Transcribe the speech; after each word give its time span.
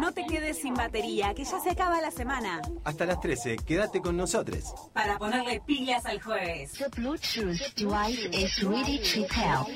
No 0.00 0.12
te 0.12 0.26
quedes 0.26 0.58
sin 0.58 0.74
batería, 0.74 1.34
que 1.34 1.44
ya 1.44 1.60
se 1.60 1.70
acaba 1.70 2.00
la 2.00 2.10
semana. 2.10 2.60
Hasta 2.84 3.06
las 3.06 3.20
13, 3.20 3.56
quédate 3.66 4.00
con 4.00 4.16
nosotros. 4.16 4.74
Para 4.92 5.18
ponerle 5.18 5.60
pilas 5.66 6.06
al 6.06 6.20
jueves. 6.22 6.72
The 6.72 6.88
Bluetooth 6.90 7.74
device 7.74 8.28
is 8.32 8.62
ready 8.62 8.98
to 8.98 9.26
help. 9.32 9.68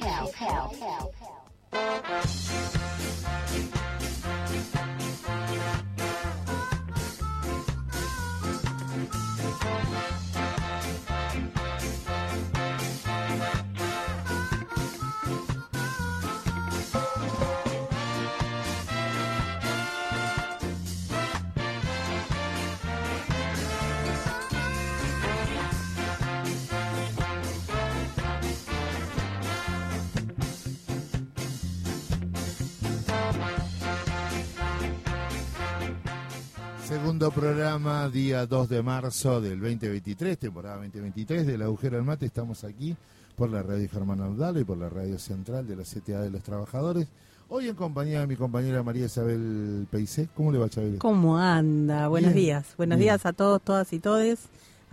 Segundo 37.24 37.40
programa, 37.40 38.10
día 38.10 38.44
2 38.44 38.68
de 38.68 38.82
marzo 38.82 39.40
del 39.40 39.58
2023, 39.58 40.36
temporada 40.36 40.76
2023 40.76 41.46
del 41.46 41.62
Agujero 41.62 41.96
del 41.96 42.04
Mate. 42.04 42.26
Estamos 42.26 42.64
aquí 42.64 42.94
por 43.34 43.48
la 43.48 43.62
radio 43.62 43.88
Germán 43.88 44.20
Audalo 44.20 44.60
y 44.60 44.64
por 44.64 44.76
la 44.76 44.90
radio 44.90 45.18
central 45.18 45.66
de 45.66 45.74
la 45.74 45.84
CTA 45.84 46.20
de 46.20 46.28
los 46.28 46.42
Trabajadores. 46.42 47.08
Hoy 47.48 47.68
en 47.68 47.76
compañía 47.76 48.20
de 48.20 48.26
mi 48.26 48.36
compañera 48.36 48.82
María 48.82 49.06
Isabel 49.06 49.86
Peicé. 49.90 50.28
¿Cómo 50.36 50.52
le 50.52 50.58
va, 50.58 50.68
Chabel? 50.68 50.98
¿Cómo 50.98 51.38
anda? 51.38 52.08
Buenos 52.08 52.34
Bien, 52.34 52.44
días. 52.44 52.66
Buenos 52.76 52.98
bien. 52.98 53.06
días 53.06 53.24
a 53.24 53.32
todos, 53.32 53.62
todas 53.62 53.90
y 53.94 54.00
todes. 54.00 54.40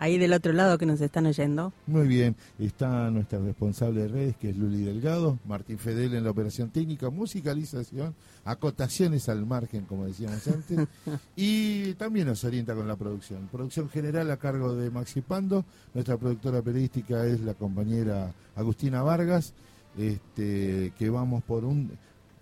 Ahí 0.02 0.17
del 0.17 0.33
otro 0.33 0.52
lado 0.52 0.80
que 0.80 0.88
nos 0.88 0.99
están 0.99 1.27
oyendo. 1.27 1.73
Muy 1.85 2.07
bien, 2.07 2.35
está 2.57 3.11
nuestra 3.11 3.38
responsable 3.38 4.02
de 4.02 4.07
redes, 4.07 4.35
que 4.35 4.49
es 4.49 4.57
Luli 4.57 4.81
Delgado, 4.81 5.38
Martín 5.45 5.77
Fedel 5.77 6.16
en 6.16 6.23
la 6.23 6.31
operación 6.31 6.71
técnica, 6.71 7.11
musicalización, 7.11 8.16
acotaciones 8.44 9.29
al 9.29 9.45
margen, 9.45 9.85
como 9.85 10.07
decíamos 10.07 10.47
antes, 10.47 10.88
y 11.35 11.94
también 11.94 12.25
nos 12.25 12.44
orienta 12.44 12.73
con 12.73 12.88
la 12.88 12.95
producción. 12.95 13.47
Producción 13.52 13.89
general 13.89 14.31
a 14.31 14.38
cargo 14.38 14.73
de 14.73 14.89
Maxi 14.89 15.22
Pando, 15.22 15.66
nuestra 15.94 16.17
productora 16.17 16.63
periodística 16.63 17.23
es 17.27 17.41
la 17.41 17.53
compañera 17.53 18.33
Agustina 18.55 19.03
Vargas, 19.03 19.53
este, 19.95 20.94
que 20.97 21.09
vamos 21.11 21.44
por 21.44 21.63
un 21.63 21.91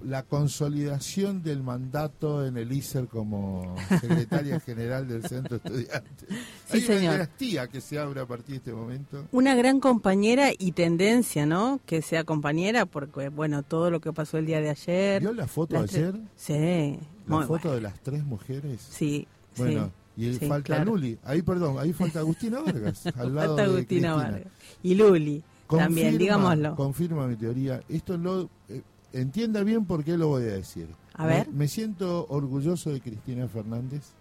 la 0.03 0.23
consolidación 0.23 1.43
del 1.43 1.61
mandato 1.63 2.45
en 2.45 2.57
el 2.57 2.71
ISER 2.71 3.07
como 3.07 3.75
secretaria 3.99 4.59
general 4.65 5.07
del 5.07 5.23
centro 5.23 5.57
estudiante. 5.57 6.25
Sí, 6.71 6.77
Hay 6.77 6.85
una 6.85 6.99
dinastía 7.13 7.67
que 7.67 7.81
se 7.81 7.99
abre 7.99 8.21
a 8.21 8.25
partir 8.25 8.47
de 8.51 8.55
este 8.57 8.73
momento. 8.73 9.25
Una 9.31 9.55
gran 9.55 9.79
compañera 9.79 10.51
y 10.57 10.71
tendencia, 10.71 11.45
¿no? 11.45 11.79
Que 11.85 12.01
sea 12.01 12.23
compañera 12.23 12.85
porque, 12.85 13.29
bueno, 13.29 13.63
todo 13.63 13.91
lo 13.91 13.99
que 13.99 14.13
pasó 14.13 14.37
el 14.37 14.45
día 14.45 14.61
de 14.61 14.69
ayer. 14.69 15.21
¿Vio 15.21 15.33
la 15.33 15.47
foto 15.47 15.73
las 15.81 15.93
ayer? 15.93 16.15
Sí. 16.35 16.97
La 17.27 17.35
muy 17.35 17.45
foto 17.45 17.69
bueno. 17.69 17.75
de 17.75 17.81
las 17.81 17.99
tres 18.01 18.23
mujeres. 18.23 18.81
Sí. 18.89 19.27
Bueno, 19.57 19.91
sí, 20.15 20.25
y 20.25 20.33
sí, 20.35 20.47
falta 20.47 20.75
claro. 20.75 20.91
Luli. 20.91 21.17
Ahí, 21.25 21.41
perdón, 21.41 21.77
ahí 21.79 21.91
falta 21.93 22.19
Agustina 22.21 22.59
Vargas. 22.61 23.05
al 23.07 23.35
lado 23.35 23.55
Falta 23.57 23.61
de 23.63 23.73
Agustina 23.75 24.13
Cristina. 24.13 24.15
Vargas. 24.15 24.53
Y 24.83 24.95
Luli. 24.95 25.43
también, 25.67 26.17
digámoslo. 26.17 26.75
Confirma 26.75 27.27
mi 27.27 27.35
teoría. 27.35 27.81
Esto 27.89 28.17
lo. 28.17 28.49
eh, 28.69 28.81
entienda 29.13 29.63
bien 29.63 29.85
por 29.85 30.03
qué 30.03 30.17
lo 30.17 30.27
voy 30.27 30.43
a 30.43 30.53
decir. 30.53 30.87
A 31.13 31.25
ver. 31.25 31.49
Me, 31.51 31.67
siento 31.67 32.25
orgulloso 32.29 32.91
de 32.91 33.01
Cristina 33.01 33.47
Fernández. 33.47 34.13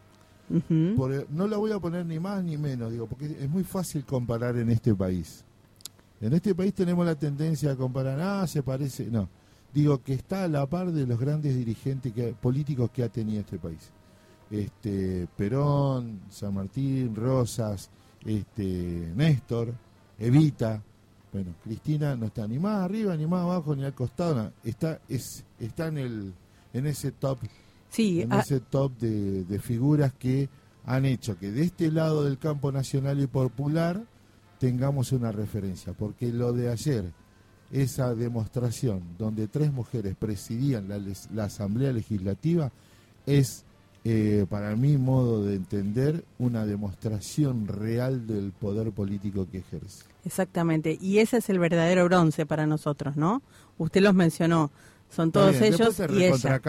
Por- 0.96 1.30
no 1.30 1.46
la 1.46 1.58
voy 1.58 1.72
a 1.72 1.78
poner 1.78 2.06
ni 2.06 2.18
más 2.18 2.42
ni 2.42 2.56
menos, 2.56 2.90
digo, 2.90 3.06
porque 3.06 3.26
es 3.26 3.48
muy 3.50 3.64
fácil 3.64 4.04
comparar 4.04 4.56
en 4.56 4.70
este 4.70 4.94
país. 4.94 5.44
En 6.20 6.32
este 6.32 6.54
país 6.54 6.74
tenemos 6.74 7.06
la 7.06 7.14
tendencia 7.14 7.72
a 7.72 7.76
comparar, 7.76 8.18
ah, 8.20 8.46
se 8.46 8.62
parece. 8.62 9.06
No. 9.06 9.28
Digo 9.72 10.02
que 10.02 10.14
está 10.14 10.44
a 10.44 10.48
la 10.48 10.66
par 10.66 10.90
de 10.90 11.06
los 11.06 11.20
grandes 11.20 11.54
dirigentes 11.54 12.12
que, 12.12 12.32
políticos 12.32 12.90
que 12.90 13.04
ha 13.04 13.08
tenido 13.08 13.40
este 13.40 13.58
país. 13.58 13.90
Este, 14.50 15.28
Perón, 15.36 16.20
San 16.30 16.54
Martín, 16.54 17.14
Rosas, 17.14 17.90
este, 18.24 19.12
Néstor, 19.14 19.74
Evita. 20.18 20.82
Bueno, 21.32 21.54
Cristina 21.62 22.16
no 22.16 22.26
está 22.26 22.46
ni 22.46 22.58
más 22.58 22.84
arriba, 22.84 23.16
ni 23.16 23.26
más 23.26 23.42
abajo, 23.42 23.76
ni 23.76 23.84
al 23.84 23.94
costado. 23.94 24.34
no. 24.34 24.52
Está, 24.64 25.00
es, 25.08 25.44
está 25.58 25.88
en, 25.88 25.98
el, 25.98 26.34
en 26.72 26.86
ese 26.86 27.12
top 27.12 27.38
Sí, 27.90 28.20
en 28.20 28.32
ah, 28.32 28.40
ese 28.40 28.60
top 28.60 28.98
de, 28.98 29.44
de 29.44 29.58
figuras 29.58 30.12
que 30.12 30.48
han 30.84 31.04
hecho 31.04 31.38
que 31.38 31.50
de 31.50 31.64
este 31.64 31.90
lado 31.90 32.24
del 32.24 32.38
campo 32.38 32.72
nacional 32.72 33.20
y 33.20 33.26
popular 33.26 34.04
tengamos 34.58 35.12
una 35.12 35.32
referencia, 35.32 35.92
porque 35.92 36.32
lo 36.32 36.52
de 36.52 36.70
ayer, 36.70 37.12
esa 37.70 38.14
demostración 38.14 39.02
donde 39.18 39.46
tres 39.46 39.72
mujeres 39.72 40.16
presidían 40.16 40.88
la 41.32 41.44
Asamblea 41.44 41.92
Legislativa, 41.92 42.72
es, 43.26 43.64
eh, 44.04 44.46
para 44.48 44.74
mi 44.74 44.96
modo 44.96 45.44
de 45.44 45.54
entender, 45.54 46.24
una 46.38 46.66
demostración 46.66 47.68
real 47.68 48.26
del 48.26 48.52
poder 48.52 48.90
político 48.90 49.46
que 49.50 49.58
ejerce. 49.58 50.04
Exactamente. 50.24 50.98
Y 51.00 51.18
ese 51.18 51.38
es 51.38 51.48
el 51.50 51.58
verdadero 51.58 52.04
bronce 52.04 52.46
para 52.46 52.66
nosotros, 52.66 53.16
¿no? 53.16 53.42
Usted 53.78 54.00
los 54.02 54.14
mencionó. 54.14 54.70
Son 55.10 55.32
todos 55.32 55.52
bien, 55.58 55.72
ellos 55.74 55.94
se 55.94 56.06
y 56.12 56.24
ella. 56.24 56.60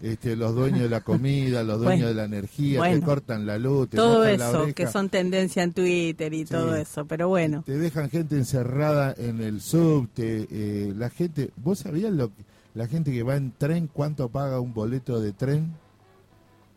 este, 0.00 0.36
los 0.36 0.54
dueños 0.54 0.80
de 0.80 0.88
la 0.88 1.00
comida, 1.02 1.62
los 1.64 1.78
dueños 1.80 1.84
Bueno, 2.04 2.08
de 2.08 2.14
la 2.14 2.24
energía, 2.24 2.78
bueno. 2.78 3.00
te 3.00 3.04
cortan 3.04 3.44
la 3.46 3.58
luz, 3.58 3.90
te 3.90 3.96
todo 3.96 4.24
la 4.24 4.30
eso, 4.32 4.60
oreja. 4.62 4.72
que 4.72 4.86
son 4.86 5.08
tendencia 5.10 5.62
en 5.64 5.72
Twitter 5.72 6.32
y 6.32 6.46
Sí. 6.46 6.52
todo 6.54 6.74
eso, 6.76 7.04
pero 7.04 7.28
bueno. 7.28 7.62
Te 7.66 7.76
dejan 7.76 8.08
gente 8.08 8.36
encerrada 8.36 9.14
en 9.18 9.40
el 9.42 9.60
subte. 9.60 10.46
eh, 10.50 10.94
la 10.96 11.10
gente, 11.10 11.50
¿vos 11.56 11.80
sabías 11.80 12.12
lo 12.12 12.28
que- 12.28 12.44
la 12.74 12.86
gente 12.86 13.10
que 13.12 13.22
va 13.24 13.36
en 13.36 13.52
tren 13.58 13.88
cuánto 13.92 14.28
paga 14.30 14.60
un 14.60 14.72
boleto 14.72 15.20
de 15.20 15.32
tren 15.32 15.74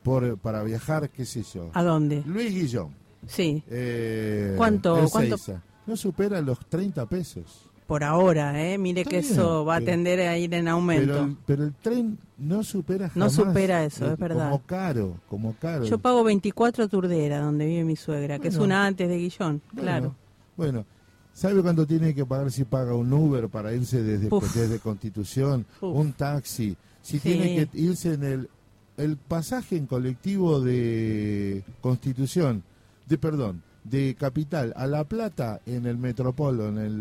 por 0.03 0.37
para 0.39 0.63
viajar, 0.63 1.09
qué 1.09 1.25
sé 1.25 1.43
yo? 1.53 1.69
¿A 1.73 1.83
dónde? 1.83 2.23
Luis 2.25 2.53
Guillón. 2.53 2.89
Sí, 3.27 3.63
eh, 3.69 4.55
¿Cuánto- 4.57 5.07
cuánto? 5.11 5.37
No 5.87 5.95
supera 5.97 6.41
los 6.41 6.59
30 6.67 7.05
pesos. 7.07 7.67
por 7.87 8.03
ahora, 8.05 8.63
¿eh? 8.63 8.77
Mire 8.77 9.01
Está 9.01 9.09
que 9.09 9.19
bien, 9.21 9.31
eso 9.33 9.65
va 9.65 9.75
a 9.77 9.81
tender 9.81 10.21
a 10.21 10.37
ir 10.37 10.53
en 10.53 10.67
aumento. 10.69 11.11
Pero 11.13 11.23
el, 11.25 11.37
pero 11.45 11.63
el 11.65 11.73
tren 11.73 12.17
no 12.37 12.63
supera 12.63 13.11
No 13.15 13.29
supera 13.29 13.83
eso, 13.83 14.13
es 14.13 14.17
verdad. 14.17 14.45
Como 14.49 14.61
caro, 14.65 15.17
como 15.27 15.55
caro. 15.59 15.83
Yo 15.85 15.97
pago 15.99 16.23
24 16.23 16.87
Turdera, 16.87 17.39
donde 17.41 17.65
vive 17.65 17.83
mi 17.83 17.95
suegra, 17.97 18.39
que 18.39 18.47
es 18.47 18.55
una 18.55 18.85
antes 18.85 19.09
de 19.09 19.17
Guillón, 19.17 19.61
Bueno, 19.73 19.81
claro. 19.81 20.15
Bueno, 20.55 20.85
¿sabe 21.33 21.61
cuánto 21.61 21.85
tiene 21.85 22.15
que 22.15 22.25
pagar 22.25 22.49
si 22.51 22.63
paga 22.63 22.95
un 22.95 23.11
Uber 23.11 23.49
para 23.49 23.73
irse 23.73 24.01
desde, 24.03 24.27
Uf. 24.33 24.55
desde 24.55 24.79
Constitución? 24.79 25.65
Uf. 25.81 25.95
Un 25.97 26.13
taxi. 26.13 26.77
Si 27.01 27.17
Sí. 27.17 27.19
tiene 27.19 27.67
que 27.67 27.77
irse 27.77 28.13
en 28.13 28.23
el, 28.23 28.49
el 28.95 29.17
pasaje 29.17 29.75
en 29.75 29.85
colectivo 29.87 30.61
de 30.61 31.63
Constitución, 31.81 32.63
de 33.07 33.17
perdón, 33.17 33.63
de 33.83 34.15
Capital 34.15 34.73
a 34.75 34.85
La 34.87 35.03
Plata 35.03 35.59
en 35.65 35.85
el 35.85 35.97
Metropolo, 35.97 36.69
en 36.69 36.77
el 36.77 36.91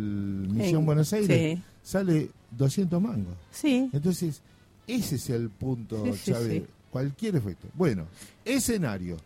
Misión 0.50 0.80
En- 0.80 0.86
Buenos 0.86 1.12
Aires, 1.12 1.58
Sí, 1.58 1.62
sale 1.82 2.30
200 2.52 3.00
mangos. 3.02 3.34
sí, 3.50 3.90
Entonces, 3.92 4.40
ese 4.86 5.16
es 5.16 5.30
el 5.30 5.50
punto, 5.50 6.04
Chávez. 6.24 6.64
Cualquier 6.90 7.36
efecto. 7.36 7.68
Bueno, 7.74 8.04
escenario. 8.44 9.16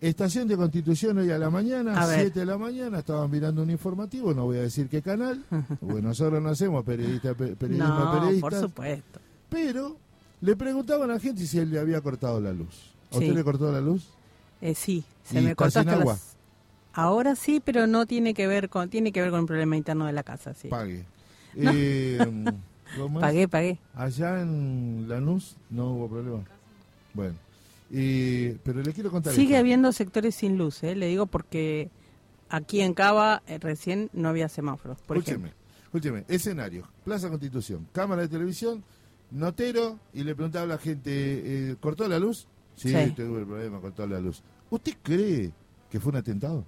Estación 0.00 0.46
de 0.48 0.56
Constitución 0.56 1.18
hoy 1.18 1.30
a 1.30 1.38
la 1.38 1.50
mañana, 1.50 2.00
A 2.00 2.06
ver. 2.06 2.20
7 2.20 2.40
de 2.40 2.46
la 2.46 2.56
mañana, 2.56 3.00
estaban 3.00 3.28
mirando 3.30 3.62
un 3.62 3.70
informativo, 3.70 4.32
no 4.32 4.44
voy 4.44 4.58
a 4.58 4.62
decir 4.62 4.88
qué 4.88 5.02
canal, 5.02 5.44
porque 5.80 6.00
nosotros 6.02 6.40
no 6.42 6.48
hacemos 6.50 6.84
periodista, 6.84 7.34
pe- 7.34 7.56
periodismo 7.56 7.88
no, 7.94 8.10
por 8.12 8.20
periodistas, 8.20 8.60
supuesto. 8.60 9.20
pero 9.48 9.96
le 10.40 10.54
preguntaban 10.56 11.10
a 11.10 11.14
la 11.14 11.20
gente 11.20 11.44
si 11.46 11.58
él 11.58 11.70
le 11.70 11.80
había 11.80 12.00
cortado 12.00 12.40
la 12.40 12.52
luz. 12.52 12.92
¿A 13.10 13.14
Sí. 13.18 13.24
usted 13.24 13.34
le 13.34 13.42
cortó 13.44 13.72
la 13.72 13.80
luz? 13.80 14.06
Eh, 14.60 14.74
sí, 14.74 15.02
se 15.24 15.40
¿Y 15.40 15.44
me 15.44 15.56
cortó 15.56 15.80
hasta 15.80 15.92
agua? 15.94 16.12
las- 16.14 16.36
Ahora 16.92 17.36
sí, 17.36 17.60
pero 17.64 17.86
no 17.86 18.06
tiene 18.06 18.34
que 18.34 18.46
ver 18.46 18.68
con 18.68 18.88
tiene 18.90 19.12
que 19.12 19.20
ver 19.20 19.30
con 19.30 19.40
un 19.40 19.46
problema 19.46 19.76
interno 19.76 20.06
de 20.06 20.12
la 20.12 20.22
casa, 20.22 20.54
sí. 20.54 20.68
Pague. 20.68 21.04
No. 21.54 21.70
Eh, 21.72 22.18
¿cómo 22.96 23.18
es? 23.18 23.22
Pagué, 23.26 23.48
pagué. 23.48 23.78
Allá 23.94 24.40
en 24.42 25.06
Lanús 25.08 25.56
no 25.70 25.92
hubo 25.92 26.08
problema. 26.08 26.44
Bueno, 27.14 27.34
y- 27.90 28.50
pero 28.64 28.82
le 28.82 28.92
quiero 28.92 29.10
contar 29.10 29.32
Sigue 29.32 29.54
esto. 29.54 29.60
habiendo 29.60 29.90
sectores 29.92 30.34
sin 30.34 30.56
luz, 30.58 30.82
¿eh? 30.84 30.94
le 30.94 31.06
digo 31.06 31.26
porque 31.26 31.90
aquí 32.48 32.80
en 32.82 32.94
Cava 32.94 33.42
eh, 33.46 33.58
recién 33.58 34.10
no 34.12 34.28
había 34.28 34.48
semáforos, 34.48 34.98
por 35.00 35.16
Escúcheme, 35.16 35.52
escúcheme, 35.84 36.24
escenario, 36.28 36.86
Plaza 37.04 37.28
Constitución, 37.28 37.88
cámara 37.92 38.22
de 38.22 38.28
televisión, 38.28 38.84
notero, 39.30 39.98
y 40.12 40.22
le 40.22 40.34
preguntaba 40.34 40.64
a 40.64 40.68
la 40.68 40.78
gente, 40.78 41.10
eh, 41.72 41.76
¿cortó 41.80 42.06
la 42.08 42.18
luz? 42.18 42.46
Sí, 42.76 42.90
Sí. 42.90 43.10
tuve 43.16 43.40
el 43.40 43.46
problema, 43.46 43.80
cortó 43.80 44.06
la 44.06 44.20
luz. 44.20 44.42
¿Usted 44.70 44.92
cree 45.02 45.50
que 45.90 45.98
fue 45.98 46.10
un 46.12 46.16
atentado? 46.18 46.64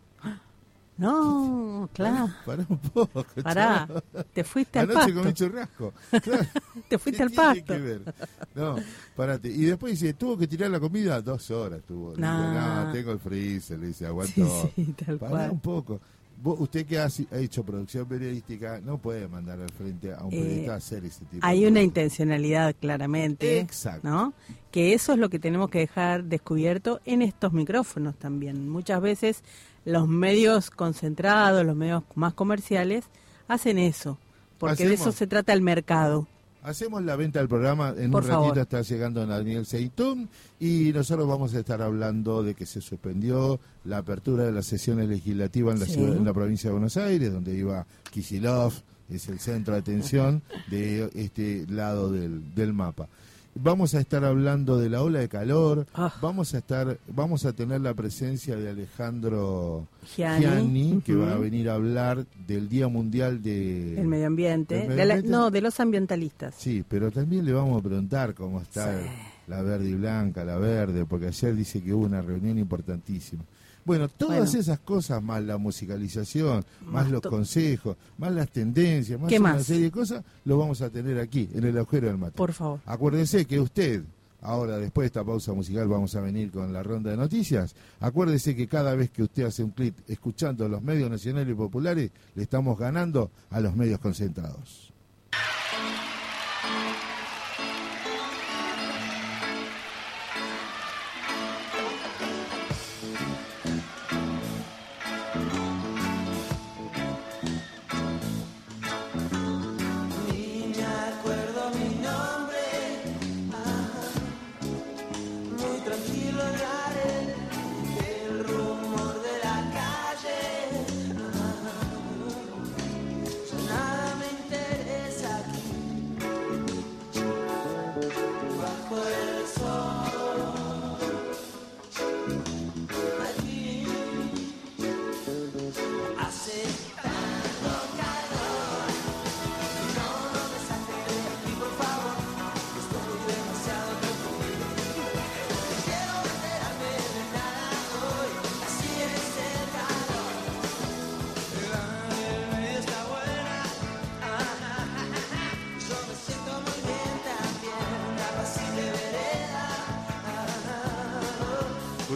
No, 1.01 1.89
claro. 1.95 2.29
Pará 2.45 2.67
un 2.69 2.79
poco. 2.79 3.25
Pará, 3.43 3.87
chavo. 3.89 4.03
te 4.33 4.45
fuiste 4.45 4.79
al 4.79 4.91
Anoche 4.91 5.13
comí 5.15 5.25
pasto. 5.25 5.33
churrasco. 5.47 5.93
Claro. 6.23 6.47
Te 6.89 6.99
fuiste 6.99 7.17
¿Qué 7.19 7.23
al 7.23 7.31
pasto. 7.31 7.65
que 7.75 7.79
ver? 7.79 8.15
No, 8.55 8.77
parate. 9.17 9.49
Y 9.49 9.65
después 9.65 9.99
dice, 9.99 10.13
tuvo 10.15 10.37
que 10.37 10.47
tirar 10.47 10.71
la 10.71 10.79
comida 10.81 11.21
dos 11.23 11.51
horas. 11.51 11.81
Tuvo. 11.87 12.15
Le 12.15 12.21
No. 12.21 12.91
tengo 12.93 13.13
el 13.13 13.19
freezer. 13.19 13.79
Le 13.79 13.89
dice, 13.89 14.07
aguanto. 14.07 14.33
Sí, 14.77 14.85
sí, 14.85 14.95
tal 15.05 15.19
Pará 15.19 15.31
cual. 15.31 15.51
un 15.53 15.61
poco. 15.61 16.01
Vos- 16.43 16.59
usted 16.61 16.87
que 16.87 16.99
ha, 16.99 17.07
hecho 17.33 17.63
producción 17.65 18.07
periodística, 18.07 18.81
no 18.81 18.97
puede 18.97 19.29
mandar 19.29 19.61
al 19.61 19.69
frente 19.71 20.13
a 20.15 20.25
un 20.25 20.33
Eh, 20.33 20.39
periodista 20.41 20.73
a 20.73 20.77
hacer 20.77 21.05
ese 21.05 21.25
tipo 21.27 21.47
Hay 21.47 21.63
de 21.63 21.69
una 21.69 21.83
intencionalidad 21.83 22.75
claramente, 22.81 23.59
Exacto. 23.61 24.09
¿no? 24.09 24.33
Que 24.71 24.95
eso 24.95 25.13
es 25.13 25.19
lo 25.19 25.29
que 25.29 25.39
tenemos 25.39 25.69
que 25.69 25.81
dejar 25.81 26.25
descubierto 26.25 27.01
en 27.05 27.21
estos 27.21 27.53
micrófonos 27.53 28.17
también. 28.17 28.71
Muchas 28.71 29.03
veces 29.03 29.43
los 29.85 30.09
medios 30.09 30.71
concentrados, 30.71 31.65
los 31.65 31.77
medios 31.77 32.03
más 32.15 32.35
comerciales, 32.35 33.05
hacen 33.49 33.79
eso, 33.79 34.19
porque 34.59 34.87
de 34.87 34.95
eso 34.95 35.13
se 35.13 35.27
trata 35.27 35.53
el 35.53 35.63
mercado. 35.63 36.27
Hacemos 36.63 37.03
la 37.03 37.17
venta 37.17 37.39
del 37.39 37.49
programa, 37.49 37.95
en 37.97 38.11
Por 38.11 38.23
un 38.23 38.29
ratito 38.29 38.43
favor. 38.49 38.59
está 38.59 38.83
llegando 38.83 39.27
Daniel 39.27 39.65
Seitún 39.65 40.29
y 40.59 40.93
nosotros 40.93 41.27
vamos 41.27 41.55
a 41.55 41.59
estar 41.61 41.81
hablando 41.81 42.43
de 42.43 42.55
que 42.55 42.67
se 42.67 42.83
suspendió 42.83 43.59
la 43.85 43.97
apertura 43.99 44.45
de 44.45 44.53
las 44.53 44.67
sesiones 44.67 45.09
legislativas 45.09 45.75
en 45.75 45.81
la, 45.81 45.87
Sí. 45.87 45.93
ciudad, 45.95 46.17
en 46.17 46.25
la 46.27 46.35
provincia 46.35 46.69
de 46.69 46.73
Buenos 46.73 46.99
Aires, 46.99 47.33
donde 47.33 47.57
iba 47.57 47.87
Kisilov, 48.11 48.75
es 49.09 49.27
el 49.29 49.41
centro 49.41 49.73
de 49.73 49.81
atención 49.81 50.43
de 50.69 51.11
este 51.15 51.65
lado 51.69 52.13
del, 52.13 52.55
del 52.55 52.75
mapa. 52.75 53.09
Vamos 53.55 53.95
a 53.95 54.01
estar 54.01 54.25
hablando 54.25 54.79
de 54.79 54.89
la 54.89 55.03
ola 55.03 55.19
de 55.19 55.29
calor, 55.29 55.85
Ah. 55.93 56.15
vamos 56.23 56.55
a 56.55 56.59
estar, 56.59 56.99
vamos 57.09 57.45
a 57.45 57.53
tener 57.53 57.81
la 57.81 57.93
presencia 57.95 58.55
de 58.57 58.71
Alejandro 58.71 59.87
Gianni, 60.17 60.45
Gianni, 60.45 61.03
que 61.05 61.15
va 61.17 61.33
a 61.33 61.37
venir 61.37 61.69
a 61.69 61.75
hablar 61.75 62.25
del 62.47 62.69
Día 62.69 62.87
Mundial 62.87 63.43
de 63.43 64.01
El 64.01 64.07
medio 64.07 64.29
ambiente, 64.29 64.87
no, 65.25 65.51
de 65.51 65.61
los 65.61 65.81
ambientalistas. 65.81 66.55
Sí, 66.57 66.85
pero 66.89 67.11
también 67.11 67.45
le 67.45 67.53
vamos 67.53 67.81
a 67.81 67.83
preguntar 67.83 68.35
cómo 68.35 68.61
está 68.61 68.99
Sí. 69.01 69.07
la 69.49 69.63
verde 69.63 69.91
y 69.91 69.95
blanca, 69.95 70.45
la 70.45 70.57
verde, 70.57 71.05
porque 71.05 71.27
ayer 71.27 71.55
dice 71.57 71.83
que 71.83 71.93
hubo 71.93 72.07
una 72.07 72.23
reunión 72.23 72.57
importantísima. 72.57 73.43
Bueno, 73.85 74.09
todas 74.09 74.39
Bueno. 74.39 74.61
esas 74.61 74.79
cosas, 74.81 75.23
más 75.23 75.43
la 75.43 75.57
musicalización, 75.59 76.65
más, 76.83 77.05
Más 77.05 77.11
los 77.11 77.21
consejos, 77.23 77.97
más 78.19 78.33
las 78.33 78.49
tendencias, 78.51 79.19
más 79.21 79.29
¿Qué 79.29 79.39
una 79.39 79.55
más? 79.55 79.65
serie 79.67 79.85
de 79.85 79.91
cosas, 79.91 80.23
lo 80.45 80.59
vamos 80.59 80.81
a 80.83 80.91
tener 80.91 81.19
aquí, 81.19 81.49
en 81.55 81.65
el 81.65 81.77
agujero 81.79 82.09
del 82.09 82.19
mate. 82.19 82.37
Por 82.37 82.53
favor. 82.53 82.81
Acuérdese 82.87 83.47
que 83.47 83.59
usted, 83.59 84.03
ahora 84.43 84.79
después 84.79 85.05
de 85.05 85.07
esta 85.07 85.25
pausa 85.25 85.53
musical 85.53 85.89
vamos 85.89 86.15
a 86.15 86.21
venir 86.21 86.51
con 86.51 86.73
la 86.73 86.83
ronda 86.83 87.11
de 87.11 87.17
noticias, 87.17 87.75
acuérdese 88.01 88.55
que 88.55 88.69
cada 88.69 88.95
vez 88.95 89.11
que 89.11 89.23
usted 89.23 89.45
hace 89.45 89.65
un 89.65 89.71
clic 89.71 89.95
escuchando 90.09 90.69
los 90.69 90.83
medios 90.83 91.11
nacionales 91.11 91.51
y 91.51 91.55
populares, 91.55 92.11
le 92.35 92.43
estamos 92.43 92.79
ganando 92.79 93.31
a 93.51 93.61
los 93.61 93.75
medios 93.77 93.99
concentrados. 94.01 94.93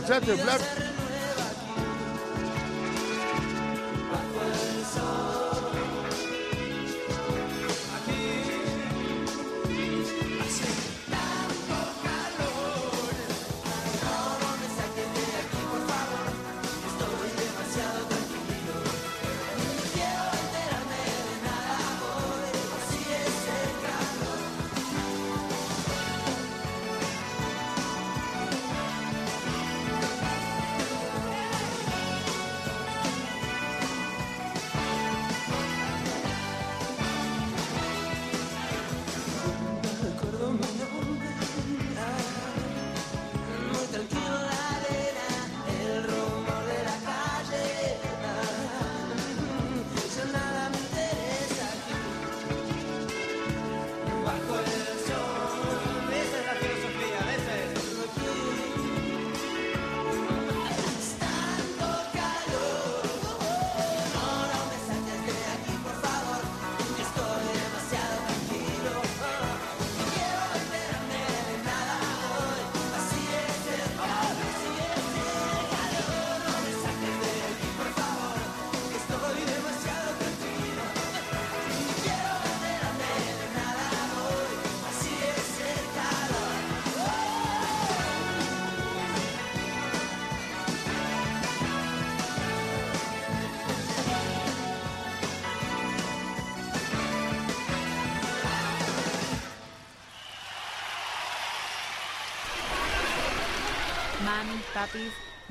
¿Escuchaste, 0.07 0.37
La 0.37 0.59
vida 0.59 0.84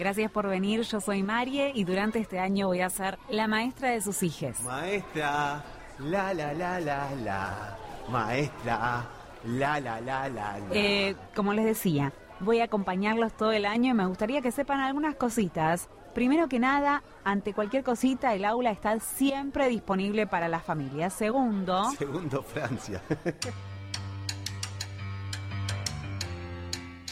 gracias 0.04 0.30
por 0.30 0.50
venir. 0.50 0.82
Yo 0.82 1.00
soy 1.00 1.24
Marie 1.24 1.72
y 1.74 1.86
durante 1.86 2.20
este 2.20 2.38
año 2.38 2.68
voy 2.68 2.82
a 2.82 2.90
ser 2.90 3.18
la 3.30 3.48
maestra 3.48 3.92
de 3.92 4.02
sus 4.02 4.22
hijes. 4.22 4.60
Maestra, 4.60 5.64
la 5.98 6.34
la 6.34 6.54
la 6.54 6.82
la 6.82 7.10
la. 7.24 7.78
Maestra, 8.10 9.06
la 9.46 9.80
la 9.80 10.02
la 10.02 10.28
la 10.28 10.60
la. 10.60 10.60
Eh, 10.72 11.16
como 11.34 11.54
les 11.54 11.64
decía, 11.64 12.12
voy 12.42 12.60
a 12.60 12.66
acompañarlos 12.66 13.32
todo 13.32 13.54
el 13.54 13.64
año 13.66 13.92
y 13.92 13.94
me 13.94 14.06
gustaría 14.06 14.42
que 14.42 14.52
sepan 14.52 14.82
algunas 14.82 15.16
cositas. 15.16 15.88
Primero 16.14 16.50
que 16.50 16.60
nada, 16.60 17.02
ante 17.24 17.54
cualquier 17.54 17.86
cosita, 17.86 18.34
el 18.34 18.44
aula 18.44 18.72
está 18.72 19.00
siempre 19.00 19.70
disponible 19.70 20.28
para 20.28 20.50
las 20.50 20.64
familias. 20.64 21.14
Segundo, 21.14 21.90
Segundo 21.98 22.44
Francia. 22.44 23.02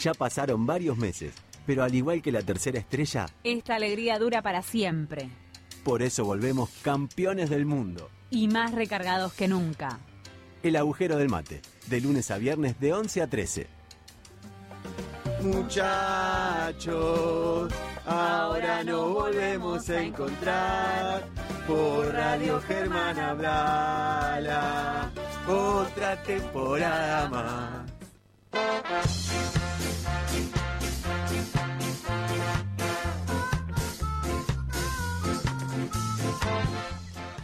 ya 0.02 0.12
pasaron 0.12 0.66
varios 0.66 0.98
meses, 0.98 1.32
pero 1.66 1.84
al 1.84 1.94
igual 1.94 2.22
que 2.22 2.32
la 2.32 2.42
tercera 2.42 2.78
estrella, 2.78 3.26
esta 3.44 3.76
alegría 3.76 4.18
dura 4.18 4.42
para 4.42 4.62
siempre. 4.62 5.28
Por 5.84 6.02
eso 6.02 6.24
volvemos 6.24 6.70
campeones 6.82 7.50
del 7.50 7.66
mundo. 7.66 8.08
Y 8.30 8.48
más 8.48 8.72
recargados 8.72 9.32
que 9.32 9.48
nunca. 9.48 9.98
El 10.62 10.76
agujero 10.76 11.16
del 11.16 11.28
mate, 11.28 11.60
de 11.88 12.00
lunes 12.00 12.30
a 12.30 12.38
viernes 12.38 12.78
de 12.78 12.92
11 12.92 13.22
a 13.22 13.26
13. 13.26 13.66
Muchachos, 15.42 16.92
ahora 18.06 18.84
nos 18.84 19.12
volvemos 19.12 19.90
a 19.90 20.00
encontrar 20.00 21.26
por 21.66 22.06
Radio 22.12 22.60
Germán 22.60 23.18
Abdala. 23.18 25.10
Otra 25.48 26.22
temporada 26.22 27.28
más. 27.28 27.90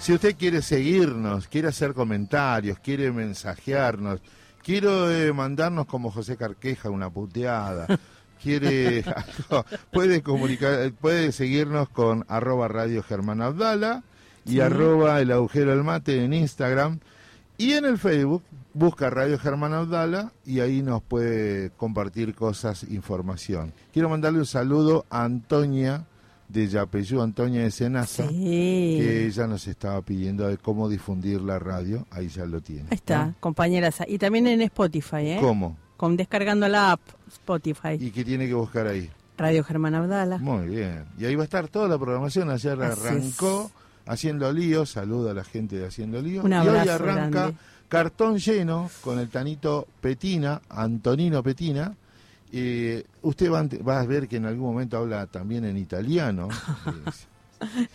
Si 0.08 0.14
usted 0.14 0.36
quiere 0.38 0.62
seguirnos, 0.62 1.48
quiere 1.48 1.68
hacer 1.68 1.92
comentarios, 1.92 2.78
quiere 2.78 3.12
mensajearnos, 3.12 4.22
quiere 4.64 5.26
eh, 5.28 5.32
mandarnos 5.34 5.84
como 5.84 6.10
José 6.10 6.38
Carqueja 6.38 6.88
una 6.88 7.10
puteada, 7.10 7.86
quiere 8.42 9.04
algo, 9.04 9.66
puede 9.92 10.22
comunicar, 10.22 10.80
eh, 10.80 10.92
puede 10.98 11.30
seguirnos 11.30 11.90
con 11.90 12.24
arroba 12.26 12.68
radio 12.68 13.02
Germán 13.02 13.42
Abdala 13.42 14.02
y 14.46 14.60
arroba 14.60 15.20
el 15.20 15.30
agujero 15.30 15.72
del 15.72 15.84
mate 15.84 16.24
en 16.24 16.32
Instagram 16.32 17.00
y 17.58 17.72
en 17.72 17.84
el 17.84 17.98
Facebook 17.98 18.42
busca 18.72 19.10
Radio 19.10 19.38
Germán 19.38 19.74
Abdala 19.74 20.32
y 20.46 20.60
ahí 20.60 20.80
nos 20.80 21.02
puede 21.02 21.68
compartir 21.72 22.34
cosas, 22.34 22.82
información. 22.84 23.74
Quiero 23.92 24.08
mandarle 24.08 24.38
un 24.38 24.46
saludo 24.46 25.04
a 25.10 25.24
Antonia 25.24 26.06
de 26.48 26.66
Yapeyú, 26.66 27.20
Antonia 27.20 27.62
de 27.62 27.70
Senasa 27.70 28.26
que 28.26 29.26
ella 29.26 29.46
nos 29.46 29.66
estaba 29.66 30.00
pidiendo 30.02 30.48
de 30.48 30.56
cómo 30.56 30.88
difundir 30.88 31.40
la 31.40 31.58
radio, 31.58 32.06
ahí 32.10 32.28
ya 32.28 32.46
lo 32.46 32.60
tiene. 32.60 32.84
Ahí 32.90 32.96
está, 32.96 33.34
compañeras. 33.40 34.02
Y 34.06 34.18
también 34.18 34.46
en 34.46 34.62
Spotify, 34.62 35.16
¿eh? 35.32 35.38
¿Cómo? 35.40 35.76
Con 35.96 36.16
descargando 36.16 36.68
la 36.68 36.92
app 36.92 37.00
Spotify. 37.28 37.96
¿Y 37.98 38.10
qué 38.10 38.24
tiene 38.24 38.46
que 38.46 38.54
buscar 38.54 38.86
ahí? 38.86 39.10
Radio 39.36 39.62
Germán 39.62 39.94
Abdala. 39.94 40.38
Muy 40.38 40.66
bien. 40.68 41.04
Y 41.18 41.24
ahí 41.24 41.34
va 41.34 41.42
a 41.42 41.44
estar 41.44 41.68
toda 41.68 41.88
la 41.88 41.98
programación. 41.98 42.50
Ayer 42.50 42.80
Así 42.82 43.06
arrancó 43.06 43.70
Haciendo 44.06 44.50
Lío, 44.52 44.86
saluda 44.86 45.32
a 45.32 45.34
la 45.34 45.44
gente 45.44 45.76
de 45.76 45.86
Haciendo 45.86 46.20
Lío. 46.20 46.42
Un 46.42 46.52
y 46.52 46.56
hoy 46.56 46.68
abrazo 46.68 46.92
arranca 46.92 47.40
grande. 47.40 47.56
Cartón 47.88 48.38
Lleno 48.38 48.90
con 49.02 49.18
el 49.18 49.28
tanito 49.28 49.86
Petina, 50.00 50.60
Antonino 50.68 51.42
Petina. 51.42 51.94
Eh, 52.52 53.04
usted 53.22 53.50
va, 53.50 53.60
a 53.60 53.64
ent- 53.64 53.86
va 53.86 54.00
a 54.00 54.06
ver 54.06 54.26
que 54.28 54.36
en 54.36 54.46
algún 54.46 54.66
momento 54.72 54.96
habla 54.96 55.26
también 55.26 55.64
en 55.64 55.76
italiano. 55.76 56.48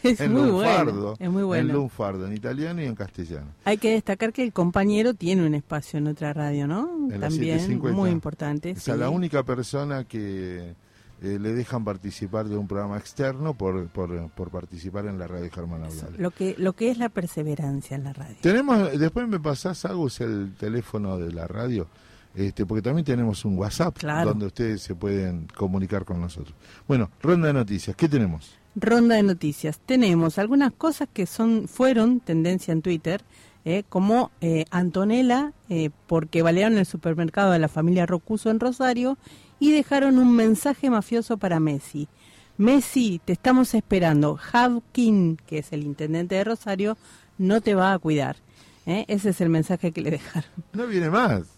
Es 0.03 0.19
en 0.19 0.33
muy 0.33 0.41
lunfardo. 0.47 0.93
bueno. 0.93 1.15
Es 1.19 1.29
muy 1.29 1.41
En 1.41 1.47
bueno. 1.47 1.73
lunfardo, 1.73 2.27
en 2.27 2.33
italiano 2.33 2.81
y 2.81 2.85
en 2.85 2.95
castellano. 2.95 3.47
Hay 3.63 3.77
que 3.77 3.91
destacar 3.93 4.33
que 4.33 4.43
el 4.43 4.51
compañero 4.51 5.13
tiene 5.13 5.45
un 5.45 5.55
espacio 5.55 5.99
en 5.99 6.07
otra 6.07 6.33
radio, 6.33 6.67
¿no? 6.67 6.89
En 7.09 7.21
También 7.21 7.59
750. 7.59 7.97
muy 7.97 8.09
importante. 8.09 8.73
O 8.73 8.79
sea, 8.79 8.95
sí. 8.95 8.99
la 8.99 9.09
única 9.09 9.43
persona 9.43 10.03
que 10.03 10.75
eh, 11.21 11.39
le 11.39 11.53
dejan 11.53 11.85
participar 11.85 12.49
de 12.49 12.57
un 12.57 12.67
programa 12.67 12.97
externo 12.97 13.53
por, 13.53 13.87
por, 13.87 14.29
por 14.31 14.49
participar 14.49 15.05
en 15.05 15.17
la 15.17 15.27
radio 15.27 15.49
Germán 15.49 15.85
Abdala. 15.85 16.17
Lo 16.17 16.31
que, 16.31 16.55
lo 16.57 16.73
que 16.73 16.91
es 16.91 16.97
la 16.97 17.07
perseverancia 17.07 17.95
en 17.95 18.03
la 18.03 18.11
radio. 18.11 18.35
Tenemos, 18.41 18.99
después 18.99 19.25
me 19.29 19.39
pasás, 19.39 19.85
Agus, 19.85 20.19
el 20.19 20.55
teléfono 20.59 21.17
de 21.17 21.31
la 21.31 21.47
radio, 21.47 21.87
este, 22.35 22.65
porque 22.65 22.81
también 22.81 23.05
tenemos 23.05 23.45
un 23.45 23.57
WhatsApp 23.57 23.97
Claro. 23.97 24.29
donde 24.29 24.47
ustedes 24.47 24.81
se 24.81 24.95
pueden 24.95 25.47
comunicar 25.55 26.05
con 26.05 26.19
nosotros. 26.19 26.55
Bueno, 26.87 27.09
ronda 27.21 27.47
de 27.47 27.53
noticias, 27.53 27.95
¿qué 27.95 28.07
tenemos? 28.09 28.55
Ronda 28.75 29.15
de 29.15 29.23
noticias. 29.23 29.79
Tenemos 29.85 30.39
algunas 30.39 30.73
cosas 30.73 31.07
que 31.13 31.25
son 31.27 31.67
fueron 31.67 32.19
tendencia 32.19 32.71
en 32.71 32.81
Twitter, 32.81 33.21
eh, 33.65 33.83
como 33.87 34.31
eh, 34.41 34.65
Antonella, 34.71 35.53
eh, 35.69 35.91
porque 36.07 36.41
balearon 36.41 36.77
el 36.77 36.85
supermercado 36.85 37.51
de 37.51 37.59
la 37.59 37.67
familia 37.67 38.05
Rocuso 38.05 38.49
en 38.49 38.59
Rosario 38.59 39.17
y 39.59 39.71
dejaron 39.71 40.17
un 40.17 40.35
mensaje 40.35 40.89
mafioso 40.89 41.37
para 41.37 41.59
Messi. 41.59 42.07
Messi, 42.57 43.21
te 43.23 43.33
estamos 43.33 43.73
esperando. 43.73 44.35
Javkin, 44.35 45.37
que 45.47 45.59
es 45.59 45.71
el 45.71 45.83
intendente 45.83 46.35
de 46.35 46.43
Rosario, 46.43 46.97
no 47.37 47.61
te 47.61 47.73
va 47.75 47.93
a 47.93 47.99
cuidar. 47.99 48.37
¿Eh? 48.85 49.05
Ese 49.07 49.29
es 49.29 49.41
el 49.41 49.49
mensaje 49.49 49.91
que 49.91 50.01
le 50.01 50.11
dejaron. 50.11 50.49
No 50.73 50.87
viene 50.87 51.09
más. 51.09 51.43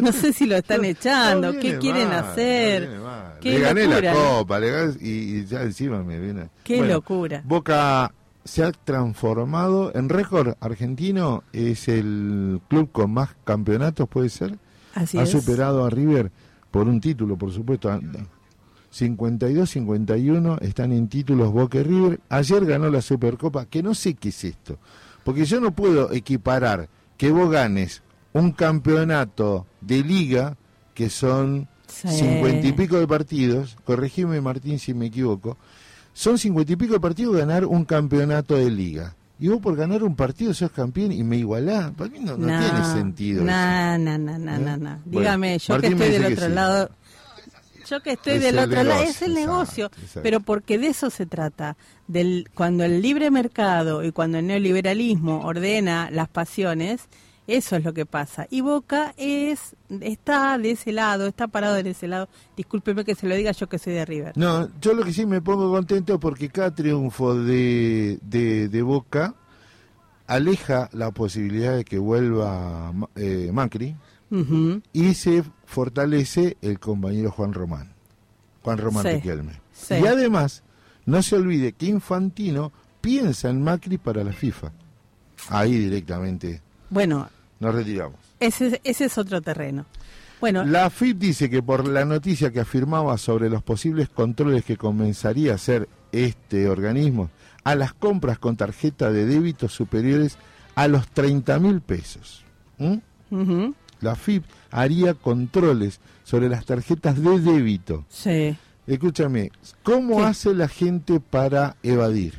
No 0.00 0.10
sé 0.10 0.32
si 0.32 0.46
lo 0.46 0.56
están 0.56 0.84
echando, 0.86 1.52
No 1.52 1.60
qué 1.60 1.76
quieren 1.78 2.08
más, 2.08 2.24
hacer. 2.28 2.88
no. 2.88 3.06
Qué 3.42 3.50
le 3.52 3.60
gané 3.60 3.84
locura, 3.86 4.00
la 4.00 4.14
copa, 4.14 4.58
le 4.58 4.70
gané- 4.72 4.98
y, 5.02 5.08
y 5.40 5.44
ya 5.44 5.62
encima 5.62 6.02
me 6.02 6.18
viene. 6.18 6.48
Qué 6.64 6.78
Bueno, 6.78 6.94
locura. 6.94 7.42
Boca 7.44 8.10
se 8.44 8.62
ha 8.64 8.72
transformado 8.72 9.92
en 9.94 10.08
récord 10.08 10.54
argentino, 10.60 11.42
es 11.52 11.88
el 11.88 12.60
club 12.68 12.90
con 12.90 13.10
más 13.12 13.30
campeonatos, 13.44 14.08
puede 14.08 14.30
ser. 14.30 14.56
Así 14.94 15.18
ha 15.18 15.24
es. 15.24 15.30
superado 15.30 15.84
a 15.84 15.90
River 15.90 16.30
por 16.70 16.88
un 16.88 16.98
título, 16.98 17.36
por 17.36 17.52
supuesto. 17.52 17.90
52-51 18.94 20.58
están 20.62 20.92
en 20.92 21.08
títulos 21.08 21.52
Boca 21.52 21.78
y 21.78 21.82
River. 21.82 22.20
Ayer 22.28 22.64
ganó 22.64 22.88
la 22.88 23.02
Supercopa, 23.02 23.66
que 23.66 23.82
no 23.82 23.94
sé 23.94 24.14
qué 24.14 24.30
es 24.30 24.44
esto. 24.44 24.78
Porque 25.26 25.44
yo 25.44 25.60
no 25.60 25.72
puedo 25.72 26.12
equiparar 26.12 26.88
que 27.16 27.32
vos 27.32 27.50
ganes 27.50 28.00
un 28.32 28.52
campeonato 28.52 29.66
de 29.80 30.04
liga, 30.04 30.56
que 30.94 31.10
son 31.10 31.66
Sí. 31.88 32.06
cincuenta 32.08 32.64
y 32.64 32.72
pico 32.72 32.96
de 32.98 33.08
partidos, 33.08 33.76
corregime 33.84 34.40
Martín 34.40 34.78
si 34.78 34.94
me 34.94 35.06
equivoco, 35.06 35.56
son 36.12 36.38
cincuenta 36.38 36.72
y 36.72 36.76
pico 36.76 36.92
de 36.94 37.00
partidos 37.00 37.36
ganar 37.36 37.64
un 37.64 37.84
campeonato 37.84 38.54
de 38.54 38.70
liga. 38.70 39.16
Y 39.40 39.48
vos 39.48 39.58
por 39.60 39.74
ganar 39.74 40.04
un 40.04 40.14
partido 40.14 40.54
sos 40.54 40.70
campeón 40.70 41.10
y 41.10 41.24
me 41.24 41.38
igualás. 41.38 41.90
Para 41.90 42.08
mí 42.08 42.20
no, 42.20 42.36
no 42.36 42.46
tiene 42.46 42.84
sentido. 42.84 43.42
eso. 43.42 43.50
No, 43.50 43.98
no, 43.98 44.16
no, 44.18 44.38
no, 44.38 44.54
¿Eh? 44.54 44.58
no, 44.60 44.76
no. 44.76 44.76
Bueno, 44.76 45.00
Dígame, 45.06 45.58
yo 45.58 45.74
Martín 45.74 45.98
que 45.98 46.04
estoy 46.04 46.22
del 46.22 46.32
otro 46.34 46.46
sí. 46.46 46.52
lado. 46.54 46.90
Yo 47.88 48.02
que 48.02 48.12
estoy 48.12 48.34
Es 48.34 48.42
del 48.42 48.58
el 48.58 48.64
otro 48.64 48.82
lado, 48.82 49.02
es 49.02 49.22
el 49.22 49.32
exacto, 49.32 49.40
negocio. 49.52 49.86
exacto. 49.86 50.20
Pero 50.22 50.40
porque 50.40 50.78
de 50.78 50.88
eso 50.88 51.10
se 51.10 51.26
trata. 51.26 51.76
Del, 52.08 52.48
cuando 52.54 52.84
el 52.84 53.00
libre 53.02 53.30
mercado 53.30 54.04
y 54.04 54.12
cuando 54.12 54.38
el 54.38 54.46
neoliberalismo 54.46 55.40
ordena 55.44 56.08
las 56.10 56.28
pasiones, 56.28 57.08
eso 57.46 57.76
es 57.76 57.84
lo 57.84 57.92
que 57.94 58.06
pasa. 58.06 58.46
Y 58.50 58.60
Boca 58.60 59.14
es 59.16 59.76
está 60.00 60.58
de 60.58 60.72
ese 60.72 60.90
lado, 60.92 61.26
está 61.28 61.46
parado 61.46 61.80
de 61.80 61.90
ese 61.90 62.08
lado. 62.08 62.28
Discúlpeme 62.56 63.04
que 63.04 63.14
se 63.14 63.28
lo 63.28 63.34
diga 63.36 63.52
yo 63.52 63.68
que 63.68 63.78
soy 63.78 63.92
de 63.94 64.04
River. 64.04 64.32
No, 64.36 64.68
yo 64.80 64.94
lo 64.94 65.04
que 65.04 65.12
sí 65.12 65.26
me 65.26 65.40
pongo 65.40 65.70
contento 65.70 66.18
porque 66.18 66.48
cada 66.48 66.74
triunfo 66.74 67.34
de, 67.36 68.18
de, 68.22 68.68
de 68.68 68.82
Boca 68.82 69.34
aleja 70.26 70.88
la 70.92 71.12
posibilidad 71.12 71.76
de 71.76 71.84
que 71.84 71.98
vuelva 71.98 72.92
eh, 73.14 73.50
Macri 73.52 73.94
y 74.92 75.14
se 75.14 75.44
fortalece 75.66 76.56
el 76.62 76.78
compañero 76.78 77.30
Juan 77.30 77.52
Román, 77.52 77.92
Juan 78.62 78.78
Román 78.78 79.02
Sí, 79.04 79.08
Riquelme. 79.10 79.52
sí. 79.72 79.94
Y 80.02 80.06
además, 80.06 80.62
no 81.04 81.22
se 81.22 81.36
olvide 81.36 81.72
que 81.72 81.86
Infantino 81.86 82.72
piensa 83.00 83.50
en 83.50 83.62
Macri 83.62 83.98
para 83.98 84.24
la 84.24 84.32
FIFA. 84.32 84.72
Ahí 85.50 85.76
directamente 85.76 86.62
Bueno, 86.90 87.28
nos 87.60 87.74
retiramos. 87.74 88.18
ese, 88.40 88.80
ese 88.84 89.04
es 89.04 89.18
otro 89.18 89.40
terreno. 89.42 89.84
Bueno, 90.40 90.64
La 90.64 90.90
FIP 90.90 91.18
dice 91.18 91.48
que 91.50 91.62
por 91.62 91.86
la 91.88 92.04
noticia 92.04 92.50
que 92.52 92.60
afirmaba 92.60 93.16
sobre 93.18 93.48
los 93.48 93.62
posibles 93.62 94.08
controles 94.08 94.64
que 94.64 94.76
comenzaría 94.76 95.52
a 95.52 95.54
hacer 95.54 95.88
este 96.12 96.68
organismo 96.68 97.30
a 97.64 97.74
las 97.74 97.92
compras 97.94 98.38
con 98.38 98.56
tarjeta 98.56 99.10
de 99.10 99.24
débito 99.26 99.68
superiores 99.68 100.36
a 100.74 100.88
los 100.88 101.08
30 101.08 101.58
mil 101.58 101.80
pesos. 101.80 102.44
¿Mm? 102.78 102.96
La 104.00 104.14
FIP 104.14 104.44
haría 104.70 105.14
controles 105.14 106.00
sobre 106.24 106.48
las 106.48 106.64
tarjetas 106.66 107.20
de 107.22 107.40
débito. 107.40 108.04
sí, 108.08 108.56
Escúchame, 108.86 109.50
¿cómo 109.82 110.24
hace 110.24 110.54
la 110.54 110.68
gente 110.68 111.18
para 111.18 111.76
evadir? 111.82 112.34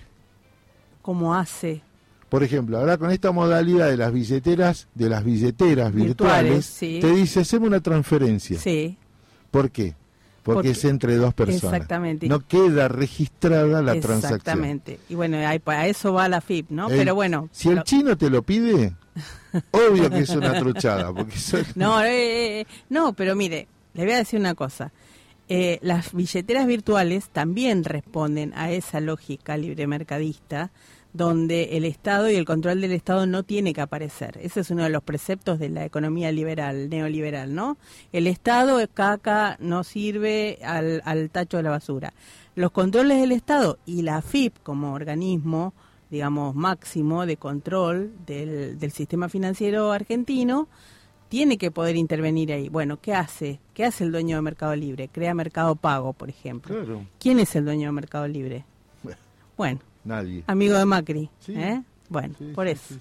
como 1.01 1.33
hace 1.35 1.81
Por 2.29 2.43
ejemplo, 2.43 2.77
ahora 2.77 2.97
con 2.97 3.11
esta 3.11 3.31
modalidad 3.31 3.89
de 3.89 3.97
las 3.97 4.11
billeteras, 4.13 4.87
de 4.93 5.09
las 5.09 5.23
billeteras 5.23 5.93
virtuales, 5.93 6.43
Virtuales, 6.43 6.65
sí. 6.65 6.99
te 7.01 7.11
dice, 7.11 7.39
hacemos 7.41 7.67
una 7.67 7.79
transferencia. 7.81 8.59
Sí, 8.59 8.97
¿Por 9.51 9.71
qué? 9.71 9.95
Porque, 10.43 10.55
Porque- 10.55 10.69
es 10.71 10.85
entre 10.85 11.15
dos 11.17 11.33
personas. 11.33 11.73
Exactamente. 11.75 12.27
No 12.29 12.39
queda 12.47 12.87
registrada 12.89 13.81
la 13.81 13.93
transacción. 13.99 14.33
Exactamente. 14.39 14.99
Y 15.09 15.15
bueno, 15.15 15.37
ahí, 15.45 15.59
pues, 15.59 15.77
a 15.77 15.87
eso 15.87 16.13
va 16.13 16.27
la 16.29 16.39
FIP, 16.41 16.69
¿no? 16.71 16.89
El- 16.89 16.97
Pero 16.97 17.15
bueno. 17.15 17.49
Si 17.51 17.67
el 17.69 17.83
chino 17.83 18.17
te 18.17 18.29
lo 18.29 18.41
pide, 18.43 18.93
obvio 19.71 20.09
que 20.09 20.19
es 20.19 20.29
una 20.29 20.57
truchada. 20.59 21.13
Porque 21.13 21.37
son- 21.37 21.65
no, 21.75 22.01
eh, 22.03 22.61
eh, 22.61 22.67
no, 22.89 23.13
pero 23.13 23.35
mire, 23.35 23.67
le 23.93 24.03
voy 24.03 24.13
a 24.13 24.17
decir 24.17 24.39
una 24.39 24.55
cosa. 24.55 24.91
Eh, 25.49 25.79
las 25.81 26.13
billeteras 26.13 26.67
virtuales 26.67 27.29
también 27.29 27.83
responden 27.85 28.53
a 28.55 28.71
esa 28.71 28.99
lógica 28.99 29.55
libre 29.55 29.87
mercadista 29.87 30.71
donde 31.13 31.77
el 31.77 31.85
Estado 31.85 32.29
y 32.29 32.35
el 32.35 32.45
control 32.45 32.81
del 32.81 32.91
Estado 32.91 33.25
no 33.25 33.41
tiene 33.43 33.73
que 33.73 33.81
aparecer. 33.81 34.37
Ese 34.41 34.59
es 34.59 34.69
uno 34.69 34.83
de 34.83 34.89
los 34.89 35.01
preceptos 35.01 35.57
de 35.57 35.69
la 35.69 35.83
economía 35.85 36.31
liberal, 36.31 36.89
neoliberal, 36.89 37.55
¿no? 37.55 37.77
El 38.11 38.27
Estado 38.27 38.79
es 38.81 38.89
caca, 38.93 39.55
no 39.59 39.83
sirve 39.83 40.59
al, 40.63 41.01
al 41.05 41.29
tacho 41.31 41.57
de 41.57 41.63
la 41.63 41.71
basura. 41.71 42.13
Los 42.55 42.71
controles 42.71 43.19
del 43.19 43.31
Estado 43.31 43.79
y 43.85 44.01
la 44.03 44.21
FIP 44.21 44.57
como 44.61 44.93
organismo, 44.93 45.73
digamos, 46.09 46.55
máximo 46.55 47.25
de 47.25 47.37
control 47.37 48.11
del, 48.25 48.77
del 48.79 48.91
sistema 48.91 49.29
financiero 49.29 49.91
argentino, 49.91 50.67
tiene 51.29 51.57
que 51.57 51.71
poder 51.71 51.95
intervenir 51.97 52.53
ahí. 52.53 52.69
Bueno, 52.69 52.99
¿qué 53.01 53.13
hace? 53.13 53.59
¿Qué 53.73 53.83
hace 53.85 54.05
el 54.05 54.11
dueño 54.13 54.37
de 54.37 54.41
Mercado 54.41 54.75
Libre? 54.75 55.09
Crea 55.11 55.33
Mercado 55.33 55.75
Pago, 55.75 56.13
por 56.13 56.29
ejemplo. 56.29 56.73
Claro. 56.75 57.05
¿Quién 57.19 57.39
es 57.39 57.53
el 57.55 57.65
dueño 57.65 57.87
de 57.87 57.91
Mercado 57.91 58.27
Libre? 58.27 58.63
Bueno, 59.57 59.79
Nadie. 60.05 60.43
amigo 60.47 60.77
de 60.77 60.85
Macri. 60.85 61.29
Sí. 61.39 61.53
¿eh? 61.55 61.81
Bueno, 62.09 62.35
Sí, 62.37 62.45
por 62.53 62.67
eso. 62.67 62.93
sí. 62.93 62.99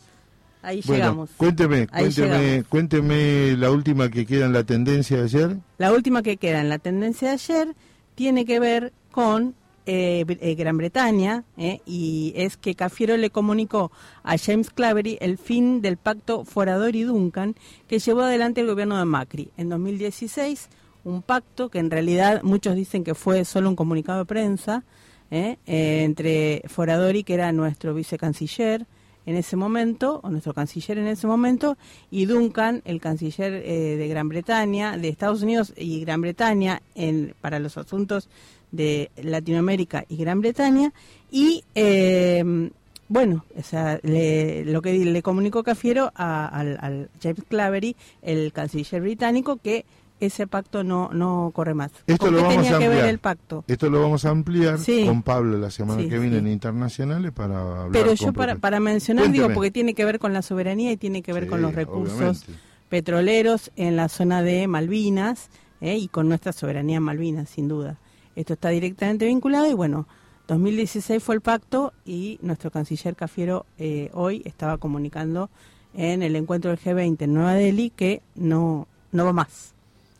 Ahí 0.62 0.80
Bueno, 0.86 1.02
llegamos. 1.04 1.30
cuénteme, 1.36 1.86
Ahí 1.92 2.04
cuénteme, 2.04 2.38
llegamos. 2.40 2.68
cuénteme 2.68 3.56
la 3.56 3.70
última 3.70 4.08
que 4.08 4.26
queda 4.26 4.46
en 4.46 4.52
la 4.52 4.64
tendencia 4.64 5.18
de 5.18 5.22
ayer. 5.24 5.56
La 5.78 5.92
última 5.92 6.22
que 6.22 6.38
queda 6.38 6.60
en 6.60 6.68
la 6.68 6.78
tendencia 6.78 7.28
de 7.28 7.34
ayer 7.34 7.74
tiene 8.16 8.44
que 8.44 8.58
ver 8.58 8.92
con 9.12 9.54
eh, 9.86 10.24
eh, 10.28 10.54
Gran 10.54 10.76
Bretaña 10.76 11.44
eh, 11.56 11.80
y 11.86 12.32
es 12.36 12.56
que 12.56 12.74
Cafiero 12.74 13.16
le 13.16 13.30
comunicó 13.30 13.90
a 14.22 14.36
James 14.36 14.70
Clavery 14.70 15.18
el 15.20 15.38
fin 15.38 15.80
del 15.80 15.96
pacto 15.96 16.44
Forador 16.44 16.94
y 16.96 17.02
Duncan 17.02 17.54
que 17.88 17.98
llevó 17.98 18.22
adelante 18.22 18.60
el 18.60 18.66
gobierno 18.66 18.98
de 18.98 19.04
Macri. 19.04 19.50
En 19.56 19.68
2016, 19.68 20.68
un 21.04 21.22
pacto 21.22 21.68
que 21.68 21.78
en 21.78 21.90
realidad 21.90 22.42
muchos 22.42 22.74
dicen 22.74 23.04
que 23.04 23.14
fue 23.14 23.44
solo 23.44 23.68
un 23.68 23.76
comunicado 23.76 24.18
de 24.18 24.24
prensa 24.26 24.84
eh, 25.30 25.56
eh, 25.66 26.04
entre 26.04 26.62
Foradori, 26.68 27.24
que 27.24 27.34
era 27.34 27.52
nuestro 27.52 27.94
vicecanciller, 27.94 28.86
en 29.24 29.34
ese 29.34 29.56
momento, 29.56 30.20
o 30.22 30.30
nuestro 30.30 30.54
canciller 30.54 30.98
en 30.98 31.08
ese 31.08 31.26
momento, 31.26 31.76
y 32.12 32.26
Duncan, 32.26 32.82
el 32.84 33.00
canciller 33.00 33.54
eh, 33.54 33.96
de 33.96 34.08
Gran 34.08 34.28
Bretaña, 34.28 34.96
de 34.96 35.08
Estados 35.08 35.42
Unidos 35.42 35.72
y 35.76 36.00
Gran 36.00 36.20
Bretaña 36.20 36.80
en, 36.94 37.34
para 37.40 37.58
los 37.58 37.76
asuntos 37.76 38.28
de 38.72 39.10
Latinoamérica 39.22 40.04
y 40.08 40.16
Gran 40.16 40.40
Bretaña, 40.40 40.92
y 41.30 41.62
eh, 41.74 42.70
bueno, 43.08 43.44
o 43.56 43.62
sea, 43.62 44.00
le- 44.02 44.64
lo 44.64 44.82
que 44.82 44.92
le 45.04 45.22
comunicó 45.22 45.62
Cafiero 45.62 46.12
a- 46.14 46.46
al, 46.46 46.78
al 46.80 47.10
James 47.22 47.42
Clavery, 47.48 47.94
el 48.22 48.52
canciller 48.52 49.00
británico, 49.02 49.56
que 49.62 49.84
ese 50.18 50.46
pacto 50.46 50.82
no, 50.82 51.10
no 51.12 51.50
corre 51.54 51.74
más. 51.74 51.92
Esto 52.06 52.24
¿Con 52.26 52.34
lo 52.36 52.42
vamos 52.42 52.54
tenía 52.54 52.76
a 52.76 52.78
que 52.78 52.88
ver 52.88 52.96
ampliar. 52.98 53.08
el 53.10 53.18
pacto? 53.18 53.64
Esto 53.68 53.90
lo 53.90 54.00
vamos 54.00 54.24
a 54.24 54.30
ampliar 54.30 54.78
Sí. 54.78 55.04
con 55.06 55.22
Pablo 55.22 55.58
la 55.58 55.70
semana 55.70 56.02
Sí, 56.02 56.08
que 56.08 56.18
viene 56.18 56.36
sí. 56.36 56.40
en 56.40 56.48
Internacionales 56.48 57.32
para 57.32 57.58
hablar 57.82 57.90
Pero 57.92 58.14
yo 58.14 58.32
para, 58.32 58.56
para 58.56 58.80
mencionar, 58.80 59.30
digo, 59.30 59.50
porque 59.52 59.70
tiene 59.70 59.92
que 59.92 60.06
ver 60.06 60.18
con 60.18 60.32
la 60.32 60.40
soberanía 60.40 60.90
y 60.90 60.96
tiene 60.96 61.20
que 61.22 61.34
ver 61.34 61.46
con 61.48 61.60
los 61.60 61.74
recursos 61.74 62.14
obviamente. 62.44 62.52
petroleros 62.88 63.70
en 63.76 63.96
la 63.96 64.08
zona 64.08 64.42
de 64.42 64.66
Malvinas 64.66 65.50
¿eh? 65.82 65.96
y 65.98 66.08
con 66.08 66.28
nuestra 66.28 66.52
soberanía 66.52 66.96
en 66.96 67.02
Malvinas, 67.02 67.50
sin 67.50 67.68
duda. 67.68 67.98
Esto 68.36 68.52
está 68.52 68.68
directamente 68.68 69.26
vinculado 69.26 69.68
y 69.68 69.74
bueno, 69.74 70.06
2016 70.46 71.22
fue 71.22 71.34
el 71.34 71.40
pacto 71.40 71.92
y 72.04 72.38
nuestro 72.42 72.70
canciller 72.70 73.16
Cafiero 73.16 73.66
eh, 73.78 74.10
hoy 74.12 74.42
estaba 74.44 74.78
comunicando 74.78 75.50
en 75.94 76.22
el 76.22 76.36
encuentro 76.36 76.70
del 76.70 76.78
G20 76.78 77.22
en 77.22 77.34
Nueva 77.34 77.54
Delhi 77.54 77.90
que 77.90 78.22
no, 78.34 78.86
no 79.10 79.24
va 79.24 79.32
más. 79.32 79.74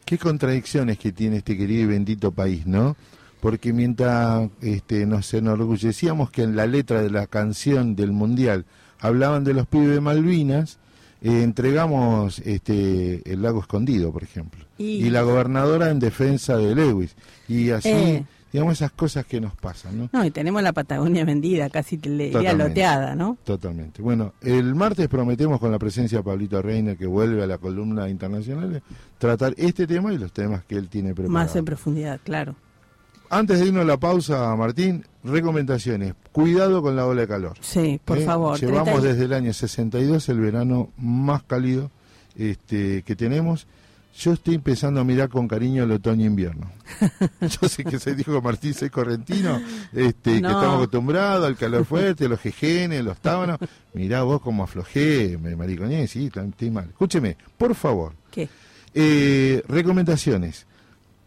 Qué 0.04 0.18
contradicciones 0.18 0.99
que 0.99 1.12
tiene 1.12 1.37
este 1.38 1.56
querido 1.56 1.82
y 1.82 1.87
bendito 1.87 2.32
país, 2.32 2.66
¿no? 2.66 2.96
Porque 3.40 3.73
mientras 3.73 4.49
este, 4.62 5.04
nos 5.04 5.32
enorgullecíamos 5.35 6.30
que 6.30 6.42
en 6.42 6.56
la 6.56 6.66
letra 6.66 7.02
de 7.02 7.11
la 7.11 7.26
canción 7.26 7.94
del 7.94 8.12
Mundial 8.12 8.64
hablaban 8.99 9.44
de 9.44 9.52
los 9.52 9.66
pibes 9.66 9.90
de 9.90 10.00
Malvinas, 10.00 10.78
eh, 11.23 11.42
entregamos 11.42 12.38
este, 12.40 13.23
el 13.30 13.42
lago 13.42 13.61
escondido, 13.61 14.12
por 14.12 14.23
ejemplo. 14.23 14.64
Y- 14.78 15.06
Y, 15.06 15.11
la 15.11 15.23
gobernadora 15.23 15.90
en 15.90 15.99
defensa 15.99 16.56
de 16.56 16.75
Lewis. 16.75 17.14
Y 17.49 17.70
así, 17.70 17.88
Eh. 17.88 18.25
digamos, 18.52 18.75
esas 18.75 18.92
cosas 18.92 19.25
que 19.26 19.40
nos 19.40 19.54
pasan, 19.56 19.99
¿no? 19.99 20.11
No, 20.12 20.25
y 20.25 20.30
tenemos 20.30 20.62
la 20.62 20.73
Patagonia 20.73 21.25
vendida, 21.25 21.68
casi 21.70 21.96
le 21.99 22.30
diría 22.30 22.52
loteada, 22.52 23.14
¿no? 23.14 23.37
Totalmente. 23.44 24.02
Bueno, 24.02 24.35
el 24.42 24.75
martes 24.75 25.08
prometemos 25.08 25.58
con 25.61 25.70
la 25.73 25.78
presencia 25.78 26.18
de 26.18 26.25
Pablito 26.25 26.61
Reina, 26.62 26.94
que 26.96 27.06
vuelve 27.06 27.42
a 27.42 27.46
la 27.46 27.58
columna 27.58 28.08
internacional, 28.08 28.82
tratar 29.18 29.54
este 29.56 29.87
tema 29.87 30.12
y 30.12 30.18
los 30.18 30.32
temas 30.32 30.64
que 30.64 30.76
él 30.76 30.88
tiene 30.88 31.14
preparados. 31.14 31.33
Más 31.33 31.57
en 31.57 31.64
profundidad, 31.64 32.20
claro. 32.24 32.55
Antes 33.29 33.59
de 33.59 33.66
irnos 33.66 33.83
a 33.83 33.87
la 33.87 33.96
pausa, 33.96 34.55
Martín, 34.55 35.05
recomendaciones. 35.26 36.14
Cuidado 36.32 36.82
con 36.82 36.96
la 36.96 37.06
ola 37.06 37.22
de 37.22 37.28
calor. 37.28 37.56
Sí, 37.60 38.00
por 38.04 38.18
¿eh? 38.18 38.24
favor. 38.24 38.58
Llevamos 38.58 38.84
30 38.84 39.00
y- 39.00 39.08
desde 39.12 39.24
el 39.24 39.32
año 39.32 39.52
62 39.52 40.28
el 40.28 40.40
verano 40.40 40.90
más 40.96 41.42
cálido 41.42 41.90
este, 42.36 43.02
que 43.02 43.16
tenemos. 43.16 43.66
Yo 44.18 44.32
estoy 44.32 44.54
empezando 44.54 44.98
a 44.98 45.04
mirar 45.04 45.28
con 45.28 45.46
cariño 45.46 45.82
el 45.84 45.92
otoño-invierno. 45.92 46.70
Yo 47.42 47.68
sé 47.68 47.84
que 47.84 47.98
se 47.98 48.14
dijo 48.14 48.40
Martín 48.40 48.72
soy 48.72 48.88
correntino, 48.88 49.60
este, 49.92 50.30
que 50.30 50.36
estamos 50.36 50.76
acostumbrados 50.76 51.46
al 51.46 51.54
calor 51.56 51.84
fuerte, 51.84 52.26
los 52.26 52.40
jejenes, 52.40 53.04
los 53.04 53.18
tábanos. 53.18 53.58
Mirá 53.92 54.22
vos 54.22 54.40
cómo 54.40 54.64
aflojé, 54.64 55.36
me 55.42 55.54
mariconé, 55.54 56.06
sí, 56.06 56.30
estoy 56.34 56.70
mal. 56.70 56.86
Escúcheme, 56.88 57.36
por 57.58 57.74
favor, 57.74 58.14
¿Qué? 58.30 58.48
eh, 58.94 59.62
recomendaciones, 59.68 60.66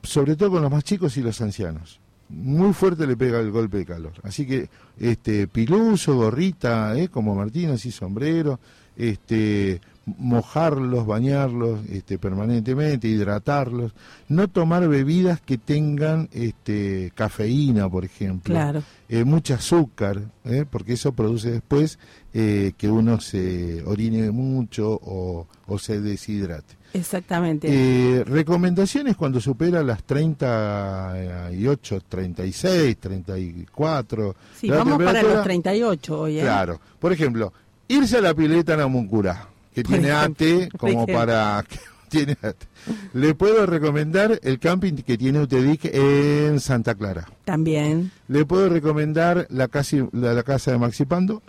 sobre 0.01 0.35
todo 0.35 0.49
con 0.49 0.63
los 0.63 0.71
más 0.71 0.83
chicos 0.83 1.15
y 1.17 1.21
los 1.21 1.39
ancianos. 1.41 1.99
Muy 2.29 2.73
fuerte 2.73 3.07
le 3.07 3.17
pega 3.17 3.39
el 3.39 3.51
golpe 3.51 3.77
de 3.77 3.85
calor. 3.85 4.13
Así 4.23 4.45
que, 4.45 4.69
este, 4.99 5.47
piluso, 5.47 6.15
gorrita, 6.15 6.97
¿eh? 6.97 7.07
como 7.09 7.33
Martín, 7.35 7.71
así 7.71 7.89
sombrero, 7.91 8.59
este, 8.95 9.81
mojarlos, 10.17 11.05
bañarlos 11.05 11.79
este, 11.89 12.17
permanentemente, 12.19 13.07
hidratarlos, 13.07 13.93
no 14.27 14.47
tomar 14.47 14.87
bebidas 14.87 15.41
que 15.41 15.57
tengan 15.57 16.29
este, 16.31 17.11
cafeína, 17.15 17.89
por 17.89 18.05
ejemplo, 18.05 18.53
Claro. 18.53 18.83
eh, 19.07 19.23
mucho 19.23 19.53
azúcar, 19.55 20.21
¿eh? 20.45 20.65
porque 20.69 20.93
eso 20.93 21.13
produce 21.13 21.51
después 21.51 21.97
eh, 22.33 22.73
que 22.77 22.89
uno 22.89 23.19
se 23.19 23.83
orine 23.85 24.31
mucho 24.31 24.91
o, 25.01 25.47
o 25.67 25.79
se 25.79 25.99
deshidrate. 26.01 26.77
Exactamente. 26.93 27.67
Eh, 27.69 28.23
recomendaciones 28.23 29.15
cuando 29.15 29.39
supera 29.39 29.83
las 29.83 30.03
38, 30.03 32.01
36, 32.07 32.97
34. 32.97 34.35
sí, 34.59 34.69
vamos 34.69 35.01
para 35.03 35.21
los 35.23 35.43
38 35.43 36.19
hoy, 36.19 36.39
¿eh? 36.39 36.41
Claro. 36.41 36.79
Por 36.99 37.13
ejemplo, 37.13 37.53
irse 37.87 38.17
a 38.17 38.21
la 38.21 38.33
pileta 38.33 38.75
Namuncurá, 38.75 39.47
que 39.73 39.83
Por 39.83 39.93
tiene 39.93 40.09
ejemplo, 40.09 40.45
ATE 40.47 40.69
como 40.77 41.05
para... 41.07 41.63
que 41.67 41.77
tiene 42.09 42.35
ATE. 42.41 42.67
Le 43.13 43.35
puedo 43.35 43.65
recomendar 43.67 44.39
el 44.41 44.57
camping 44.59 44.93
que 44.95 45.17
tiene 45.17 45.41
UTEDIC 45.41 45.85
en 45.93 46.59
Santa 46.59 46.95
Clara. 46.95 47.27
También. 47.45 48.11
Le 48.27 48.45
puedo 48.45 48.67
recomendar 48.69 49.45
la, 49.51 49.67
casi, 49.67 50.03
la, 50.11 50.33
la 50.33 50.43
casa 50.43 50.71
de 50.71 50.79
Maxi 50.79 51.05
Pando. 51.05 51.41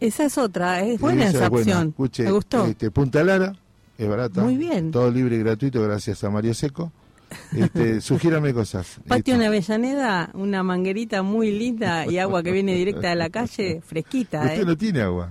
Esa 0.00 0.24
es 0.24 0.38
otra, 0.38 0.80
es 0.82 1.00
buena 1.00 1.24
Esa 1.28 1.38
esa, 1.38 1.48
opción. 1.48 1.88
Escuche, 1.88 2.22
Me 2.22 2.30
gustó. 2.30 2.64
este, 2.66 2.90
Punta 2.90 3.22
Lara, 3.24 3.52
es 3.98 4.08
barata. 4.08 4.42
Muy 4.42 4.56
bien. 4.56 4.90
Todo 4.92 5.10
libre 5.10 5.36
y 5.36 5.40
gratuito 5.40 5.82
gracias 5.82 6.22
a 6.24 6.30
Mario 6.30 6.54
Seco. 6.54 6.92
Este, 7.54 8.00
sugiérame 8.00 8.54
cosas. 8.54 9.00
Patio 9.06 9.34
en 9.34 9.42
Avellaneda, 9.42 10.30
una 10.34 10.62
manguerita 10.62 11.22
muy 11.22 11.50
linda 11.50 12.06
y 12.06 12.18
agua 12.18 12.42
que 12.42 12.52
viene 12.52 12.74
directa 12.74 13.10
de 13.10 13.16
la 13.16 13.28
calle, 13.28 13.82
fresquita. 13.84 14.42
Usted 14.42 14.62
¿eh? 14.62 14.64
no 14.64 14.76
tiene 14.76 15.02
agua. 15.02 15.30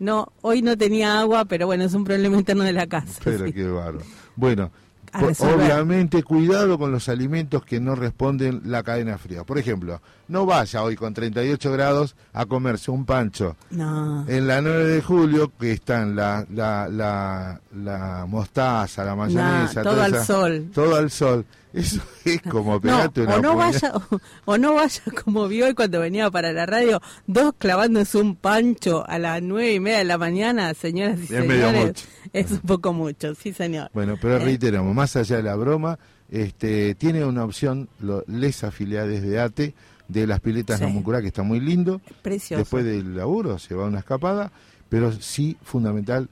No, 0.00 0.32
hoy 0.42 0.60
no 0.62 0.76
tenía 0.76 1.20
agua, 1.20 1.44
pero 1.44 1.66
bueno, 1.66 1.84
es 1.84 1.94
un 1.94 2.04
problema 2.04 2.36
interno 2.36 2.64
de 2.64 2.72
la 2.72 2.86
casa. 2.86 3.20
Pero 3.22 3.46
sí. 3.46 3.52
qué 3.52 3.64
bárbaro. 3.68 4.04
Bueno, 4.34 4.70
A 5.12 5.20
po- 5.20 5.26
resolver. 5.28 5.56
obviamente 5.56 6.22
cuidado 6.22 6.78
con 6.78 6.92
los 6.92 7.08
alimentos 7.08 7.64
que 7.64 7.80
no 7.80 7.94
responden 7.94 8.62
la 8.66 8.82
cadena 8.82 9.18
fría. 9.18 9.42
Por 9.44 9.58
ejemplo, 9.58 10.00
no 10.28 10.46
vaya 10.46 10.82
hoy 10.82 10.94
con 10.96 11.12
38 11.14 11.72
grados 11.72 12.14
a 12.32 12.46
comerse 12.46 12.90
un 12.90 13.04
pancho 13.04 13.56
No. 13.70 14.24
en 14.28 14.46
la 14.46 14.60
9 14.60 14.84
de 14.86 15.02
julio, 15.02 15.50
que 15.58 15.72
están 15.72 16.14
la, 16.14 16.46
la, 16.52 16.88
la, 16.88 17.60
la 17.74 18.26
mostaza, 18.28 19.04
la 19.04 19.16
mayonesa, 19.16 19.82
todo 19.82 20.00
al 20.02 20.14
esa- 20.14 20.24
sol. 20.24 20.70
Todo 20.72 20.96
al 20.96 21.10
sol. 21.10 21.44
Eso 21.72 22.00
es 22.24 22.42
como 22.42 22.74
No, 22.74 22.80
pegarte 22.80 23.20
una 23.22 23.36
o 23.36 23.40
no 23.40 23.54
vaya 23.56 23.92
o, 23.94 24.18
o 24.44 24.58
no 24.58 24.74
vaya 24.74 25.02
como 25.24 25.46
vio 25.46 25.66
hoy 25.66 25.74
cuando 25.74 26.00
venía 26.00 26.28
para 26.28 26.52
la 26.52 26.66
radio, 26.66 27.00
dos 27.28 27.52
clavándose 27.58 28.18
un 28.18 28.34
pancho 28.34 29.04
a 29.08 29.20
las 29.20 29.40
nueve 29.40 29.74
y 29.74 29.78
media 29.80 29.98
de 29.98 30.04
la 30.04 30.18
mañana, 30.18 30.74
señoras 30.74 31.18
y 31.20 31.22
Es 31.22 31.28
señores. 31.28 32.08
es 32.44 32.50
un 32.52 32.60
poco 32.60 32.92
mucho, 32.92 33.34
sí 33.34 33.52
señor. 33.52 33.90
Bueno, 33.94 34.16
pero 34.20 34.36
¿Eh? 34.36 34.44
reiteramos, 34.44 34.94
más 34.94 35.16
allá 35.16 35.36
de 35.36 35.42
la 35.42 35.56
broma, 35.56 35.98
este, 36.30 36.94
tiene 36.94 37.24
una 37.24 37.44
opción, 37.44 37.88
lo- 38.00 38.24
les 38.26 38.62
afiliados 38.64 39.20
de 39.22 39.40
ATE, 39.40 39.74
de 40.08 40.26
las 40.26 40.40
piletas 40.40 40.78
Sí. 40.78 40.84
Namuncurá, 40.84 41.20
que 41.20 41.28
está 41.28 41.42
muy 41.42 41.60
lindo. 41.60 42.00
Precioso. 42.22 42.58
Después 42.60 42.84
del 42.84 43.16
laburo 43.16 43.58
se 43.58 43.74
va 43.74 43.84
a 43.84 43.88
una 43.88 44.00
escapada, 44.00 44.50
pero 44.88 45.12
sí 45.12 45.56
fundamental, 45.62 46.28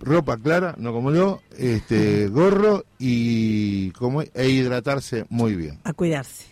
ropa 0.00 0.36
clara, 0.36 0.74
no 0.78 0.92
como 0.92 1.12
yo, 1.12 1.40
este, 1.56 2.28
gorro 2.28 2.84
y 2.98 3.90
como, 3.92 4.22
e 4.22 4.48
hidratarse 4.48 5.26
muy 5.28 5.54
bien. 5.54 5.78
A 5.84 5.92
cuidarse. 5.92 6.44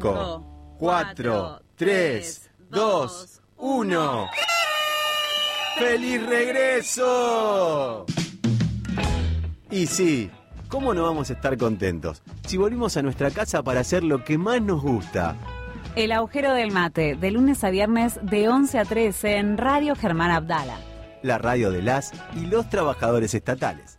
5, 0.00 0.76
4, 0.78 1.62
3, 1.76 2.50
2, 2.70 3.42
1. 3.58 4.26
¡Feliz 5.78 6.26
regreso! 6.26 8.06
Y 9.70 9.86
sí, 9.86 10.30
¿cómo 10.68 10.94
no 10.94 11.02
vamos 11.02 11.28
a 11.28 11.34
estar 11.34 11.58
contentos 11.58 12.22
si 12.46 12.56
volvimos 12.56 12.96
a 12.96 13.02
nuestra 13.02 13.30
casa 13.30 13.62
para 13.62 13.80
hacer 13.80 14.02
lo 14.02 14.24
que 14.24 14.38
más 14.38 14.62
nos 14.62 14.80
gusta? 14.80 15.36
El 15.96 16.12
agujero 16.12 16.54
del 16.54 16.70
mate, 16.70 17.14
de 17.14 17.30
lunes 17.30 17.62
a 17.62 17.68
viernes 17.68 18.18
de 18.22 18.48
11 18.48 18.78
a 18.78 18.84
13 18.86 19.36
en 19.36 19.58
Radio 19.58 19.94
Germán 19.96 20.30
Abdala. 20.30 20.78
La 21.22 21.36
radio 21.36 21.70
de 21.70 21.82
las 21.82 22.12
y 22.34 22.46
los 22.46 22.70
trabajadores 22.70 23.34
estatales. 23.34 23.98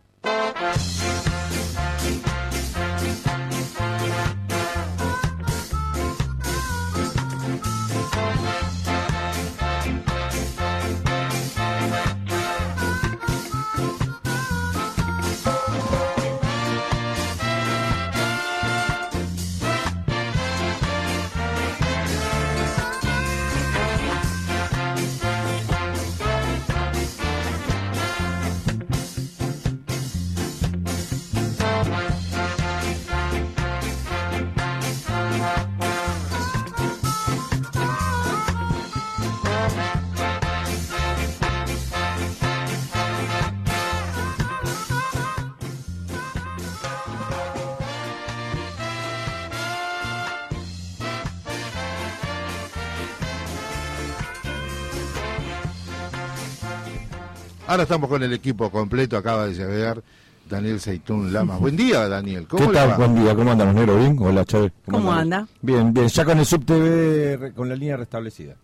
Ahora 57.72 57.84
estamos 57.84 58.10
con 58.10 58.22
el 58.22 58.34
equipo 58.34 58.70
completo, 58.70 59.16
acaba 59.16 59.46
de 59.46 59.54
llegar 59.54 60.02
Daniel 60.46 60.78
Seitún 60.78 61.32
Lamas. 61.32 61.58
Buen 61.58 61.74
día, 61.74 62.06
Daniel. 62.06 62.46
¿Cómo 62.46 62.66
¿Qué 62.68 62.74
tal? 62.74 62.90
va? 62.90 62.96
Buen 62.98 63.14
día, 63.14 63.34
¿cómo 63.34 63.50
andan 63.50 63.68
los 63.68 63.76
negros? 63.76 63.98
¿Bien? 63.98 64.16
Hola, 64.20 64.44
Chávez. 64.44 64.72
¿Cómo 64.84 65.10
andan? 65.10 65.40
anda? 65.40 65.52
Bien, 65.62 65.94
bien, 65.94 66.06
ya 66.08 66.22
con 66.26 66.38
el 66.38 66.44
SubTV, 66.44 67.54
con 67.54 67.70
la 67.70 67.74
línea 67.74 67.96
restablecida. 67.96 68.56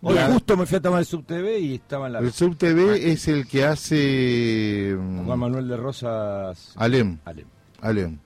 Hoy 0.00 0.14
Bien. 0.14 0.32
justo 0.32 0.56
me 0.56 0.64
fui 0.64 0.78
a 0.78 0.80
tomar 0.80 1.00
el 1.00 1.04
SubTV 1.04 1.58
y 1.60 1.74
estaba 1.74 2.06
en 2.06 2.12
la... 2.14 2.18
El 2.20 2.32
Sub 2.32 2.56
TV 2.56 3.12
es 3.12 3.28
el 3.28 3.46
que 3.46 3.66
hace 3.66 4.96
mm, 4.98 5.26
Juan 5.26 5.38
Manuel 5.40 5.68
de 5.68 5.76
Rosas... 5.76 6.72
Alem, 6.76 7.18
Alem. 7.26 7.46
Alem. 7.82 8.16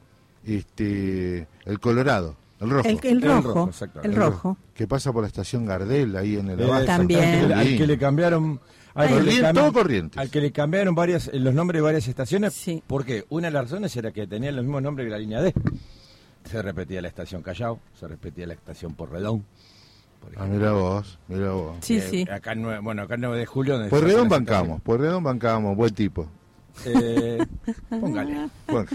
Este, 0.46 1.48
el 1.64 1.80
Colorado, 1.80 2.36
el 2.60 2.70
rojo, 2.70 2.88
El, 2.88 3.00
el 3.02 3.06
El 3.08 3.22
rojo, 3.22 3.54
rojo, 3.66 3.70
el 4.04 4.14
rojo. 4.14 4.56
que 4.72 4.86
pasa 4.86 5.12
por 5.12 5.22
la 5.22 5.26
estación 5.26 5.66
Gardel 5.66 6.14
ahí 6.14 6.36
en 6.36 6.50
el 6.50 6.60
Eh. 6.60 6.84
También. 6.86 7.50
Al 7.50 7.76
que 7.76 7.88
le 7.88 7.98
cambiaron... 7.98 8.60
al 9.02 9.08
que 9.08 9.14
le 9.14 9.20
Corriente, 9.20 9.42
cambian- 9.42 9.54
todo 9.54 9.72
Corrientes. 9.72 10.18
Al 10.18 10.30
que 10.30 10.40
le 10.40 10.52
cambiaron 10.52 10.94
varias, 10.94 11.28
eh, 11.28 11.38
los 11.38 11.54
nombres 11.54 11.78
de 11.78 11.82
varias 11.82 12.08
estaciones. 12.08 12.52
Sí. 12.54 12.82
¿Por 12.86 13.04
qué? 13.04 13.24
Una 13.30 13.48
de 13.48 13.52
las 13.52 13.64
razones 13.64 13.96
era 13.96 14.10
que 14.12 14.26
tenía 14.26 14.52
los 14.52 14.64
mismos 14.64 14.82
nombres 14.82 15.06
que 15.06 15.10
la 15.10 15.18
línea 15.18 15.40
D. 15.40 15.54
Se 16.44 16.62
repetía 16.62 17.02
la 17.02 17.08
estación 17.08 17.42
Callao, 17.42 17.78
se 17.98 18.08
repetía 18.08 18.46
la 18.46 18.54
estación 18.54 18.94
Porredón. 18.94 19.44
por 20.20 20.32
Ah, 20.42 20.46
mira 20.46 20.72
vos, 20.72 21.18
mira 21.28 21.50
vos. 21.52 21.76
Sí, 21.80 21.98
Eh, 21.98 22.00
sí. 22.10 22.26
Acá 22.30 22.54
bueno, 22.82 23.02
acá 23.02 23.14
en 23.16 23.20
9 23.22 23.38
de 23.38 23.46
julio... 23.46 23.74
donde 23.74 23.88
Por 23.90 24.00
se 24.00 24.04
hace 24.06 24.14
Redón 24.14 24.28
la 24.30 24.36
bancamos, 24.36 24.80
por 24.82 25.00
Redón 25.00 25.22
bancamos, 25.24 25.76
buen 25.76 25.94
tipo. 25.94 26.26
Eh, 26.86 27.38
póngale. 27.90 28.48
Bueno, 28.68 28.88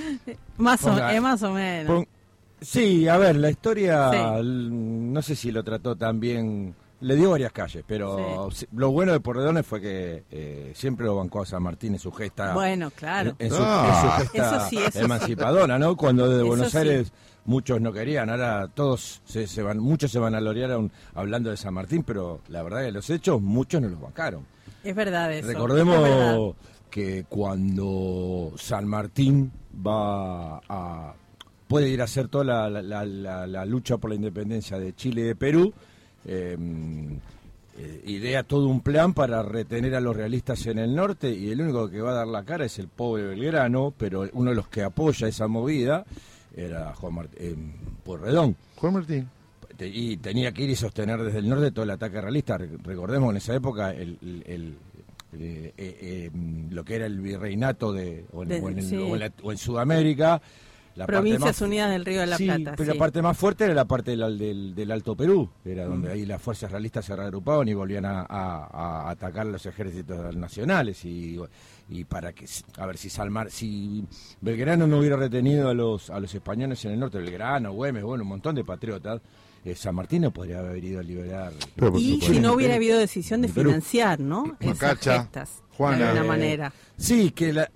Más 0.58 0.84
o, 0.86 0.90
Ponga- 0.92 1.14
eh, 1.16 1.22
más 1.22 1.44
o 1.44 1.52
menos. 1.54 1.88
Pon- 1.96 2.08
Sí, 2.62 3.10
a 3.10 3.18
ver, 3.18 3.36
la 3.36 3.50
historia, 3.50 4.10
Sí. 4.12 4.18
no 4.42 5.22
sé 5.22 5.36
si 5.36 5.52
lo 5.52 5.64
trató 5.66 5.98
tan 5.98 6.20
bien, 6.22 6.74
le 7.04 7.16
dio 7.16 7.30
varias 7.32 7.52
calles, 7.52 7.84
pero 7.88 8.50
lo 8.72 8.92
bueno 8.92 9.12
de 9.12 9.20
Porredones 9.20 9.66
fue 9.66 9.80
que 9.82 10.24
eh, 10.32 10.72
siempre 10.76 11.06
lo 11.06 11.16
bancó 11.16 11.42
a 11.42 11.46
San 11.46 11.62
Martín 11.64 11.94
en 11.94 12.00
su 12.00 12.12
gesta, 12.12 12.54
Bueno, 12.54 12.90
claro. 12.92 13.36
en, 13.40 13.48
en 13.48 13.52
su, 13.54 13.58
Ah. 13.60 13.88
en 14.20 14.26
su 14.26 14.32
gesta 14.32 14.56
Eso 14.58 14.70
sí, 14.70 14.78
eso 14.78 14.92
sí. 14.92 15.00
emancipadora, 15.06 15.78
¿no? 15.78 15.96
Cuando 15.96 16.28
desde 16.28 16.40
Eso 16.42 16.48
Buenos 16.48 16.72
sí. 16.72 16.78
Aires 16.78 17.14
muchos 17.46 17.82
no 17.82 17.92
querían, 17.94 18.30
ahora 18.30 18.68
todos 18.74 19.22
se, 19.26 19.48
se 19.48 19.62
van, 19.62 19.78
muchos 19.80 20.12
se 20.12 20.18
van 20.20 20.34
a 20.34 20.40
gloriar 20.40 20.72
aún 20.72 20.92
hablando 21.14 21.50
de 21.50 21.58
San 21.58 21.74
Martín, 21.74 22.04
pero 22.04 22.40
la 22.48 22.64
verdad 22.64 22.84
que 22.86 22.92
los 22.92 23.10
hechos 23.10 23.42
muchos 23.42 23.82
no 23.82 23.90
los 23.90 24.00
bancaron. 24.00 24.46
Es 24.84 24.96
verdad 24.96 25.32
eso. 25.32 25.40
es 25.42 25.48
verdad. 25.48 25.62
Recordemos 25.62 26.56
que 26.90 27.26
cuando 27.28 28.52
San 28.58 28.88
Martín 28.88 29.52
va 29.86 30.60
a 30.70 31.14
puede 31.68 31.90
ir 31.90 32.02
a 32.02 32.04
hacer 32.04 32.28
toda 32.28 32.44
la, 32.44 32.70
la- 32.70 32.82
la- 32.84 33.06
la- 33.06 33.48
la 33.48 33.66
lucha 33.66 33.98
por 33.98 34.12
la 34.12 34.16
independencia 34.16 34.78
de 34.78 34.94
Chile 34.96 35.22
y 35.22 35.24
de 35.24 35.36
Perú, 35.36 35.74
eh, 36.26 36.58
eh, 37.78 38.02
idea 38.06 38.44
todo 38.44 38.68
un 38.68 38.82
plan 38.82 39.14
para 39.14 39.42
retener 39.42 39.96
a 39.96 40.00
los 40.02 40.16
realistas 40.16 40.66
en 40.68 40.78
el 40.80 40.96
norte 40.96 41.32
y 41.32 41.50
el 41.52 41.62
único 41.62 41.90
que 41.90 42.02
va 42.02 42.12
a 42.12 42.16
dar 42.16 42.28
la 42.28 42.44
cara 42.44 42.66
es 42.66 42.78
el 42.80 42.88
pobre 42.88 43.24
Belgrano, 43.24 43.94
pero 43.98 44.30
uno 44.34 44.52
de 44.52 44.56
los 44.56 44.68
que 44.68 44.84
apoya 44.84 45.28
esa 45.28 45.48
movida 45.48 46.06
era 46.56 46.94
Juan 46.96 47.14
Martín 47.16 47.74
Pueyrredón. 48.04 48.56
Juan 48.76 48.94
Martín. 48.94 49.28
Y 49.80 50.18
tenía 50.18 50.52
que 50.54 50.64
ir 50.64 50.70
y 50.70 50.76
sostener 50.76 51.22
desde 51.24 51.40
el 51.40 51.50
norte 51.50 51.72
todo 51.72 51.84
el 51.84 51.90
ataque 51.92 52.22
realista. 52.22 52.58
Re- 52.58 52.70
Recordemos 52.84 53.32
en 53.32 53.38
esa 53.38 53.56
época 53.56 53.92
el, 53.92 54.18
el- 54.22 54.44
el- 54.46 54.78
eh, 55.36 55.74
eh, 55.76 55.98
eh, 56.00 56.32
lo 56.70 56.86
que 56.86 56.96
era 56.96 57.08
el 57.08 57.20
virreinato 57.20 57.92
de, 57.92 58.24
o, 58.34 58.44
en, 58.44 58.50
De- 58.50 58.62
o 58.62 58.70
en 58.70 58.78
el- 58.78 58.86
sí. 58.86 58.96
o 58.98 59.16
en 59.16 59.20
la- 59.20 59.32
o 59.42 59.52
en 59.52 59.58
Sudamérica. 59.58 60.40
La 60.96 61.08
parte 61.08 61.18
Provincias 61.22 61.42
más- 61.42 61.62
Unidas 61.62 61.90
del 61.90 62.06
Río 62.06 62.20
de 62.20 62.28
la 62.28 62.38
Sí, 62.38 62.46
Plata. 62.46 62.74
pero 62.78 62.92
sí. 62.92 62.98
la 62.98 63.00
parte 63.00 63.22
más 63.24 63.36
fuerte 63.38 63.66
era 63.66 63.74
la 63.74 63.86
parte 63.86 64.12
del, 64.16 64.38
del- 64.38 64.76
del 64.76 64.92
Alto 64.92 65.16
Perú, 65.16 65.50
era 65.66 65.86
donde 65.86 66.12
ahí 66.12 66.26
las 66.26 66.40
fuerzas 66.42 66.72
realistas 66.72 67.06
se 67.06 67.16
reagrupaban 67.16 67.68
y 67.68 67.74
volvían 67.74 68.06
a, 68.06 68.22
a- 68.22 68.68
a 69.08 69.10
atacar 69.10 69.48
los 69.48 69.66
ejércitos 69.66 70.36
nacionales 70.36 71.04
y, 71.06 71.40
y 71.90 72.04
para 72.06 72.32
que 72.34 72.46
a 72.78 72.86
ver 72.86 72.98
si 72.98 73.10
Salmar 73.10 73.50
si 73.50 74.06
Belgrano 74.42 74.86
no 74.86 75.00
hubiera 75.00 75.16
retenido 75.18 75.70
a 75.70 75.74
los 75.74 76.10
a 76.12 76.20
los 76.20 76.34
españoles 76.36 76.84
en 76.86 76.92
el 76.92 77.00
norte, 77.00 77.18
Belgrano, 77.18 77.72
Güemes, 77.74 78.04
bueno, 78.04 78.24
un 78.24 78.30
montón 78.30 78.54
de 78.54 78.64
patriotas, 78.64 79.20
eh, 79.66 79.74
San 79.76 79.96
Martín 79.96 80.22
no 80.22 80.32
podría 80.32 80.60
haber 80.60 80.84
ido 80.84 81.00
a 81.00 81.04
liberar. 81.04 81.54
Pero 81.76 81.98
Y 81.98 82.22
si 82.22 82.40
no 82.40 82.54
hubiera 82.54 82.76
habido 82.76 83.00
decisión 83.00 83.42
de 83.42 83.48
financiar, 83.48 84.20
¿no? 84.20 84.58
Esas 84.60 84.76
Macacha, 84.82 85.22
gestas, 85.24 85.64
Juana. 85.76 85.98
de 85.98 86.04
alguna 86.04 86.24
Eh, 86.24 86.28
manera. 86.28 86.74
Sí, 86.98 87.32
que 87.32 87.52
la 87.54 87.72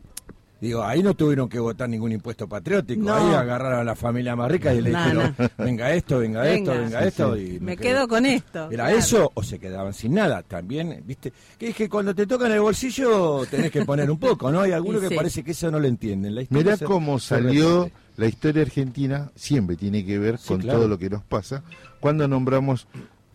Digo, 0.59 0.83
ahí 0.83 1.03
no 1.03 1.13
tuvieron 1.13 1.47
que 1.47 1.59
votar 1.59 1.87
ningún 1.87 2.11
impuesto 2.11 2.47
patriótico. 2.47 3.01
No. 3.03 3.13
Ahí 3.13 3.33
agarraron 3.35 3.79
a 3.79 3.83
la 3.83 3.95
familia 3.95 4.35
más 4.35 4.49
rica 4.51 4.73
y 4.73 4.81
le 4.81 4.89
No, 4.89 4.97
dijeron, 5.03 5.35
no. 5.37 5.49
venga 5.63 5.93
esto, 5.93 6.19
venga, 6.19 6.49
esto, 6.49 6.71
Venga. 6.71 7.01
Sí, 7.01 7.07
esto. 7.07 7.35
sí. 7.35 7.55
Y 7.55 7.59
Me 7.59 7.77
quedo 7.77 8.07
con 8.07 8.25
esto. 8.25 8.71
¿Era 8.71 8.85
claro. 8.85 8.97
eso 8.97 9.31
o 9.35 9.43
se 9.43 9.59
quedaban 9.59 9.93
sin 9.93 10.15
nada? 10.15 10.41
También, 10.41 11.03
¿viste? 11.05 11.31
Que 11.59 11.69
es 11.69 11.75
que 11.75 11.87
cuando 11.87 12.15
te 12.15 12.25
tocan 12.25 12.51
el 12.51 12.59
bolsillo 12.59 13.45
tenés 13.49 13.71
que 13.71 13.85
poner 13.85 14.09
un 14.09 14.17
poco, 14.17 14.51
¿no? 14.51 14.61
Hay 14.61 14.71
algunos 14.71 15.01
que 15.01 15.09
sí. 15.09 15.15
parece 15.15 15.43
que 15.43 15.51
eso 15.51 15.69
no 15.69 15.79
lo 15.79 15.87
entienden. 15.87 16.33
La 16.33 16.43
Mirá 16.49 16.75
se- 16.75 16.85
cómo 16.85 17.19
salió 17.19 17.91
la 18.15 18.25
historia 18.25 18.63
argentina, 18.63 19.29
siempre 19.35 19.75
tiene 19.75 20.03
que 20.03 20.17
ver 20.17 20.39
Sí, 20.39 20.47
con 20.47 20.61
claro. 20.61 20.79
todo 20.79 20.87
lo 20.87 20.97
que 20.97 21.09
nos 21.09 21.23
pasa, 21.23 21.61
cuando 21.99 22.27
nombramos 22.27 22.87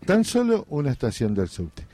tan 0.05 0.25
solo 0.25 0.65
una 0.69 0.91
estación 0.91 1.33
del 1.33 1.47
subte. 1.47 1.85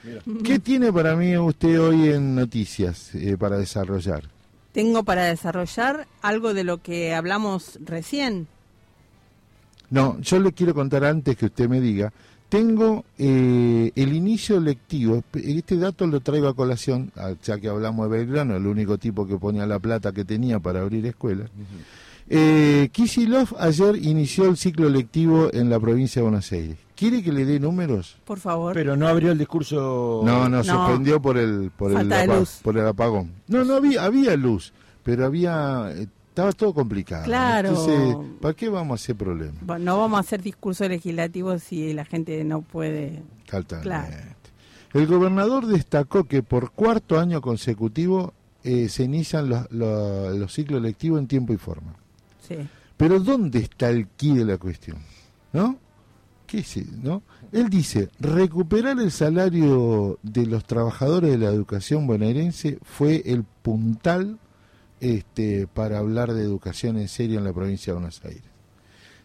¿Qué 0.44 0.58
tiene 0.58 0.92
para 0.92 1.16
mí 1.16 1.38
usted 1.38 1.80
hoy 1.80 2.10
en 2.10 2.34
noticias 2.34 3.14
eh, 3.14 3.38
para 3.38 3.60
desarrollar? 3.60 4.24
Tengo 4.72 5.04
para 5.04 5.26
desarrollar 5.26 6.08
algo 6.22 6.54
de 6.54 6.64
lo 6.64 6.82
que 6.82 7.14
hablamos 7.14 7.80
recién. 7.84 8.48
No, 9.90 10.20
yo 10.22 10.40
le 10.40 10.52
quiero 10.54 10.74
contar 10.74 11.04
antes 11.04 11.36
que 11.36 11.48
usted 11.48 11.68
me 11.68 11.82
diga. 11.82 12.14
Tengo 12.50 13.06
eh, 13.18 13.92
el 13.96 14.14
inicio 14.14 14.60
lectivo, 14.60 15.24
este 15.34 15.78
dato 15.78 16.08
lo 16.08 16.20
traigo 16.20 16.48
a 16.48 16.56
colación, 16.56 17.12
ah, 17.16 17.34
ya 17.44 17.60
que 17.60 17.68
hablamos 17.68 18.10
de 18.10 18.18
Belgrano, 18.18 18.56
el 18.56 18.66
único 18.66 18.98
tipo 18.98 19.28
que 19.28 19.38
ponía 19.38 19.68
la 19.68 19.78
plata 19.78 20.12
que 20.12 20.26
tenía 20.26 20.60
para 20.60 20.82
abrir 20.82 21.06
escuelas. 21.06 21.50
Eh, 22.28 22.90
Kicillof 22.92 23.54
ayer 23.60 23.96
inició 23.98 24.46
el 24.46 24.58
ciclo 24.58 24.90
lectivo 24.90 25.50
en 25.54 25.70
la 25.70 25.80
provincia 25.80 26.22
de 26.22 26.24
Buenos 26.24 26.52
Aires. 26.52 26.78
¿Quiere 27.00 27.24
que 27.24 27.32
le 27.32 27.46
dé 27.46 27.60
números? 27.62 28.18
Por 28.26 28.40
favor. 28.40 28.74
Pero 28.74 28.98
no 28.98 29.08
abrió 29.08 29.32
el 29.32 29.38
discurso. 29.38 30.22
No, 30.26 30.50
no, 30.50 30.58
No. 30.58 30.64
suspendió 30.64 31.22
por 31.22 31.38
el 31.38 31.72
por 31.72 31.92
el, 31.92 31.98
Falta 31.98 32.26
luz. 32.26 32.60
por 32.62 32.78
el 32.78 32.86
apagón. 32.86 33.32
No, 33.48 33.64
no 33.64 33.76
había 33.76 34.04
había 34.04 34.36
luz, 34.36 34.74
pero 35.04 35.26
había 35.26 35.92
eh, 35.96 36.08
estaba 36.28 36.52
todo 36.52 36.74
complicado. 36.74 37.24
Claro. 37.24 37.70
Entonces, 37.70 38.18
¿para 38.42 38.54
qué 38.54 38.68
vamos 38.68 39.00
a 39.00 39.04
hacer 39.04 39.16
problemas? 39.16 39.56
Bueno, 39.66 39.86
no 39.86 39.98
vamos 40.00 40.18
a 40.18 40.22
hacer 40.22 40.42
discurso 40.42 40.88
legislativo 40.90 41.58
si 41.60 41.94
la 41.94 42.04
gente 42.04 42.44
no 42.44 42.62
puede. 42.62 43.24
Totalmente. 43.50 43.82
Claro. 43.82 44.36
El 44.94 45.08
gobernador 45.08 45.68
destacó 45.68 46.24
que 46.26 46.44
por 46.44 46.72
cuarto 46.72 47.18
año 47.20 47.40
consecutivo 47.42 48.34
eh, 48.64 48.90
se 48.90 49.04
inician 49.04 49.48
los, 49.48 49.72
los- 49.72 50.36
los 50.36 50.52
ciclos 50.54 50.82
lectivos 50.82 51.20
en 51.20 51.28
tiempo 51.28 51.54
y 51.54 51.58
forma. 51.58 51.94
Sí. 52.46 52.56
Pero 52.98 53.20
¿dónde 53.22 53.60
está 53.60 53.90
el 53.90 54.08
quid 54.08 54.36
de 54.40 54.46
la 54.46 54.58
cuestión? 54.58 54.98
¿No? 55.54 55.78
¿No? 57.02 57.22
Él 57.52 57.70
dice, 57.70 58.10
recuperar 58.20 59.00
el 59.00 59.12
salario 59.12 60.18
de 60.24 60.46
los 60.46 60.66
trabajadores 60.66 61.32
de 61.32 61.38
la 61.38 61.52
educación 61.52 62.08
bonaerense 62.08 62.80
fue 62.82 63.22
el 63.26 63.44
puntal 63.44 64.40
este, 65.00 65.68
para 65.68 66.00
hablar 66.00 66.34
de 66.34 66.44
educación 66.44 66.98
en 66.98 67.08
serio 67.08 67.40
en 67.40 67.46
la 67.46 67.54
provincia 67.54 67.94
de 67.94 68.00
Buenos 68.00 68.22
Aires. 68.26 68.44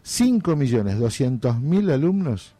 5.200.000 0.05 1.91
alumnos, 1.91 2.53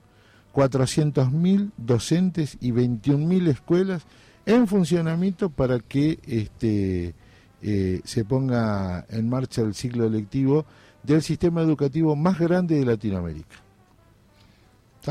400.000 0.54 1.72
docentes 1.78 2.58
y 2.60 2.72
21.000 2.72 3.48
escuelas 3.50 4.04
en 4.48 4.68
funcionamiento 4.68 5.50
para 5.50 5.80
que 5.80 6.20
este, 6.26 7.14
eh, 7.62 8.02
se 8.04 8.26
ponga 8.26 9.06
en 9.10 9.30
marcha 9.30 9.62
el 9.62 9.76
ciclo 9.76 10.10
lectivo 10.10 10.66
del 11.04 11.22
sistema 11.22 11.62
educativo 11.62 12.16
más 12.16 12.40
grande 12.40 12.76
de 12.80 12.86
Latinoamérica. 12.86 13.65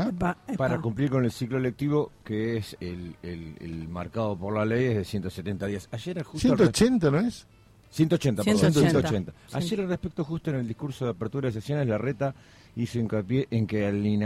¿Está? 0.01 0.09
Epa, 0.09 0.37
epa. 0.47 0.57
Para 0.57 0.79
cumplir 0.81 1.09
con 1.09 1.23
el 1.25 1.31
ciclo 1.31 1.59
lectivo, 1.59 2.11
que 2.23 2.57
es 2.57 2.75
el, 2.79 3.15
el- 3.23 3.55
el 3.59 3.87
marcado 3.87 4.35
por 4.37 4.53
la 4.55 4.65
ley, 4.65 4.85
es 4.85 4.95
de 4.97 5.05
170 5.05 5.65
días. 5.67 5.87
Ayer 5.91 6.23
justo. 6.23 6.51
al 6.51 6.57
180, 6.57 7.11
¿no 7.11 7.19
es? 7.19 7.47
180, 7.91 8.43
perdón, 8.43 8.59
180. 8.59 8.89
180. 8.89 9.31
Sí. 9.47 9.55
Ayer 9.57 9.79
al 9.81 9.87
respecto, 9.89 10.23
justo 10.25 10.49
en 10.49 10.57
el 10.57 10.67
discurso 10.67 11.05
de 11.05 11.11
apertura 11.11 11.47
de 11.47 11.53
sesiones, 11.53 11.87
la 11.87 11.97
reta 11.97 12.35
hizo 12.75 12.99
hincapié 12.99 13.47
en 13.51 13.67
que 13.67 13.85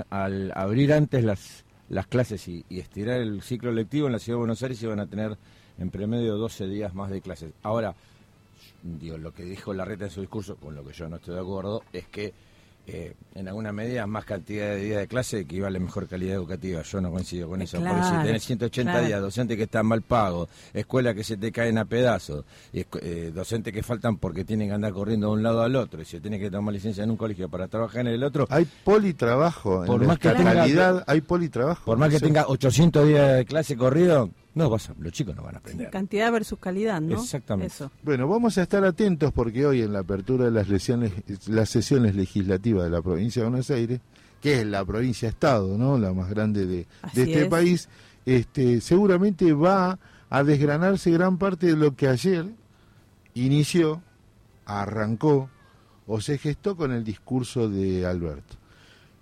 al, 0.09 0.51
abrir 0.55 0.91
antes 0.93 1.23
las, 1.23 1.65
las 1.89 2.07
clases 2.07 2.47
y, 2.47 2.65
y 2.67 2.79
estirar 2.79 3.19
el 3.21 3.41
ciclo 3.43 3.71
lectivo 3.71 4.07
en 4.07 4.13
la 4.13 4.19
ciudad 4.19 4.37
de 4.37 4.39
Buenos 4.39 4.63
Aires 4.63 4.81
iban 4.81 4.99
a 4.99 5.05
tener 5.07 5.37
en 5.77 5.91
promedio 5.91 6.35
12 6.37 6.67
días 6.67 6.95
más 6.95 7.11
de 7.11 7.21
clases. 7.21 7.51
Ahora, 7.61 7.93
digo, 8.81 9.17
lo 9.19 9.33
que 9.33 9.43
dijo 9.43 9.73
la 9.73 9.85
reta 9.85 10.05
en 10.05 10.11
su 10.11 10.21
discurso, 10.21 10.55
con 10.55 10.73
lo 10.73 10.83
que 10.83 10.93
yo 10.93 11.07
no 11.07 11.17
estoy 11.17 11.35
de 11.35 11.41
acuerdo, 11.41 11.83
es 11.93 12.07
que 12.07 12.33
eh, 12.91 13.13
en 13.35 13.47
alguna 13.47 13.71
medida 13.71 14.05
más 14.07 14.25
cantidad 14.25 14.67
de 14.67 14.77
días 14.77 14.99
de 14.99 15.07
clase 15.07 15.39
equivale 15.39 15.77
a 15.77 15.81
mejor 15.81 16.07
calidad 16.07 16.35
educativa. 16.35 16.81
Yo 16.81 16.99
no 17.01 17.11
coincido 17.11 17.47
con 17.47 17.61
eso. 17.61 17.77
claro, 17.79 17.97
Porque 17.99 18.09
si 18.17 18.23
tenés 18.25 18.43
180 18.43 18.91
claro. 18.91 19.07
días, 19.07 19.21
docentes 19.21 19.57
que 19.57 19.63
están 19.63 19.85
mal 19.85 20.01
pagos, 20.01 20.49
escuelas 20.73 21.15
que 21.15 21.23
se 21.23 21.37
te 21.37 21.51
caen 21.51 21.77
a 21.77 21.85
pedazos, 21.85 22.43
y 22.73 22.81
escu- 22.81 22.99
eh, 23.01 23.31
docentes 23.33 23.73
que 23.73 23.83
faltan 23.83 24.17
porque 24.17 24.43
tienen 24.45 24.67
que 24.69 24.73
andar 24.73 24.91
corriendo 24.93 25.27
de 25.27 25.33
un 25.33 25.43
lado 25.43 25.61
al 25.61 25.75
otro, 25.75 26.01
y 26.01 26.05
se 26.05 26.19
tiene 26.19 26.39
que 26.39 26.49
tomar 26.51 26.73
licencia 26.73 27.03
en 27.03 27.11
un 27.11 27.17
colegio 27.17 27.47
para 27.49 27.67
trabajar 27.67 28.01
en 28.01 28.07
el 28.07 28.23
otro, 28.23 28.47
Hay 28.49 28.65
politrabajo. 28.83 29.85
Por 29.85 30.01
en 30.01 30.07
más 30.07 30.19
que 30.19 30.27
la 30.29 30.35
tenga- 30.35 30.53
calidad 30.53 31.03
hay 31.07 31.21
politrabajo. 31.21 31.85
por 31.85 31.97
más 31.97 32.09
que 32.09 32.17
Eso- 32.17 32.25
tenga 32.25 32.45
800 32.47 33.07
días 33.07 33.35
de 33.37 33.45
clase 33.45 33.75
corrido, 33.77 34.29
no 34.59 34.69
vas 34.69 34.89
a- 34.89 34.95
los 34.99 35.11
chicos 35.11 35.35
no 35.35 35.41
van 35.43 35.55
a 35.55 35.57
aprender. 35.59 35.89
Cantidad 35.89 36.31
versus 36.31 36.59
calidad, 36.59 37.01
¿no? 37.01 37.19
Exactamente. 37.21 37.73
Eso. 37.73 37.91
Bueno, 38.03 38.27
vamos 38.27 38.57
a 38.57 38.61
estar 38.63 38.83
atentos 38.85 39.31
porque 39.33 39.65
hoy 39.65 39.81
en 39.81 39.93
la 39.93 39.99
apertura 39.99 40.45
de 40.45 40.51
las 40.51 40.67
sesiones, 40.67 41.11
las 41.47 41.69
sesiones 41.69 42.13
legislativas 42.15 42.83
de 42.83 42.89
la 42.91 43.01
provincia 43.01 43.41
de 43.43 43.49
Buenos 43.49 43.69
Aires, 43.71 43.99
que 44.41 44.61
es 44.61 44.65
la 44.67 44.85
provincia 44.85 45.27
Estado, 45.29 45.77
¿no? 45.77 45.97
La 45.97 46.13
más 46.13 46.29
grande 46.29 46.65
de, 46.65 46.87
de 47.13 47.21
este 47.23 47.41
es. 47.43 47.47
país, 47.47 47.89
este, 48.25 48.79
seguramente 48.81 49.51
va 49.53 49.97
a 50.29 50.43
desgranarse 50.43 51.09
gran 51.11 51.37
parte 51.37 51.67
de 51.67 51.75
lo 51.75 51.95
que 51.95 52.07
ayer 52.07 52.45
inició, 53.33 54.01
arrancó 54.65 55.49
o 56.07 56.21
se 56.21 56.37
gestó 56.37 56.75
con 56.75 56.91
el 56.91 57.03
discurso 57.03 57.69
de 57.69 58.05
Alberto. 58.05 58.55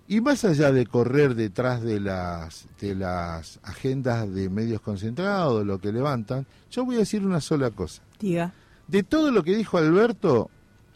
Y 0.08 0.20
más 0.22 0.44
allá 0.44 0.72
de 0.72 0.86
correr 0.86 1.34
detrás 1.34 1.82
de 1.82 2.00
las, 2.00 2.66
de 2.80 2.94
las 2.94 3.60
agendas 3.62 4.32
de 4.32 4.48
medios 4.48 4.80
concentrados, 4.80 5.66
lo 5.66 5.78
que 5.78 5.92
levantan, 5.92 6.46
yo 6.70 6.84
voy 6.86 6.96
a 6.96 7.00
decir 7.00 7.24
una 7.26 7.40
sola 7.42 7.70
cosa. 7.70 8.02
Diga. 8.18 8.54
De 8.86 9.02
todo 9.02 9.30
lo 9.30 9.44
que 9.44 9.54
dijo 9.54 9.76
Alberto, 9.76 10.48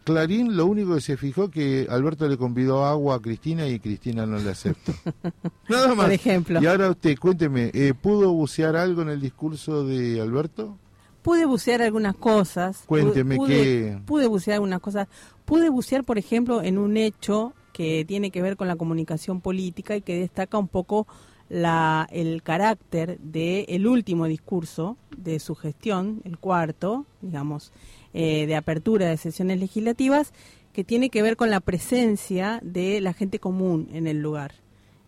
Clarín 0.04 0.56
lo 0.56 0.64
único 0.66 0.94
que 0.94 1.02
se 1.02 1.16
fijó 1.18 1.50
que 1.50 1.86
Alberto 1.90 2.26
le 2.26 2.38
convidó 2.38 2.86
agua 2.86 3.16
a 3.16 3.20
Cristina 3.20 3.68
y 3.68 3.78
Cristina 3.78 4.24
no 4.24 4.38
le 4.38 4.50
aceptó. 4.50 4.92
Nada 5.68 5.88
más. 5.94 6.06
Por 6.06 6.12
ejemplo. 6.12 6.62
Y 6.62 6.66
ahora 6.66 6.88
usted, 6.90 7.16
cuénteme, 7.18 7.70
eh, 7.74 7.92
¿pudo 7.94 8.32
bucear 8.32 8.76
algo 8.76 9.02
en 9.02 9.10
el 9.10 9.20
discurso 9.20 9.84
de 9.84 10.20
Alberto? 10.22 10.78
Pude 11.22 11.44
bucear 11.44 11.82
algunas 11.82 12.16
cosas. 12.16 12.82
Cuénteme 12.86 13.36
pude, 13.36 13.48
qué- 13.54 14.02
Pude 14.06 14.26
bucear 14.26 14.54
algunas 14.54 14.80
cosas. 14.80 15.06
Pude 15.44 15.68
bucear, 15.68 16.02
por 16.02 16.16
ejemplo, 16.18 16.62
en 16.62 16.78
un 16.78 16.96
hecho 16.96 17.52
que 17.72 18.04
tiene 18.04 18.30
que 18.30 18.42
ver 18.42 18.56
con 18.56 18.68
la 18.68 18.76
comunicación 18.76 19.40
política 19.40 19.96
y 19.96 20.02
que 20.02 20.18
destaca 20.18 20.58
un 20.58 20.68
poco 20.68 21.06
la, 21.48 22.08
el 22.10 22.42
carácter 22.42 23.18
del 23.18 23.66
el 23.68 23.86
último 23.86 24.26
discurso 24.26 24.96
de 25.16 25.38
su 25.38 25.54
gestión, 25.54 26.22
el 26.24 26.38
cuarto, 26.38 27.04
digamos, 27.20 27.72
eh, 28.14 28.46
de 28.46 28.56
apertura 28.56 29.06
de 29.08 29.16
sesiones 29.16 29.60
legislativas, 29.60 30.32
que 30.72 30.84
tiene 30.84 31.10
que 31.10 31.22
ver 31.22 31.36
con 31.36 31.50
la 31.50 31.60
presencia 31.60 32.58
de 32.62 33.00
la 33.00 33.12
gente 33.12 33.38
común 33.38 33.88
en 33.92 34.06
el 34.06 34.22
lugar. 34.22 34.52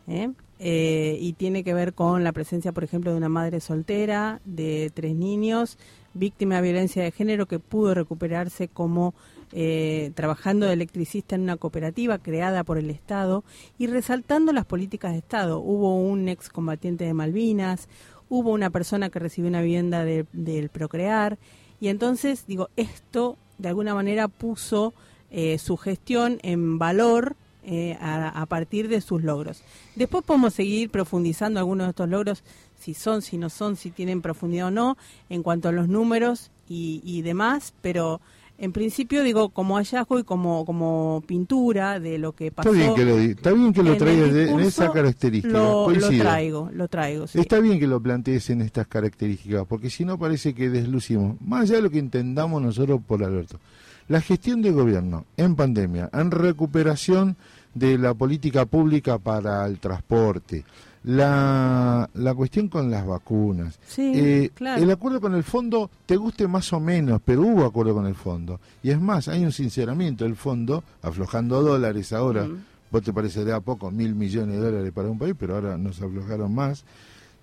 ¿eh? 0.07 0.31
Eh, 0.59 1.17
y 1.21 1.33
tiene 1.33 1.65
que 1.65 1.75
ver 1.75 1.95
con 1.95 2.25
la 2.25 2.33
presencia, 2.33 2.73
por 2.73 2.85
ejemplo, 2.85 3.11
de 3.11 3.17
una 3.17 3.29
madre 3.29 3.61
soltera, 3.61 4.41
de 4.45 4.91
tres 4.95 5.15
niños, 5.15 5.79
víctima 6.13 6.57
de 6.57 6.63
violencia 6.63 7.03
de 7.03 7.11
género 7.11 7.47
que 7.47 7.59
pudo 7.59 7.95
recuperarse 7.95 8.69
como 8.69 9.15
eh, 9.53 10.11
trabajando 10.15 10.67
de 10.67 10.73
electricista 10.73 11.35
en 11.35 11.43
una 11.43 11.57
cooperativa 11.57 12.19
creada 12.19 12.65
por 12.65 12.79
el 12.79 12.91
Estado 12.91 13.45
y 13.79 13.87
resaltando 13.87 14.53
las 14.53 14.65
políticas 14.65 15.13
de 15.13 15.19
Estado. 15.19 15.59
Hubo 15.61 15.97
un 15.97 16.29
excombatiente 16.29 17.05
de 17.05 17.15
Malvinas, 17.15 17.89
hubo 18.29 18.53
una 18.53 18.71
persona 18.71 19.11
que 19.11 19.19
recibió 19.19 19.49
una 19.49 19.61
vivienda 19.63 20.05
de- 20.05 20.27
del 20.33 20.69
Procrear, 20.71 21.39
y 21.81 21.89
entonces, 21.89 22.45
digo, 22.47 22.71
esto 22.77 23.37
de 23.59 23.69
alguna 23.69 23.95
manera 23.95 24.29
puso 24.29 24.95
eh, 25.31 25.59
su 25.59 25.77
gestión 25.77 26.39
en 26.43 26.79
valor 26.79 27.37
eh, 27.67 27.97
a, 28.01 28.45
partir 28.47 28.89
de 28.89 29.01
sus 29.01 29.23
logros. 29.23 29.63
Después 29.97 30.23
podemos 30.25 30.55
seguir 30.55 30.91
profundizando 30.91 31.59
algunos 31.59 31.87
de 31.87 31.91
estos 31.91 32.09
logros, 32.09 32.45
si 32.79 32.95
son, 32.95 33.23
si 33.23 33.39
no 33.39 33.49
son, 33.51 33.77
si 33.77 33.91
tienen 33.91 34.21
profundidad 34.23 34.67
o 34.69 34.71
no, 34.71 34.97
en 35.31 35.43
cuanto 35.43 35.69
a 35.69 35.73
los 35.73 35.89
números 35.89 36.51
y 36.69 37.23
demás, 37.23 37.75
pero 37.81 38.21
en 38.57 38.73
principio 38.73 39.23
digo 39.23 39.49
como 39.49 39.77
hallazgo 39.77 40.19
y 40.19 40.25
como, 40.25 40.65
como 40.65 41.23
pintura 41.27 41.99
de 42.01 42.19
lo 42.19 42.33
que 42.33 42.51
pasó. 42.53 42.71
Está 42.73 42.81
bien 42.83 42.95
que 42.95 43.05
lo, 43.05 43.19
está 43.19 43.53
bien 43.53 43.73
que 43.73 43.83
lo 43.83 43.97
traigas 43.97 44.33
de- 44.33 44.51
en 44.51 44.61
esa 44.61 44.93
característica. 44.93 45.53
Lo, 45.59 45.89
traigo, 46.19 46.71
lo 46.73 46.89
traigo. 46.89 47.27
sí. 47.27 47.41
Está 47.41 47.59
bien 47.61 47.79
que 47.81 47.87
lo 47.87 48.01
plantees 48.01 48.51
en 48.51 48.61
estas 48.63 48.87
características, 48.87 49.67
porque 49.67 49.91
si 49.91 50.05
no 50.05 50.19
parece 50.19 50.55
que 50.55 50.71
deslucimos, 50.71 51.37
más 51.41 51.63
allá 51.63 51.77
de 51.77 51.83
lo 51.83 51.91
que 51.91 51.99
entendamos 51.99 52.63
nosotros 52.63 53.01
por 53.07 53.23
Alberto. 53.25 53.59
La 54.07 54.21
gestión 54.21 54.61
de 54.63 54.71
gobierno 54.71 55.25
en 55.37 55.57
pandemia, 55.57 56.11
en 56.13 56.31
recuperación 56.31 57.37
de 57.75 57.99
la 57.99 58.15
política 58.15 58.67
pública 58.67 59.19
para 59.19 59.67
el 59.67 59.79
transporte, 59.81 60.65
la, 61.05 62.09
la 62.15 62.35
cuestión 62.35 62.69
con 62.69 62.91
las 62.91 63.07
vacunas, 63.07 63.79
Sí, 63.87 64.13
eh, 64.15 64.51
claro. 64.55 64.83
el 64.83 64.91
acuerdo 64.91 65.21
con 65.21 65.35
el 65.35 65.45
fondo, 65.45 65.91
te 66.07 66.17
guste 66.17 66.49
más 66.49 66.73
o 66.73 66.81
menos, 66.81 67.21
pero 67.25 67.43
hubo 67.43 67.65
acuerdo 67.65 67.95
con 67.95 68.07
el 68.07 68.15
fondo. 68.15 68.59
Y 68.83 68.91
es 68.91 69.01
más, 69.01 69.29
hay 69.29 69.45
un 69.45 69.53
sinceramiento 69.53 70.25
del 70.25 70.37
fondo, 70.37 70.83
aflojando 71.03 71.63
dólares 71.63 72.13
ahora, 72.13 72.45
Mm. 72.47 72.65
vos 72.91 73.03
te 73.03 73.13
parecerá 73.13 73.61
poco, 73.61 73.91
mil 73.91 74.15
millones 74.15 74.57
de 74.57 74.63
dólares 74.65 74.93
para 74.93 75.09
un 75.11 75.19
país, 75.19 75.35
pero 75.39 75.55
ahora 75.57 75.77
nos 75.77 76.01
aflojaron 76.01 76.55
más. 76.55 76.85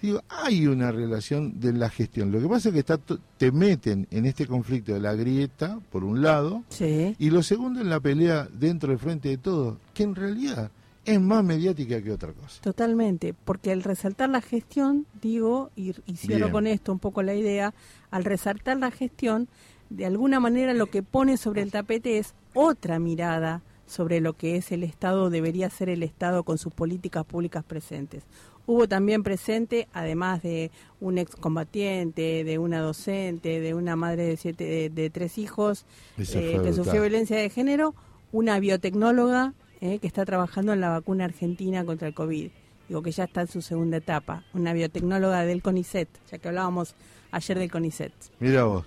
Digo, 0.01 0.19
hay 0.29 0.65
una 0.65 0.91
relación 0.91 1.59
de 1.59 1.73
la 1.73 1.87
gestión. 1.87 2.31
Lo 2.31 2.39
que 2.41 2.47
pasa 2.47 2.69
es 2.69 2.73
que 2.73 2.79
está 2.79 2.97
te 3.37 3.51
meten 3.51 4.07
en 4.09 4.25
este 4.25 4.47
conflicto 4.47 4.93
de 4.93 4.99
la 4.99 5.13
grieta, 5.13 5.77
por 5.91 6.03
un 6.03 6.23
lado, 6.23 6.63
Sí. 6.69 7.15
y 7.19 7.29
lo 7.29 7.43
segundo 7.43 7.79
en 7.81 7.89
la 7.91 7.99
pelea 7.99 8.47
dentro 8.51 8.89
del 8.89 8.97
frente 8.97 9.29
de 9.29 9.37
todos, 9.37 9.77
que 9.93 10.01
en 10.01 10.15
realidad 10.15 10.71
es 11.13 11.21
más 11.21 11.43
mediática 11.43 12.01
que 12.01 12.11
otra 12.11 12.33
cosa. 12.33 12.61
Totalmente, 12.61 13.33
porque 13.33 13.71
al 13.71 13.83
resaltar 13.83 14.29
la 14.29 14.41
gestión, 14.41 15.05
digo, 15.21 15.71
y, 15.75 15.93
y 16.05 16.15
cierro 16.15 16.45
Bien. 16.45 16.51
con 16.51 16.67
esto 16.67 16.91
un 16.91 16.99
poco 16.99 17.23
la 17.23 17.35
idea, 17.35 17.73
al 18.09 18.23
resaltar 18.23 18.77
la 18.77 18.91
gestión, 18.91 19.47
de 19.89 20.05
alguna 20.05 20.39
manera 20.39 20.73
lo 20.73 20.87
que 20.87 21.03
pone 21.03 21.37
sobre 21.37 21.61
el 21.61 21.71
tapete 21.71 22.17
es 22.17 22.33
otra 22.53 22.99
mirada 22.99 23.61
sobre 23.85 24.21
lo 24.21 24.33
que 24.33 24.55
es 24.55 24.71
el 24.71 24.83
Estado, 24.83 25.29
debería 25.29 25.69
ser 25.69 25.89
el 25.89 26.01
Estado 26.01 26.43
con 26.43 26.57
sus 26.57 26.73
políticas 26.73 27.25
públicas 27.25 27.63
presentes. 27.63 28.23
Hubo 28.65 28.87
también 28.87 29.21
presente, 29.21 29.89
además 29.91 30.41
de 30.43 30.71
un 31.01 31.17
excombatiente, 31.17 32.45
de 32.45 32.57
una 32.57 32.79
docente, 32.79 33.59
de 33.59 33.73
una 33.73 33.97
madre 33.97 34.23
de, 34.23 34.37
siete, 34.37 34.63
de, 34.63 34.89
de 34.89 35.09
tres 35.09 35.37
hijos 35.37 35.85
eh, 36.17 36.59
que 36.63 36.71
sufrió 36.71 37.01
violencia 37.01 37.35
de 37.35 37.49
género, 37.49 37.93
una 38.31 38.59
biotecnóloga 38.59 39.53
eh, 39.81 39.99
que 39.99 40.07
está 40.07 40.23
trabajando 40.25 40.71
en 40.73 40.79
la 40.81 40.89
vacuna 40.89 41.25
argentina 41.25 41.83
contra 41.83 42.07
el 42.07 42.13
COVID. 42.13 42.49
Digo 42.87 43.01
que 43.01 43.11
ya 43.11 43.23
está 43.25 43.41
en 43.41 43.47
su 43.47 43.61
segunda 43.61 43.97
etapa, 43.97 44.43
una 44.53 44.73
biotecnóloga 44.73 45.45
del 45.45 45.61
CONICET, 45.61 46.07
ya 46.31 46.37
que 46.37 46.47
hablábamos 46.47 46.95
ayer 47.31 47.57
del 47.59 47.71
CONICET. 47.71 48.13
Mira 48.39 48.63
vos. 48.65 48.85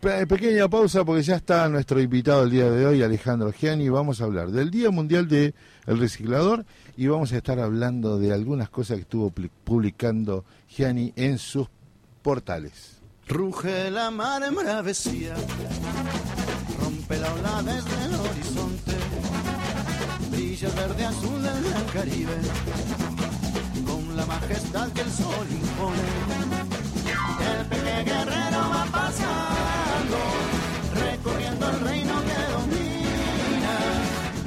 Pe- 0.00 0.26
pequeña 0.26 0.68
pausa 0.68 1.04
porque 1.06 1.22
ya 1.22 1.36
está 1.36 1.66
nuestro 1.70 1.98
invitado 2.00 2.42
el 2.44 2.50
día 2.50 2.70
de 2.70 2.84
hoy, 2.84 3.02
Alejandro 3.02 3.50
Gianni. 3.50 3.88
Vamos 3.88 4.20
a 4.20 4.24
hablar 4.24 4.50
del 4.50 4.70
Día 4.70 4.90
Mundial 4.90 5.26
del 5.26 5.54
Reciclador 5.86 6.66
y 6.98 7.06
vamos 7.06 7.32
a 7.32 7.38
estar 7.38 7.58
hablando 7.58 8.18
de 8.18 8.32
algunas 8.34 8.68
cosas 8.68 8.96
que 8.98 9.02
estuvo 9.04 9.32
publicando 9.64 10.44
Gianni 10.68 11.14
en 11.16 11.38
sus 11.38 11.68
portales. 12.20 12.98
Ruge 13.26 13.90
la 13.90 14.10
mar 14.10 14.42
embravecida, 14.42 15.34
rompe 16.78 17.18
la 17.18 17.32
ola 17.34 17.62
desde 17.62 18.04
el 18.04 18.14
horizonte, 18.14 18.92
brilla 20.36 20.68
el 20.68 20.74
verde 20.74 21.04
azul 21.06 21.42
del 21.42 21.64
gran 21.64 21.84
Caribe, 21.94 22.36
con 23.86 24.16
la 24.16 24.26
majestad 24.26 24.88
que 24.92 25.00
el 25.00 25.10
sol 25.10 25.46
impone. 25.50 26.06
El 27.52 27.66
pequeño 27.66 28.04
guerrero 28.04 28.60
va 28.74 28.84
pasando, 29.00 30.18
recorriendo 30.94 31.70
el 31.70 31.80
reino 31.80 32.14
que 32.28 32.38
domina, 32.54 33.74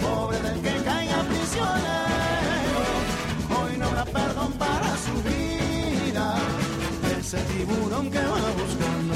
pobre 0.01 0.39
del 0.41 0.61
que 0.61 0.75
caiga 0.83 1.23
prisionero, 1.31 2.81
hoy 3.59 3.77
no 3.77 3.85
habrá 3.87 4.05
perdón 4.05 4.51
para 4.53 4.89
su 5.05 5.15
vida. 5.29 6.25
Es 7.19 7.33
el 7.33 7.43
tiburón 7.53 8.11
que 8.11 8.19
va 8.19 8.51
buscando, 8.61 9.15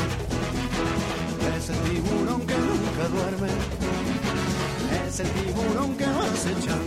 es 1.56 1.70
el 1.70 1.80
tiburón 1.88 2.42
que 2.48 2.58
nunca 2.58 3.04
duerme, 3.16 3.50
es 5.08 5.20
el 5.20 5.28
tiburón 5.28 5.53
que 6.44 6.83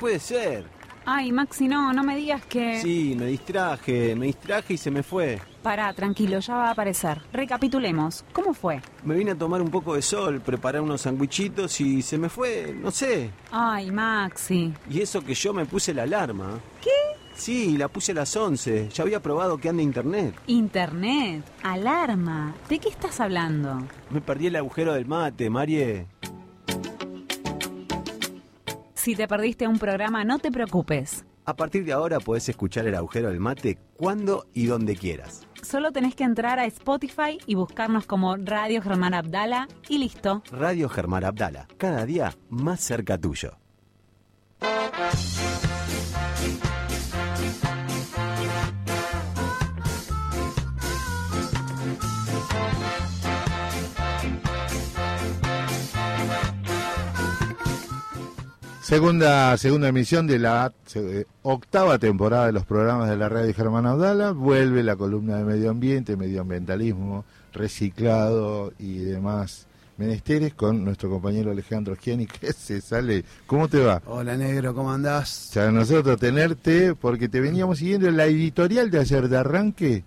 puede 0.00 0.18
ser. 0.18 0.64
Ay, 1.04 1.32
Maxi, 1.32 1.66
no, 1.66 1.92
no 1.92 2.02
me 2.02 2.16
digas 2.16 2.44
que... 2.44 2.80
Sí, 2.80 3.14
me 3.18 3.26
distraje, 3.26 4.14
me 4.14 4.26
distraje 4.26 4.74
y 4.74 4.76
se 4.76 4.90
me 4.90 5.02
fue. 5.02 5.40
Pará, 5.62 5.92
tranquilo, 5.92 6.38
ya 6.40 6.54
va 6.54 6.68
a 6.68 6.70
aparecer. 6.72 7.20
Recapitulemos. 7.32 8.24
¿Cómo 8.32 8.54
fue? 8.54 8.80
Me 9.04 9.14
vine 9.14 9.32
a 9.32 9.34
tomar 9.34 9.60
un 9.60 9.70
poco 9.70 9.94
de 9.94 10.02
sol, 10.02 10.40
preparar 10.40 10.82
unos 10.82 11.02
sandwichitos 11.02 11.80
y 11.80 12.02
se 12.02 12.16
me 12.18 12.28
fue, 12.28 12.74
no 12.78 12.90
sé. 12.90 13.30
Ay, 13.50 13.90
Maxi. 13.90 14.72
Y 14.90 15.00
eso 15.00 15.22
que 15.22 15.34
yo 15.34 15.52
me 15.52 15.66
puse 15.66 15.92
la 15.94 16.04
alarma. 16.04 16.58
¿Qué? 16.82 16.90
Sí, 17.34 17.78
la 17.78 17.88
puse 17.88 18.12
a 18.12 18.16
las 18.16 18.36
11. 18.36 18.90
Ya 18.90 19.02
había 19.02 19.20
probado 19.20 19.56
que 19.56 19.70
anda 19.70 19.82
internet. 19.82 20.34
Internet. 20.46 21.42
Alarma. 21.62 22.54
¿De 22.68 22.78
qué 22.78 22.90
estás 22.90 23.18
hablando? 23.20 23.82
Me 24.10 24.20
perdí 24.20 24.48
el 24.48 24.56
agujero 24.56 24.92
del 24.92 25.06
mate, 25.06 25.48
Marie. 25.48 26.06
Si 29.00 29.14
te 29.14 29.26
perdiste 29.26 29.66
un 29.66 29.78
programa, 29.78 30.24
no 30.24 30.38
te 30.38 30.52
preocupes. 30.52 31.24
A 31.46 31.56
partir 31.56 31.86
de 31.86 31.92
ahora 31.94 32.20
podés 32.20 32.50
escuchar 32.50 32.86
el 32.86 32.94
agujero 32.94 33.30
del 33.30 33.40
mate 33.40 33.78
cuando 33.96 34.44
y 34.52 34.66
donde 34.66 34.94
quieras. 34.94 35.46
Solo 35.62 35.90
tenés 35.90 36.14
que 36.14 36.24
entrar 36.24 36.58
a 36.58 36.66
Spotify 36.66 37.38
y 37.46 37.54
buscarnos 37.54 38.04
como 38.04 38.36
Radio 38.36 38.82
Germán 38.82 39.14
Abdala 39.14 39.68
y 39.88 39.96
listo. 39.96 40.42
Radio 40.52 40.90
Germán 40.90 41.24
Abdala, 41.24 41.66
cada 41.78 42.04
día 42.04 42.36
más 42.50 42.80
cerca 42.80 43.16
tuyo. 43.16 43.56
Segunda, 58.90 59.56
segunda 59.56 59.86
emisión 59.86 60.26
de 60.26 60.40
la 60.40 60.72
eh, 60.96 61.24
octava 61.42 61.96
temporada 62.00 62.46
de 62.46 62.52
los 62.52 62.66
programas 62.66 63.08
de 63.08 63.16
la 63.16 63.28
radio 63.28 63.54
Germán 63.54 63.86
Abdala. 63.86 64.32
Vuelve 64.32 64.82
la 64.82 64.96
columna 64.96 65.36
de 65.36 65.44
medio 65.44 65.70
ambiente, 65.70 66.16
medioambientalismo, 66.16 67.24
reciclado 67.52 68.72
y 68.80 68.98
demás 68.98 69.68
menesteres 69.96 70.54
con 70.54 70.84
nuestro 70.84 71.08
compañero 71.08 71.52
Alejandro 71.52 71.94
Giani, 71.94 72.26
que 72.26 72.52
se 72.52 72.80
sale. 72.80 73.24
¿Cómo 73.46 73.68
te 73.68 73.78
va? 73.78 74.02
Hola 74.06 74.36
negro, 74.36 74.74
¿cómo 74.74 74.90
andás? 74.90 75.50
O 75.50 75.52
sea, 75.52 75.70
nosotros 75.70 76.18
tenerte, 76.18 76.96
porque 76.96 77.28
te 77.28 77.40
veníamos 77.40 77.78
siguiendo 77.78 78.10
la 78.10 78.24
editorial 78.24 78.90
de 78.90 78.98
ayer 78.98 79.28
de 79.28 79.36
arranque, 79.36 80.04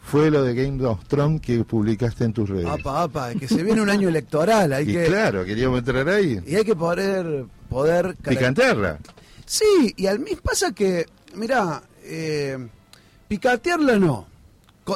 fue 0.00 0.30
lo 0.30 0.42
de 0.42 0.54
Game 0.54 0.82
of 0.86 1.04
Thrones 1.06 1.42
que 1.42 1.62
publicaste 1.64 2.24
en 2.24 2.32
tus 2.32 2.48
redes. 2.48 2.64
Apa, 2.64 3.02
apa, 3.02 3.34
que 3.34 3.46
se 3.46 3.62
viene 3.62 3.82
un 3.82 3.90
año 3.90 4.08
electoral, 4.08 4.72
hay 4.72 4.88
y 4.88 4.92
que 4.94 5.04
claro, 5.04 5.44
queríamos 5.44 5.80
entrar 5.80 6.08
ahí. 6.08 6.40
y 6.46 6.56
hay 6.56 6.64
que 6.64 6.74
poder 6.74 7.44
poder 7.72 8.14
Picanterra. 8.16 8.98
Sí, 9.46 9.94
y 9.96 10.06
al 10.06 10.18
mismo 10.20 10.42
pasa 10.42 10.72
que, 10.72 11.06
mirá, 11.34 11.82
eh, 12.04 12.58
picatearla 13.28 13.98
no, 13.98 14.26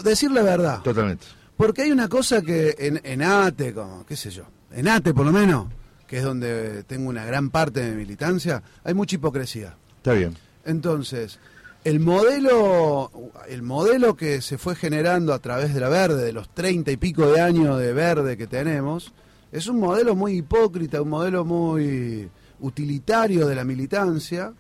decir 0.05 0.31
la 0.31 0.43
verdad, 0.43 0.83
Totalmente. 0.83 1.27
porque 1.57 1.83
hay 1.83 1.91
una 1.91 2.09
cosa 2.09 2.43
que 2.43 2.75
en, 2.79 3.01
en 3.03 3.23
ATE, 3.23 3.75
como, 3.75 4.05
qué 4.07 4.17
sé 4.17 4.31
yo, 4.31 4.45
en 4.73 4.89
ATE 4.89 5.15
por 5.15 5.27
lo 5.27 5.33
menos, 5.33 5.69
que 6.07 6.19
es 6.19 6.25
donde 6.25 6.85
tengo 6.85 7.09
una 7.09 7.25
gran 7.25 7.51
parte 7.51 7.81
de 7.81 7.91
mi 7.91 7.97
militancia, 7.97 8.63
hay 8.85 8.95
mucha 8.95 9.17
hipocresía. 9.17 9.75
Está 9.99 10.13
bien. 10.13 10.37
Entonces, 10.65 11.39
el 11.85 12.01
modelo, 12.01 13.11
el 13.49 13.63
modelo 13.63 14.17
que 14.17 14.41
se 14.41 14.59
fue 14.59 14.75
generando 14.75 15.33
a 15.33 15.39
través 15.39 15.75
de 15.75 15.81
la 15.81 15.89
verde, 15.89 16.25
de 16.25 16.33
los 16.33 16.49
treinta 16.49 16.91
y 16.93 16.97
pico 16.97 17.31
de 17.31 17.41
años 17.41 17.79
de 17.79 17.93
verde 17.93 18.37
que 18.37 18.47
tenemos, 18.47 19.13
es 19.53 19.67
un 19.69 19.81
modelo 19.81 20.15
muy 20.15 20.39
hipócrita, 20.39 21.01
un 21.01 21.11
modelo 21.11 21.45
muy 21.45 22.29
utilitario 22.61 23.47
de 23.47 23.55
la 23.55 23.65
militancia 23.65 24.53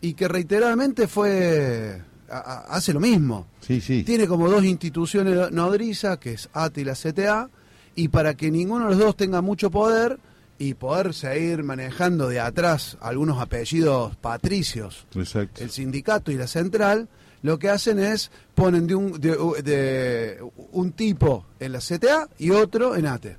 y 0.00 0.14
que 0.14 0.28
reiteradamente 0.28 1.06
fue 1.08 2.02
a- 2.30 2.36
a- 2.38 2.60
hace 2.76 2.92
lo 2.92 3.00
mismo. 3.00 3.46
Sí, 3.60 3.80
sí. 3.80 4.02
Tiene 4.04 4.26
como 4.26 4.48
dos 4.50 4.64
instituciones 4.64 5.50
nodrizas, 5.52 6.18
que 6.18 6.32
es 6.34 6.48
ATE 6.52 6.80
y 6.80 6.84
la 6.84 6.94
CTA, 6.94 7.48
y 7.94 8.08
para 8.08 8.34
que 8.34 8.50
ninguno 8.50 8.84
de 8.84 8.90
los 8.90 8.98
dos 8.98 9.16
tenga 9.16 9.40
mucho 9.40 9.70
poder 9.70 10.18
y 10.58 10.74
poder 10.74 11.12
seguir 11.14 11.62
manejando 11.62 12.28
de 12.28 12.40
atrás 12.40 12.96
algunos 13.00 13.40
apellidos 13.40 14.16
patricios, 14.16 15.06
Exacto. 15.14 15.62
el 15.62 15.70
sindicato 15.70 16.30
y 16.32 16.36
la 16.36 16.46
central, 16.46 17.08
lo 17.42 17.58
que 17.58 17.68
hacen 17.70 17.98
es 17.98 18.30
ponen 18.54 18.86
de 18.86 18.94
un, 18.94 19.20
de, 19.20 19.36
de 19.62 20.38
un 20.72 20.92
tipo 20.92 21.44
en 21.60 21.72
la 21.72 21.78
CTA 21.80 22.28
y 22.38 22.50
otro 22.50 22.96
en 22.96 23.06
ATE. 23.06 23.36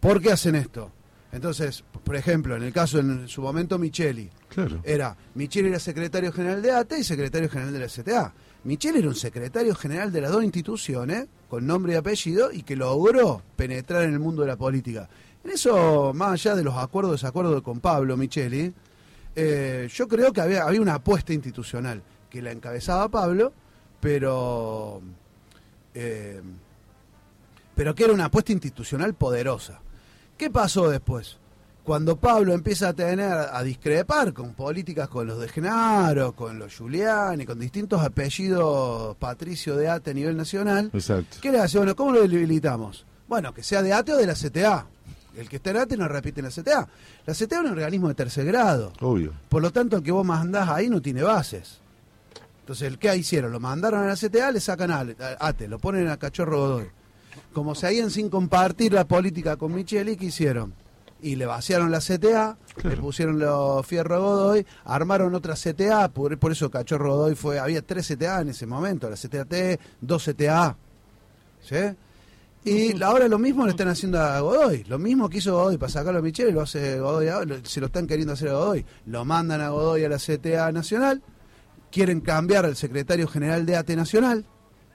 ¿Por 0.00 0.20
qué 0.20 0.32
hacen 0.32 0.54
esto? 0.54 0.90
Entonces, 1.32 1.82
por 2.04 2.16
ejemplo, 2.16 2.56
en 2.56 2.62
el 2.62 2.72
caso 2.72 2.98
en 2.98 3.26
su 3.28 3.40
momento 3.42 3.78
Micheli, 3.78 4.30
Claro. 4.48 4.80
era 4.84 5.16
Micheli 5.34 5.68
era 5.68 5.78
secretario 5.80 6.32
general 6.32 6.62
de 6.62 6.70
ATE 6.70 6.98
y 7.00 7.04
secretario 7.04 7.48
general 7.48 7.72
de 7.72 7.78
la 7.80 7.86
CTA. 7.88 8.32
Micheli 8.64 8.98
era 9.00 9.08
un 9.08 9.14
secretario 9.14 9.74
general 9.74 10.12
de 10.12 10.20
las 10.20 10.30
dos 10.30 10.44
instituciones, 10.44 11.26
con 11.48 11.66
nombre 11.66 11.92
y 11.94 11.96
apellido, 11.96 12.50
y 12.52 12.62
que 12.62 12.76
logró 12.76 13.42
penetrar 13.56 14.04
en 14.04 14.12
el 14.14 14.18
mundo 14.20 14.42
de 14.42 14.48
la 14.48 14.56
política. 14.56 15.08
En 15.42 15.50
eso, 15.50 16.12
más 16.14 16.32
allá 16.32 16.54
de 16.54 16.64
los 16.64 16.74
acuerdos 16.76 17.12
desacuerdos 17.20 17.60
con 17.62 17.80
Pablo 17.80 18.16
Micheli, 18.16 18.72
eh, 19.36 19.88
yo 19.92 20.08
creo 20.08 20.32
que 20.32 20.40
había, 20.40 20.64
había 20.64 20.80
una 20.80 20.94
apuesta 20.94 21.32
institucional 21.34 22.02
que 22.30 22.40
la 22.40 22.52
encabezaba 22.52 23.08
Pablo, 23.08 23.52
pero, 24.00 25.02
eh, 25.94 26.40
pero 27.74 27.94
que 27.94 28.04
era 28.04 28.12
una 28.12 28.26
apuesta 28.26 28.52
institucional 28.52 29.14
poderosa. 29.14 29.80
¿Qué 30.38 30.50
pasó 30.50 30.88
después? 30.88 31.36
Cuando 31.84 32.16
Pablo 32.16 32.54
empieza 32.54 32.88
a 32.88 32.92
tener 32.94 33.30
a 33.30 33.62
discrepar 33.62 34.32
con 34.32 34.54
políticas 34.54 35.06
con 35.06 35.26
los 35.26 35.38
de 35.38 35.48
Genaro, 35.48 36.32
con 36.32 36.58
los 36.58 36.74
Giuliani, 36.74 37.44
con 37.44 37.60
distintos 37.60 38.02
apellidos 38.02 39.14
patricio 39.18 39.76
de 39.76 39.88
ATE 39.90 40.12
a 40.12 40.14
nivel 40.14 40.34
nacional, 40.34 40.90
Exacto. 40.94 41.36
¿qué 41.42 41.52
le 41.52 41.60
hace? 41.60 41.76
Bueno, 41.76 41.94
¿cómo 41.94 42.12
lo 42.12 42.26
debilitamos? 42.26 43.04
Bueno, 43.28 43.52
que 43.52 43.62
sea 43.62 43.82
de 43.82 43.92
ATE 43.92 44.14
o 44.14 44.16
de 44.16 44.26
la 44.26 44.32
CTA. 44.34 44.86
El 45.36 45.46
que 45.48 45.56
está 45.56 45.70
en 45.72 45.76
ATE 45.76 45.96
no 45.98 46.08
repite 46.08 46.40
en 46.40 46.46
la 46.46 46.50
CTA. 46.52 46.88
La 47.26 47.34
CTA 47.34 47.56
es 47.56 47.60
un 47.60 47.72
organismo 47.72 48.08
de 48.08 48.14
tercer 48.14 48.46
grado. 48.46 48.92
Obvio. 49.00 49.32
Por 49.50 49.60
lo 49.60 49.70
tanto, 49.70 49.96
el 49.98 50.02
que 50.02 50.12
vos 50.12 50.24
mandás 50.24 50.70
ahí 50.70 50.88
no 50.88 51.02
tiene 51.02 51.22
bases. 51.22 51.80
Entonces, 52.60 52.88
¿el 52.88 52.98
qué 52.98 53.14
hicieron? 53.14 53.52
Lo 53.52 53.60
mandaron 53.60 54.04
a 54.04 54.06
la 54.06 54.16
CTA, 54.16 54.52
le 54.52 54.60
sacan 54.60 54.90
a 54.90 55.04
ATE, 55.38 55.68
lo 55.68 55.78
ponen 55.78 56.08
a 56.08 56.16
Cachorro 56.16 56.60
Godoy. 56.60 56.86
Como 57.52 57.74
seguían 57.74 58.10
sin 58.10 58.30
compartir 58.30 58.94
la 58.94 59.04
política 59.04 59.56
con 59.56 59.74
Micheli, 59.74 60.16
¿qué 60.16 60.26
hicieron? 60.26 60.72
Y 61.24 61.36
le 61.36 61.46
vaciaron 61.46 61.90
la 61.90 62.00
CTA, 62.00 62.58
le 62.82 62.96
pusieron 62.98 63.38
los 63.38 63.86
fierro 63.86 64.16
a 64.16 64.18
Godoy, 64.18 64.66
armaron 64.84 65.34
otra 65.34 65.54
CTA, 65.54 66.10
por, 66.10 66.38
por 66.38 66.52
eso 66.52 66.70
Cachorro 66.70 67.16
Godoy 67.16 67.34
fue, 67.34 67.58
había 67.58 67.80
tres 67.80 68.08
CTA 68.08 68.42
en 68.42 68.50
ese 68.50 68.66
momento, 68.66 69.08
la 69.08 69.16
CTA-T, 69.16 69.80
dos 70.02 70.22
CTA. 70.22 70.76
¿Sí? 71.62 71.76
Y 72.66 73.02
ahora 73.02 73.26
lo 73.26 73.38
mismo 73.38 73.64
le 73.64 73.70
están 73.70 73.88
haciendo 73.88 74.20
a 74.20 74.38
Godoy. 74.40 74.84
Lo 74.84 74.98
mismo 74.98 75.30
que 75.30 75.38
hizo 75.38 75.54
Godoy 75.54 75.78
para 75.78 75.90
sacarlo 75.90 76.18
a 76.18 76.22
Michel, 76.22 76.52
lo 76.52 76.60
hace 76.60 77.00
Godoy 77.00 77.28
se 77.62 77.80
lo 77.80 77.86
están 77.86 78.06
queriendo 78.06 78.34
hacer 78.34 78.50
a 78.50 78.58
Godoy. 78.58 78.84
Lo 79.06 79.24
mandan 79.24 79.62
a 79.62 79.70
Godoy 79.70 80.04
a 80.04 80.10
la 80.10 80.18
CTA 80.18 80.72
Nacional, 80.72 81.22
quieren 81.90 82.20
cambiar 82.20 82.66
al 82.66 82.76
secretario 82.76 83.28
general 83.28 83.64
de 83.64 83.76
ATE 83.76 83.96
Nacional 83.96 84.44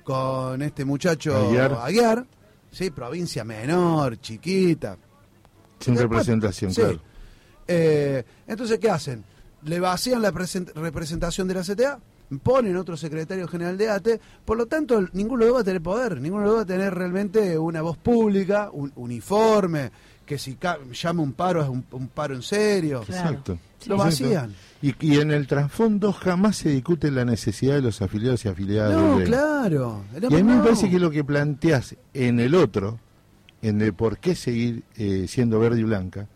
con 0.03 0.61
este 0.61 0.85
muchacho 0.85 1.35
Aguiar. 1.35 1.73
Aguiar. 1.73 2.27
Sí, 2.71 2.91
provincia 2.91 3.43
menor, 3.43 4.19
chiquita. 4.21 4.95
Sin 5.79 5.93
Después- 5.95 6.01
representación, 6.11 6.71
sí. 6.73 6.81
claro. 6.81 6.99
Eh, 7.67 8.23
entonces, 8.47 8.79
¿qué 8.79 8.89
hacen? 8.89 9.23
Le 9.63 9.79
vacían 9.79 10.21
la 10.21 10.31
present- 10.31 10.73
representación 10.73 11.47
de 11.47 11.53
la 11.53 11.61
CTA, 11.63 11.99
ponen 12.43 12.75
otro 12.77 12.95
secretario 12.97 13.47
general 13.47 13.77
de 13.77 13.89
ATE, 13.89 14.19
por 14.45 14.57
lo 14.57 14.65
tanto, 14.67 15.03
ninguno 15.13 15.45
de 15.45 15.51
va 15.51 15.61
a 15.61 15.63
tener 15.63 15.81
poder, 15.81 16.19
ninguno 16.21 16.47
de 16.49 16.55
va 16.55 16.61
a 16.61 16.65
tener 16.65 16.93
realmente 16.93 17.57
una 17.57 17.81
voz 17.81 17.97
pública, 17.97 18.69
un 18.71 18.91
uniforme, 18.95 19.91
que 20.25 20.37
si 20.37 20.55
ca- 20.55 20.77
llama 20.91 21.23
un 21.23 21.33
paro 21.33 21.61
es 21.63 21.69
un, 21.69 21.83
un 21.91 22.07
paro 22.07 22.35
en 22.35 22.43
serio. 22.43 23.01
Claro. 23.05 23.29
Exacto. 23.29 23.59
Lo 23.87 23.97
vacían. 23.97 24.53
Y, 24.81 24.93
y 24.99 25.19
en 25.19 25.31
el 25.31 25.47
trasfondo 25.47 26.11
jamás 26.13 26.57
se 26.57 26.69
discute 26.69 27.09
la 27.11 27.25
necesidad 27.25 27.75
de 27.75 27.81
los 27.81 28.01
afiliados 28.01 28.45
y 28.45 28.49
afiliadas. 28.49 28.93
No, 28.93 29.23
claro. 29.23 30.03
Y 30.21 30.25
a 30.25 30.29
mí 30.29 30.43
me 30.43 30.61
parece 30.61 30.89
que 30.89 30.99
lo 30.99 31.09
que 31.09 31.23
planteas 31.23 31.95
en 32.13 32.39
el 32.39 32.53
otro, 32.55 32.99
en 33.61 33.81
el 33.81 33.93
por 33.93 34.17
qué 34.17 34.35
seguir 34.35 34.83
eh, 34.97 35.25
siendo 35.27 35.59
verde 35.59 35.81
y 35.81 35.83
blanca, 35.83 36.27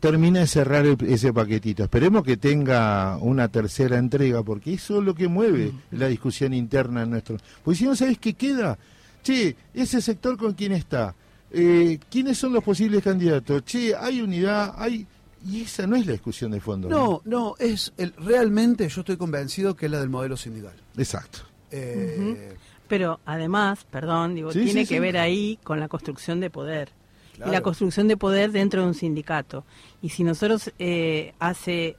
termina 0.00 0.40
de 0.40 0.46
cerrar 0.46 0.86
el- 0.86 0.96
ese 1.06 1.32
paquetito. 1.32 1.84
Esperemos 1.84 2.24
que 2.24 2.36
tenga 2.38 3.18
una 3.18 3.48
tercera 3.48 3.98
entrega, 3.98 4.42
porque 4.42 4.74
eso 4.74 4.98
es 5.00 5.04
lo 5.04 5.14
que 5.14 5.28
mueve 5.28 5.72
Mm. 5.90 5.96
la 5.98 6.08
discusión 6.08 6.54
interna 6.54 7.02
en 7.02 7.10
nuestro... 7.10 7.36
Porque 7.62 7.78
si 7.78 7.84
no 7.84 7.94
sabes 7.94 8.18
qué 8.18 8.32
queda, 8.34 8.78
che, 9.22 9.54
ese 9.74 10.00
sector 10.00 10.36
con 10.36 10.54
quién 10.54 10.72
está, 10.72 11.14
Eh, 11.52 11.98
quiénes 12.08 12.38
son 12.38 12.52
los 12.52 12.62
posibles 12.62 13.02
candidatos, 13.02 13.64
che, 13.64 13.92
hay 13.96 14.20
unidad, 14.20 14.72
hay... 14.78 15.04
Y 15.44 15.62
esa 15.62 15.84
no 15.84 15.96
es 15.96 16.06
la 16.06 16.12
discusión 16.12 16.52
de 16.52 16.60
fondo. 16.60 16.88
No, 16.88 17.22
no, 17.24 17.56
es 17.58 17.92
el, 17.96 18.12
realmente 18.18 18.88
yo 18.88 19.00
estoy 19.00 19.16
convencido 19.16 19.74
que 19.74 19.86
es 19.86 19.92
la 19.92 19.98
del 19.98 20.10
modelo 20.10 20.36
sindical. 20.36 20.74
Exacto. 20.96 21.40
Eh, 21.72 22.54
Pero 22.90 23.20
además, 23.24 23.86
perdón, 23.90 24.34
digo, 24.34 24.52
Sí, 24.52 24.64
tiene 24.64 24.82
sí, 24.84 24.88
que 24.88 24.94
sí. 24.96 25.00
ver 25.00 25.16
ahí 25.16 25.58
con 25.62 25.80
la 25.80 25.88
construcción 25.88 26.40
de 26.40 26.50
poder. 26.50 26.90
y 27.38 27.48
la 27.50 27.62
construcción 27.62 28.06
de 28.06 28.18
poder 28.18 28.52
dentro 28.52 28.82
de 28.82 28.88
un 28.88 28.94
sindicato. 28.94 29.64
Y 30.02 30.10
si 30.10 30.24
nosotros 30.24 30.70
eh, 30.78 31.32
hace 31.38 31.96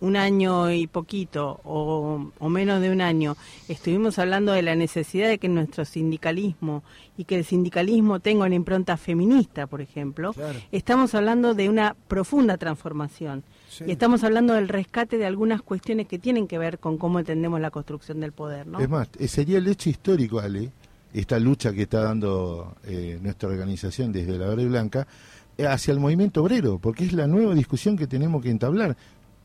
un 0.00 0.16
año 0.16 0.70
y 0.72 0.86
poquito 0.86 1.60
o, 1.62 2.32
o 2.38 2.48
menos 2.48 2.80
de 2.80 2.90
un 2.90 3.00
año 3.02 3.36
estuvimos 3.68 4.18
hablando 4.18 4.50
de 4.52 4.62
la 4.62 4.74
necesidad 4.74 5.28
de 5.28 5.36
que 5.38 5.46
nuestro 5.48 5.84
sindicalismo 5.84 6.82
y 7.18 7.24
que 7.24 7.36
el 7.36 7.44
sindicalismo 7.44 8.18
tenga 8.18 8.46
una 8.46 8.54
impronta 8.54 8.96
feminista, 8.96 9.66
por 9.66 9.80
ejemplo, 9.82 10.32
Claro. 10.32 10.58
estamos 10.72 11.14
hablando 11.14 11.54
de 11.54 11.68
una 11.68 11.94
profunda 12.08 12.56
transformación. 12.56 13.44
Sí. 13.70 13.84
Y 13.86 13.92
estamos 13.92 14.24
hablando 14.24 14.54
del 14.54 14.68
rescate 14.68 15.16
de 15.16 15.26
algunas 15.26 15.62
cuestiones 15.62 16.08
que 16.08 16.18
tienen 16.18 16.48
que 16.48 16.58
ver 16.58 16.80
con 16.80 16.98
cómo 16.98 17.20
entendemos 17.20 17.60
la 17.60 17.70
construcción 17.70 18.18
del 18.18 18.32
poder, 18.32 18.66
¿no? 18.66 18.80
Es 18.80 18.88
más, 18.88 19.08
eh, 19.18 19.28
sería 19.28 19.58
el 19.58 19.68
hecho 19.68 19.88
histórico, 19.88 20.40
Ale, 20.40 20.72
esta 21.12 21.38
lucha 21.38 21.72
que 21.72 21.82
está 21.82 22.02
dando 22.02 22.76
eh, 22.84 23.18
nuestra 23.22 23.48
organización 23.48 24.12
desde 24.12 24.38
la 24.38 24.48
Verde 24.48 24.66
Blanca 24.66 25.06
eh, 25.58 25.66
hacia 25.66 25.92
el 25.92 26.00
movimiento 26.00 26.42
obrero, 26.42 26.78
porque 26.78 27.04
es 27.04 27.12
la 27.12 27.26
nueva 27.26 27.54
discusión 27.54 27.96
que 27.96 28.06
tenemos 28.06 28.42
que 28.42 28.50
entablar. 28.50 28.96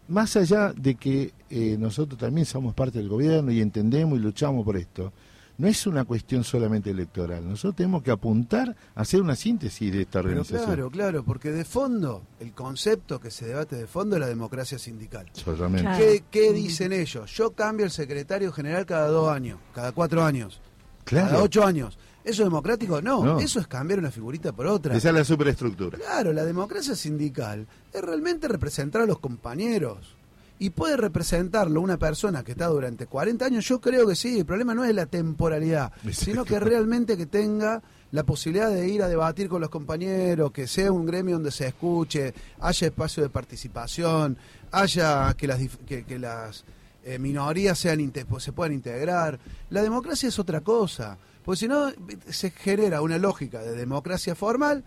Más 0.08 0.36
allá 0.38 0.72
de 0.72 0.96
que 0.96 1.34
eh, 1.50 1.78
nosotros 1.80 2.20
también 2.20 2.46
somos 2.46 2.74
parte 2.76 3.00
del 3.00 3.10
gobierno 3.10 3.52
y 3.52 3.60
entendemos 3.60 4.20
y 4.20 4.22
luchamos 4.22 4.64
por 4.64 4.78
esto, 4.78 5.12
no 5.58 5.68
es 5.68 5.88
una 5.88 6.04
cuestión 6.04 6.44
solamente 6.44 6.90
electoral. 6.90 7.48
Nosotros 7.48 7.76
tenemos 7.78 8.04
que 8.04 8.12
apuntar 8.12 8.76
a 8.96 9.02
hacer 9.02 9.22
una 9.22 9.36
síntesis 9.36 9.92
de 9.92 10.02
esta 10.02 10.20
Pero 10.20 10.30
organización. 10.30 10.66
claro, 10.66 10.90
claro, 10.92 11.24
porque 11.24 11.52
de 11.52 11.64
fondo, 11.66 12.24
el 12.40 12.52
concepto 12.54 13.20
que 13.20 13.32
se 13.32 13.48
debate 13.48 13.76
de 13.76 13.88
fondo 13.88 14.16
es 14.16 14.20
la 14.20 14.28
democracia 14.28 14.78
sindical. 14.78 15.26
Claro. 15.44 15.70
¿Qué, 15.98 16.24
qué 16.30 16.52
dicen 16.52 16.92
ellos? 16.94 17.32
Yo 17.36 17.52
cambio 17.52 17.86
el 17.86 17.92
secretario 17.92 18.52
general 18.52 18.86
cada 18.86 19.08
dos 19.08 19.30
años, 19.32 19.60
cada 19.74 19.92
cuatro 19.92 20.24
años, 20.24 20.60
Claro. 21.06 21.30
cada 21.32 21.44
ocho 21.44 21.64
años. 21.66 21.98
¿Eso 22.24 22.42
es 22.42 22.48
democrático? 22.48 23.02
No, 23.04 23.24
No. 23.24 23.40
eso 23.40 23.60
es 23.60 23.68
cambiar 23.68 24.00
una 24.00 24.10
figurita 24.10 24.52
por 24.52 24.66
otra. 24.66 24.96
Esa 24.98 25.10
es 25.10 25.16
la 25.16 25.24
superestructura. 25.24 25.98
Claro, 26.00 26.34
la 26.34 26.44
democracia 26.44 26.96
sindical 26.96 27.68
es 27.94 28.02
realmente 28.02 28.48
representar 28.48 29.04
a 29.04 29.06
los 29.06 29.20
compañeros. 29.20 30.15
Y 30.58 30.70
puede 30.70 30.96
representarlo 30.96 31.82
una 31.82 31.98
persona 31.98 32.44
que 32.44 32.54
está 32.54 32.68
durante 32.68 33.08
40 33.08 33.46
años, 33.46 33.66
yo 33.68 33.82
creo 33.82 34.08
que 34.08 34.16
sí, 34.16 34.40
el 34.40 34.46
problema 34.46 34.74
no 34.74 34.86
es 34.86 34.96
la 34.96 35.06
temporalidad, 35.06 35.92
sino 36.12 36.46
que 36.46 36.60
realmente 36.60 37.18
que 37.18 37.26
tenga 37.26 37.82
la 38.12 38.24
posibilidad 38.24 38.70
de 38.70 38.88
ir 38.88 39.04
a 39.04 39.10
debatir 39.10 39.50
con 39.50 39.60
los 39.60 39.70
compañeros, 39.70 40.52
que 40.54 40.68
sea 40.68 40.92
un 40.94 41.06
gremio 41.06 41.36
donde 41.36 41.52
se 41.52 41.68
escuche, 41.68 42.34
haya 42.62 42.88
espacio 42.88 43.22
de 43.24 43.30
participación, 43.30 44.38
haya 44.72 45.34
que 45.34 45.48
las, 45.48 45.60
que, 45.86 46.06
que 46.06 46.18
las 46.20 46.64
eh, 47.04 47.20
minorías 47.20 47.78
sean 47.78 48.12
pues, 48.30 48.44
se 48.44 48.54
puedan 48.54 48.72
integrar. 48.74 49.38
La 49.70 49.82
democracia 49.84 50.30
es 50.30 50.40
otra 50.40 50.62
cosa, 50.62 51.18
porque 51.44 51.60
si 51.60 51.68
no 51.68 51.92
se 52.30 52.52
genera 52.52 53.02
una 53.02 53.18
lógica 53.18 53.62
de 53.62 53.74
democracia 53.76 54.36
formal 54.36 54.84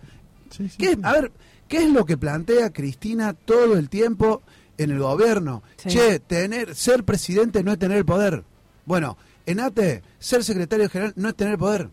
Sí, 0.50 0.66
sí, 0.70 0.78
¿Qué- 0.78 0.94
sí. 0.94 1.00
a 1.02 1.12
ver, 1.12 1.30
¿qué 1.68 1.84
es 1.84 1.90
lo 1.92 2.06
que 2.06 2.16
plantea 2.16 2.72
Cristina 2.72 3.34
todo 3.34 3.76
el 3.76 3.90
tiempo 3.90 4.40
en 4.78 4.90
el 4.90 4.98
gobierno? 5.00 5.62
Sí. 5.76 5.90
Che, 5.90 6.20
tener, 6.20 6.74
ser 6.74 7.04
presidente 7.04 7.62
no 7.62 7.72
es 7.72 7.78
tener 7.78 7.98
el 7.98 8.04
poder. 8.04 8.44
Bueno, 8.86 9.18
en 9.44 9.60
ATE, 9.60 10.02
ser 10.18 10.42
secretario 10.44 10.88
general 10.88 11.12
no 11.16 11.28
es 11.28 11.34
tener 11.34 11.54
el 11.54 11.58
poder. 11.58 11.90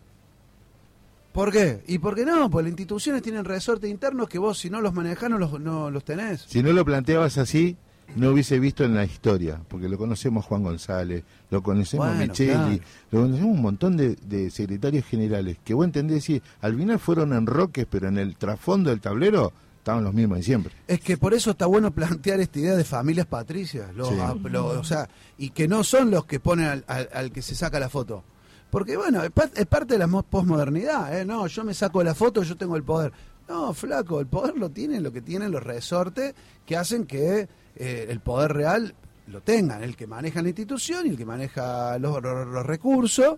¿Por 1.32 1.52
qué? 1.52 1.82
¿Y 1.86 1.98
por 1.98 2.14
qué 2.14 2.24
no? 2.24 2.48
Pues 2.48 2.64
las 2.64 2.70
instituciones 2.70 3.20
tienen 3.20 3.44
resortes 3.44 3.90
internos 3.90 4.26
que 4.26 4.38
vos 4.38 4.58
si 4.58 4.70
no 4.70 4.80
los 4.80 4.94
manejás 4.94 5.28
no 5.28 5.36
los, 5.36 5.60
no 5.60 5.90
los 5.90 6.02
tenés. 6.02 6.46
Si 6.48 6.62
no 6.62 6.72
lo 6.72 6.82
planteabas 6.82 7.36
así, 7.36 7.76
no 8.14 8.30
hubiese 8.30 8.58
visto 8.58 8.84
en 8.84 8.94
la 8.94 9.04
historia, 9.04 9.60
porque 9.68 9.88
lo 9.88 9.98
conocemos 9.98 10.46
Juan 10.46 10.62
González, 10.62 11.24
lo 11.50 11.62
conocemos 11.62 12.06
Bueno, 12.06 12.22
Micheli, 12.22 12.52
claro. 12.52 12.78
lo 13.10 13.20
conocemos 13.20 13.54
un 13.54 13.62
montón 13.62 13.96
de, 13.98 14.16
de 14.16 14.50
secretarios 14.50 15.04
generales, 15.04 15.58
que 15.62 15.74
vos 15.74 15.84
entendés, 15.84 16.24
sí, 16.24 16.40
al 16.62 16.74
final 16.76 16.98
fueron 16.98 17.34
enroques, 17.34 17.86
pero 17.90 18.08
en 18.08 18.16
el 18.16 18.36
trasfondo 18.36 18.88
del 18.88 19.00
tablero 19.00 19.52
estaban 19.86 20.02
los 20.02 20.12
mismos 20.14 20.38
de 20.38 20.42
siempre. 20.42 20.74
Es 20.88 20.98
que 21.00 21.16
por 21.16 21.32
eso 21.32 21.52
está 21.52 21.66
bueno 21.66 21.92
plantear 21.92 22.40
esta 22.40 22.58
idea 22.58 22.74
de 22.74 22.82
familias 22.82 23.26
patricias, 23.26 23.94
los- 23.94 24.08
Sí. 24.08 24.18
a- 24.18 24.34
lo- 24.48 24.80
o 24.80 24.82
sea, 24.84 25.08
y 25.38 25.50
que 25.50 25.68
no 25.68 25.84
son 25.84 26.10
los 26.10 26.26
que 26.26 26.40
ponen 26.40 26.66
al, 26.66 26.84
al- 26.88 27.08
al 27.14 27.30
que 27.30 27.40
se 27.40 27.54
saca 27.54 27.78
la 27.78 27.88
foto. 27.88 28.24
Porque 28.68 28.96
bueno, 28.96 29.22
es, 29.22 29.30
pa- 29.30 29.48
es 29.54 29.66
parte 29.66 29.94
de 29.94 29.98
la 30.00 30.08
mo- 30.08 30.24
posmodernidad, 30.24 31.16
¿eh? 31.16 31.24
No, 31.24 31.46
yo 31.46 31.62
me 31.62 31.72
saco 31.72 32.02
la 32.02 32.16
foto, 32.16 32.42
yo 32.42 32.56
tengo 32.56 32.74
el 32.76 32.82
poder. 32.82 33.12
No, 33.48 33.72
flaco, 33.74 34.18
el 34.18 34.26
poder 34.26 34.56
lo 34.58 34.70
tienen 34.70 35.04
lo 35.04 35.12
que 35.12 35.22
tienen 35.22 35.52
los 35.52 35.62
resortes 35.62 36.34
que 36.66 36.76
hacen 36.76 37.06
que 37.06 37.48
eh, 37.76 38.06
el 38.08 38.18
poder 38.18 38.54
real 38.54 38.92
lo 39.28 39.40
tengan, 39.40 39.84
el 39.84 39.94
que 39.96 40.08
maneja 40.08 40.42
la 40.42 40.48
institución 40.48 41.06
y 41.06 41.10
el 41.10 41.16
que 41.16 41.24
maneja 41.24 41.96
los, 42.00 42.20
los- 42.20 42.46
los 42.48 42.66
recursos, 42.66 43.36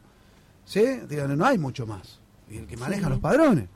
¿sí? 0.65 0.83
Digan, 1.09 1.37
no 1.37 1.45
hay 1.45 1.59
mucho 1.59 1.87
más. 1.87 2.21
Y 2.49 2.57
el 2.57 2.67
que 2.67 2.79
maneja 2.79 3.11
los 3.11 3.19
padrones. 3.21 3.69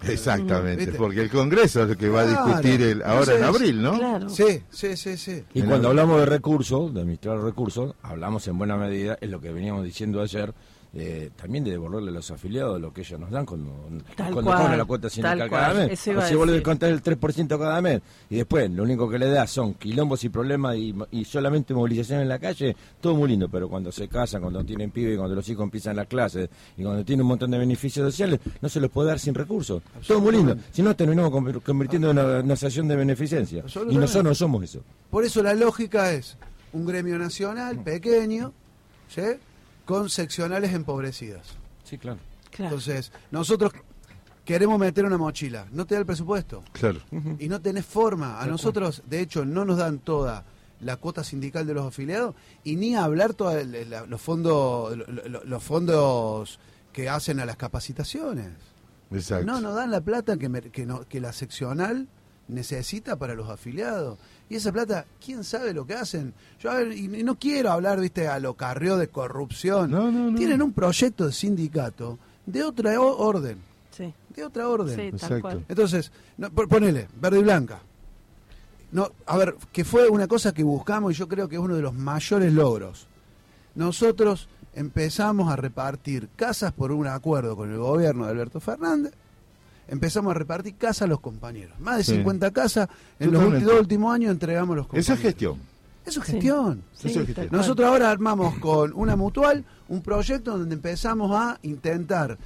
Exactamente, 0.08 0.84
¿Viste? 0.86 0.98
porque 0.98 1.20
el 1.22 1.30
Congreso 1.30 1.84
es 1.84 1.90
el 1.90 1.96
que 1.96 2.08
va 2.08 2.20
a 2.22 2.26
discutir 2.26 2.80
el, 2.82 3.02
ahora 3.02 3.36
en 3.36 3.44
abril, 3.44 3.82
¿no? 3.82 3.98
Claro. 3.98 4.28
Sí, 4.28 4.62
sí, 4.70 4.96
sí, 4.96 5.16
sí. 5.16 5.42
Y 5.54 5.60
En 5.60 5.66
cuando 5.66 5.84
la- 5.92 6.02
hablamos 6.02 6.20
de 6.20 6.26
recursos, 6.26 6.94
de 6.94 7.00
administrar 7.00 7.38
recursos, 7.40 7.94
hablamos 8.02 8.46
en 8.48 8.56
buena 8.58 8.76
medida, 8.76 9.18
es 9.20 9.28
lo 9.30 9.40
que 9.40 9.52
veníamos 9.52 9.84
diciendo 9.84 10.20
ayer, 10.22 10.54
eh, 10.92 11.30
también 11.36 11.62
de 11.64 11.70
devolverle 11.70 12.10
a 12.10 12.14
los 12.14 12.30
afiliados 12.30 12.80
lo 12.80 12.92
que 12.92 13.02
ellos 13.02 13.20
nos 13.20 13.30
dan 13.30 13.46
cuando, 13.46 13.70
Tal 14.16 14.32
cuando 14.32 14.50
cual, 14.50 14.62
cobran 14.62 14.78
la 14.78 14.84
cuota 14.84 15.08
sindical 15.08 15.48
cada 15.48 15.74
mes. 15.74 15.90
eso 15.92 16.18
O 16.18 16.20
a 16.20 16.26
si 16.26 16.34
vos 16.34 16.48
le 16.48 16.62
contás 16.62 16.90
el 16.90 17.02
3% 17.02 17.58
cada 17.58 17.80
mes 17.80 18.00
y 18.28 18.36
después 18.36 18.70
lo 18.70 18.82
único 18.82 19.08
que 19.08 19.18
le 19.18 19.30
da 19.30 19.46
son 19.46 19.74
quilombos 19.74 20.24
y 20.24 20.28
problemas 20.28 20.76
y, 20.76 20.94
y 21.12 21.24
solamente 21.24 21.74
movilización 21.74 22.20
en 22.20 22.28
la 22.28 22.38
calle, 22.38 22.74
todo 23.00 23.14
muy 23.14 23.28
lindo, 23.28 23.48
pero 23.48 23.68
cuando 23.68 23.92
se 23.92 24.08
casan, 24.08 24.40
cuando 24.42 24.64
tienen 24.64 24.90
pibes, 24.90 25.16
cuando 25.16 25.36
los 25.36 25.48
hijos 25.48 25.62
empiezan 25.64 25.96
las 25.96 26.08
clases 26.08 26.48
y 26.76 26.82
cuando 26.82 27.04
tienen 27.04 27.22
un 27.22 27.28
montón 27.28 27.50
de 27.50 27.58
beneficios 27.58 28.10
sociales, 28.10 28.40
no 28.60 28.68
se 28.68 28.80
los 28.80 28.90
puede 28.90 29.08
dar 29.08 29.18
sin 29.18 29.34
recursos. 29.34 29.82
Todo 30.06 30.20
muy 30.20 30.32
lindo. 30.32 30.56
Si 30.72 30.82
no, 30.82 30.94
terminamos 30.96 31.30
convirtiendo 31.62 32.10
en 32.10 32.18
una, 32.18 32.40
una 32.40 32.54
asociación 32.54 32.88
de 32.88 32.96
beneficencia. 32.96 33.64
Y 33.88 33.96
nosotros 33.96 34.24
no 34.24 34.34
somos 34.34 34.64
eso. 34.64 34.80
Por 35.10 35.24
eso 35.24 35.42
la 35.42 35.54
lógica 35.54 36.12
es 36.12 36.36
un 36.72 36.86
gremio 36.86 37.18
nacional 37.18 37.82
pequeño, 37.82 38.52
¿sí? 39.08 39.22
Con 39.90 40.08
seccionales 40.10 40.72
empobrecidas. 40.72 41.46
Sí, 41.84 41.98
claro. 41.98 42.18
Claro. 42.50 42.76
Entonces, 42.76 43.12
nosotros 43.30 43.72
queremos 44.44 44.78
meter 44.78 45.04
una 45.04 45.18
mochila, 45.18 45.66
no 45.72 45.84
te 45.86 45.94
da 45.94 46.00
el 46.00 46.06
presupuesto 46.06 46.62
Claro. 46.72 47.00
y 47.38 47.48
no 47.48 47.60
tenés 47.60 47.84
forma. 47.86 48.40
A 48.40 48.46
nosotros, 48.46 49.02
de 49.08 49.20
hecho, 49.20 49.44
no 49.44 49.64
nos 49.64 49.78
dan 49.78 49.98
toda 49.98 50.44
la 50.80 50.96
cuota 50.96 51.22
sindical 51.24 51.66
de 51.66 51.74
los 51.74 51.86
afiliados 51.86 52.34
y 52.64 52.76
ni 52.76 52.94
hablar 52.96 53.34
todos 53.34 53.62
los 54.08 54.20
fondos 54.20 54.96
lo- 54.96 55.06
lo- 55.28 55.44
los 55.44 55.62
fondos 55.62 56.58
que 56.92 57.08
hacen 57.08 57.38
a 57.40 57.44
las 57.44 57.56
capacitaciones. 57.56 58.48
Exacto. 59.12 59.44
No, 59.46 59.60
nos 59.60 59.74
dan 59.74 59.90
la 59.90 60.00
plata 60.00 60.36
que, 60.36 60.48
mer- 60.48 60.70
que, 60.70 60.86
no- 60.86 61.06
que 61.06 61.20
la 61.20 61.32
seccional 61.32 62.08
necesita 62.50 63.16
para 63.16 63.34
los 63.34 63.48
afiliados. 63.48 64.18
Y 64.48 64.56
esa 64.56 64.72
plata, 64.72 65.06
¿quién 65.24 65.44
sabe 65.44 65.72
lo 65.72 65.86
que 65.86 65.94
hacen? 65.94 66.34
Yo 66.60 66.70
a 66.70 66.74
ver, 66.74 66.92
y, 66.92 67.08
no 67.22 67.38
quiero 67.38 67.70
hablar, 67.70 68.00
viste, 68.00 68.28
a 68.28 68.38
lo 68.40 68.54
carrió 68.54 68.96
de 68.96 69.08
corrupción. 69.08 69.90
No, 69.90 70.10
no, 70.10 70.30
no. 70.30 70.36
Tienen 70.38 70.60
un 70.62 70.72
proyecto 70.72 71.26
de 71.26 71.32
sindicato 71.32 72.18
de 72.46 72.62
otra 72.62 73.00
orden. 73.00 73.58
Sí, 73.90 74.12
De 74.34 74.44
otra 74.44 74.68
orden. 74.68 74.96
sí, 74.96 74.96
tal 74.96 75.14
Exacto. 75.14 75.40
cual. 75.40 75.64
Entonces, 75.68 76.10
ponele, 76.68 77.08
verde 77.20 77.38
y 77.38 77.42
blanca. 77.42 77.80
No, 78.92 79.12
a 79.26 79.36
ver, 79.36 79.54
que 79.72 79.84
fue 79.84 80.08
una 80.08 80.26
cosa 80.26 80.52
que 80.52 80.64
buscamos 80.64 81.12
y 81.12 81.16
yo 81.16 81.28
creo 81.28 81.48
que 81.48 81.56
es 81.56 81.60
uno 81.60 81.76
de 81.76 81.82
los 81.82 81.94
mayores 81.94 82.52
logros. 82.52 83.06
Nosotros 83.76 84.48
empezamos 84.74 85.52
a 85.52 85.56
repartir 85.56 86.28
casas 86.34 86.72
por 86.72 86.90
un 86.90 87.06
acuerdo 87.06 87.56
con 87.56 87.70
el 87.70 87.78
gobierno 87.78 88.24
de 88.24 88.32
Alberto 88.32 88.58
Fernández. 88.58 89.12
Empezamos 89.90 90.30
a 90.30 90.34
repartir 90.34 90.76
casas 90.76 91.02
a 91.02 91.06
los 91.06 91.20
compañeros. 91.20 91.78
Más 91.80 91.98
de 91.98 92.04
Sí. 92.04 92.12
50 92.16 92.50
casas 92.52 92.88
en 93.18 93.26
los 93.32 93.40
Totalmente. 93.40 93.64
últimos, 93.66 93.80
últimos 93.80 94.14
años 94.14 94.30
entregamos 94.32 94.72
a 94.74 94.76
los 94.76 94.86
compañeros. 94.86 95.04
Esa 95.06 95.14
es 95.14 95.20
gestión. 95.20 95.58
Eso 96.06 96.20
es 96.20 96.26
gestión. 96.26 96.82
Sí, 96.94 97.08
Eso 97.08 97.20
es 97.20 97.34
cual. 97.34 97.48
Nosotros 97.50 97.88
ahora 97.88 98.10
armamos 98.10 98.54
con 98.58 98.92
una 98.94 99.16
mutual 99.16 99.64
un 99.88 100.00
proyecto 100.00 100.56
donde 100.56 100.74
empezamos 100.74 101.30
a 101.38 101.58
intentar 101.62 102.38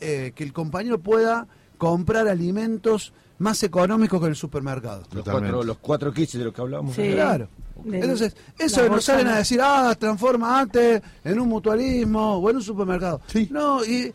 eh, 0.00 0.32
que 0.34 0.44
el 0.44 0.52
compañero 0.52 0.98
pueda 0.98 1.46
comprar 1.78 2.28
alimentos 2.28 3.12
más 3.38 3.62
económicos 3.62 4.20
que 4.20 4.26
en 4.26 4.30
el 4.30 4.36
supermercado. 4.36 5.02
Los 5.12 5.24
cuatro, 5.24 5.62
los 5.64 5.78
cuatro 5.78 6.12
kits 6.12 6.34
de 6.34 6.44
los 6.44 6.52
que 6.54 6.60
hablábamos. 6.60 6.94
Sí. 6.94 7.10
Claro. 7.12 7.48
Entonces, 7.84 8.36
eso 8.58 8.80
nos 8.82 8.90
bolsa 8.90 9.12
salen 9.14 9.26
a 9.28 9.38
decir, 9.38 9.58
ah, 9.60 9.92
transforma 9.98 10.60
antes 10.60 11.02
en 11.24 11.40
un 11.40 11.48
mutualismo 11.48 12.36
o 12.36 12.50
en 12.50 12.56
un 12.56 12.62
supermercado. 12.62 13.20
Sí. 13.26 13.48
No, 13.50 13.84
y 13.84 14.12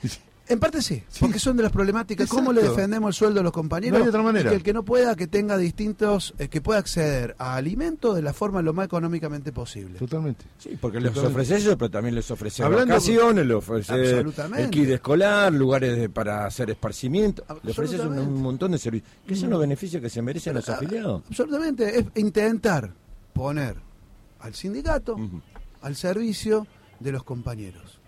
en 0.50 0.60
parte 0.60 0.82
sí, 0.82 1.04
Sí. 1.10 1.20
porque 1.22 1.40
son 1.40 1.58
de 1.58 1.64
las 1.64 1.72
problemáticas. 1.72 2.30
¿Cómo 2.30 2.54
le 2.54 2.62
defendemos 2.62 3.10
el 3.10 3.14
sueldo 3.14 3.40
a 3.40 3.44
los 3.44 3.52
compañeros? 3.52 3.98
No 4.00 4.04
hay 4.06 4.10
otra 4.10 4.22
manera. 4.24 4.50
Y 4.50 4.52
que 4.52 4.56
el 4.58 4.64
que 4.64 4.74
no 4.74 4.84
pueda, 4.84 5.16
que 5.16 5.28
tenga 5.28 5.58
distintos, 5.58 6.34
eh, 6.40 6.48
que 6.48 6.62
pueda 6.62 6.80
acceder 6.80 7.36
a 7.38 7.56
alimentos 7.56 8.16
de 8.16 8.22
la 8.22 8.34
forma 8.34 8.62
lo 8.62 8.74
más 8.74 8.86
económicamente 8.86 9.52
posible. 9.52 10.00
Totalmente. 10.00 10.46
Sí, 10.58 10.78
porque 10.80 11.00
les 11.00 11.16
ofrece 11.18 11.58
eso, 11.58 11.78
pero 11.78 11.92
también 11.92 12.16
les 12.16 12.30
ofrece 12.32 12.64
Hablando- 12.64 12.94
vacaciones, 12.94 13.46
les 13.46 13.56
ofrece 13.58 14.20
el 14.20 14.70
kit 14.70 14.90
escolar, 14.90 15.52
lugares 15.54 15.98
de- 15.98 16.10
para 16.10 16.46
hacer 16.46 16.70
esparcimiento, 16.70 17.44
le 17.64 17.72
ofrece 17.72 18.00
un, 18.00 18.42
montón 18.42 18.72
de 18.72 18.78
servicios. 18.78 19.12
Que 19.28 19.36
son 19.36 19.50
los 19.50 19.60
beneficios 19.60 20.02
que 20.02 20.10
se 20.10 20.22
merecen 20.22 20.54
los 20.56 20.68
afiliados. 20.70 21.24
Absolutamente, 21.28 22.00
es 22.00 22.06
intentar 22.16 22.94
poner 23.34 23.76
al 24.40 24.54
sindicato 24.56 25.18
al 25.82 25.96
servicio 25.96 26.66
de 27.00 27.12
los 27.12 27.24
compañeros. 27.24 28.00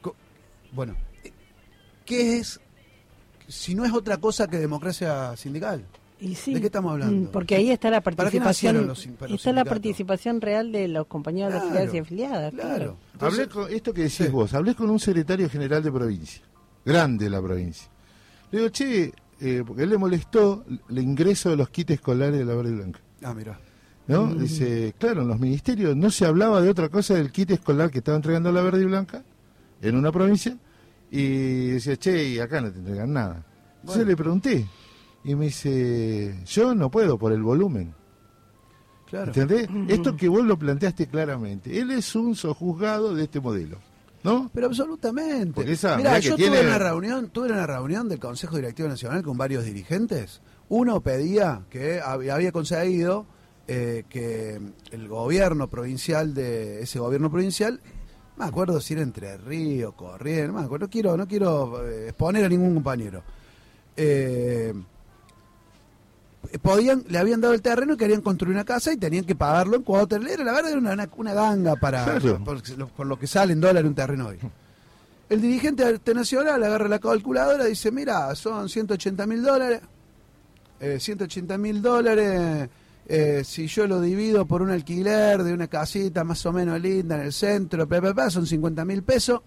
Co- 0.00 0.16
Bueno, 0.72 0.94
¿qué 2.16 2.38
es? 2.38 2.60
si 3.48 3.74
no 3.74 3.84
es 3.84 3.92
otra 3.92 4.16
cosa 4.18 4.46
que 4.48 4.58
democracia 4.58 5.36
sindical. 5.36 5.84
Y 6.20 6.34
sí. 6.34 6.52
¿De 6.54 6.60
qué 6.60 6.66
estamos 6.66 6.92
hablando? 6.92 7.28
Mm, 7.30 7.32
Porque 7.32 7.54
ahí 7.56 7.70
está 7.70 7.90
la 7.90 8.00
¿Para 8.00 8.30
qué 8.30 8.38
nacieron 8.38 8.84
participación, 8.84 8.86
los 8.86 8.98
sin- 9.00 9.16
los 9.18 9.40
está 9.40 9.52
la 9.52 9.64
participación 9.64 10.40
real 10.40 10.70
de 10.70 10.86
los 10.86 11.06
compañeros 11.06 11.52
de 11.54 11.58
Claro, 11.58 11.68
afiliados 11.70 11.94
y 11.94 11.98
afiliadas. 11.98 12.52
Claro. 12.54 12.96
Hablé 13.18 13.42
Entonces, 13.42 13.48
con 13.48 13.72
esto 13.72 13.92
que 13.94 14.02
decís 14.02 14.16
sí. 14.16 14.28
vos, 14.28 14.52
hablé 14.54 14.74
con 14.74 14.90
un 14.90 15.00
secretario 15.00 15.48
general 15.48 15.82
de 15.82 15.90
provincia, 15.90 16.42
grande 16.84 17.24
de 17.24 17.30
la 17.30 17.40
provincia. 17.42 17.88
Le 18.52 18.58
digo, 18.58 18.70
che, 18.70 19.12
eh, 19.40 19.64
porque 19.66 19.82
él 19.84 19.88
le 19.90 19.96
molestó 19.98 20.64
el 20.90 20.98
ingreso 20.98 21.48
de 21.50 21.56
los 21.56 21.70
kits 21.70 21.92
escolares 21.92 22.38
de 22.38 22.44
la 22.44 22.54
Verde 22.54 22.70
y 22.70 22.74
Blanca. 22.74 23.00
Ah, 23.22 23.32
mira. 23.34 23.58
¿no? 24.06 24.34
Dice, 24.34 24.94
claro, 24.98 25.22
en 25.22 25.28
los 25.28 25.38
ministerios 25.40 25.96
no 25.96 26.10
se 26.10 26.26
hablaba 26.26 26.60
de 26.60 26.68
otra 26.68 26.88
cosa 26.88 27.14
del 27.14 27.32
kit 27.32 27.50
escolar 27.52 27.90
que 27.90 27.98
estaba 27.98 28.16
entregando 28.16 28.52
la 28.52 28.60
Verde 28.60 28.82
y 28.82 28.86
Blanca 28.86 29.22
en 29.80 29.96
una 29.96 30.12
provincia 30.12 30.56
y 31.10 31.70
decía, 31.70 31.96
che, 31.96 32.24
y 32.28 32.38
acá 32.38 32.60
no 32.60 32.70
te 32.72 32.78
entregan 32.78 33.12
nada. 33.12 33.44
Entonces 33.80 33.96
Bueno. 34.04 34.08
le 34.10 34.16
pregunté 34.16 34.66
y 35.24 35.34
me 35.34 35.46
dice, 35.46 36.40
yo 36.46 36.74
no 36.74 36.90
puedo 36.90 37.18
por 37.18 37.32
el 37.32 37.42
volumen. 37.42 37.94
Claro. 39.06 39.26
¿Entendés? 39.34 39.68
Esto 39.88 40.16
que 40.16 40.28
vos 40.28 40.44
lo 40.44 40.56
planteaste 40.58 41.08
claramente. 41.08 41.78
Él 41.80 41.90
es 41.90 42.14
un 42.14 42.36
sojuzgado 42.36 43.12
de 43.14 43.24
este 43.24 43.40
modelo, 43.40 43.78
¿no? 44.22 44.48
Pero 44.54 44.68
absolutamente. 44.68 45.64
Mira, 45.96 46.18
yo 46.20 46.36
tiene- 46.36 46.58
tuve 46.58 46.66
una 46.68 46.78
reunión, 46.78 47.28
tuve 47.30 47.50
una 47.50 47.66
reunión 47.66 48.08
del 48.08 48.20
Consejo 48.20 48.54
Directivo 48.56 48.88
Nacional 48.88 49.22
con 49.24 49.36
varios 49.36 49.64
dirigentes. 49.64 50.40
Uno 50.68 51.00
pedía 51.00 51.62
que 51.70 52.00
hab- 52.00 52.30
había 52.30 52.52
conseguido 52.52 53.26
eh, 53.72 54.04
que 54.08 54.60
el 54.90 55.06
gobierno 55.08 55.68
provincial 55.68 56.34
de 56.34 56.82
ese 56.82 56.98
gobierno 56.98 57.30
provincial, 57.30 57.80
me 58.40 58.46
acuerdo 58.46 58.80
si 58.80 58.94
era 58.94 59.02
Entre 59.02 59.36
Ríos, 59.36 59.94
Corrientes, 59.94 60.48
no 60.48 60.54
me 60.54 60.64
acuerdo, 60.64 60.86
no 60.86 60.90
quiero, 60.90 61.16
no 61.16 61.26
quiero 61.28 61.86
eh, 61.88 62.08
exponer 62.08 62.44
a 62.44 62.48
ningún 62.48 62.74
compañero. 62.74 63.22
Eh, 63.96 64.72
podían, 66.62 67.04
le 67.08 67.18
habían 67.18 67.40
dado 67.40 67.54
el 67.54 67.62
terreno 67.62 67.94
y 67.94 67.96
querían 67.96 68.20
construir 68.22 68.54
una 68.54 68.64
casa 68.64 68.92
y 68.92 68.96
tenían 68.96 69.24
que 69.24 69.34
pagarlo 69.34 69.76
en 69.76 69.82
cuotas. 69.82 70.20
Era 70.24 70.44
la 70.44 70.52
verdad 70.52 70.70
era 70.72 70.80
una, 70.80 71.08
una, 71.16 71.34
ganga 71.34 71.76
para 71.76 72.04
Claro. 72.04 72.42
por, 72.44 72.62
por 72.92 73.06
lo- 73.06 73.18
que 73.18 73.26
sale 73.26 73.52
en 73.52 73.60
dólar 73.60 73.84
un 73.86 73.94
terreno 73.94 74.28
hoy. 74.28 74.38
El 75.28 75.40
dirigente 75.40 76.00
Nacional 76.14 76.62
agarra 76.64 76.88
la 76.88 76.98
calculadora 76.98 77.66
y 77.66 77.70
dice, 77.70 77.92
mira, 77.92 78.34
son 78.34 78.68
180 78.68 79.26
mil 79.26 79.42
dólares, 79.42 79.80
eh, 80.80 80.98
180 80.98 81.56
mil 81.56 81.80
dólares, 81.80 82.68
eh, 83.12 83.42
si 83.44 83.66
yo 83.66 83.88
lo 83.88 84.00
divido 84.00 84.46
por 84.46 84.62
un 84.62 84.70
alquiler 84.70 85.42
de 85.42 85.52
una 85.52 85.66
casita 85.66 86.22
más 86.22 86.46
o 86.46 86.52
menos 86.52 86.80
linda 86.80 87.16
en 87.16 87.22
el 87.22 87.32
centro, 87.32 87.88
pa, 87.88 88.00
pa, 88.14 88.30
son 88.30 88.46
50 88.46 88.84
mil 88.84 89.02
pesos. 89.02 89.40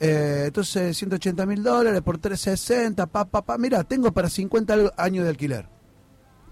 Eh, 0.00 0.44
entonces, 0.46 0.96
180 0.96 1.46
mil 1.46 1.62
dólares 1.62 2.00
por 2.02 2.18
360, 2.18 3.06
pa, 3.06 3.24
pa, 3.26 3.42
pa. 3.42 3.56
Mira, 3.56 3.84
tengo 3.84 4.10
para 4.12 4.28
50 4.28 4.74
al- 4.74 4.92
años 4.96 5.24
de 5.24 5.30
alquiler. 5.30 5.66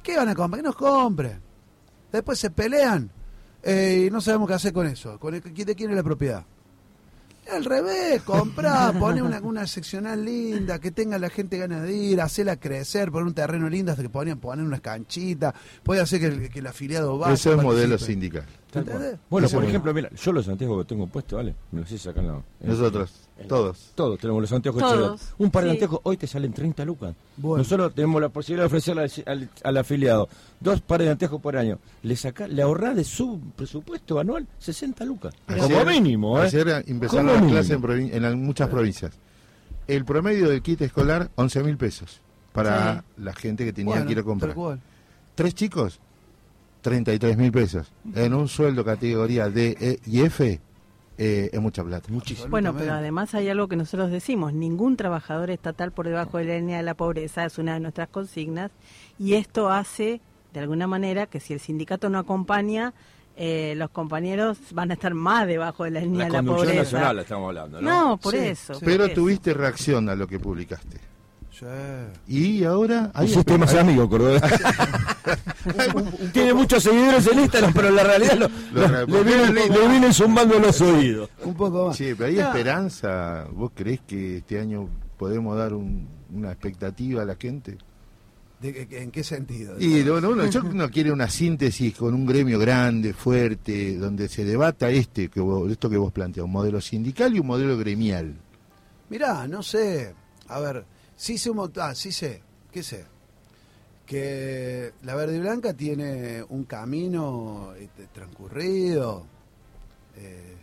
¿Qué 0.03 0.17
van 0.17 0.29
a 0.29 0.35
comprar? 0.35 0.63
Que 0.63 0.67
nos 0.69 0.77
compren. 0.77 1.41
Después 2.13 2.39
se 2.39 2.51
pelean 2.51 3.11
eh, 3.63 4.05
y 4.07 4.11
no 4.11 4.21
sabemos 4.21 4.49
qué 4.49 4.55
hacer 4.55 4.73
con 4.73 4.87
eso. 4.87 5.19
Con 5.19 5.35
¿De 5.35 5.75
quién 5.75 5.91
es 5.91 5.97
la 5.97 6.03
propiedad? 6.05 6.45
Al 7.51 7.65
revés, 7.65 8.23
comprá, 8.23 8.93
poné 8.99 9.23
una, 9.23 9.41
una 9.41 9.67
seccional 9.67 10.25
linda, 10.25 10.79
que 10.79 10.91
tenga 10.91 11.19
la 11.19 11.31
gente 11.31 11.59
ganas 11.59 11.83
de 11.83 11.95
ir, 11.95 12.21
hacela 12.21 12.57
crecer, 12.57 13.11
poner 13.11 13.27
un 13.27 13.35
terreno 13.35 13.69
lindo 13.69 13.93
hasta 13.93 14.03
que 14.03 14.11
ponían 14.11 14.39
poner 14.39 14.65
unas 14.65 14.81
canchitas, 14.81 15.55
puede 15.83 16.01
hacer 16.01 16.21
que 16.21 16.27
el, 16.27 16.49
que 16.51 16.59
el 16.59 16.67
afiliado 16.67 17.19
vaya. 17.19 17.35
Eso 17.35 17.55
es 17.55 17.63
modelo 17.63 17.99
sindical. 17.99 18.45
Bueno, 19.31 19.49
por 19.49 19.65
ejemplo, 19.65 19.95
mira, 19.95 20.11
yo 20.15 20.33
los 20.33 20.47
anteojos 20.49 20.85
que 20.85 20.89
tengo 20.89 21.07
puestos, 21.07 21.37
¿vale? 21.39 21.55
Me 21.73 21.81
los 21.81 21.91
hice 21.91 22.11
acá 22.11 22.21
en 22.21 22.27
la... 22.29 22.35
en- 22.61 22.69
Nosotros, 22.69 23.13
en- 23.39 23.49
todos. 23.49 23.93
Todos 23.95 24.19
tenemos 24.19 24.43
los 24.43 24.53
anteojos 24.53 24.83
Todos. 24.83 25.21
Un 25.39 25.51
par 25.51 25.65
de 25.65 25.71
sí. 25.71 25.77
anteojos 25.77 26.01
hoy 26.03 26.17
te 26.17 26.27
salen 26.27 26.53
30 26.53 26.85
lucas. 26.85 27.15
Bueno. 27.37 27.59
Nosotros 27.63 27.95
tenemos 27.95 28.21
la 28.21 28.29
posibilidad 28.29 28.65
de 28.65 28.67
ofrecerle 28.67 29.03
al, 29.03 29.11
al- 29.27 29.51
al 29.65 29.77
afiliado 29.79 30.29
dos 30.61 30.81
pares 30.83 31.07
de 31.07 31.13
anteojos 31.13 31.41
por 31.41 31.57
año. 31.57 31.79
Le 32.03 32.15
saca, 32.17 32.47
le 32.47 32.61
ahorrás 32.63 32.95
de 32.97 33.05
su 33.05 33.41
presupuesto 33.57 34.19
anual 34.21 34.47
60 34.59 35.05
lucas. 35.05 35.35
Como 35.47 35.85
mínimo, 35.87 36.39
¿eh? 36.39 36.43
Ayer 36.47 36.85
empezaron 36.87 37.27
las 37.27 37.43
clases 37.43 37.71
en, 37.71 37.83
provin- 37.83 38.11
en 38.13 38.45
muchas 38.45 38.69
provincias. 38.69 39.13
El 39.87 40.05
promedio 40.05 40.51
del 40.51 40.61
kit 40.61 40.83
escolar, 40.83 41.31
11 41.37 41.63
mil 41.63 41.77
pesos 41.79 42.21
para 42.53 43.05
la 43.17 43.33
gente 43.33 43.65
que 43.65 43.73
tenía 43.73 43.93
Bueno, 43.95 44.07
que 44.07 44.13
ir 44.13 44.19
a 44.19 44.23
comprar. 44.23 44.55
Tres 45.35 45.55
chicos, 45.55 46.01
33 46.81 47.37
mil 47.37 47.53
pesos. 47.53 47.93
En 48.15 48.35
un 48.35 48.49
sueldo 48.49 48.85
categoría 48.85 49.49
D 49.49 49.77
E 49.81 49.99
y 50.07 50.21
F, 50.23 50.61
eh, 51.19 51.51
es 51.53 51.61
mucha 51.61 51.83
plata. 51.83 52.09
Muchísimo. 52.11 52.49
Bueno, 52.49 52.75
pero 52.77 52.93
además 52.93 53.35
hay 53.35 53.49
algo 53.49 53.67
que 53.69 53.77
nosotros 53.77 54.11
decimos, 54.11 54.53
ningún 54.53 54.97
trabajador 54.97 55.51
estatal 55.51 55.91
por 55.93 56.07
debajo 56.07 56.39
de 56.39 56.45
la 56.45 56.55
línea 56.55 56.77
de 56.77 56.85
la 56.85 56.95
pobreza 56.95 57.45
es 57.45 57.59
una 57.59 57.75
de 57.75 57.81
nuestras 57.81 58.09
consignas 58.09 58.71
y 59.19 59.35
esto 59.35 59.69
hace, 59.71 60.21
de 60.53 60.61
alguna 60.61 60.87
manera, 60.87 61.27
que 61.27 61.41
si 61.41 61.53
el 61.55 61.61
sindicato 61.61 62.09
no 62.09 62.19
acompaña, 62.19 62.95
eh, 63.41 63.75
los 63.77 63.91
compañeros 63.91 64.59
van 64.73 64.91
a 64.91 64.95
estar 64.95 65.15
más 65.15 65.47
debajo 65.47 65.85
de 65.85 65.91
la 65.93 66.01
línea 66.01 66.19
La 66.21 66.25
de 66.27 66.31
la 66.33 66.39
conducción 66.39 66.67
pobreza. 66.69 66.83
nacional 66.97 67.19
estamos 67.21 67.49
hablando, 67.49 67.81
¿no? 67.83 67.91
No, 68.11 68.17
por 68.17 68.33
Sí, 68.35 68.39
eso. 68.39 68.75
sí. 68.75 68.81
por 68.81 68.89
Pero 68.89 69.05
eso. 69.07 69.15
tuviste 69.15 69.55
reacción 69.55 70.09
a 70.09 70.15
lo 70.17 70.27
que 70.27 70.39
publicaste. 70.41 70.99
Sí. 71.59 71.67
Y 72.29 72.65
ahora... 72.65 73.11
hay 73.15 73.27
Hiciste 73.27 73.59
más 73.59 73.75
amigos, 73.75 74.09
Cordobés. 74.09 74.41
Tiene 76.33 76.55
muchos 76.55 76.83
seguidores 76.83 77.27
en 77.27 77.41
Instagram, 77.41 77.73
pero 77.73 77.89
en 77.89 77.97
la 77.97 78.05
realidad 78.05 78.35
lo- 78.39 78.49
Lo 78.73 78.89
lo- 78.89 79.07
le, 79.07 79.23
vienen, 79.25 79.55
le 79.55 79.89
vienen 79.89 80.13
zumbando 80.15 80.59
los 80.59 80.81
oídos. 80.81 81.29
Un 81.45 81.55
poco 81.55 81.89
más. 81.89 81.97
Sí, 81.97 82.15
pero 82.17 82.29
hay 82.31 82.39
esperanza. 82.39 83.47
¿Vos 83.53 83.73
creés 83.75 84.01
que 84.07 84.39
este 84.39 84.61
año 84.61 84.89
podemos 85.17 85.57
dar 85.57 85.75
un- 85.75 86.09
una 86.33 86.53
expectativa 86.53 87.23
a 87.23 87.25
la 87.25 87.37
gente? 87.37 87.77
¿de 88.61 88.89
¿En 88.91 89.11
qué 89.13 89.23
sentido? 89.23 89.77
Y 89.79 90.03
yo 90.03 90.21
no 90.21 90.91
quiere 90.91 91.13
una 91.13 91.29
síntesis 91.29 91.95
con 91.97 92.13
un 92.15 92.27
gremio 92.27 92.59
grande, 92.59 93.13
fuerte, 93.13 93.97
donde 93.97 94.29
se 94.29 94.45
debata 94.45 94.91
este 94.91 95.29
que 95.29 95.41
vos- 95.41 95.71
esto 95.71 95.89
que 95.89 95.97
vos 95.97 96.13
planteas, 96.13 96.45
un 96.45 96.51
modelo 96.53 96.81
sindical 96.81 97.35
y 97.37 97.39
un 97.41 97.47
modelo 97.47 97.77
gremial. 97.79 98.35
Mirá, 99.11 99.47
no 99.47 99.63
sé. 99.63 100.13
A 100.49 100.59
ver, 100.61 100.85
sí 101.19 101.37
sé 101.37 101.51
un 101.51 101.57
montón. 101.59 101.91
Ah, 101.91 101.95
sí 101.95 102.11
sé. 102.13 102.43
¿Qué 102.73 102.83
sé? 102.83 103.05
Que 104.07 104.95
la 105.03 105.15
verde 105.15 105.37
y 105.37 105.41
blanca 105.41 105.75
tiene 105.75 106.43
un 106.49 106.65
camino 106.65 107.75
este, 107.79 108.07
transcurrido. 108.07 109.27
eh, 110.17 110.55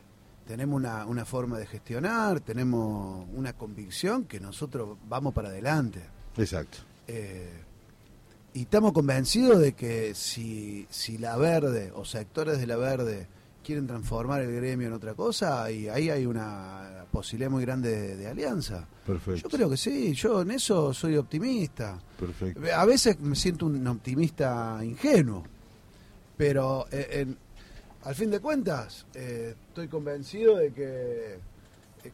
tenemos 0.48 0.78
una, 0.78 1.06
una 1.06 1.26
forma 1.26 1.58
de 1.58 1.66
gestionar, 1.66 2.40
tenemos 2.40 3.26
una 3.34 3.54
convicción 3.54 4.26
que 4.26 4.40
nosotros 4.40 4.98
vamos 5.08 5.34
para 5.34 5.50
adelante. 5.50 6.02
Exacto. 6.38 6.80
Eh, 7.08 7.64
y 8.54 8.62
estamos 8.62 8.94
convencidos 8.94 9.60
de 9.60 9.74
que 9.74 10.14
si, 10.16 10.88
si 10.90 11.18
la 11.18 11.36
verde 11.36 11.92
o 11.96 12.06
sectores 12.06 12.60
de 12.60 12.68
la 12.68 12.78
verde 12.78 13.28
quieren 13.66 13.88
transformar 13.88 14.42
el 14.42 14.54
gremio 14.56 14.88
en 14.88 14.94
otra 14.94 15.14
cosa, 15.16 15.70
y 15.72 15.88
ahí 15.88 16.10
hay 16.10 16.26
una 16.26 17.06
posibilidad 17.12 17.50
muy 17.50 17.64
grande 17.64 17.90
de, 17.90 18.16
de 18.18 18.28
alianza. 18.28 18.88
Perfecto. 19.06 19.50
Yo 19.50 19.50
creo 19.58 19.70
que 19.70 19.78
sí, 19.78 20.14
yo 20.14 20.42
en 20.42 20.52
eso 20.52 20.94
soy 20.94 21.18
optimista. 21.18 22.00
Perfecto. 22.20 22.62
A 22.76 22.86
veces 22.86 23.20
me 23.20 23.36
siento 23.36 23.66
un 23.66 23.86
optimista 23.88 24.80
ingenuo, 24.84 25.44
pero 26.38 26.86
eh, 26.92 27.08
en- 27.22 27.38
al 28.04 28.14
fin 28.16 28.30
de 28.30 28.40
cuentas 28.40 29.06
eh, 29.16 29.56
estoy 29.70 29.88
convencido 29.88 30.58
de 30.58 30.72
que... 30.72 31.34
eh, 32.04 32.12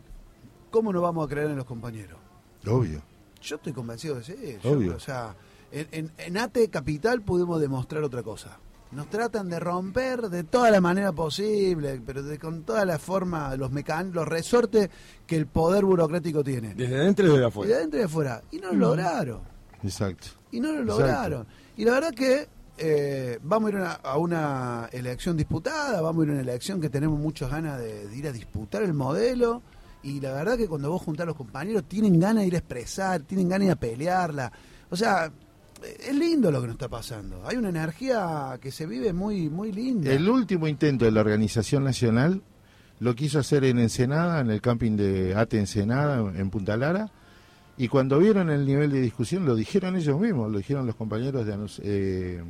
¿Cómo 0.69 0.93
no 0.93 1.01
vamos 1.01 1.25
a 1.25 1.29
creer 1.29 1.49
en 1.51 1.57
los 1.57 1.65
compañeros? 1.65 2.17
Obvio. 2.65 3.01
Yo 3.41 3.55
estoy 3.57 3.73
convencido 3.73 4.15
de 4.15 4.23
sí. 4.23 4.57
yo- 4.63 4.71
Obvio. 4.71 4.95
o 4.95 4.99
sea, 4.99 5.35
en, 5.71 5.87
en, 5.91 6.11
en 6.17 6.37
ATE 6.37 6.69
Capital 6.69 7.21
pudimos 7.23 7.59
demostrar 7.59 8.03
otra 8.03 8.23
cosa. 8.23 8.57
Nos 8.91 9.09
tratan 9.09 9.49
de 9.49 9.57
romper 9.59 10.29
de 10.29 10.43
toda 10.43 10.69
la 10.69 10.81
manera 10.81 11.13
posible, 11.13 12.01
pero 12.05 12.21
de, 12.23 12.37
con 12.37 12.63
toda 12.63 12.83
la 12.85 12.99
forma, 12.99 13.55
los 13.55 13.71
mecan 13.71 14.11
los 14.11 14.27
resortes 14.27 14.89
que 15.25 15.37
el 15.37 15.47
poder 15.47 15.85
burocrático 15.85 16.43
tiene. 16.43 16.73
Desde 16.75 16.97
adentro 16.97 17.25
y 17.27 17.29
desde 17.31 17.45
afuera. 17.45 17.75
adentro 17.77 17.97
y 17.97 18.01
de 18.01 18.05
afuera. 18.05 18.41
Y 18.51 18.57
no 18.57 18.67
lo 18.73 18.77
lograron. 18.89 19.39
Exacto. 19.81 20.27
Y 20.51 20.59
no 20.59 20.73
lo 20.73 20.81
Exacto. 20.81 20.99
lograron. 21.01 21.47
Y 21.77 21.85
la 21.85 21.91
verdad 21.93 22.11
que 22.13 22.49
eh, 22.77 23.39
vamos 23.43 23.67
a 23.67 23.69
ir 23.71 23.77
a 23.77 23.79
una, 23.79 23.91
a 23.93 24.17
una 24.17 24.89
elección 24.91 25.37
disputada, 25.37 26.01
vamos 26.01 26.23
a 26.23 26.25
ir 26.25 26.29
a 26.31 26.33
una 26.33 26.41
elección 26.41 26.81
que 26.81 26.89
tenemos 26.89 27.17
muchas 27.17 27.49
ganas 27.49 27.79
de, 27.79 28.07
de 28.09 28.17
ir 28.17 28.27
a 28.27 28.31
disputar 28.33 28.83
el 28.83 28.93
modelo. 28.93 29.61
Y 30.03 30.19
la 30.19 30.33
verdad 30.33 30.57
que 30.57 30.67
cuando 30.67 30.89
vos 30.89 31.01
juntás 31.01 31.23
a 31.23 31.27
los 31.27 31.35
compañeros 31.37 31.83
tienen 31.87 32.19
ganas 32.19 32.41
de 32.43 32.47
ir 32.47 32.55
a 32.55 32.57
expresar, 32.57 33.21
tienen 33.21 33.47
ganas 33.47 33.61
de 33.61 33.65
ir 33.67 33.71
a 33.71 33.75
pelearla. 33.79 34.51
O 34.89 34.95
sea, 34.97 35.31
es 35.81 36.15
lindo 36.15 36.51
lo 36.51 36.61
que 36.61 36.67
nos 36.67 36.75
está 36.75 36.89
pasando. 36.89 37.41
Hay 37.45 37.57
una 37.57 37.69
energía 37.69 38.57
que 38.61 38.71
se 38.71 38.85
vive 38.85 39.13
muy, 39.13 39.49
muy 39.49 39.71
linda. 39.71 40.11
El 40.11 40.29
último 40.29 40.67
intento 40.67 41.05
de 41.05 41.11
la 41.11 41.21
organización 41.21 41.83
nacional 41.83 42.41
lo 42.99 43.15
quiso 43.15 43.39
hacer 43.39 43.63
en 43.65 43.79
Ensenada, 43.79 44.41
en 44.41 44.51
el 44.51 44.61
camping 44.61 44.95
de 44.95 45.33
Ate 45.35 45.57
Ensenada, 45.59 46.19
en 46.35 46.49
Punta 46.51 46.77
Lara, 46.77 47.09
y 47.77 47.87
cuando 47.87 48.19
vieron 48.19 48.49
el 48.51 48.65
nivel 48.65 48.91
de 48.91 49.01
discusión 49.01 49.45
lo 49.45 49.55
dijeron 49.55 49.95
ellos 49.95 50.19
mismos, 50.19 50.51
lo 50.51 50.59
dijeron 50.59 50.85
los 50.85 50.95
compañeros 50.95 51.45
de, 51.47 51.53
Anus- 51.53 51.81
eh, 51.83 52.43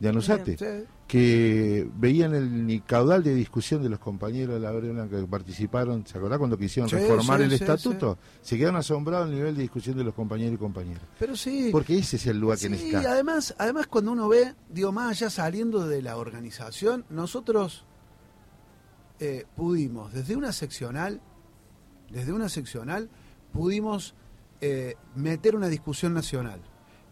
de 0.00 0.08
Anusate. 0.08 0.56
Sí. 0.56 0.84
Que 1.08 1.88
veían 1.96 2.34
el 2.34 2.82
caudal 2.84 3.24
de 3.24 3.34
discusión 3.34 3.82
de 3.82 3.88
los 3.88 3.98
compañeros 3.98 4.54
de 4.56 4.60
la 4.60 4.70
Blanca 4.72 5.16
que 5.18 5.26
participaron, 5.26 6.06
¿se 6.06 6.18
acordás 6.18 6.36
cuando 6.38 6.58
quisieron 6.58 6.90
Sí, 6.90 6.96
reformar 6.96 7.38
sí, 7.38 7.44
el 7.44 7.50
sí, 7.50 7.56
estatuto? 7.56 8.18
Se 8.42 8.58
quedaron 8.58 8.76
asombrados 8.76 9.26
al 9.26 9.34
nivel 9.34 9.56
de 9.56 9.62
discusión 9.62 9.96
de 9.96 10.04
los 10.04 10.12
compañeros 10.12 10.54
y 10.54 10.58
compañeras. 10.58 11.02
Pero 11.18 11.34
sí. 11.34 11.70
Porque 11.72 11.96
ese 11.96 12.16
es 12.16 12.26
el 12.26 12.38
lugar 12.38 12.58
que 12.58 12.64
Sí, 12.66 12.68
necesita. 12.68 13.10
además, 13.10 13.54
además 13.56 13.86
cuando 13.86 14.12
uno 14.12 14.28
ve, 14.28 14.54
digo, 14.68 14.92
más 14.92 15.10
allá 15.12 15.30
saliendo 15.30 15.88
de 15.88 16.02
la 16.02 16.18
organización, 16.18 17.06
nosotros 17.08 17.86
eh, 19.18 19.46
pudimos, 19.56 20.12
desde 20.12 20.36
una 20.36 20.52
seccional, 20.52 21.22
desde 22.10 22.34
una 22.34 22.50
seccional, 22.50 23.08
pudimos 23.50 24.14
eh, 24.60 24.96
meter 25.14 25.56
una 25.56 25.68
discusión 25.68 26.12
nacional 26.12 26.60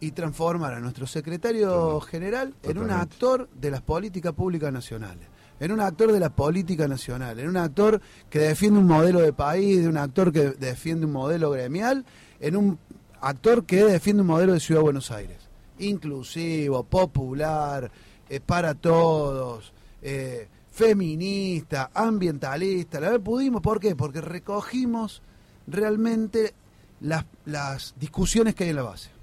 y 0.01 0.13
transformar 0.13 0.75
a 0.75 0.81
nuestro 0.81 1.07
secretario 1.07 2.01
general 2.01 2.55
en 2.63 2.79
un 2.79 2.91
actor 2.91 3.49
de 3.55 3.71
las 3.71 3.83
políticas 3.83 4.33
públicas 4.33 4.73
nacionales, 4.73 5.29
en 5.59 5.73
un 5.73 5.81
actor 5.81 6.13
de 6.13 6.21
la 6.21 6.31
política 6.31 6.87
nacional, 6.87 7.39
en 7.39 7.49
un 7.49 7.57
actor 7.57 8.01
que 8.29 8.41
defiende 8.41 8.79
un 8.79 8.87
modelo 8.87 9.21
de 9.21 9.33
país, 9.33 9.83
de 9.83 9.89
un 9.89 9.97
actor 9.97 10.33
que 10.33 10.51
defiende 10.51 11.07
un 11.07 11.13
modelo 11.13 11.51
gremial, 11.51 12.05
en 12.41 12.57
un 12.57 12.79
actor 13.21 13.65
que 13.65 13.85
defiende 13.85 14.23
un 14.23 14.29
modelo 14.29 14.53
de 14.53 14.61
Ciudad 14.61 14.81
de 14.81 14.85
Buenos 14.85 15.11
Aires, 15.11 15.49
inclusivo, 15.79 16.85
popular, 16.85 17.91
eh, 18.29 18.41
para 18.41 18.75
todos, 18.75 19.73
eh, 20.03 20.49
feminista, 20.71 21.91
ambientalista. 21.95 23.01
La 23.01 23.11
verdad 23.11 23.25
pudimos, 23.25 23.63
¿por 23.63 23.81
qué? 23.81 23.97
Porque 23.97 24.21
recogimos 24.21 25.23
realmente 25.67 26.53
las, 27.01 27.25
las 27.47 27.95
discusiones 27.99 28.55
que 28.55 28.65
hay 28.65 28.71
en 28.71 28.77
la 28.77 28.83
base. 28.83 29.16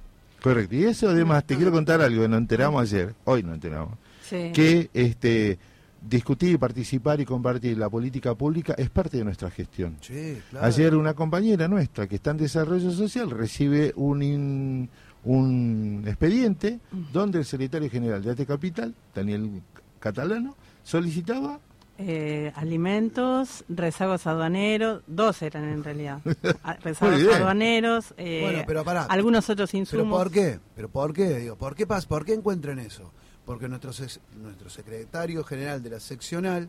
Correcto. 0.44 0.76
Y 0.76 0.84
eso 0.84 1.10
además, 1.10 1.46
te 1.46 1.56
quiero 1.56 1.72
contar 1.72 2.02
algo, 2.02 2.28
nos 2.28 2.38
enteramos 2.38 2.82
ayer, 2.82 3.16
hoy 3.24 3.42
nos 3.44 3.54
enteramos, 3.56 3.98
Sí. 4.24 4.52
que 4.54 4.90
este 4.94 5.58
discutir, 6.06 6.60
participar 6.60 7.22
y 7.22 7.26
compartir 7.26 7.78
la 7.78 7.90
política 7.90 8.36
pública 8.36 8.74
es 8.78 8.90
parte 8.90 9.16
de 9.18 9.24
nuestra 9.24 9.50
gestión. 9.50 9.96
Sí, 10.02 10.38
claro. 10.50 10.66
Ayer 10.66 10.96
una 10.96 11.14
compañera 11.14 11.70
nuestra 11.70 12.08
que 12.08 12.16
está 12.16 12.32
en 12.32 12.38
desarrollo 12.38 12.92
social 12.92 13.30
recibe 13.32 13.94
un, 13.96 14.22
in- 14.22 14.90
un 15.24 16.04
expediente 16.06 16.82
donde 17.14 17.40
el 17.40 17.46
secretario 17.46 17.90
general 17.90 18.22
de 18.22 18.32
AT 18.32 18.46
Capital, 18.46 18.94
Daniel 19.16 19.62
Catalano, 20.02 20.58
solicitaba 20.84 21.58
Eh, 22.00 22.52
alimentos, 22.56 23.64
rezagos 23.70 24.26
aduaneros, 24.26 25.04
dos 25.06 25.42
eran 25.44 25.66
en 25.66 25.84
realidad. 25.84 26.20
A- 26.64 26.74
rezagos 26.78 27.22
aduaneros, 27.36 28.14
eh, 28.18 28.40
Bueno, 28.44 28.64
pero 28.66 28.84
pará. 28.84 29.04
algunos 29.04 29.48
otros 29.50 29.70
¿Pero 29.72 29.80
insumos. 29.82 30.18
por 30.18 30.32
qué? 30.32 30.60
¿Pero 30.76 30.90
por 30.90 31.14
qué? 31.14 31.40
Digo, 31.40 31.56
¿por 31.56 31.76
qué, 31.76 31.86
pas 31.86 32.06
¿por 32.08 32.26
qué 32.26 32.34
encuentran 32.34 32.80
eso? 32.80 33.12
Porque 33.46 33.68
nuestro, 33.68 33.92
nuestro 34.42 34.70
secretario 34.70 35.44
general 35.44 35.84
de 35.84 35.92
la 35.92 36.00
seccional, 36.00 36.68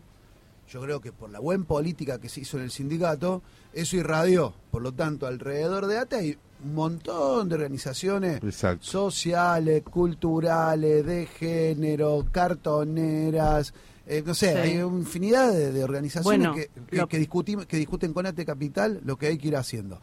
yo 0.69 0.81
creo 0.81 1.01
que 1.01 1.11
por 1.11 1.29
la 1.31 1.39
buena 1.39 1.63
política 1.65 2.19
que 2.19 2.29
se 2.29 2.41
hizo 2.41 2.57
en 2.57 2.63
el 2.65 2.71
sindicato, 2.71 3.41
eso 3.73 3.95
irradió. 3.97 4.53
Por 4.71 4.83
lo 4.83 4.91
tanto, 4.93 5.25
alrededor 5.25 5.87
de 5.87 5.97
ATE 5.97 6.15
hay 6.17 6.37
un 6.63 6.75
montón 6.75 7.49
de 7.49 7.55
organizaciones 7.55 8.43
Exacto. 8.43 8.85
sociales, 8.85 9.81
culturales, 9.83 11.05
de 11.05 11.25
género, 11.25 12.25
cartoneras, 12.31 13.73
eh, 14.07 14.23
no 14.25 14.33
sé, 14.33 14.51
Sí. 14.51 14.57
hay 14.57 14.77
una 14.81 14.99
infinidad 14.99 15.51
de, 15.51 15.71
de 15.71 15.83
organizaciones 15.83 16.39
Bueno, 16.47 16.53
que, 16.55 16.69
que, 16.87 16.95
lo- 16.97 17.07
que 17.07 17.17
discutimos, 17.17 17.65
que 17.65 17.77
discuten 17.77 18.13
con 18.13 18.25
ATE 18.25 18.45
Capital 18.45 19.01
lo 19.03 19.17
que 19.17 19.27
hay 19.27 19.37
que 19.37 19.47
ir 19.49 19.55
haciendo. 19.57 19.99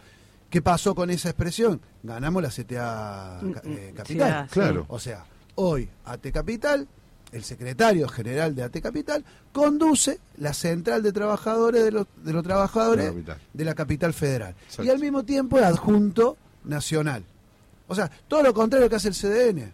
¿Qué 0.51 0.61
pasó 0.61 0.95
con 0.95 1.11
esa 1.11 1.31
expresión? 1.31 1.81
Ganamos 2.03 2.43
la 2.43 2.51
CTA 2.51 3.39
Mm, 3.43 3.51
ca- 3.53 3.63
eh, 3.65 3.91
mm, 3.93 3.97
Capital. 3.97 4.45
sí, 4.49 4.53
Claro. 4.53 4.85
O 4.89 4.99
sea, 4.99 5.25
hoy 5.55 5.89
AT 6.05 6.31
Capital, 6.33 6.87
el 7.33 7.43
secretario 7.45 8.07
general 8.09 8.55
de 8.55 8.63
AT 8.63 8.81
Capital, 8.83 9.25
conduce 9.53 10.19
la 10.37 10.53
central 10.53 11.03
de 11.03 11.13
trabajadores 11.13 11.83
de 11.85 11.93
los, 11.93 12.07
de 12.23 12.33
los 12.35 12.43
trabajadores 12.43 13.07
De 13.07 13.11
la 13.13 13.15
capital. 13.15 13.39
de 13.55 13.65
la 13.65 13.75
capital 13.75 14.13
federal. 14.13 14.55
Exacto. 14.65 14.85
Y 14.85 14.91
al 14.91 14.99
mismo 14.99 15.23
tiempo 15.23 15.59
es 15.59 15.65
adjunto 15.65 16.37
nacional. 16.65 17.25
O 17.89 17.95
sea, 17.95 18.11
todo 18.29 18.43
lo 18.43 18.53
contrario 18.53 18.89
que 18.91 18.97
hace 18.97 19.09
el 19.09 19.15
CDN. 19.15 19.73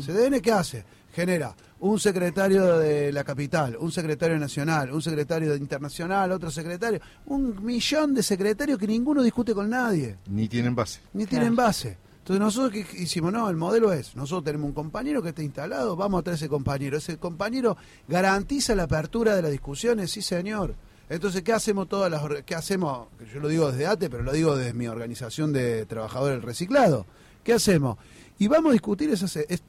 ¿CDN 0.00 0.40
qué 0.40 0.52
hace? 0.52 0.84
Genera 1.18 1.52
un 1.80 1.98
secretario 1.98 2.78
de 2.78 3.10
la 3.10 3.24
capital, 3.24 3.76
un 3.80 3.90
secretario 3.90 4.38
nacional, 4.38 4.92
un 4.92 5.02
secretario 5.02 5.50
de 5.50 5.56
internacional, 5.56 6.30
otro 6.30 6.48
secretario, 6.48 7.00
un 7.26 7.64
millón 7.64 8.14
de 8.14 8.22
secretarios 8.22 8.78
que 8.78 8.86
ninguno 8.86 9.20
discute 9.24 9.52
con 9.52 9.68
nadie, 9.68 10.16
Ni 10.28 10.46
tienen 10.48 10.76
base. 10.76 11.00
ni 11.14 11.24
Claro. 11.26 11.30
tienen 11.30 11.56
base. 11.56 11.98
Entonces 12.18 12.38
nosotros 12.40 12.70
que 12.72 13.02
hicimos, 13.02 13.32
no, 13.32 13.50
el 13.50 13.56
modelo 13.56 13.92
es, 13.92 14.14
nosotros 14.14 14.44
tenemos 14.44 14.68
un 14.68 14.74
compañero 14.74 15.20
que 15.20 15.30
está 15.30 15.42
instalado, 15.42 15.96
vamos 15.96 16.20
a 16.20 16.22
traer 16.22 16.36
ese 16.36 16.48
compañero. 16.48 16.98
Ese 16.98 17.16
compañero 17.16 17.76
garantiza 18.06 18.76
la 18.76 18.84
apertura 18.84 19.34
de 19.34 19.42
las 19.42 19.50
discusiones, 19.50 20.12
sí 20.12 20.22
señor. 20.22 20.76
Entonces, 21.08 21.42
¿qué 21.42 21.52
hacemos 21.52 21.88
todas 21.88 22.12
las 22.12 22.22
qué 22.46 22.54
hacemos? 22.54 23.08
Yo 23.34 23.40
lo 23.40 23.48
digo 23.48 23.72
desde 23.72 23.88
ATE, 23.88 24.08
pero 24.08 24.22
lo 24.22 24.30
digo 24.32 24.54
desde 24.56 24.72
mi 24.72 24.86
organización 24.86 25.52
de 25.52 25.84
trabajadores 25.86 26.36
del 26.38 26.46
reciclado. 26.46 27.06
¿Qué 27.42 27.54
hacemos? 27.54 27.96
Y 28.38 28.46
vamos 28.46 28.70
a 28.70 28.72
discutir 28.74 29.10
esa, 29.10 29.26
ce- 29.26 29.46
es- 29.48 29.62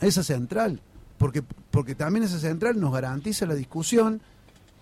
esa 0.00 0.22
central, 0.22 0.80
porque, 1.18 1.42
porque 1.70 1.94
también 1.94 2.24
esa 2.24 2.38
central 2.38 2.78
nos 2.80 2.92
garantiza 2.92 3.46
la 3.46 3.54
discusión 3.54 4.20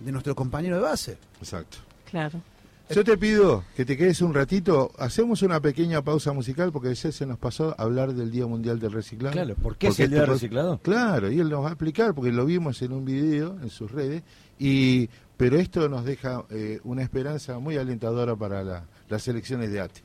de 0.01 0.13
nuestro 0.13 0.35
compañero 0.35 0.77
de 0.77 0.83
base. 0.83 1.19
Exacto. 1.41 1.79
Claro. 2.11 2.41
Yo 2.89 3.03
te 3.03 3.17
pido 3.19 3.65
que 3.75 3.85
te 3.85 3.97
quedes 3.97 4.21
un 4.23 4.33
ratito, 4.33 4.93
hacemos 4.99 5.43
una 5.43 5.59
pequeña 5.59 6.03
pausa 6.03 6.33
musical 6.33 6.71
porque 6.71 6.91
ayer 6.91 7.13
se 7.13 7.27
nos 7.27 7.37
pasó 7.37 7.75
a 7.77 7.83
hablar 7.83 8.15
del 8.15 8.31
Día 8.31 8.47
Mundial 8.47 8.79
del 8.79 8.93
Reciclado. 8.93 9.33
Claro, 9.33 9.55
¿por 9.57 9.77
qué 9.77 9.89
es 9.89 9.99
el 9.99 10.11
Día 10.11 10.19
del 10.21 10.25
esto- 10.27 10.33
Reciclado? 10.35 10.79
Claro, 10.83 11.29
y 11.33 11.41
él 11.41 11.49
nos 11.51 11.65
va 11.65 11.69
a 11.69 11.73
explicar 11.73 12.15
porque 12.15 12.31
lo 12.31 12.47
vimos 12.47 12.81
en 12.83 12.93
un 12.93 13.05
video 13.05 13.59
en 13.61 13.71
sus 13.71 13.91
redes, 13.91 14.23
y 14.57 15.09
pero 15.37 15.59
esto 15.59 15.89
nos 15.89 16.05
deja 16.05 16.45
eh, 16.51 16.79
una 16.85 17.03
esperanza 17.03 17.59
muy 17.59 17.77
alentadora 17.77 18.37
para 18.37 18.63
la- 18.63 18.85
las 19.09 19.27
elecciones 19.27 19.73
de 19.73 19.81
ATE. 19.81 20.03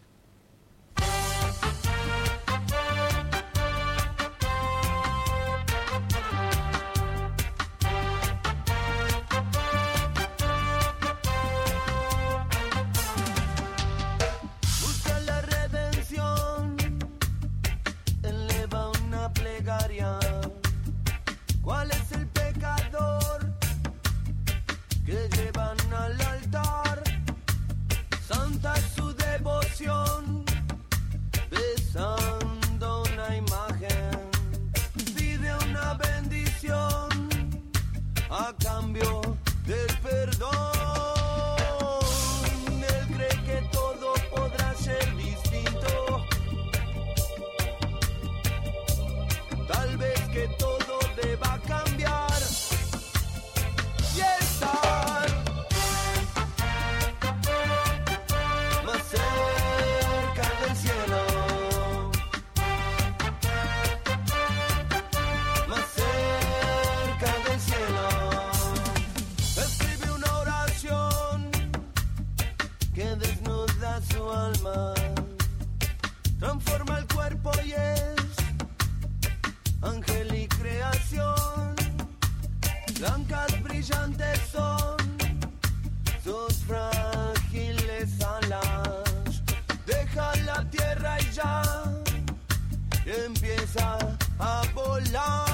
A 95.10 95.51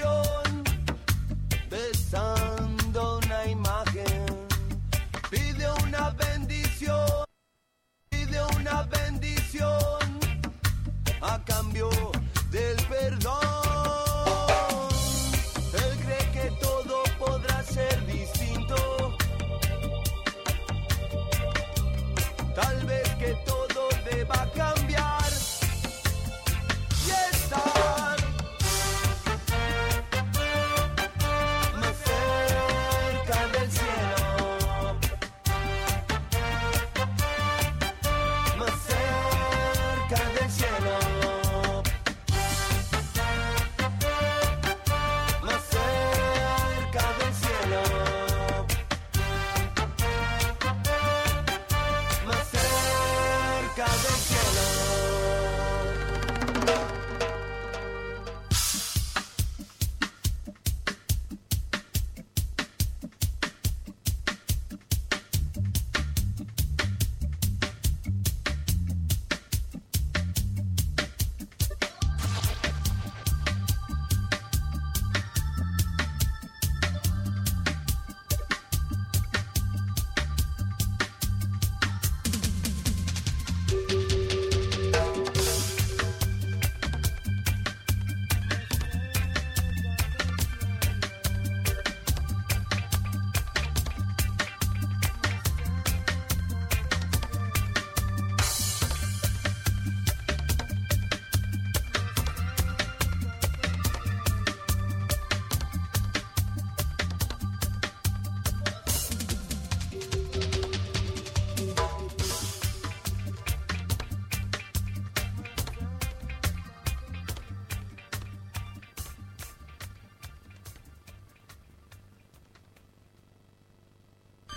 your 0.00 0.39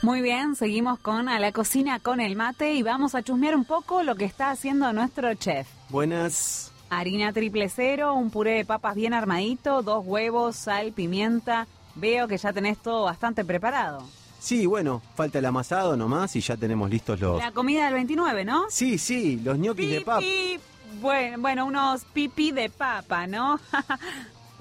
Muy 0.03 0.21
bien, 0.21 0.57
seguimos 0.57 0.99
con 0.99 1.29
A 1.29 1.39
la 1.39 1.53
cocina 1.53 1.97
con 1.97 2.19
el 2.19 2.35
mate 2.35 2.73
y 2.73 2.83
vamos 2.83 3.15
a 3.15 3.23
chusmear 3.23 3.55
un 3.55 3.63
poco 3.63 4.03
lo 4.03 4.15
que 4.15 4.25
está 4.25 4.51
haciendo 4.51 4.91
nuestro 4.91 5.33
chef. 5.35 5.65
Buenas. 5.87 6.73
Harina 6.89 7.31
triple 7.31 7.69
cero, 7.69 8.13
un 8.13 8.29
puré 8.29 8.55
de 8.55 8.65
papas 8.65 8.95
bien 8.95 9.13
armadito, 9.13 9.81
dos 9.81 10.05
huevos, 10.05 10.57
sal, 10.57 10.91
pimienta. 10.91 11.67
Veo 11.95 12.27
que 12.27 12.37
ya 12.37 12.51
tenés 12.51 12.79
todo 12.79 13.05
bastante 13.05 13.45
preparado. 13.45 14.05
Sí, 14.39 14.65
bueno, 14.65 15.01
falta 15.15 15.39
el 15.39 15.45
amasado 15.45 15.95
nomás 15.95 16.35
y 16.35 16.41
ya 16.41 16.57
tenemos 16.57 16.89
listos 16.89 17.21
los... 17.21 17.39
La 17.39 17.53
comida 17.53 17.85
del 17.85 17.93
29, 17.93 18.43
¿no? 18.43 18.65
Sí, 18.69 18.97
sí, 18.97 19.39
los 19.41 19.57
ñoquis 19.57 19.89
de 19.89 20.01
pap. 20.01 20.19
Pipi. 20.19 20.59
Bueno, 20.99 21.37
bueno, 21.39 21.65
unos 21.65 22.03
pipí 22.03 22.51
de 22.51 22.69
papa, 22.69 23.25
¿no? 23.25 23.57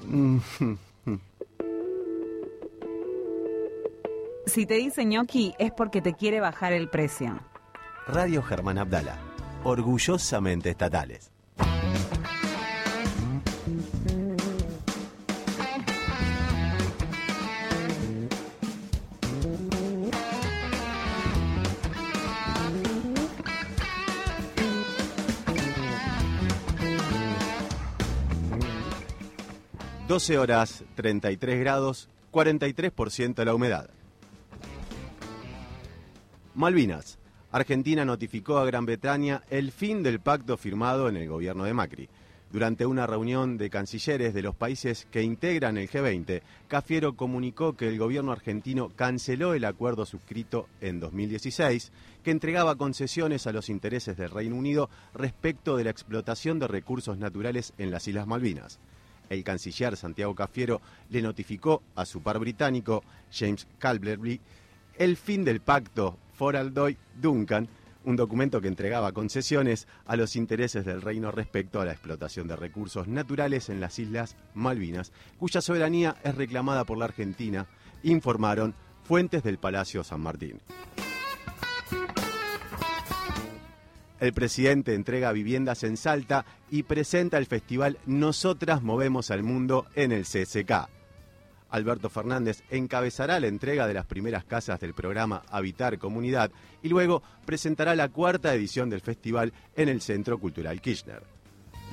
si 4.52 4.66
te 4.66 4.74
dice 4.74 5.06
ñoqui 5.06 5.54
es 5.58 5.72
porque 5.72 6.02
te 6.02 6.12
quiere 6.12 6.38
bajar 6.38 6.74
el 6.74 6.90
precio. 6.90 7.40
Radio 8.06 8.42
Germán 8.42 8.76
Abdala. 8.76 9.16
Orgullosamente 9.64 10.68
estatales. 10.68 11.30
...12 30.08 30.36
horas, 30.36 30.84
33 30.94 31.58
grados, 31.60 32.10
43% 32.32 33.44
la 33.46 33.54
humedad. 33.54 33.88
Malvinas. 36.54 37.18
Argentina 37.50 38.04
notificó 38.04 38.58
a 38.58 38.66
Gran 38.66 38.84
Bretaña 38.84 39.42
el 39.48 39.72
fin 39.72 40.02
del 40.02 40.20
pacto 40.20 40.58
firmado 40.58 41.08
en 41.08 41.16
el 41.16 41.26
gobierno 41.26 41.64
de 41.64 41.72
Macri. 41.72 42.08
Durante 42.50 42.84
una 42.84 43.06
reunión 43.06 43.56
de 43.56 43.70
cancilleres 43.70 44.34
de 44.34 44.42
los 44.42 44.54
países 44.54 45.06
que 45.10 45.22
integran 45.22 45.78
el 45.78 45.88
G20, 45.88 46.42
Cafiero 46.68 47.16
comunicó 47.16 47.74
que 47.74 47.88
el 47.88 47.98
gobierno 47.98 48.32
argentino 48.32 48.90
canceló 48.94 49.54
el 49.54 49.64
acuerdo 49.64 50.04
suscrito 50.04 50.68
en 50.82 51.00
2016, 51.00 51.90
que 52.22 52.30
entregaba 52.30 52.76
concesiones 52.76 53.46
a 53.46 53.52
los 53.52 53.70
intereses 53.70 54.18
del 54.18 54.30
Reino 54.30 54.56
Unido 54.56 54.90
respecto 55.14 55.78
de 55.78 55.84
la 55.84 55.90
explotación 55.90 56.58
de 56.58 56.68
recursos 56.68 57.16
naturales 57.16 57.72
en 57.78 57.90
las 57.90 58.06
Islas 58.06 58.26
Malvinas. 58.26 58.78
El 59.30 59.42
canciller 59.42 59.96
Santiago 59.96 60.34
Cafiero 60.34 60.82
le 61.08 61.22
notificó 61.22 61.82
a 61.94 62.04
su 62.04 62.20
par 62.20 62.38
británico, 62.38 63.02
James 63.32 63.66
Calderby, 63.78 64.38
el 64.98 65.16
fin 65.16 65.44
del 65.44 65.60
pacto 65.60 66.18
Foraldoy-Duncan, 66.38 67.68
un 68.04 68.16
documento 68.16 68.60
que 68.60 68.68
entregaba 68.68 69.12
concesiones 69.12 69.86
a 70.06 70.16
los 70.16 70.36
intereses 70.36 70.84
del 70.84 71.02
reino 71.02 71.30
respecto 71.30 71.80
a 71.80 71.84
la 71.84 71.92
explotación 71.92 72.48
de 72.48 72.56
recursos 72.56 73.08
naturales 73.08 73.68
en 73.68 73.80
las 73.80 73.98
Islas 73.98 74.36
Malvinas, 74.54 75.12
cuya 75.38 75.60
soberanía 75.60 76.16
es 76.24 76.34
reclamada 76.34 76.84
por 76.84 76.98
la 76.98 77.04
Argentina, 77.04 77.66
informaron 78.02 78.74
fuentes 79.04 79.42
del 79.42 79.58
Palacio 79.58 80.04
San 80.04 80.20
Martín. 80.20 80.60
El 84.22 84.32
presidente 84.32 84.94
entrega 84.94 85.32
viviendas 85.32 85.82
en 85.82 85.96
Salta 85.96 86.44
y 86.70 86.84
presenta 86.84 87.38
el 87.38 87.46
festival 87.46 87.98
Nosotras 88.06 88.80
Movemos 88.80 89.32
al 89.32 89.42
Mundo 89.42 89.86
en 89.96 90.12
el 90.12 90.22
CSK. 90.22 91.01
Alberto 91.72 92.10
Fernández 92.10 92.62
encabezará 92.70 93.40
la 93.40 93.48
entrega 93.48 93.86
de 93.86 93.94
las 93.94 94.06
primeras 94.06 94.44
casas 94.44 94.78
del 94.78 94.92
programa 94.92 95.42
Habitar 95.50 95.98
Comunidad 95.98 96.52
y 96.82 96.88
luego 96.88 97.22
presentará 97.46 97.96
la 97.96 98.10
cuarta 98.10 98.54
edición 98.54 98.90
del 98.90 99.00
festival 99.00 99.52
en 99.74 99.88
el 99.88 100.02
Centro 100.02 100.38
Cultural 100.38 100.80
Kirchner. 100.80 101.22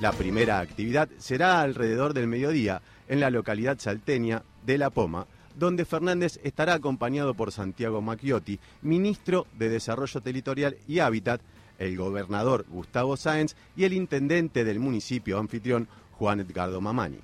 La 0.00 0.12
primera 0.12 0.60
actividad 0.60 1.08
será 1.18 1.62
alrededor 1.62 2.14
del 2.14 2.26
mediodía 2.26 2.82
en 3.08 3.20
la 3.20 3.30
localidad 3.30 3.78
salteña 3.78 4.42
de 4.64 4.78
La 4.78 4.90
Poma, 4.90 5.26
donde 5.56 5.84
Fernández 5.84 6.38
estará 6.42 6.74
acompañado 6.74 7.34
por 7.34 7.50
Santiago 7.50 8.02
Macchiotti, 8.02 8.60
ministro 8.82 9.46
de 9.58 9.70
Desarrollo 9.70 10.20
Territorial 10.20 10.76
y 10.86 11.00
Hábitat, 11.00 11.40
el 11.78 11.96
gobernador 11.96 12.66
Gustavo 12.68 13.16
Sáenz 13.16 13.56
y 13.76 13.84
el 13.84 13.94
intendente 13.94 14.64
del 14.64 14.78
municipio 14.78 15.38
anfitrión 15.38 15.88
Juan 16.12 16.40
Edgardo 16.40 16.82
Mamani. 16.82 17.18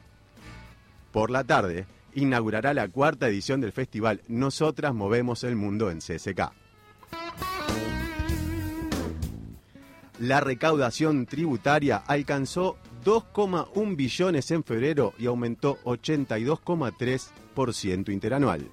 Por 1.12 1.30
la 1.30 1.44
tarde, 1.44 1.86
inaugurará 2.16 2.74
la 2.74 2.88
cuarta 2.88 3.28
edición 3.28 3.60
del 3.60 3.70
festival 3.70 4.22
Nosotras 4.26 4.92
Movemos 4.92 5.44
el 5.44 5.54
Mundo 5.54 5.88
en 5.90 5.98
CSK. 5.98 6.50
La 10.18 10.40
recaudación 10.40 11.26
tributaria 11.26 11.98
alcanzó 11.98 12.78
2,1 13.04 13.96
billones 13.96 14.50
en 14.50 14.64
febrero 14.64 15.12
y 15.18 15.26
aumentó 15.26 15.76
82,3% 15.84 18.10
interanual. 18.10 18.66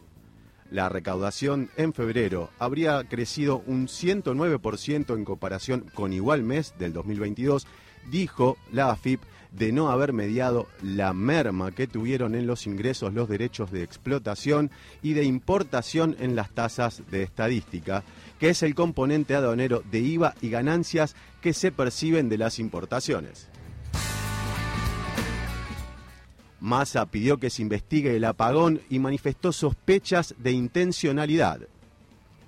La 0.72 0.88
recaudación 0.90 1.70
en 1.76 1.94
febrero 1.94 2.50
habría 2.58 3.04
crecido 3.04 3.62
un 3.68 3.88
109% 3.88 5.16
en 5.16 5.26
comparación 5.26 5.86
con 5.94 6.14
igual 6.14 6.42
mes 6.44 6.74
del 6.80 6.94
2022, 6.94 7.68
dijo 8.10 8.58
la 8.72 8.90
AFIP 8.90 9.22
de 9.54 9.72
no 9.72 9.90
haber 9.90 10.14
mediado 10.14 10.68
la 10.82 11.14
merma 11.14 11.72
que 11.72 11.88
tuvieron 11.88 12.36
en 12.36 12.48
los 12.48 12.66
ingresos 12.66 13.14
los 13.14 13.30
derechos 13.30 13.72
de 13.72 13.84
explotación 13.84 14.72
y 15.02 15.14
de 15.14 15.24
importación 15.24 16.16
en 16.20 16.36
las 16.36 16.50
tasas 16.50 17.04
de 17.12 17.24
estadística, 17.24 18.04
que 18.40 18.50
es 18.50 18.64
el 18.64 18.76
componente 18.76 19.36
aduanero 19.36 19.84
de 19.90 20.00
IVA 20.00 20.36
y 20.42 20.50
ganancias 20.50 21.16
que 21.42 21.54
se 21.54 21.72
perciben 21.72 22.30
de 22.30 22.38
las 22.38 22.60
importaciones. 22.60 23.48
Massa 26.60 27.06
pidió 27.06 27.38
que 27.40 27.50
se 27.50 27.62
investigue 27.62 28.16
el 28.16 28.24
apagón 28.24 28.80
y 28.90 28.98
manifestó 28.98 29.52
sospechas 29.52 30.34
de 30.38 30.54
intencionalidad. 30.54 31.60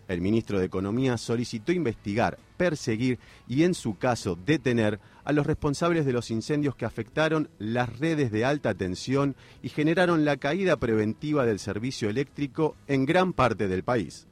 El 0.08 0.22
ministro 0.22 0.58
de 0.58 0.66
Economía 0.66 1.18
solicitó 1.18 1.74
investigar, 1.74 2.38
perseguir 2.56 3.20
y, 3.47 3.64
en 3.64 3.74
su 3.74 3.97
caso, 3.97 4.38
detener 4.45 4.99
a 5.24 5.34
los 5.34 5.45
responsables 5.45 6.06
de 6.06 6.14
los 6.14 6.32
incendios 6.32 6.76
que 6.76 6.86
afectaron 6.86 7.49
las 7.58 7.99
redes 7.99 8.32
de 8.32 8.45
alta 8.45 8.74
tensión 8.74 9.36
y 9.62 9.70
generaron 9.70 10.26
la 10.26 10.38
caída 10.38 10.78
preventiva 10.78 11.45
del 11.45 11.60
servicio 11.60 12.10
eléctrico 12.10 12.76
en 12.88 13.06
gran 13.06 13.34
parte 13.34 13.68
del 13.68 13.84
país. 13.84 14.28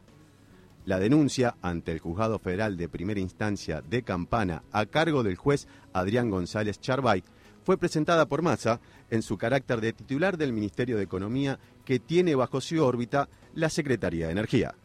La 0.86 0.99
denuncia 0.99 1.55
ante 1.61 1.93
el 1.93 1.99
Juzgado 1.99 2.39
Federal 2.39 2.76
de 2.76 2.89
Primera 2.89 3.19
Instancia 3.19 3.82
de 3.82 4.03
Campana 4.03 4.63
a 4.71 4.86
cargo 4.86 5.24
del 5.24 5.38
juez 5.38 5.67
Adrián 5.93 6.30
González 6.30 6.80
Charbay 6.80 7.24
fue 7.63 7.78
presentada 7.78 8.26
por 8.26 8.41
Massa 8.41 8.82
en 9.09 9.21
su 9.21 9.38
carácter 9.38 9.80
de 9.80 9.93
titular 9.93 10.38
del 10.38 10.51
Ministerio 10.51 10.97
de 10.97 11.03
Economía 11.03 11.57
que 11.86 11.99
tiene 11.99 12.36
bajo 12.36 12.59
su 12.59 12.84
órbita 12.84 13.30
la 13.55 13.69
Secretaría 13.69 14.26
de 14.26 14.34
Energía. 14.34 14.76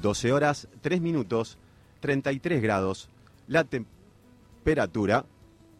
12 0.00 0.32
horas, 0.32 0.68
3 0.80 1.00
minutos, 1.00 1.58
33 2.00 2.62
grados, 2.62 3.08
la 3.46 3.64
temperatura, 3.64 5.24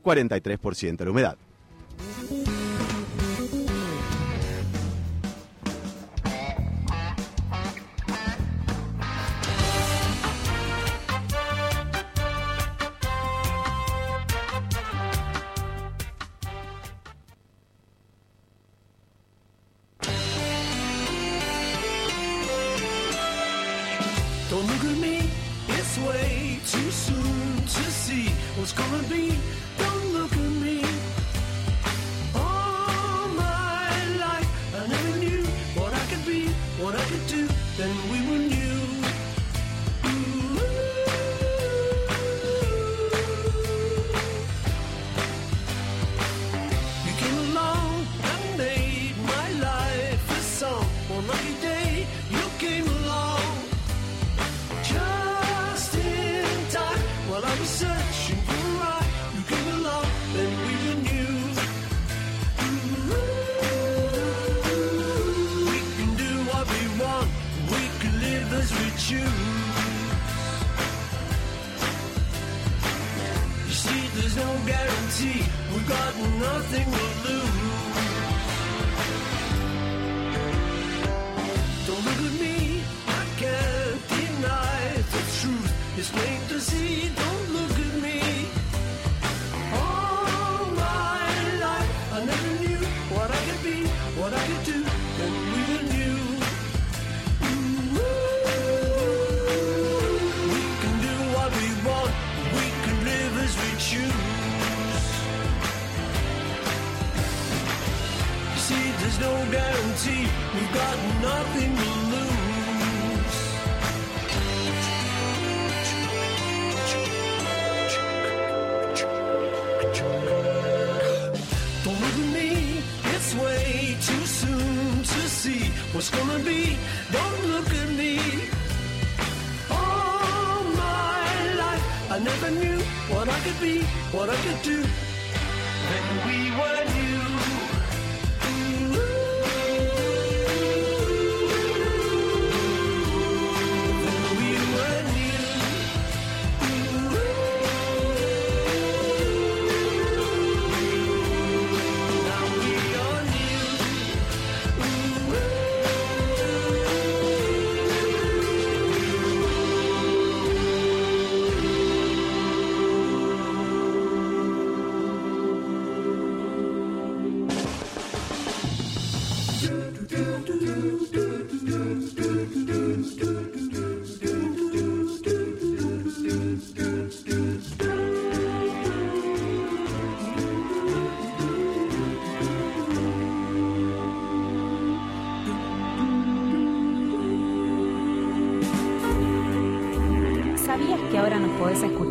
43% 0.02 1.04
la 1.04 1.10
humedad. 1.10 1.36
was 28.60 28.72
gonna 28.72 29.02
be 29.04 29.30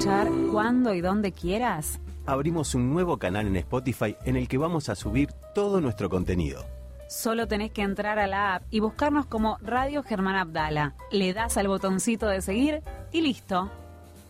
escuchar 0.09 0.51
cuando 0.51 0.93
y 0.93 1.01
donde 1.01 1.31
quieras? 1.31 1.99
Abrimos 2.25 2.75
un 2.75 2.91
nuevo 2.91 3.17
canal 3.17 3.47
en 3.47 3.55
Spotify 3.57 4.15
en 4.25 4.35
el 4.35 4.47
que 4.47 4.57
vamos 4.57 4.89
a 4.89 4.95
subir 4.95 5.29
todo 5.53 5.81
nuestro 5.81 6.09
contenido. 6.09 6.65
Solo 7.07 7.47
tenés 7.47 7.71
que 7.71 7.81
entrar 7.81 8.19
a 8.19 8.27
la 8.27 8.55
app 8.55 8.63
y 8.69 8.79
buscarnos 8.81 9.25
como 9.25 9.57
Radio 9.61 10.03
Germán 10.03 10.35
Abdala. 10.35 10.95
Le 11.11 11.33
das 11.33 11.57
al 11.57 11.67
botoncito 11.67 12.27
de 12.27 12.41
seguir 12.41 12.83
y 13.11 13.21
listo. 13.21 13.71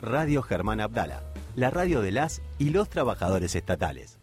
Radio 0.01 0.41
Germán 0.41 0.80
Abdala, 0.80 1.23
la 1.55 1.69
radio 1.69 2.01
de 2.01 2.11
las 2.11 2.41
y 2.57 2.69
los 2.69 2.89
trabajadores 2.89 3.55
estatales. 3.55 4.18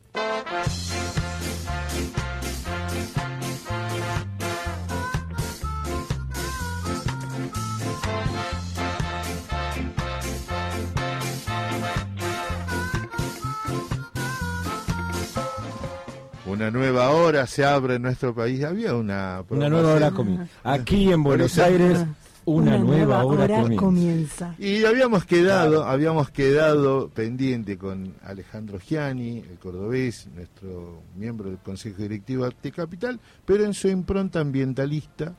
Una 16.68 16.78
nueva 16.78 17.10
hora 17.10 17.46
se 17.46 17.64
abre 17.64 17.94
en 17.94 18.02
nuestro 18.02 18.34
país. 18.34 18.64
Había 18.64 18.94
una 18.94 19.44
Una 19.48 19.68
nueva 19.68 19.94
hora 19.94 20.10
comienza. 20.10 20.46
Aquí 20.64 21.12
en 21.12 21.22
Buenos 21.22 21.58
Aires, 21.58 22.04
una, 22.44 22.76
nueva, 22.78 23.24
hora, 23.24 23.62
comienza. 23.76 24.54
Y 24.58 24.84
habíamos 24.84 25.24
quedado, 25.24 25.84
habíamos 25.84 26.30
quedado 26.30 27.08
pendiente 27.08 27.78
con 27.78 28.14
Alejandro 28.24 28.78
Giani, 28.80 29.38
el 29.48 29.58
cordobés, 29.58 30.26
nuestro 30.34 31.02
miembro 31.16 31.50
del 31.50 31.58
Consejo 31.58 32.02
Directivo 32.02 32.42
de 32.42 32.48
Arte 32.48 32.72
Capital, 32.72 33.20
pero 33.44 33.64
en 33.64 33.72
su 33.74 33.86
impronta 33.88 34.40
ambientalista. 34.40 35.34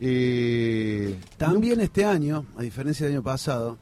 eh, 0.00 1.18
También 1.36 1.80
este 1.80 2.04
año, 2.04 2.46
a 2.56 2.62
diferencia 2.62 3.06
del 3.06 3.16
año 3.16 3.22
pasado, 3.22 3.78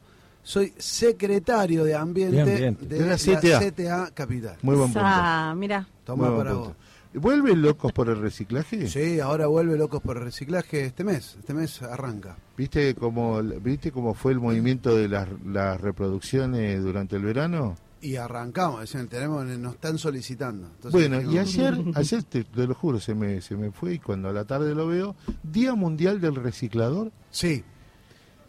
soy 0.47 0.73
secretario 0.77 1.83
de 1.83 1.93
Ambiente, 1.93 2.35
De 2.37 2.41
ambiente. 2.41 2.85
de, 2.85 2.99
De 2.99 3.05
la 3.09 3.15
CTA. 3.17 3.59
CTA 3.59 4.11
Capital. 4.13 4.57
muy 4.61 4.75
buen 4.75 4.87
punto. 4.93 5.01
Ah, 5.03 5.53
mira. 5.57 5.87
Toma 6.05 6.35
para 6.37 6.51
punto. 6.53 6.67
vos. 6.69 6.75
¿Vuelven 7.13 7.61
locos 7.61 7.91
por 7.91 8.09
el 8.09 8.19
reciclaje? 8.21 8.87
Sí, 8.87 9.19
ahora 9.19 9.47
vuelve 9.47 9.75
Locos 9.77 10.01
por 10.01 10.17
el 10.17 10.23
Reciclaje 10.23 10.85
este 10.85 11.03
mes. 11.03 11.35
Este 11.39 11.53
mes 11.53 11.81
arranca. 11.81 12.37
¿Viste 12.55 12.93
cómo, 12.95 13.41
¿Viste 13.41 13.91
cómo 13.91 14.13
fue 14.13 14.33
el 14.33 14.39
movimiento 14.39 14.95
de 14.95 15.07
las, 15.07 15.27
las 15.45 15.81
reproducciones 15.81 16.81
durante 16.83 17.15
el 17.15 17.23
verano? 17.23 17.75
Y 18.01 18.17
arrancamos, 18.17 18.81
decían, 18.81 19.07
tenemos, 19.07 19.43
nos 19.45 19.73
están 19.75 19.97
solicitando. 19.97 20.67
Entonces 20.67 20.91
Bueno, 20.91 21.17
dijimos, 21.17 21.55
y 21.55 21.59
ayer, 21.59 21.83
ayer 21.95 22.23
te, 22.23 22.43
te 22.43 22.67
lo 22.67 22.75
juro, 22.75 22.99
se 22.99 23.15
me, 23.15 23.41
se 23.41 23.55
me 23.57 23.71
fue 23.71 23.95
y 23.95 23.99
cuando 23.99 24.29
a 24.29 24.33
la 24.33 24.45
tarde 24.45 24.75
lo 24.75 24.85
veo, 24.87 25.15
Día 25.43 25.73
Mundial 25.73 26.21
del 26.21 26.35
Reciclador, 26.35 27.11
Sí. 27.31 27.63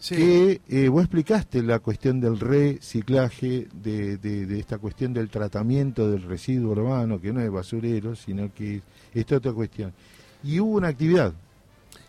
Sí. 0.00 0.14
que 0.14 0.60
eh, 0.68 0.88
vos 0.88 1.02
explicaste 1.02 1.62
la 1.62 1.80
cuestión 1.80 2.20
del 2.20 2.38
reciclaje, 2.38 3.66
de, 3.72 4.16
de, 4.18 4.46
de 4.46 4.58
esta 4.60 4.78
cuestión 4.78 5.12
del 5.12 5.28
tratamiento 5.28 6.08
del 6.10 6.22
residuo 6.22 6.72
urbano, 6.72 7.20
que 7.20 7.32
no 7.32 7.40
es 7.40 7.50
basurero, 7.50 8.14
sino 8.14 8.52
que 8.54 8.80
es 9.12 9.32
otra 9.32 9.52
cuestión. 9.52 9.92
Y 10.44 10.60
hubo 10.60 10.76
una 10.76 10.88
actividad, 10.88 11.32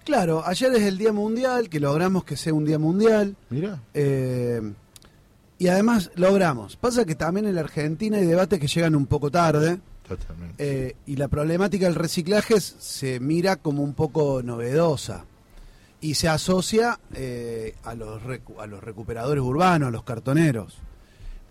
Claro, 0.05 0.43
ayer 0.45 0.71
es 0.73 0.81
el 0.83 0.97
Día 0.97 1.13
Mundial, 1.13 1.69
que 1.69 1.79
logramos 1.79 2.23
que 2.23 2.35
sea 2.35 2.53
un 2.53 2.65
Día 2.65 2.79
Mundial. 2.79 3.35
mira, 3.51 3.79
eh, 3.93 4.59
y 5.59 5.67
además 5.67 6.09
logramos. 6.15 6.77
Pasa 6.77 7.05
que 7.05 7.13
también 7.15 7.45
en 7.45 7.53
la 7.55 7.61
Argentina 7.61 8.17
hay 8.17 8.25
debates 8.25 8.59
que 8.59 8.67
llegan 8.67 8.95
un 8.95 9.05
poco 9.05 9.29
tarde. 9.29 9.79
totalmente. 10.07 10.55
eh, 10.57 10.95
y 11.05 11.15
la 11.17 11.27
problemática 11.27 11.85
del 11.85 11.95
reciclaje 11.95 12.59
se 12.59 13.19
mira 13.19 13.57
como 13.57 13.83
un 13.83 13.93
poco 13.93 14.41
novedosa. 14.41 15.25
Y 16.01 16.15
se 16.15 16.29
asocia 16.29 16.99
eh, 17.13 17.75
a, 17.83 17.93
los 17.95 18.21
recu- 18.23 18.59
a 18.59 18.67
los 18.67 18.81
recuperadores 18.83 19.43
urbanos, 19.43 19.89
a 19.89 19.91
los 19.91 20.03
cartoneros. 20.03 20.77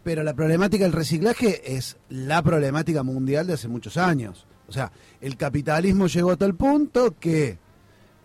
Pero 0.05 0.22
la 0.22 0.32
problemática 0.34 0.84
del 0.84 0.92
reciclaje 0.94 1.74
es 1.76 1.96
la 2.09 2.40
problemática 2.42 3.03
mundial 3.03 3.46
de 3.46 3.55
hace 3.55 3.68
muchos 3.68 3.96
años. 3.99 4.46
O 4.68 4.72
sea, 4.72 4.90
el 5.20 5.36
capitalismo 5.36 6.07
llegó 6.07 6.30
a 6.32 6.36
tal 6.36 6.55
punto 6.55 7.14
que 7.18 7.59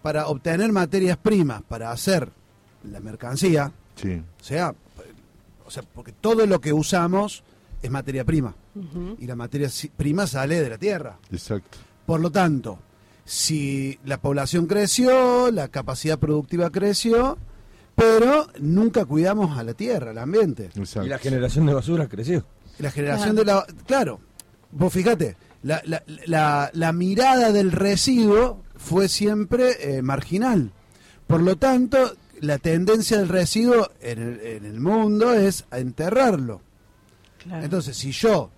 para 0.02 0.28
obtener 0.28 0.72
materias 0.72 1.18
primas, 1.18 1.62
para 1.64 1.92
hacer 1.92 2.30
la 2.90 3.00
mercancía, 3.00 3.72
Sí, 3.96 4.14
o 4.42 4.44
sea, 4.44 4.74
o 5.66 5.72
sea, 5.72 5.84
porque 5.84 6.12
todo 6.14 6.46
lo 6.46 6.60
que 6.60 6.74
usamos 6.74 7.44
es 7.82 7.92
materia 7.92 8.24
prima. 8.26 8.56
Y 9.20 9.28
la 9.28 9.36
materia 9.36 9.70
prima 9.96 10.26
sale 10.26 10.60
de 10.62 10.70
la 10.70 10.78
tierra. 10.78 11.18
exacto. 11.32 11.78
Por 12.06 12.20
lo 12.20 12.32
tanto, 12.32 12.80
si 13.26 14.00
la 14.06 14.20
población 14.22 14.66
creció, 14.68 15.52
la 15.52 15.68
capacidad 15.70 16.20
productiva 16.20 16.70
creció, 16.70 17.38
pero 17.96 18.48
nunca 18.60 19.06
cuidamos 19.06 19.58
a 19.58 19.64
la 19.64 19.74
tierra, 19.74 20.12
al 20.12 20.18
ambiente. 20.18 20.70
exacto. 20.76 21.06
Y 21.06 21.10
la 21.10 21.20
generación 21.20 21.66
de 21.66 21.74
basura 21.74 22.08
creció. 22.08 22.46
La 22.80 22.92
generación 22.92 23.36
de 23.36 23.46
la... 23.46 23.66
Claro, 23.86 24.20
vos 24.72 24.92
fíjate, 24.92 25.38
la, 25.62 25.82
la- 25.86 26.04
la- 26.26 26.70
la 26.74 26.92
mirada 26.94 27.52
del 27.52 27.72
residuo 27.72 28.64
fue 28.76 29.08
siempre 29.08 29.98
eh, 29.98 30.02
marginal. 30.02 30.72
Por 31.28 31.42
lo 31.42 31.56
tanto, 31.56 32.16
la 32.42 32.58
tendencia 32.58 33.18
del 33.20 33.30
residuo 33.30 33.92
en 34.02 34.20
el, 34.22 34.40
en 34.42 34.66
el 34.66 34.80
mundo 34.82 35.34
es 35.34 35.66
a 35.72 35.80
enterrarlo. 35.80 36.62
Claro. 37.44 37.64
Entonces, 37.64 37.96
si 37.96 38.12
yo 38.12 38.50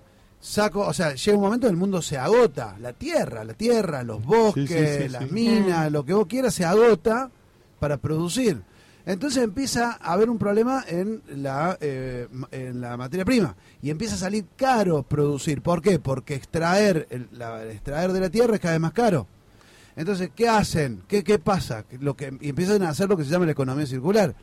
saco, 0.45 0.81
o 0.81 0.93
sea, 0.93 1.15
llega 1.15 1.37
un 1.37 1.43
momento 1.43 1.67
en 1.67 1.73
el 1.73 1.77
mundo 1.77 2.01
se 2.01 2.17
agota, 2.17 2.77
la 2.79 2.93
tierra, 2.93 3.43
la 3.43 3.53
tierra, 3.53 4.03
los 4.03 4.23
bosques, 4.23 4.69
Sí, 4.69 4.77
sí, 4.77 5.03
sí, 5.03 5.09
las 5.09 5.23
sí. 5.25 5.29
minas, 5.31 5.91
lo 5.91 6.05
que 6.05 6.13
vos 6.13 6.27
quieras 6.27 6.53
se 6.53 6.63
agota 6.65 7.31
para 7.79 7.97
producir. 7.97 8.61
Entonces 9.07 9.43
empieza 9.43 9.99
a 10.01 10.13
haber 10.13 10.29
un 10.31 10.37
problema 10.39 10.83
en 10.87 11.21
la, 11.35 11.77
eh, 11.79 12.27
en 12.51 12.81
la 12.81 12.97
materia 12.97 13.23
prima 13.23 13.55
y 13.81 13.89
empieza 13.91 14.15
a 14.15 14.17
salir 14.17 14.45
caro 14.55 15.03
producir. 15.03 15.61
¿Por 15.61 15.81
qué? 15.81 15.99
Porque 15.99 16.33
extraer, 16.35 17.05
el, 17.11 17.27
la- 17.31 17.61
el 17.63 17.69
extraer 17.71 18.11
de 18.13 18.19
la 18.19 18.29
tierra 18.31 18.55
es 18.55 18.59
cada 18.61 18.73
vez 18.73 18.81
más 18.81 18.93
caro. 18.93 19.27
Entonces, 19.95 20.29
¿qué 20.35 20.49
hacen? 20.49 21.03
¿Qué, 21.07 21.23
qué 21.23 21.37
pasa? 21.39 21.83
Que 21.83 21.97
Lo 21.99 22.15
que, 22.15 22.35
y 22.41 22.49
empiezan 22.49 22.81
a 22.83 22.89
hacer 22.89 23.07
lo 23.07 23.15
que 23.15 23.23
se 23.23 23.29
llama 23.29 23.45
la 23.45 23.51
economía 23.51 23.85
circular. 23.85 24.33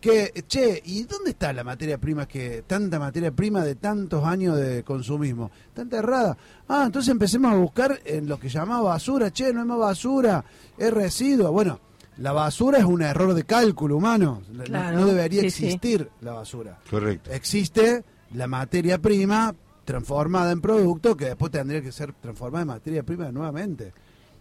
Que, 0.00 0.32
che, 0.46 0.80
¿y 0.84 1.02
dónde 1.04 1.30
está 1.30 1.52
la 1.52 1.64
materia 1.64 1.98
prima 1.98 2.26
que 2.28 2.62
tanta 2.66 3.00
materia 3.00 3.32
prima 3.32 3.64
de 3.64 3.74
tantos 3.74 4.24
años 4.24 4.56
de 4.56 4.84
consumismo? 4.84 5.50
Está 5.68 5.82
enterrada. 5.82 6.36
Ah, 6.68 6.84
entonces 6.86 7.10
empecemos 7.10 7.52
a 7.52 7.56
buscar 7.56 7.98
en 8.04 8.28
lo 8.28 8.38
que 8.38 8.48
llamaba 8.48 8.90
basura. 8.90 9.32
Che, 9.32 9.52
no 9.52 9.60
es 9.62 9.66
más 9.66 9.78
basura, 9.78 10.44
es 10.76 10.92
residuo. 10.92 11.50
Bueno, 11.50 11.80
la 12.18 12.30
basura 12.32 12.78
es 12.78 12.84
un 12.84 13.02
error 13.02 13.34
de 13.34 13.42
cálculo 13.44 13.96
humano. 13.96 14.42
No- 14.52 14.62
Claro, 14.64 15.00
no 15.00 15.06
debería 15.06 15.42
sí, 15.42 15.50
sí. 15.50 15.64
existir 15.66 16.08
la 16.20 16.34
basura. 16.34 16.78
Correcto. 16.88 17.32
Existe 17.32 18.04
la 18.34 18.46
materia 18.46 18.98
prima 18.98 19.52
transformada 19.84 20.52
en 20.52 20.60
producto 20.60 21.16
que 21.16 21.24
después 21.24 21.50
tendría 21.50 21.82
que 21.82 21.90
ser 21.90 22.12
transformada 22.12 22.62
en 22.62 22.68
materia 22.68 23.02
prima 23.02 23.32
nuevamente. 23.32 23.92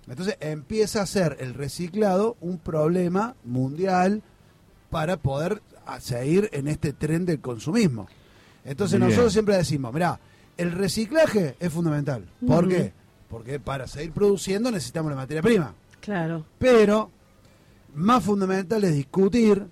Entonces 0.07 0.37
empieza 0.39 1.01
a 1.01 1.05
ser 1.07 1.37
el 1.39 1.53
reciclado 1.55 2.37
un 2.41 2.59
problema 2.59 3.35
mundial 3.43 4.21
para 4.89 5.17
poder 5.17 5.61
a- 5.85 5.99
seguir 5.99 6.49
en 6.53 6.67
este 6.67 6.93
tren 6.93 7.25
del 7.25 7.39
consumismo. 7.39 8.07
Entonces 8.65 8.97
Bien. 8.99 9.09
nosotros 9.09 9.33
siempre 9.33 9.55
decimos, 9.57 9.93
mirá, 9.93 10.19
el 10.57 10.71
reciclaje 10.71 11.55
es 11.59 11.71
fundamental. 11.71 12.25
¿Por 12.45 12.67
qué? 12.67 12.91
Porque 13.29 13.59
para 13.59 13.87
seguir 13.87 14.11
produciendo 14.11 14.71
necesitamos 14.71 15.11
la 15.11 15.17
materia 15.17 15.41
prima. 15.41 15.73
Claro. 16.01 16.45
Pero 16.59 17.11
más 17.95 18.23
fundamental 18.23 18.83
es 18.83 18.93
discutir 18.95 19.65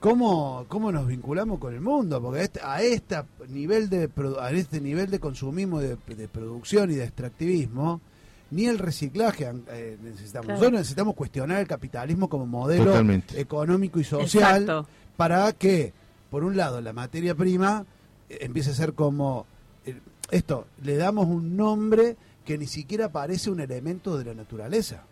cómo, 0.00 0.64
cómo 0.68 0.92
nos 0.92 1.06
vinculamos 1.06 1.58
con 1.58 1.74
el 1.74 1.80
mundo, 1.80 2.20
porque 2.22 2.42
este- 2.42 2.60
a 2.62 2.82
este 2.82 3.16
nivel 3.48 3.88
de 3.90 4.08
a 4.40 4.50
este 4.52 4.80
nivel 4.80 5.10
de 5.10 5.18
consumismo, 5.20 5.80
de, 5.80 5.96
de 6.06 6.28
producción 6.28 6.90
y 6.90 6.94
de 6.94 7.04
extractivismo, 7.04 8.00
ni 8.50 8.66
el 8.66 8.78
reciclaje 8.78 9.50
eh, 9.68 9.98
necesitamos. 10.02 10.46
Claro. 10.46 10.58
Nosotros 10.60 10.72
necesitamos 10.80 11.14
cuestionar 11.14 11.60
el 11.60 11.66
capitalismo 11.66 12.28
como 12.28 12.46
modelo 12.46 12.86
Totalmente. 12.86 13.40
económico 13.40 14.00
y 14.00 14.04
social 14.04 14.62
Exacto. 14.62 14.86
para 15.16 15.52
que, 15.52 15.92
por 16.30 16.44
un 16.44 16.56
lado, 16.56 16.80
la 16.80 16.92
materia 16.92 17.34
prima 17.34 17.84
eh, 18.28 18.38
empiece 18.40 18.70
a 18.70 18.74
ser 18.74 18.94
como 18.94 19.46
eh, 19.84 19.98
esto, 20.30 20.66
le 20.82 20.96
damos 20.96 21.26
un 21.26 21.56
nombre 21.56 22.16
que 22.44 22.56
ni 22.58 22.66
siquiera 22.66 23.10
parece 23.10 23.50
un 23.50 23.60
elemento 23.60 24.16
de 24.16 24.24
la 24.24 24.34
naturaleza. 24.34 25.02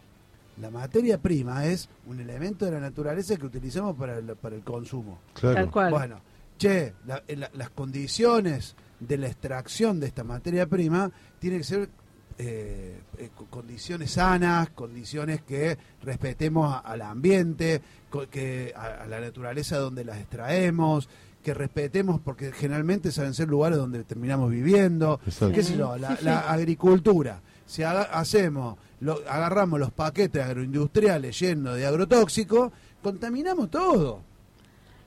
La 0.61 0.71
materia 0.71 1.19
prima 1.19 1.67
es 1.67 1.91
un 2.07 2.19
elemento 2.19 2.65
de 2.65 2.71
la 2.71 2.81
naturaleza 2.81 3.37
que 3.37 3.45
utilizamos 3.45 3.95
para 3.97 4.17
el, 4.17 4.25
para 4.37 4.57
el 4.57 4.63
consumo. 4.63 5.19
Claro. 5.35 5.55
Tal 5.57 5.71
cual. 5.71 5.91
Bueno, 5.91 6.17
che, 6.57 6.95
la- 7.07 7.23
en 7.29 7.41
la- 7.41 7.51
las 7.53 7.69
condiciones 7.69 8.75
de 8.99 9.19
la 9.19 9.27
extracción 9.27 10.01
de 10.01 10.07
esta 10.07 10.25
materia 10.25 10.67
prima 10.67 11.11
tienen 11.39 11.59
que 11.61 11.65
ser 11.65 11.89
eh, 12.39 12.99
eh, 13.19 13.31
co- 13.35 13.47
condiciones 13.47 14.11
sanas, 14.13 14.71
condiciones 14.71 15.41
que 15.43 15.77
respetemos 16.03 16.73
a- 16.75 16.79
al 16.79 17.03
ambiente, 17.03 17.81
co- 18.11 18.27
que 18.29 18.73
a, 18.77 19.05
a 19.05 19.07
la 19.07 19.21
naturaleza 19.21 19.79
donde 19.79 20.05
las 20.05 20.19
extraemos, 20.19 21.09
que 21.43 21.55
respetemos 21.55 22.21
porque 22.21 22.53
generalmente 22.53 23.11
saben 23.13 23.33
ser 23.33 23.49
lugares 23.49 23.79
donde 23.79 24.03
terminamos 24.05 24.51
viviendo, 24.51 25.21
Exacto. 25.27 25.55
qué 25.55 25.63
sé 25.63 25.77
yo, 25.77 25.97
la, 25.97 26.19
la 26.23 26.41
agricultura. 26.51 27.41
Si 27.67 27.83
haga- 27.83 28.03
hacemos, 28.13 28.77
lo- 29.01 29.21
agarramos 29.29 29.79
los 29.81 29.91
paquetes 29.93 30.43
agroindustriales 30.45 31.39
llenos 31.39 31.77
de 31.77 31.87
agrotóxicos, 31.87 32.73
contaminamos 33.03 33.71
todo. 33.71 34.21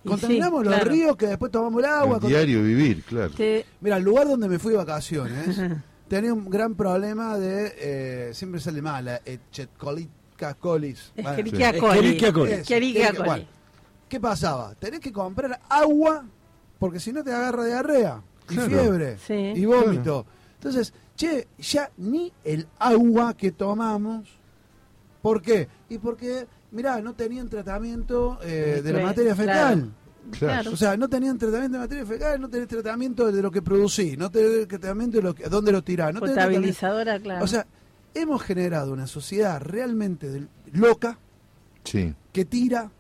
Contaminamos 0.05 0.61
sí, 0.61 0.65
los 0.65 0.75
claro. 0.75 0.89
ríos 0.91 1.17
que 1.17 1.27
después 1.27 1.51
tomamos 1.51 1.83
el 1.83 1.89
agua. 1.89 2.19
El 2.21 2.27
diario 2.29 2.63
vivir, 2.63 3.03
claro. 3.03 3.31
Te- 3.31 3.65
Mira, 3.81 3.97
el 3.97 4.03
lugar 4.03 4.27
donde 4.27 4.47
me 4.47 4.57
fui 4.57 4.71
de 4.71 4.77
vacaciones 4.77 5.59
tenía 6.09 6.33
un 6.33 6.49
gran 6.49 6.75
problema 6.75 7.37
de. 7.37 7.73
eh, 7.77 8.33
siempre 8.33 8.59
sale 8.59 8.81
mal, 8.81 9.05
la 9.05 9.21
Echecolica 9.25 10.53
colis. 10.55 11.11
Bueno, 11.15 11.29
Escherichia 11.31 11.73
Sí. 11.73 11.79
coli. 11.79 11.97
Escherichia 11.99 12.33
coli. 12.33 12.51
eso, 12.51 12.61
Escherichia 12.61 12.93
tiene 13.01 13.11
que- 13.11 13.17
coli. 13.17 13.29
bueno, 13.29 13.45
¿Qué 14.09 14.19
pasaba? 14.19 14.73
Tenés 14.75 14.99
que 15.01 15.11
comprar 15.13 15.59
agua 15.69 16.25
porque 16.79 16.99
si 16.99 17.13
no 17.13 17.23
te 17.23 17.31
agarra 17.31 17.63
diarrea 17.65 18.21
y 18.49 18.53
Claro. 18.55 18.69
fiebre 18.69 19.17
Sí. 19.19 19.33
y 19.33 19.65
vómito. 19.65 20.25
Entonces, 20.55 20.93
che, 21.15 21.47
ya 21.59 21.91
ni 21.97 22.33
el 22.43 22.65
agua 22.79 23.35
que 23.35 23.51
tomamos. 23.51 24.27
¿Por 25.21 25.41
qué? 25.43 25.67
Y 25.89 25.99
porque, 25.99 26.47
mirá, 26.71 27.01
no 27.01 27.13
tenían 27.13 27.49
tratamiento 27.49 28.39
eh, 28.41 28.81
de 28.83 28.93
la 28.93 29.03
materia 29.03 29.35
fecal. 29.35 29.75
Claro. 29.75 29.91
O 30.71 30.77
sea, 30.77 30.95
no 30.97 31.07
tenían 31.09 31.37
tratamiento 31.37 31.77
de 31.77 31.83
materia 31.83 32.05
fecal, 32.05 32.41
no 32.41 32.49
tenés 32.49 32.67
tratamiento 32.67 33.31
de 33.31 33.41
lo 33.41 33.51
que 33.51 33.61
producí, 33.61 34.15
no 34.17 34.29
tenés 34.29 34.67
tratamiento 34.67 35.17
de 35.17 35.23
lo 35.23 35.35
que, 35.35 35.43
dónde 35.49 35.71
lo 35.71 35.83
tirás. 35.83 36.13
No 36.13 36.19
Potabilizadora, 36.19 37.19
claro. 37.19 37.43
O 37.43 37.47
sea, 37.47 37.65
hemos 38.13 38.41
generado 38.43 38.93
una 38.93 39.07
sociedad 39.07 39.61
realmente 39.61 40.47
loca 40.73 41.17
Sí. 41.83 42.13
que 42.33 42.45
tira. 42.45 42.91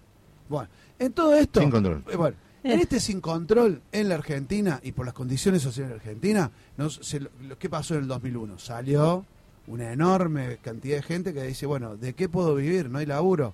Bueno, 0.47 0.69
en 0.97 1.13
todo 1.13 1.33
esto. 1.35 1.59
Sin 1.61 1.69
control. 1.69 2.03
eh, 2.11 2.15
Bueno, 2.15 2.35
en 2.63 2.79
este 2.79 2.99
sin 2.99 3.21
control 3.21 3.81
en 3.91 4.09
la 4.09 4.15
Argentina 4.15 4.79
y 4.83 4.91
por 4.91 5.05
las 5.05 5.13
condiciones 5.13 5.61
sociales 5.61 5.89
de 5.91 5.95
la 5.97 6.01
Argentina, 6.01 6.51
nos- 6.77 6.99
se 7.03 7.19
lo- 7.19 7.29
lo- 7.47 7.57
¿qué 7.57 7.69
pasó 7.69 7.95
en 7.95 8.01
el 8.01 8.07
2001? 8.07 8.57
Salió 8.59 9.25
una 9.67 9.91
enorme 9.93 10.57
cantidad 10.61 10.97
de 10.97 11.03
gente 11.03 11.33
que 11.33 11.43
dice, 11.43 11.65
bueno, 11.67 11.95
¿de 11.95 12.13
qué 12.13 12.27
puedo 12.27 12.55
vivir? 12.55 12.89
No 12.89 12.97
hay 12.97 13.05
laburo. 13.05 13.53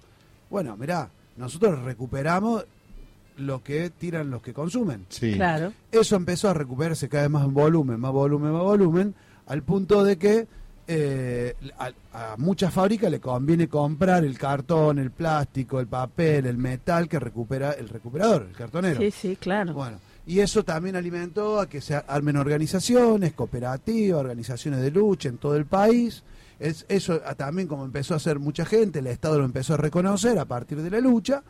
Bueno, 0.49 0.77
mirá, 0.77 1.09
nosotros 1.37 1.83
recuperamos 1.83 2.65
lo 3.37 3.63
que 3.63 3.89
tiran 3.89 4.29
los 4.29 4.41
que 4.41 4.53
consumen. 4.53 5.05
Sí. 5.09 5.33
claro. 5.33 5.73
Eso 5.91 6.15
empezó 6.15 6.49
a 6.49 6.53
recuperarse 6.53 7.09
cada 7.09 7.23
vez 7.23 7.31
más 7.31 7.45
en 7.45 7.53
volumen, 7.53 7.99
más 7.99 8.11
volumen, 8.11 8.51
más 8.51 8.63
volumen, 8.63 9.15
al 9.47 9.63
punto 9.63 10.03
de 10.03 10.17
que 10.17 10.47
eh, 10.87 11.55
a, 11.79 11.91
a 12.13 12.37
muchas 12.37 12.73
fábricas 12.73 13.09
le 13.09 13.19
conviene 13.19 13.67
comprar 13.67 14.23
el 14.23 14.37
cartón, 14.37 14.99
el 14.99 15.11
plástico, 15.11 15.79
el 15.79 15.87
papel, 15.87 16.45
el 16.45 16.57
metal 16.57 17.07
que 17.07 17.19
recupera 17.19 17.71
el 17.71 17.89
recuperador, 17.89 18.47
el 18.49 18.55
cartonero. 18.55 18.99
Sí, 19.01 19.11
sí, 19.11 19.35
claro. 19.35 19.73
Bueno, 19.73 19.99
y 20.27 20.39
eso 20.39 20.63
también 20.63 20.95
alimentó 20.95 21.59
a 21.59 21.69
que 21.69 21.81
se 21.81 21.95
armen 21.95 22.37
organizaciones, 22.37 23.33
cooperativas, 23.33 24.19
organizaciones 24.19 24.81
de 24.81 24.91
lucha 24.91 25.29
en 25.29 25.37
todo 25.37 25.55
el 25.55 25.65
país. 25.65 26.23
Es, 26.59 26.85
eso 26.87 27.19
también 27.37 27.67
como 27.67 27.85
empezó 27.85 28.13
a 28.13 28.17
hacer 28.17 28.39
mucha 28.39 28.65
gente, 28.65 28.99
el 28.99 29.07
Estado 29.07 29.39
lo 29.39 29.45
empezó 29.45 29.75
a 29.75 29.77
reconocer 29.77 30.39
a 30.39 30.45
partir 30.45 30.81
de 30.81 30.89
la 30.89 30.99
lucha. 30.99 31.43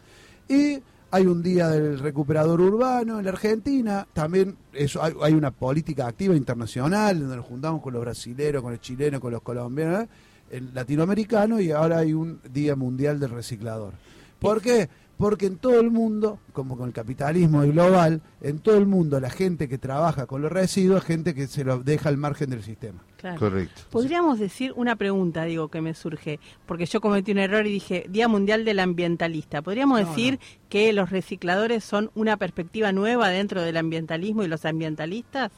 Y 0.50 0.80
hay 1.12 1.26
un 1.28 1.42
día 1.42 1.70
del 1.70 2.00
recuperador 2.00 2.60
urbano 2.60 3.20
en 3.20 3.26
la 3.26 3.32
Argentina, 3.32 4.08
también 4.14 4.58
eso, 4.74 5.02
hay, 5.02 5.34
una 5.34 5.52
política 5.52 6.08
activa 6.08 6.36
internacional 6.36 7.20
donde 7.20 7.38
nos 7.38 7.46
juntamos 7.46 7.82
con 7.82 7.94
los 7.94 8.02
brasileros, 8.02 8.62
con 8.62 8.72
los 8.72 8.82
chilenos, 8.82 9.22
con 9.22 9.32
los 9.32 9.42
colombianos, 9.42 10.04
¿eh? 10.04 10.08
el 10.52 10.74
latinoamericano 10.74 11.60
y 11.60 11.72
ahora 11.72 12.00
hay 12.00 12.14
un 12.14 12.40
Día 12.52 12.76
Mundial 12.76 13.20
del 13.20 13.32
Reciclador. 13.32 13.94
¿Por 14.40 14.62
qué? 14.62 14.90
Porque 15.18 15.46
en 15.46 15.58
todo 15.58 15.80
el 15.80 15.92
mundo, 15.92 16.40
como 16.52 16.78
con 16.78 16.88
el 16.88 16.94
capitalismo 16.94 17.62
global, 17.62 18.22
en 18.42 18.60
todo 18.60 18.78
el 18.78 18.86
mundo 18.86 19.20
la 19.20 19.30
gente 19.30 19.70
que 19.70 19.78
trabaja 19.78 20.26
con 20.26 20.42
los 20.42 20.52
residuos 20.52 21.04
es 21.04 21.06
gente 21.06 21.34
que 21.34 21.48
se 21.48 21.64
lo 21.64 21.80
deja 21.80 22.10
al 22.10 22.18
margen 22.18 22.50
del 22.50 22.64
sistema. 22.64 23.02
Claro. 23.32 23.40
Correcto. 23.40 23.82
Podríamos 23.90 24.40
decir 24.40 24.74
una 24.76 24.96
pregunta, 24.96 25.44
digo, 25.46 25.70
que 25.70 25.82
me 25.82 25.94
surge, 25.94 26.40
porque 26.66 26.86
yo 26.86 27.02
cometí 27.02 27.32
un 27.32 27.40
error 27.40 27.66
y 27.68 27.72
dije 27.72 28.06
Día 28.10 28.28
Mundial 28.28 28.66
del 28.66 28.80
Ambientalista. 28.80 29.62
¿Podríamos 29.62 30.02
No, 30.02 30.08
decir 30.08 30.40
que 30.70 30.94
los 30.94 31.10
recicladores 31.10 31.84
son 31.84 32.12
una 32.16 32.38
perspectiva 32.38 32.92
nueva 32.92 33.30
dentro 33.30 33.62
del 33.62 33.78
ambientalismo 33.78 34.44
y 34.44 34.48
los 34.48 34.66
ambientalistas? 34.66 35.52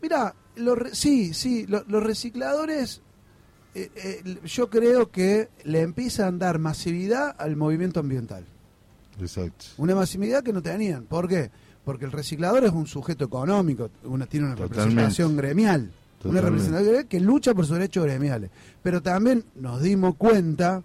Mira, 0.00 0.34
los 0.56 0.78
re- 0.78 0.94
sí, 0.94 1.32
sí, 1.34 1.66
lo- 1.66 1.84
los 1.86 2.02
recicladores, 2.02 3.00
eh, 3.74 3.90
eh, 3.94 4.38
yo 4.44 4.68
creo 4.68 5.10
que 5.10 5.48
le 5.64 5.80
empiezan 5.80 6.34
a 6.36 6.38
dar 6.46 6.58
masividad 6.58 7.34
al 7.38 7.56
movimiento 7.56 8.00
ambiental. 8.00 8.44
Exacto. 9.20 9.66
Una 9.78 9.94
masividad 9.94 10.42
que 10.42 10.52
no 10.52 10.62
tenían. 10.62 11.04
¿Por 11.04 11.28
qué? 11.28 11.50
Porque 11.84 12.04
el 12.04 12.12
reciclador 12.12 12.64
es 12.64 12.70
un 12.72 12.86
sujeto 12.86 13.24
económico, 13.24 13.90
una, 14.04 14.26
tiene 14.26 14.46
una 14.46 14.54
Totalmente. 14.56 14.82
representación 14.84 15.36
gremial. 15.36 15.90
Una 16.24 16.40
Totalmente. 16.40 16.70
gremial 16.82 17.06
que 17.06 17.20
lucha 17.20 17.54
por 17.54 17.66
sus 17.66 17.74
derechos 17.76 18.04
gremiales. 18.04 18.50
Pero 18.82 19.02
también 19.02 19.44
nos 19.56 19.82
dimos 19.82 20.14
cuenta 20.16 20.82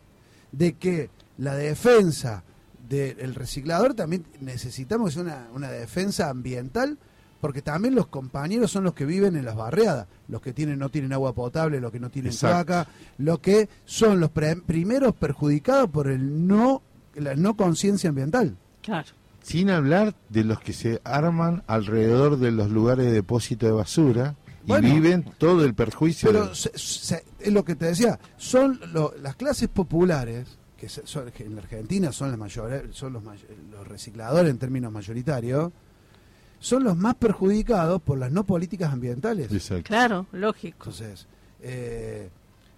de 0.52 0.74
que 0.74 1.10
la 1.38 1.56
defensa 1.56 2.44
del 2.90 3.36
reciclador 3.36 3.94
también 3.94 4.24
necesitamos 4.42 5.16
una, 5.18 5.48
una 5.54 5.70
defensa 5.70 6.30
ambiental 6.30 6.98
porque 7.42 7.62
también 7.62 7.94
los 7.94 8.08
compañeros 8.08 8.72
son 8.72 8.84
los 8.86 8.94
que 8.96 9.06
viven 9.06 9.36
en 9.36 9.46
las 9.46 9.56
barriadas, 9.56 10.08
los 10.28 10.42
que 10.42 10.54
tienen 10.54 10.80
no 10.80 10.90
tienen 10.90 11.14
agua 11.14 11.34
potable, 11.36 11.80
los 11.80 11.92
que 11.92 12.00
no 12.00 12.10
tienen 12.10 12.32
Exacto. 12.32 12.66
cloaca, 12.66 12.90
los 13.20 13.40
que 13.40 13.70
son 13.86 14.20
los 14.20 14.32
pre- 14.32 14.56
primeros 14.56 15.14
perjudicados 15.14 15.90
por 15.90 16.08
el 16.08 16.48
no 16.48 16.82
la 17.16 17.36
no 17.36 17.56
conciencia 17.56 18.10
ambiental. 18.10 18.56
Claro. 18.82 19.08
Sin 19.44 19.70
hablar 19.70 20.16
de 20.30 20.44
los 20.46 20.60
que 20.60 20.74
se 20.74 21.00
arman 21.04 21.62
alrededor 21.68 22.38
de 22.40 22.52
los 22.52 22.72
lugares 22.72 23.06
de 23.06 23.12
depósito 23.12 23.66
de 23.68 23.72
basura 23.74 24.36
y 24.68 24.72
Bueno. 24.72 24.94
viven 24.94 25.24
todo 25.40 25.66
el 25.66 25.74
perjuicio. 25.74 26.30
Pero 26.30 26.48
de- 26.50 26.56
se- 26.56 26.78
se- 26.78 27.26
es 27.40 27.52
lo 27.52 27.66
que 27.66 27.76
te 27.76 27.86
decía, 27.86 28.20
son 28.38 28.80
lo- 28.94 29.14
las 29.22 29.36
clases 29.36 29.70
populares, 29.70 30.48
que, 30.78 30.88
se- 30.90 31.08
son- 31.08 31.32
que 31.32 31.46
en 31.46 31.56
la 31.56 31.62
Argentina 31.62 32.12
son, 32.12 32.30
la 32.30 32.38
mayor, 32.38 32.90
son 32.92 33.14
los, 33.14 33.24
may- 33.24 33.40
los 33.72 33.88
recicladores 33.88 34.52
en 34.52 34.60
términos 34.60 34.92
mayoritarios, 34.92 35.72
son 36.60 36.84
los 36.84 36.96
más 36.96 37.16
perjudicados 37.16 38.02
por 38.02 38.18
las 38.20 38.32
no 38.32 38.44
políticas 38.44 38.92
ambientales. 38.94 39.52
Exacto. 39.52 39.88
Claro, 39.88 40.28
lógico. 40.32 40.90
Entonces, 40.90 41.28
eh, 41.62 42.30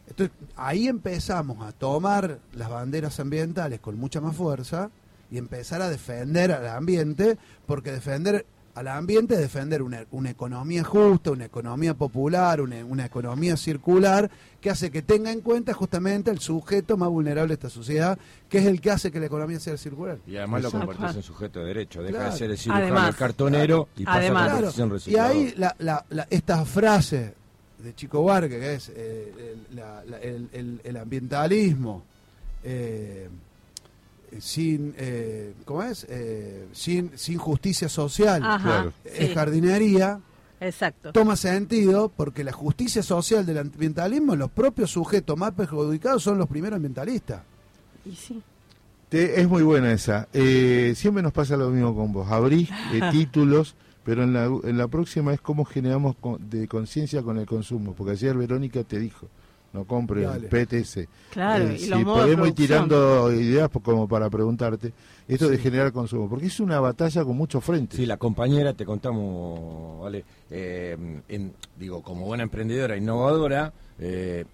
entonces, 0.07 0.35
ahí 0.55 0.87
empezamos 0.87 1.65
a 1.65 1.71
tomar 1.71 2.39
las 2.53 2.69
banderas 2.69 3.19
ambientales 3.19 3.79
con 3.79 3.97
mucha 3.97 4.21
más 4.21 4.35
fuerza 4.35 4.89
y 5.31 5.37
empezar 5.37 5.81
a 5.81 5.89
defender 5.89 6.51
al 6.51 6.67
ambiente, 6.67 7.37
porque 7.65 7.91
defender 7.91 8.45
al 8.75 8.87
ambiente 8.87 9.33
es 9.35 9.39
defender 9.41 9.81
una, 9.81 10.05
una 10.11 10.29
economía 10.29 10.83
justa, 10.83 11.31
una 11.31 11.45
economía 11.45 11.93
popular, 11.93 12.61
una, 12.61 12.83
una 12.85 13.05
economía 13.05 13.57
circular, 13.57 14.29
que 14.61 14.69
hace 14.69 14.89
que 14.91 15.01
tenga 15.01 15.31
en 15.31 15.41
cuenta 15.41 15.73
justamente 15.73 16.31
el 16.31 16.39
sujeto 16.39 16.95
más 16.97 17.09
vulnerable 17.09 17.49
de 17.49 17.53
esta 17.55 17.69
sociedad, 17.69 18.17
que 18.49 18.59
es 18.59 18.65
el 18.65 18.79
que 18.81 18.91
hace 18.91 19.11
que 19.11 19.19
la 19.19 19.25
economía 19.25 19.59
sea 19.59 19.75
circular. 19.77 20.17
Y 20.27 20.37
además 20.37 20.63
lo 20.63 20.71
convertís 20.71 21.15
en 21.15 21.23
sujeto 21.23 21.59
de 21.59 21.65
derecho. 21.65 22.01
Deja 22.01 22.15
Claro. 22.17 22.31
de 22.31 22.37
ser 22.37 22.51
el 22.51 22.57
cirujano, 22.57 22.83
Además. 22.85 23.09
el 23.09 23.15
cartonero 23.15 23.87
y 23.97 24.03
pasa 24.05 24.17
Además. 24.19 24.43
a 24.43 24.71
Claro, 24.73 24.95
en 24.95 25.13
y 25.13 25.15
ahí 25.17 25.53
la, 25.57 25.75
la, 25.79 26.05
la- 26.09 26.27
esta 26.29 26.63
frase 26.65 27.33
de 27.79 27.95
Chico 27.95 28.21
Buarque, 28.21 28.59
que 28.59 28.73
es 28.73 28.91
eh, 28.95 29.33
el, 29.69 29.75
la- 29.77 30.03
la- 30.05 30.19
el- 30.19 30.49
el- 30.51 30.81
el 30.83 30.97
ambientalismo 30.97 32.03
eh, 32.63 33.29
sin, 34.39 34.93
eh, 34.97 35.53
¿cómo 35.65 35.83
es? 35.83 36.05
Eh, 36.09 36.67
sin, 36.71 37.11
sin 37.17 37.37
justicia 37.37 37.89
social 37.89 38.43
Ajá. 38.43 38.63
claro. 38.63 38.93
es 39.05 39.27
sí, 39.29 39.33
jardinería, 39.33 40.19
exacto. 40.59 41.11
toma 41.11 41.35
sentido 41.35 42.09
porque 42.15 42.43
la 42.43 42.51
justicia 42.51 43.01
social 43.03 43.45
del 43.45 43.57
ambientalismo, 43.59 44.35
los 44.35 44.51
propios 44.51 44.91
sujetos 44.91 45.37
más 45.37 45.51
perjudicados 45.53 46.23
son 46.23 46.37
los 46.37 46.47
primeros 46.47 46.77
ambientalistas. 46.77 47.41
Y 48.05 48.15
sí. 48.15 48.41
Te- 49.09 49.41
es 49.41 49.47
muy 49.49 49.63
buena 49.63 49.91
esa. 49.91 50.27
Eh, 50.33 50.93
siempre 50.95 51.23
nos 51.23 51.33
pasa 51.33 51.57
lo 51.57 51.69
mismo 51.71 51.95
con 51.95 52.13
vos. 52.13 52.29
Abrís 52.31 52.69
eh, 52.93 53.01
títulos, 53.11 53.75
pero 54.03 54.23
en 54.23 54.33
la, 54.33 54.45
en 54.45 54.77
la 54.77 54.87
próxima 54.87 55.33
es 55.33 55.41
cómo 55.41 55.65
generamos 55.65 56.15
con- 56.17 56.49
de 56.49 56.67
conciencia 56.67 57.21
con 57.23 57.37
el 57.39 57.45
consumo. 57.47 57.93
Porque 57.93 58.11
ayer 58.11 58.37
Verónica 58.37 58.83
te 58.83 58.99
dijo, 58.99 59.27
no 59.73 59.85
compres 59.85 60.25
Dale. 60.25 60.47
PTS. 60.47 61.07
Claro, 61.31 61.65
Eh, 61.67 61.75
y 61.75 61.79
si 61.79 61.89
de 61.89 62.03
podemos 62.03 62.47
ir 62.47 62.53
tirando 62.55 63.31
ideas 63.31 63.69
como 63.83 64.07
para 64.07 64.29
preguntarte, 64.29 64.93
esto 65.27 65.47
de 65.49 65.57
Sí. 65.57 65.63
generar 65.63 65.91
consumo. 65.91 66.27
Porque 66.29 66.47
es 66.47 66.59
una 66.59 66.79
batalla 66.79 67.23
con 67.23 67.37
muchos 67.37 67.63
frentes. 67.63 67.97
Sí, 67.99 68.05
la 68.05 68.17
compañera, 68.17 68.73
te 68.73 68.85
contamos, 68.85 70.01
¿vale? 70.01 70.25
Eh, 70.49 71.21
en- 71.27 71.53
digo, 71.77 72.01
como 72.01 72.25
buena 72.25 72.43
emprendedora, 72.43 72.97
innovadora, 72.97 73.71
eh, 73.99 74.45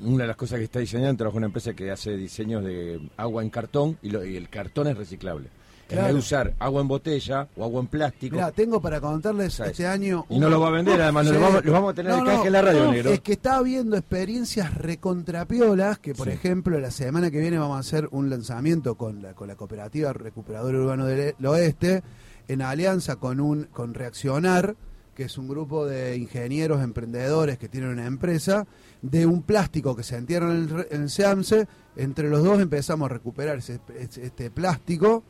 una 0.00 0.24
de 0.24 0.28
las 0.28 0.36
cosas 0.36 0.58
que 0.58 0.64
está 0.64 0.78
diseñando, 0.78 1.16
trabaja 1.18 1.36
en 1.36 1.38
una 1.40 1.46
empresa 1.48 1.74
que 1.74 1.90
hace 1.90 2.16
diseños 2.16 2.64
de 2.64 3.00
agua 3.16 3.42
en 3.42 3.50
cartón 3.50 3.98
y, 4.02 4.10
lo- 4.10 4.24
y 4.24 4.36
el 4.36 4.48
cartón 4.48 4.86
es 4.88 4.96
reciclable. 4.96 5.48
En 5.88 5.98
vez 5.98 6.06
de 6.08 6.14
usar 6.14 6.54
agua 6.58 6.80
en 6.80 6.88
botella 6.88 7.48
o 7.56 7.64
agua 7.64 7.80
en 7.82 7.86
plástico, 7.86 8.36
Mira, 8.36 8.50
tengo 8.50 8.80
para 8.80 8.98
contarles 9.00 9.52
¿Sabes? 9.54 9.72
este 9.72 9.86
año. 9.86 10.24
y 10.30 10.38
no 10.38 10.48
lo 10.48 10.58
va 10.58 10.68
a 10.68 10.70
vender, 10.70 11.00
además, 11.02 11.26
no 11.26 11.30
Sí. 11.32 11.36
lo 11.38 11.42
vamos, 11.42 11.64
lo 11.64 11.72
vamos 11.72 11.90
a 11.92 11.94
tener 11.94 12.12
No, 12.12 12.24
no, 12.24 12.44
en 12.46 12.52
la 12.52 12.62
radio, 12.62 12.84
no, 12.84 12.92
negro. 12.92 13.10
Es 13.10 13.20
que 13.20 13.32
está 13.32 13.56
habiendo 13.56 13.96
experiencias 13.96 14.74
recontrapiolas, 14.74 15.98
que 15.98 16.14
por 16.14 16.28
Sí. 16.28 16.32
ejemplo 16.34 16.78
la 16.80 16.90
semana 16.90 17.30
que 17.30 17.40
viene 17.40 17.58
vamos 17.58 17.76
a 17.76 17.80
hacer 17.80 18.08
un 18.10 18.30
lanzamiento 18.30 18.94
con 18.96 19.20
la, 19.22 19.34
con 19.34 19.48
la 19.48 19.54
cooperativa 19.56 20.12
Recuperador 20.12 20.74
Urbano 20.74 21.04
del 21.06 21.20
E- 21.38 21.46
Oeste, 21.46 22.02
en 22.48 22.62
alianza 22.62 23.16
con 23.16 23.38
un 23.40 23.64
con 23.64 23.94
Reaccionar, 23.94 24.74
que 25.14 25.24
es 25.24 25.36
un 25.36 25.46
grupo 25.46 25.84
de 25.86 26.16
ingenieros, 26.16 26.82
emprendedores 26.82 27.58
que 27.58 27.68
tienen 27.68 27.90
una 27.90 28.06
empresa, 28.06 28.66
de 29.02 29.26
un 29.26 29.42
plástico 29.42 29.94
que 29.94 30.02
se 30.02 30.16
entierra 30.16 30.46
en 30.50 30.56
el, 30.56 30.68
re- 30.70 30.88
en 30.90 31.02
el 31.02 31.10
SEAMSE, 31.10 31.66
entre 31.96 32.30
los 32.30 32.42
dos 32.42 32.60
empezamos 32.60 33.10
a 33.10 33.12
recuperar 33.12 33.58
ese- 33.58 33.78
este 33.98 34.50
plástico 34.50 35.22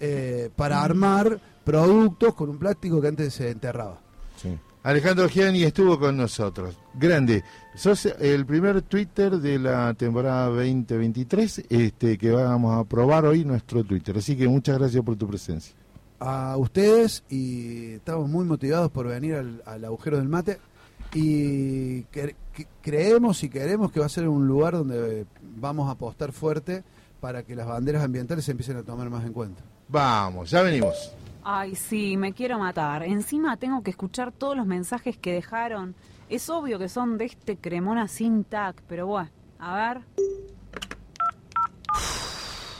eh, 0.00 0.50
para 0.56 0.82
armar 0.82 1.40
productos 1.64 2.34
con 2.34 2.48
un 2.50 2.58
plástico 2.58 3.00
que 3.00 3.08
antes 3.08 3.34
se 3.34 3.50
enterraba. 3.50 4.00
sí. 4.36 4.58
Alejandro 4.82 5.28
Gianni 5.28 5.62
estuvo 5.64 5.98
con 6.00 6.16
nosotros. 6.16 6.74
Grande. 6.94 7.44
Sos 7.74 8.06
el 8.06 8.46
primer 8.46 8.80
Twitter 8.80 9.32
de 9.36 9.58
la 9.58 9.92
temporada 9.92 10.46
2023 10.46 11.64
este, 11.68 12.16
que 12.16 12.30
vamos 12.30 12.80
a 12.80 12.84
probar 12.88 13.26
hoy 13.26 13.44
nuestro 13.44 13.84
Twitter. 13.84 14.16
Así 14.16 14.38
que 14.38 14.48
muchas 14.48 14.78
gracias 14.78 15.04
por 15.04 15.16
tu 15.16 15.28
presencia. 15.28 15.74
a 16.18 16.56
ustedes 16.56 17.24
y 17.28 17.92
estamos 17.92 18.26
muy 18.30 18.46
motivados 18.46 18.90
por 18.90 19.06
venir 19.06 19.34
al, 19.34 19.62
al 19.66 19.84
agujero 19.84 20.16
del 20.16 20.28
mate 20.30 20.56
y 21.14 22.02
cre- 22.04 22.34
creemos 22.80 23.42
y 23.44 23.50
queremos 23.50 23.92
que 23.92 24.00
va 24.00 24.06
a 24.06 24.08
ser 24.08 24.28
un 24.28 24.46
lugar 24.46 24.72
donde 24.74 25.26
vamos 25.58 25.88
a 25.88 25.92
apostar 25.92 26.32
fuerte 26.32 26.84
para 27.20 27.42
que 27.42 27.54
las 27.54 27.66
banderas 27.66 28.02
ambientales 28.02 28.46
se 28.46 28.52
empiecen 28.52 28.78
a 28.78 28.82
tomar 28.82 29.10
más 29.10 29.26
en 29.26 29.34
cuenta. 29.34 29.62
Vamos, 29.90 30.50
ya 30.50 30.62
venimos. 30.62 31.16
Ay, 31.42 31.74
sí, 31.74 32.16
me 32.16 32.32
quiero 32.32 32.60
matar. 32.60 33.02
Encima 33.02 33.56
tengo 33.56 33.82
que 33.82 33.90
escuchar 33.90 34.30
todos 34.30 34.56
los 34.56 34.64
mensajes 34.64 35.18
que 35.18 35.32
dejaron. 35.32 35.96
Es 36.28 36.48
obvio 36.48 36.78
que 36.78 36.88
son 36.88 37.18
de 37.18 37.24
este 37.24 37.56
cremona 37.56 38.06
sin 38.06 38.44
tac, 38.44 38.80
pero 38.88 39.08
bueno, 39.08 39.30
a 39.58 39.74
ver. 39.74 40.02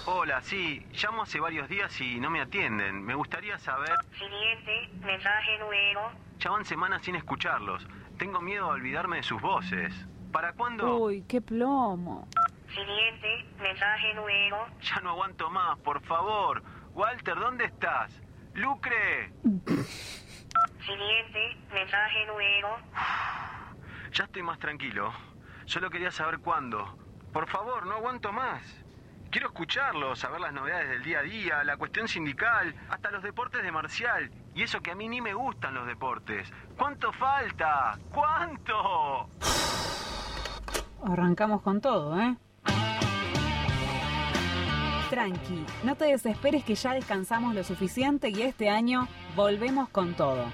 Hola, 0.06 0.40
sí, 0.42 0.86
llamo 1.02 1.22
hace 1.22 1.40
varios 1.40 1.68
días 1.68 2.00
y 2.00 2.20
no 2.20 2.30
me 2.30 2.40
atienden. 2.40 3.02
Me 3.02 3.16
gustaría 3.16 3.58
saber... 3.58 3.90
Siguiente, 4.12 4.90
mensaje 5.04 5.58
nuevo. 5.58 6.12
Ya 6.38 6.50
van 6.50 6.64
semanas 6.64 7.02
sin 7.02 7.16
escucharlos. 7.16 7.84
Tengo 8.18 8.40
miedo 8.40 8.66
a 8.66 8.74
olvidarme 8.74 9.16
de 9.16 9.22
sus 9.24 9.42
voces. 9.42 9.92
¿Para 10.30 10.52
cuándo? 10.52 10.96
Uy, 10.96 11.24
qué 11.26 11.40
plomo. 11.40 12.28
Siguiente, 12.68 13.46
mensaje 13.60 14.14
nuevo. 14.14 14.66
Ya 14.80 15.00
no 15.00 15.10
aguanto 15.10 15.50
más, 15.50 15.76
por 15.80 16.00
favor. 16.02 16.62
Walter, 16.94 17.38
¿dónde 17.38 17.64
estás? 17.64 18.12
Lucre. 18.54 19.32
Siguiente, 20.84 21.56
mensaje 21.72 22.26
nuevo. 22.26 22.76
Ya 24.12 24.24
estoy 24.24 24.42
más 24.42 24.58
tranquilo. 24.58 25.12
Solo 25.66 25.88
quería 25.88 26.10
saber 26.10 26.40
cuándo. 26.40 26.98
Por 27.32 27.46
favor, 27.48 27.86
no 27.86 27.94
aguanto 27.94 28.32
más. 28.32 28.60
Quiero 29.30 29.46
escucharlos, 29.46 30.18
saber 30.18 30.40
las 30.40 30.52
novedades 30.52 30.88
del 30.88 31.04
día 31.04 31.20
a 31.20 31.22
día, 31.22 31.62
la 31.62 31.76
cuestión 31.76 32.08
sindical, 32.08 32.74
hasta 32.88 33.12
los 33.12 33.22
deportes 33.22 33.62
de 33.62 33.70
Marcial. 33.70 34.28
Y 34.52 34.64
eso 34.64 34.80
que 34.80 34.90
a 34.90 34.96
mí 34.96 35.08
ni 35.08 35.20
me 35.20 35.32
gustan 35.32 35.74
los 35.74 35.86
deportes. 35.86 36.52
¿Cuánto 36.76 37.12
falta? 37.12 37.96
¿Cuánto? 38.12 39.30
Arrancamos 41.06 41.62
con 41.62 41.80
todo, 41.80 42.20
¿eh? 42.20 42.36
Tranqui, 45.10 45.66
no 45.84 45.96
te 45.96 46.04
desesperes 46.04 46.64
que 46.64 46.76
ya 46.76 46.94
descansamos 46.94 47.54
lo 47.54 47.64
suficiente 47.64 48.30
y 48.30 48.42
este 48.42 48.70
año 48.70 49.08
volvemos 49.34 49.88
con 49.88 50.14
todo. 50.14 50.44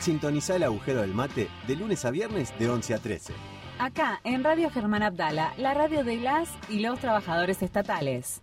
Sintoniza 0.00 0.56
el 0.56 0.62
agujero 0.62 1.00
del 1.00 1.12
mate 1.12 1.48
de 1.66 1.76
lunes 1.76 2.04
a 2.04 2.10
viernes 2.10 2.56
de 2.58 2.70
11 2.70 2.94
a 2.94 2.98
13. 2.98 3.32
Acá, 3.78 4.20
en 4.24 4.44
Radio 4.44 4.70
Germán 4.70 5.02
Abdala, 5.02 5.52
la 5.58 5.74
radio 5.74 6.04
de 6.04 6.16
las 6.18 6.48
y 6.68 6.80
los 6.80 7.00
trabajadores 7.00 7.62
estatales. 7.62 8.40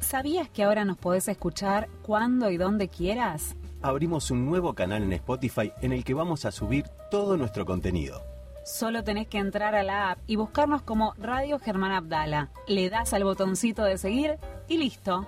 ¿Sabías 0.00 0.48
que 0.48 0.64
ahora 0.64 0.86
nos 0.86 0.96
podés 0.96 1.28
escuchar 1.28 1.88
cuando 2.02 2.50
y 2.50 2.56
donde 2.56 2.88
quieras? 2.88 3.54
Abrimos 3.82 4.30
un 4.30 4.46
nuevo 4.46 4.74
canal 4.74 5.02
en 5.02 5.12
Spotify 5.12 5.72
en 5.82 5.92
el 5.92 6.02
que 6.02 6.14
vamos 6.14 6.46
a 6.46 6.50
subir 6.50 6.86
todo 7.10 7.36
nuestro 7.36 7.66
contenido. 7.66 8.22
Solo 8.68 9.02
tenés 9.02 9.26
que 9.28 9.38
entrar 9.38 9.74
a 9.74 9.82
la 9.82 10.10
app 10.10 10.18
y 10.26 10.36
buscarnos 10.36 10.82
como 10.82 11.14
Radio 11.16 11.58
Germán 11.58 11.90
Abdala. 11.90 12.50
Le 12.66 12.90
das 12.90 13.14
al 13.14 13.24
botoncito 13.24 13.82
de 13.82 13.96
seguir 13.96 14.36
y 14.68 14.76
listo. 14.76 15.26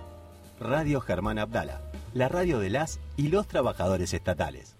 Radio 0.61 1.01
Germán 1.01 1.39
Abdala, 1.39 1.81
la 2.13 2.29
radio 2.29 2.59
de 2.59 2.69
las 2.69 3.01
y 3.17 3.29
los 3.29 3.49
trabajadores 3.49 4.13
estatales. 4.13 4.77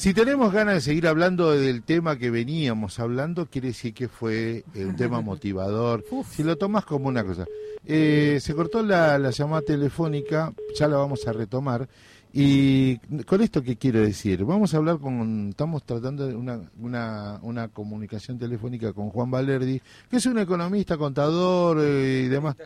Si 0.00 0.14
tenemos 0.14 0.50
ganas 0.50 0.76
de 0.76 0.80
seguir 0.80 1.06
hablando 1.06 1.50
del 1.50 1.82
tema 1.82 2.16
que 2.16 2.30
veníamos 2.30 2.98
hablando, 2.98 3.44
quiere 3.44 3.68
decir 3.68 3.92
que 3.92 4.08
fue 4.08 4.64
eh, 4.74 4.86
un 4.86 4.96
tema 4.96 5.20
motivador. 5.20 6.02
Si 6.30 6.42
lo 6.42 6.56
tomas 6.56 6.86
como 6.86 7.08
una 7.08 7.22
cosa. 7.22 7.44
Eh, 7.84 8.38
se 8.40 8.54
cortó 8.54 8.82
la, 8.82 9.18
la 9.18 9.28
llamada 9.30 9.60
telefónica, 9.60 10.54
ya 10.74 10.88
la 10.88 10.96
vamos 10.96 11.26
a 11.26 11.34
retomar. 11.34 11.86
Y 12.32 12.96
con 13.26 13.42
esto, 13.42 13.60
¿qué 13.62 13.76
quiero 13.76 14.00
decir? 14.00 14.42
Vamos 14.44 14.72
a 14.72 14.78
hablar 14.78 14.98
con, 15.00 15.50
estamos 15.50 15.82
tratando 15.84 16.26
de 16.26 16.34
una, 16.34 16.62
una, 16.78 17.38
una 17.42 17.68
comunicación 17.68 18.38
telefónica 18.38 18.94
con 18.94 19.10
Juan 19.10 19.30
Valerdi, 19.30 19.82
que 20.08 20.16
es 20.16 20.24
un 20.24 20.38
economista, 20.38 20.96
contador 20.96 21.76
eh, 21.82 22.22
y 22.24 22.28
demás. 22.28 22.56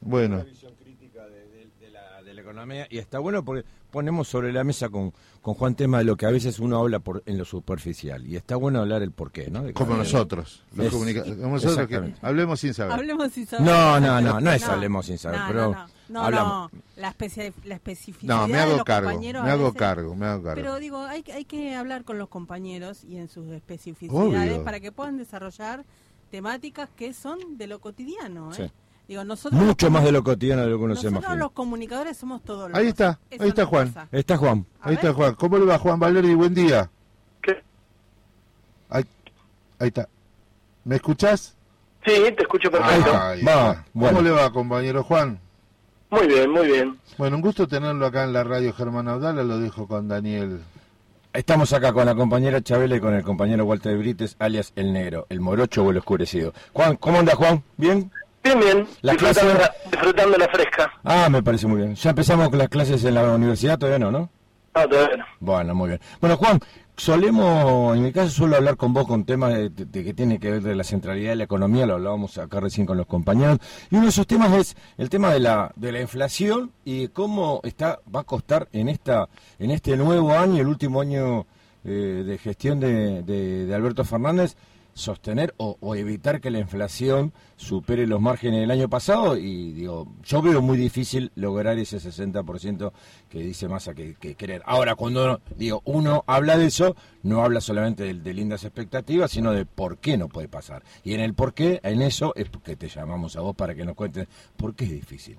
Bueno. 0.00 0.36
Una 0.36 0.44
visión 0.44 0.72
crítica 0.82 1.26
de, 1.26 1.34
de- 1.48 1.68
de 1.80 1.90
la, 1.90 2.22
de 2.22 2.32
la 2.32 2.40
economía 2.40 2.86
y 2.88 2.96
está 2.96 3.18
bueno 3.18 3.44
porque 3.44 3.64
ponemos 3.90 4.28
sobre 4.28 4.52
la 4.52 4.64
mesa 4.64 4.88
con, 4.88 5.12
con 5.42 5.54
Juan 5.54 5.74
tema 5.74 5.98
de 5.98 6.04
lo 6.04 6.16
que 6.16 6.26
a 6.26 6.30
veces 6.30 6.58
uno 6.58 6.78
habla 6.78 6.98
por, 7.00 7.22
en 7.26 7.36
lo 7.38 7.44
superficial 7.44 8.26
y 8.26 8.36
está 8.36 8.56
bueno 8.56 8.80
hablar 8.80 9.02
el 9.02 9.10
porqué, 9.12 9.50
¿no? 9.50 9.62
De 9.62 9.72
Como 9.72 9.96
nosotros, 9.96 10.62
los 10.74 10.86
Es- 10.86 10.92
comunica- 10.92 11.24
como 11.24 11.54
nosotros 11.54 11.86
que 11.88 12.14
hablemos 12.22 12.60
sin 12.60 12.72
saber. 12.74 12.92
Hablemos 12.92 13.32
sin 13.32 13.46
saber. 13.46 13.66
No, 13.66 14.00
no, 14.00 14.20
no, 14.20 14.40
no 14.40 14.52
es 14.52 14.62
hablemos 14.64 15.06
sin 15.06 15.18
saber, 15.18 15.40
no, 15.40 15.46
pero 15.48 15.62
no, 15.62 15.70
no, 15.72 15.86
no, 16.08 16.22
hablamos. 16.22 16.72
no. 16.72 16.80
La, 16.96 17.14
especi- 17.16 17.52
la 17.64 17.74
especificidad 17.76 18.36
No, 18.36 18.46
me 18.48 18.54
de 18.54 18.60
hago 18.60 18.72
los 18.76 18.84
cargo, 18.84 19.08
compañeros 19.10 19.44
me 19.44 19.50
hago 19.50 19.64
veces- 19.64 19.78
cargo, 19.78 20.14
me 20.16 20.26
hago 20.26 20.42
cargo. 20.42 20.62
Pero 20.62 20.78
digo, 20.78 20.98
hay, 21.04 21.22
que- 21.22 21.32
hay 21.32 21.44
que 21.44 21.74
hablar 21.74 22.04
con 22.04 22.18
los 22.18 22.28
compañeros 22.28 23.04
y 23.04 23.16
en 23.16 23.28
sus 23.28 23.50
especificidades 23.52 24.52
Obvio. 24.52 24.64
para 24.64 24.80
que 24.80 24.92
puedan 24.92 25.16
desarrollar 25.16 25.84
temáticas 26.30 26.88
que 26.96 27.12
son 27.12 27.38
de 27.58 27.66
lo 27.66 27.80
cotidiano. 27.80 28.52
¿eh? 28.52 28.56
Sí. 28.56 28.72
Digo, 29.10 29.24
nosotros 29.24 29.60
Mucho 29.60 29.90
más 29.90 30.04
de 30.04 30.12
lo 30.12 30.22
cotidiano 30.22 30.62
de 30.62 30.68
lo 30.68 30.78
que 30.78 30.84
uno 30.84 30.94
se 30.94 31.10
nosotros 31.10 31.36
los 31.36 31.50
comunicadores 31.50 32.16
somos 32.16 32.44
todos 32.44 32.70
Ahí 32.72 32.86
está, 32.86 33.18
Eso 33.28 33.42
ahí 33.42 33.48
está 33.48 33.66
Juan. 33.66 33.92
pasa. 33.92 34.08
Está 34.12 34.36
Juan. 34.36 34.64
Ahí 34.80 34.94
está 34.94 35.12
Juan. 35.12 35.34
¿Cómo 35.34 35.58
le 35.58 35.64
va 35.64 35.80
Juan 35.80 35.98
Valerdi? 35.98 36.32
Buen 36.34 36.54
día. 36.54 36.88
Ahí, 38.88 39.04
ahí 39.80 39.88
está. 39.88 40.08
¿Me 40.84 40.94
escuchás? 40.94 41.56
Sí, 42.06 42.12
te 42.36 42.42
escucho 42.42 42.70
perfecto. 42.70 43.10
Ahí 43.12 43.42
Va, 43.42 43.70
está. 43.72 43.84
bueno. 43.94 44.16
¿Cómo 44.16 44.28
le 44.28 44.30
va, 44.30 44.52
compañero 44.52 45.02
Juan? 45.02 45.40
Muy 46.10 46.28
bien, 46.28 46.48
muy 46.48 46.68
bien. 46.68 46.96
Bueno, 47.18 47.34
un 47.34 47.42
gusto 47.42 47.66
tenerlo 47.66 48.06
acá 48.06 48.22
en 48.22 48.32
la 48.32 48.44
radio 48.44 48.72
Germán 48.72 49.08
Abdala, 49.08 49.42
lo 49.42 49.58
dejo 49.58 49.88
con 49.88 50.06
Daniel. 50.06 50.60
Estamos 51.32 51.72
acá 51.72 51.92
con 51.92 52.06
la 52.06 52.14
compañera 52.14 52.62
Chabela 52.62 52.94
y 52.94 53.00
con 53.00 53.14
el 53.14 53.24
compañero 53.24 53.64
Walter 53.64 53.98
Brites, 53.98 54.36
alias 54.38 54.72
El 54.76 54.92
Negro, 54.92 55.26
el 55.30 55.40
morocho 55.40 55.82
o 55.82 55.90
el 55.90 55.96
oscurecido. 55.96 56.54
Juan, 56.72 56.94
¿cómo 56.94 57.18
anda 57.18 57.34
Juan? 57.34 57.64
¿Bien? 57.76 58.12
Bien, 58.42 58.58
bien. 58.58 58.86
La 59.02 59.12
disfrutando, 59.12 59.52
clase- 59.52 59.58
la, 59.84 59.90
disfrutando 59.90 60.38
la 60.38 60.48
fresca. 60.48 60.92
Ah, 61.04 61.28
me 61.30 61.42
parece 61.42 61.66
muy 61.66 61.78
bien. 61.78 61.94
¿Ya 61.94 62.10
empezamos 62.10 62.48
con 62.48 62.58
las 62.58 62.68
clases 62.68 63.04
en 63.04 63.14
la 63.14 63.22
universidad? 63.34 63.78
Todavía 63.78 63.98
no, 63.98 64.10
¿no? 64.10 64.30
Ah, 64.74 64.86
todavía 64.88 65.16
no. 65.18 65.24
Bueno, 65.40 65.74
muy 65.74 65.88
bien. 65.88 66.00
Bueno, 66.20 66.36
Juan, 66.36 66.58
solemos, 66.96 67.96
en 67.96 68.02
mi 68.04 68.12
caso 68.12 68.30
suelo 68.30 68.56
hablar 68.56 68.76
con 68.76 68.94
vos 68.94 69.06
con 69.06 69.24
temas 69.24 69.52
de, 69.54 69.70
que 70.04 70.14
tiene 70.14 70.38
que 70.38 70.52
ver 70.52 70.62
de 70.62 70.74
la 70.76 70.84
centralidad 70.84 71.30
de 71.30 71.36
la 71.36 71.44
economía, 71.44 71.86
lo 71.86 71.94
hablábamos 71.94 72.38
acá 72.38 72.60
recién 72.60 72.86
con 72.86 72.96
los 72.96 73.06
compañeros, 73.06 73.58
y 73.90 73.96
uno 73.96 74.04
de 74.04 74.10
esos 74.10 74.26
temas 74.26 74.52
es 74.52 74.76
el 74.96 75.10
tema 75.10 75.32
de 75.32 75.40
la, 75.40 75.72
de 75.76 75.92
la 75.92 76.00
inflación 76.00 76.70
y 76.84 77.08
cómo 77.08 77.60
está, 77.64 77.98
va 78.14 78.20
a 78.20 78.24
costar 78.24 78.68
en 78.72 78.88
esta, 78.88 79.28
en 79.58 79.70
este 79.72 79.96
nuevo 79.96 80.32
año, 80.32 80.60
el 80.62 80.68
último 80.68 81.00
año 81.00 81.46
eh, 81.84 82.22
de 82.26 82.38
gestión 82.38 82.78
de- 82.80 83.22
de 83.22 83.74
Alberto 83.74 84.04
Fernández, 84.04 84.54
sostener 84.94 85.54
o, 85.56 85.76
o 85.80 85.94
evitar 85.94 86.40
que 86.40 86.50
la 86.50 86.58
inflación 86.58 87.32
supere 87.56 88.06
los 88.06 88.20
márgenes 88.20 88.60
del 88.60 88.70
año 88.70 88.88
pasado 88.88 89.36
y 89.36 89.72
digo, 89.72 90.06
yo 90.24 90.42
veo 90.42 90.60
muy 90.62 90.76
difícil 90.78 91.30
lograr 91.34 91.78
ese 91.78 91.98
60% 91.98 92.92
que 93.28 93.38
dice 93.40 93.68
Massa 93.68 93.94
que, 93.94 94.14
que 94.14 94.34
querer. 94.34 94.62
Ahora, 94.66 94.94
cuando 94.94 95.24
uno- 95.24 95.40
digo, 95.56 95.82
uno 95.84 96.24
habla 96.26 96.56
de 96.58 96.66
eso, 96.66 96.96
no 97.22 97.44
habla 97.44 97.60
solamente 97.60 98.02
de, 98.04 98.14
de 98.14 98.34
lindas 98.34 98.64
expectativas, 98.64 99.30
sino 99.30 99.52
de 99.52 99.66
por 99.66 99.98
qué 99.98 100.16
no 100.16 100.28
puede 100.28 100.48
pasar. 100.48 100.82
Y 101.04 101.14
en 101.14 101.20
el 101.20 101.34
por 101.34 101.54
qué, 101.54 101.80
en 101.82 102.02
eso 102.02 102.32
es 102.36 102.48
que 102.64 102.76
te 102.76 102.88
llamamos 102.88 103.36
a 103.36 103.40
vos 103.40 103.54
para 103.56 103.74
que 103.74 103.84
nos 103.84 103.94
cuentes 103.94 104.26
por 104.56 104.74
qué 104.74 104.84
es 104.84 104.90
difícil. 104.90 105.38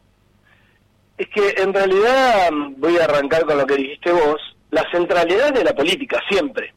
Es 1.17 1.27
que 1.29 1.61
en 1.61 1.73
realidad 1.73 2.49
voy 2.77 2.97
a 2.97 3.03
arrancar 3.05 3.45
con 3.45 3.57
lo 3.57 3.65
que 3.65 3.75
dijiste 3.75 4.11
vos. 4.11 4.39
La 4.71 4.85
centralidad 4.91 5.53
de 5.53 5.63
la 5.65 5.75
política, 5.75 6.17
siempre. 6.29 6.73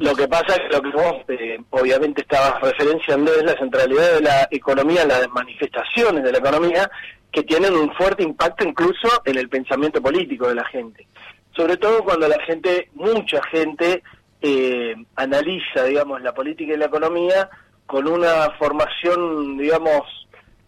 Lo 0.00 0.14
que 0.14 0.28
pasa 0.28 0.54
es 0.54 0.60
que 0.60 0.76
lo 0.76 0.82
que 0.82 0.90
vos 0.90 1.14
eh, 1.28 1.58
obviamente 1.70 2.22
estabas 2.22 2.60
referenciando 2.60 3.32
es 3.34 3.44
la 3.44 3.58
centralidad 3.58 4.14
de 4.14 4.20
la 4.20 4.48
economía, 4.50 5.04
las 5.04 5.28
manifestaciones 5.30 6.22
de 6.24 6.32
la 6.32 6.38
economía 6.38 6.90
que 7.30 7.42
tienen 7.42 7.74
un 7.74 7.92
fuerte 7.94 8.22
impacto 8.22 8.66
incluso 8.66 9.08
en 9.24 9.36
el 9.36 9.48
pensamiento 9.48 10.00
político 10.00 10.48
de 10.48 10.54
la 10.54 10.64
gente. 10.66 11.06
Sobre 11.54 11.76
todo 11.76 12.02
cuando 12.04 12.28
la 12.28 12.40
gente, 12.44 12.90
mucha 12.94 13.42
gente, 13.50 14.02
eh, 14.40 14.94
analiza, 15.16 15.84
digamos, 15.84 16.22
la 16.22 16.32
política 16.32 16.74
y 16.74 16.76
la 16.76 16.86
economía 16.86 17.48
con 17.86 18.08
una 18.08 18.50
formación, 18.58 19.58
digamos, 19.58 20.02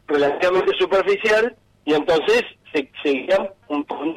relativamente 0.07 0.73
superficial 0.79 1.57
y 1.85 1.95
entonces 1.95 2.45
se, 2.73 2.91
se 3.03 3.11
guían 3.11 3.49
un- 3.69 3.85
por 3.85 3.99
un 3.99 4.15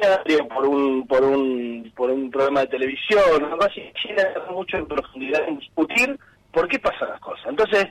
por 0.48 0.66
un, 0.66 1.06
por 1.06 1.24
un, 1.24 1.92
por 1.96 2.10
un 2.10 2.30
programa 2.30 2.60
de 2.60 2.66
televisión, 2.68 3.44
algo 3.44 3.64
así, 3.64 3.82
mucho 4.50 4.76
en 4.76 4.86
profundidad 4.86 5.48
en 5.48 5.58
discutir 5.58 6.18
por 6.52 6.68
qué 6.68 6.78
pasan 6.78 7.08
las 7.08 7.20
cosas. 7.20 7.46
Entonces, 7.48 7.86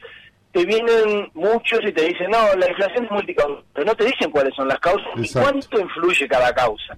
te 0.51 0.65
vienen 0.65 1.29
muchos 1.33 1.79
y 1.83 1.91
te 1.93 2.03
dicen, 2.09 2.29
no, 2.29 2.39
la 2.57 2.67
inflación 2.69 3.05
es 3.05 3.11
multicausal, 3.11 3.63
pero 3.73 3.85
no 3.85 3.95
te 3.95 4.05
dicen 4.05 4.29
cuáles 4.31 4.53
son 4.55 4.67
las 4.67 4.79
causas 4.79 5.07
y 5.15 5.27
cuánto 5.41 5.79
influye 5.79 6.27
cada 6.27 6.53
causa. 6.53 6.95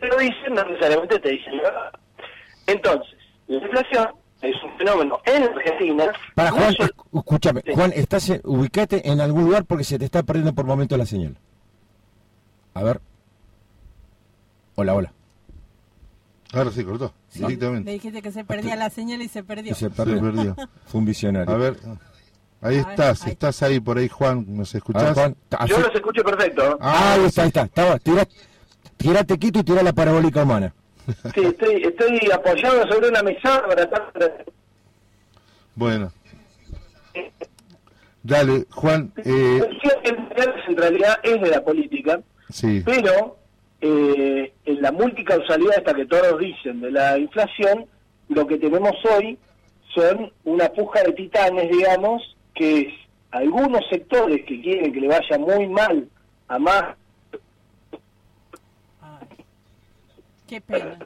Te 0.00 0.06
lo 0.08 0.16
dicen, 0.18 0.54
no 0.54 0.64
necesariamente 0.64 1.18
te 1.18 1.30
dicen 1.30 1.56
la 1.58 1.62
verdad. 1.64 1.92
Entonces, 2.66 3.16
la 3.48 3.56
inflación 3.56 4.08
es 4.42 4.54
un 4.62 4.78
fenómeno 4.78 5.20
en 5.24 5.42
Argentina. 5.44 6.12
Para 6.34 6.50
Juan, 6.50 6.74
escúchame, 7.14 7.62
Juan, 7.74 7.92
estás 7.94 8.28
en- 8.30 8.40
ubicate 8.44 9.08
en 9.10 9.20
algún 9.20 9.44
lugar 9.44 9.64
porque 9.64 9.84
se 9.84 9.98
te 9.98 10.04
está 10.04 10.22
perdiendo 10.22 10.54
por 10.54 10.64
momento 10.66 10.96
la 10.96 11.06
señal. 11.06 11.36
A 12.76 12.82
ver. 12.82 13.00
Hola, 14.74 14.94
hola. 14.94 15.12
Ahora 16.52 16.70
se 16.70 16.84
cortó, 16.84 17.14
Le 17.34 17.40
directamente. 17.46 17.90
dijiste 17.90 18.20
que 18.20 18.30
se 18.30 18.44
perdía 18.44 18.76
la 18.76 18.90
señal 18.90 19.22
y 19.22 19.28
se 19.28 19.42
perdió. 19.42 19.72
Y 19.72 19.74
se 19.74 19.86
Se 19.86 19.90
perdió. 19.90 20.54
Fue 20.84 20.98
un 20.98 21.06
visionario. 21.06 21.54
A 21.54 21.56
ver, 21.56 21.76
ahí 22.60 22.76
A 22.78 22.82
ver, 22.82 22.90
estás, 22.90 23.24
ahí. 23.24 23.32
estás 23.32 23.62
ahí 23.62 23.80
por 23.80 23.96
ahí, 23.96 24.08
Juan, 24.10 24.44
¿nos 24.46 24.74
ver, 24.74 24.76
escuchás? 24.76 25.14
Juan, 25.14 25.34
Yo 25.66 25.78
los 25.80 25.94
escucho 25.94 26.22
perfecto. 26.22 26.76
Ah, 26.78 27.14
ahí 27.14 27.24
está, 27.24 27.42
ahí 27.42 27.48
está. 27.48 27.62
Estaba, 27.62 27.98
tira, 27.98 28.28
tirate 28.98 29.38
quito 29.38 29.60
y 29.60 29.64
tira 29.64 29.82
la 29.82 29.94
parabólica 29.94 30.42
humana. 30.42 30.74
Sí, 31.34 31.40
estoy, 31.44 31.82
estoy 31.82 32.30
apoyado 32.30 32.86
sobre 32.92 33.08
una 33.08 33.22
mesa 33.22 33.62
para 33.66 33.88
Bueno. 35.74 36.12
Dale, 38.22 38.66
Juan, 38.70 39.12
eh, 39.24 39.66
Sí, 39.82 39.88
en 40.04 40.76
realidad 40.76 41.16
es 41.22 41.40
de 41.40 41.48
la 41.48 41.64
política, 41.64 42.20
sí, 42.50 42.82
pero 42.84 43.36
eh, 43.80 44.52
en 44.64 44.82
la 44.82 44.92
multicausalidad 44.92 45.78
esta 45.78 45.94
que 45.94 46.06
todos 46.06 46.38
dicen 46.38 46.80
de 46.80 46.90
la 46.90 47.18
inflación, 47.18 47.86
lo 48.28 48.46
que 48.46 48.58
tenemos 48.58 48.92
hoy 49.16 49.38
son 49.94 50.32
una 50.44 50.68
puja 50.70 51.02
de 51.02 51.12
titanes, 51.12 51.70
digamos, 51.70 52.22
que 52.54 52.80
es 52.80 52.94
algunos 53.30 53.82
sectores 53.90 54.44
que 54.46 54.60
quieren 54.62 54.92
que 54.92 55.00
le 55.00 55.08
vaya 55.08 55.38
muy 55.38 55.66
mal 55.68 56.08
a 56.48 56.58
más 56.58 56.96
Ay, 59.00 59.26
qué 60.46 60.60
pena. 60.60 60.98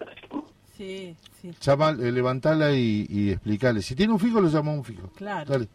Sí, 0.77 1.15
sí. 1.41 1.51
llama, 1.61 1.91
eh, 1.91 2.11
levantala 2.11 2.73
y, 2.73 3.07
y 3.11 3.31
explicale. 3.33 3.83
Si 3.83 3.95
tiene 3.95 4.13
un 4.13 4.19
fijo, 4.19 4.41
lo 4.41 4.49
llama 4.49 4.73
un 4.73 4.85
fijo. 4.85 5.09
Claro. 5.17 5.51
Dale, 5.51 5.69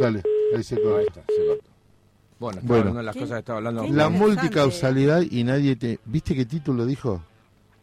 dale, 0.00 0.22
ahí 0.56 0.62
se 0.62 0.76
Ahí 0.76 0.82
corta. 0.82 1.20
está, 1.20 1.32
se 1.34 1.46
cortó. 1.46 1.69
Bueno, 2.40 2.58
estaba 2.60 2.66
Bueno. 2.68 2.80
hablando 2.90 2.98
de 2.98 3.04
las 3.04 3.14
cosas 3.16 3.30
que 3.30 3.38
estaba 3.38 3.56
hablando. 3.58 3.86
La 3.88 4.08
multicausalidad 4.08 5.20
y 5.30 5.44
nadie 5.44 5.76
te... 5.76 6.00
¿Viste 6.06 6.34
qué 6.34 6.44
título 6.46 6.86
dijo? 6.86 7.22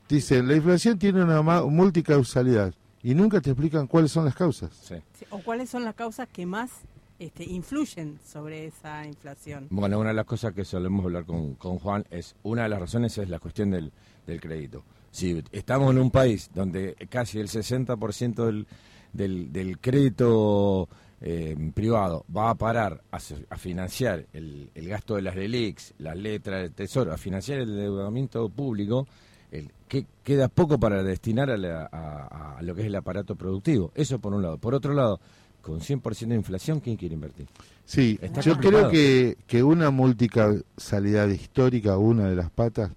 Dice, 0.09 0.41
la 0.43 0.55
inflación 0.55 0.97
tiene 0.99 1.23
una 1.23 1.41
multicausalidad 1.41 2.73
y 3.03 3.13
nunca 3.13 3.39
te 3.39 3.51
explican 3.51 3.87
cuáles 3.87 4.11
son 4.11 4.25
las 4.25 4.35
causas. 4.35 4.71
Sí. 4.81 4.95
Sí, 5.19 5.25
¿O 5.29 5.39
cuáles 5.39 5.69
son 5.69 5.83
las 5.85 5.95
causas 5.95 6.27
que 6.27 6.45
más 6.45 6.71
este, 7.19 7.43
influyen 7.43 8.19
sobre 8.25 8.65
esa 8.67 9.05
inflación? 9.05 9.67
Bueno, 9.69 9.99
una 9.99 10.09
de 10.09 10.15
las 10.15 10.25
cosas 10.25 10.53
que 10.53 10.65
solemos 10.65 11.05
hablar 11.05 11.25
con, 11.25 11.53
con 11.55 11.77
Juan 11.79 12.05
es, 12.09 12.35
una 12.43 12.63
de 12.63 12.69
las 12.69 12.79
razones 12.79 13.17
es 13.17 13.29
la 13.29 13.39
cuestión 13.39 13.69
del, 13.71 13.91
del 14.25 14.41
crédito. 14.41 14.83
Si 15.11 15.43
estamos 15.51 15.91
en 15.91 15.99
un 15.99 16.09
país 16.11 16.49
donde 16.53 16.95
casi 17.09 17.39
el 17.39 17.47
60% 17.49 18.45
del, 18.45 18.67
del, 19.13 19.51
del 19.53 19.79
crédito 19.79 20.87
eh, 21.21 21.55
privado 21.73 22.25
va 22.35 22.51
a 22.51 22.55
parar 22.55 23.01
a, 23.11 23.17
a 23.49 23.57
financiar 23.57 24.25
el, 24.33 24.69
el 24.75 24.87
gasto 24.87 25.15
de 25.15 25.23
las 25.23 25.35
LELIX, 25.35 25.93
las 25.99 26.15
letras 26.17 26.61
del 26.61 26.71
tesoro, 26.73 27.11
a 27.13 27.17
financiar 27.17 27.59
el 27.59 27.69
endeudamiento 27.69 28.47
público, 28.49 29.07
el, 29.51 29.71
que 29.87 30.05
queda 30.23 30.47
poco 30.47 30.79
para 30.79 31.01
destinar 31.03 31.49
a, 31.49 31.57
la- 31.57 31.89
a- 31.91 32.57
a 32.57 32.61
lo 32.61 32.75
que 32.75 32.81
es 32.81 32.87
el 32.87 32.95
aparato 32.95 33.35
productivo. 33.35 33.91
Eso 33.95 34.19
por 34.19 34.33
un 34.33 34.41
lado. 34.43 34.57
Por 34.57 34.75
otro 34.75 34.93
lado, 34.93 35.19
con 35.61 35.79
100% 35.79 36.27
de 36.27 36.35
inflación, 36.35 36.79
¿quién 36.81 36.97
quiere 36.97 37.15
invertir? 37.15 37.47
Sí, 37.85 38.19
Está 38.21 38.41
yo 38.41 38.53
complicado. 38.53 38.89
creo 38.89 38.91
que, 38.91 39.37
que 39.47 39.63
una 39.63 39.89
multicausalidad 39.91 41.27
histórica, 41.29 41.97
una 41.97 42.29
de 42.29 42.35
las 42.35 42.49
patas, 42.49 42.91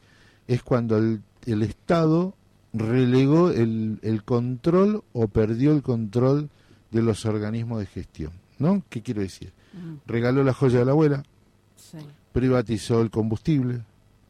es 0.47 0.63
cuando 0.63 0.99
el, 0.99 1.23
el 1.47 1.63
Estado 1.63 2.35
relegó 2.73 3.51
el, 3.51 3.99
el 4.03 4.23
control 4.25 5.03
o 5.13 5.29
perdió 5.29 5.73
el 5.73 5.83
control 5.83 6.51
de 6.91 7.03
los 7.03 7.25
organismos 7.27 7.81
de 7.81 7.87
gestión. 7.87 8.33
¿No? 8.59 8.83
¿Qué 8.91 9.01
quiero 9.03 9.23
decir? 9.23 9.53
Mm, 9.73 9.95
Regaló 10.07 10.45
la 10.45 10.53
joya 10.53 10.81
de 10.81 10.85
la 10.85 10.91
abuela, 10.93 11.23
sí. 11.77 11.99
privatizó 12.33 13.01
el 13.01 13.11
combustible, 13.11 13.81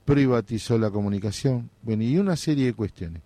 privatizó 0.05 0.79
la 0.79 0.91
comunicación, 0.91 1.71
bueno, 1.83 2.05
y 2.05 2.17
una 2.19 2.37
serie 2.37 2.67
de 2.67 2.75
cuestiones. 2.75 3.23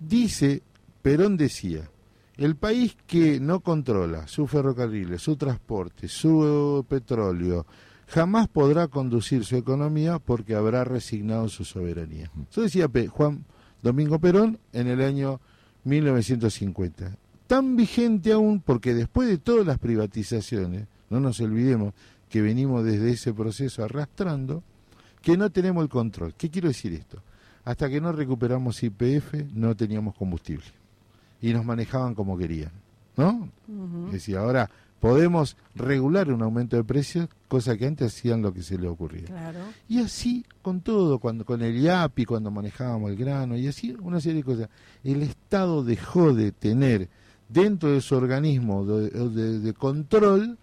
Dice, 0.00 0.62
Perón 1.02 1.36
decía, 1.36 1.88
el 2.36 2.56
país 2.56 2.96
que 3.06 3.38
no 3.38 3.60
controla 3.60 4.26
sus 4.26 4.50
ferrocarriles, 4.50 5.22
su 5.22 5.36
transporte, 5.36 6.08
su 6.08 6.84
petróleo, 6.88 7.64
jamás 8.08 8.48
podrá 8.48 8.88
conducir 8.88 9.44
su 9.44 9.56
economía 9.56 10.18
porque 10.18 10.56
habrá 10.56 10.82
resignado 10.84 11.48
su 11.48 11.64
soberanía. 11.64 12.30
Eso 12.50 12.62
decía 12.62 12.88
Juan 13.10 13.44
Domingo 13.82 14.18
Perón 14.18 14.58
en 14.72 14.88
el 14.88 15.00
año 15.00 15.40
1950. 15.84 17.16
Tan 17.46 17.76
vigente 17.76 18.32
aún 18.32 18.60
porque 18.60 18.94
después 18.94 19.28
de 19.28 19.38
todas 19.38 19.66
las 19.66 19.78
privatizaciones, 19.78 20.86
no 21.10 21.20
nos 21.20 21.40
olvidemos 21.40 21.94
que 22.28 22.42
venimos 22.42 22.84
desde 22.84 23.10
ese 23.10 23.32
proceso 23.32 23.84
arrastrando, 23.84 24.62
que 25.22 25.36
no 25.36 25.50
tenemos 25.50 25.82
el 25.82 25.88
control. 25.88 26.34
¿Qué 26.34 26.50
quiero 26.50 26.68
decir 26.68 26.92
esto? 26.92 27.22
Hasta 27.64 27.88
que 27.88 28.00
no 28.00 28.12
recuperamos 28.12 28.82
IPF 28.82 29.34
no 29.54 29.74
teníamos 29.74 30.14
combustible 30.14 30.66
y 31.40 31.52
nos 31.52 31.64
manejaban 31.64 32.14
como 32.14 32.36
querían, 32.36 32.72
¿no? 33.16 33.48
Ujú. 33.68 34.06
Es 34.06 34.12
decir, 34.14 34.36
ahora 34.36 34.70
podemos 35.00 35.56
regular 35.74 36.32
un 36.32 36.42
aumento 36.42 36.76
de 36.76 36.84
precios, 36.84 37.28
cosa 37.48 37.76
que 37.76 37.86
antes 37.86 38.14
hacían 38.14 38.40
lo 38.40 38.52
que 38.52 38.62
se 38.62 38.78
les 38.78 38.90
ocurría. 38.90 39.26
Claro. 39.26 39.60
Y 39.88 40.00
así 40.00 40.46
con 40.62 40.80
todo, 40.80 41.18
cuando 41.18 41.44
con 41.44 41.60
el 41.60 41.76
IAPI, 41.76 42.24
cuando 42.24 42.50
manejábamos 42.50 43.10
el 43.10 43.16
grano, 43.16 43.56
y 43.56 43.66
así 43.66 43.94
una 44.00 44.20
serie 44.20 44.38
de 44.38 44.44
cosas. 44.44 44.68
El 45.02 45.22
Estado 45.22 45.84
dejó 45.84 46.32
de 46.32 46.52
tener 46.52 47.10
dentro 47.48 47.90
de 47.90 48.00
su 48.00 48.14
organismo 48.16 48.84
de, 48.84 49.10
de- 49.10 49.58
de 49.60 49.74
control 49.74 50.58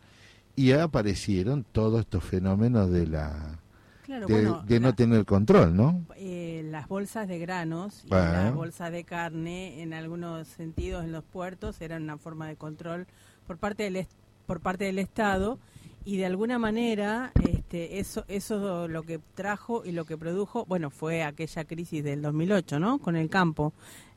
y 0.55 0.71
aparecieron 0.73 1.63
todos 1.71 2.01
estos 2.01 2.23
fenómenos 2.23 2.89
de 2.91 3.07
la 3.07 3.59
Claro, 4.03 4.27
de, 4.27 4.33
bueno, 4.33 4.63
de 4.67 4.79
no 4.79 4.87
la- 4.89 4.95
tener 4.95 5.25
control, 5.25 5.75
¿no? 5.75 6.01
eh, 6.17 6.63
las 6.69 6.87
bolsas 6.87 7.27
de 7.27 7.39
granos 7.39 8.03
y 8.05 8.09
las 8.09 8.53
bolsas 8.53 8.91
de 8.91 9.03
carne, 9.05 9.81
en 9.81 9.93
algunos 9.93 10.47
sentidos 10.49 11.03
en 11.05 11.11
los 11.13 11.23
puertos, 11.23 11.79
eran 11.81 12.03
una 12.03 12.17
forma 12.17 12.47
de 12.47 12.55
control 12.57 13.07
por 13.47 13.57
parte 13.57 13.83
del 13.89 14.07
por 14.47 14.59
parte 14.59 14.83
del 14.85 14.99
Estado 14.99 15.59
y 16.03 16.17
de 16.17 16.25
alguna 16.25 16.59
manera 16.59 17.31
este, 17.47 17.99
eso 17.99 18.25
eso 18.27 18.87
lo 18.89 19.03
que 19.03 19.19
trajo 19.35 19.83
y 19.85 19.93
lo 19.93 20.03
que 20.03 20.17
produjo, 20.17 20.65
bueno, 20.65 20.89
fue 20.89 21.23
aquella 21.23 21.63
crisis 21.63 22.03
del 22.03 22.21
2008, 22.21 22.79
¿no? 22.79 22.97
Con 22.99 23.15
el 23.15 23.29
campo, 23.29 23.71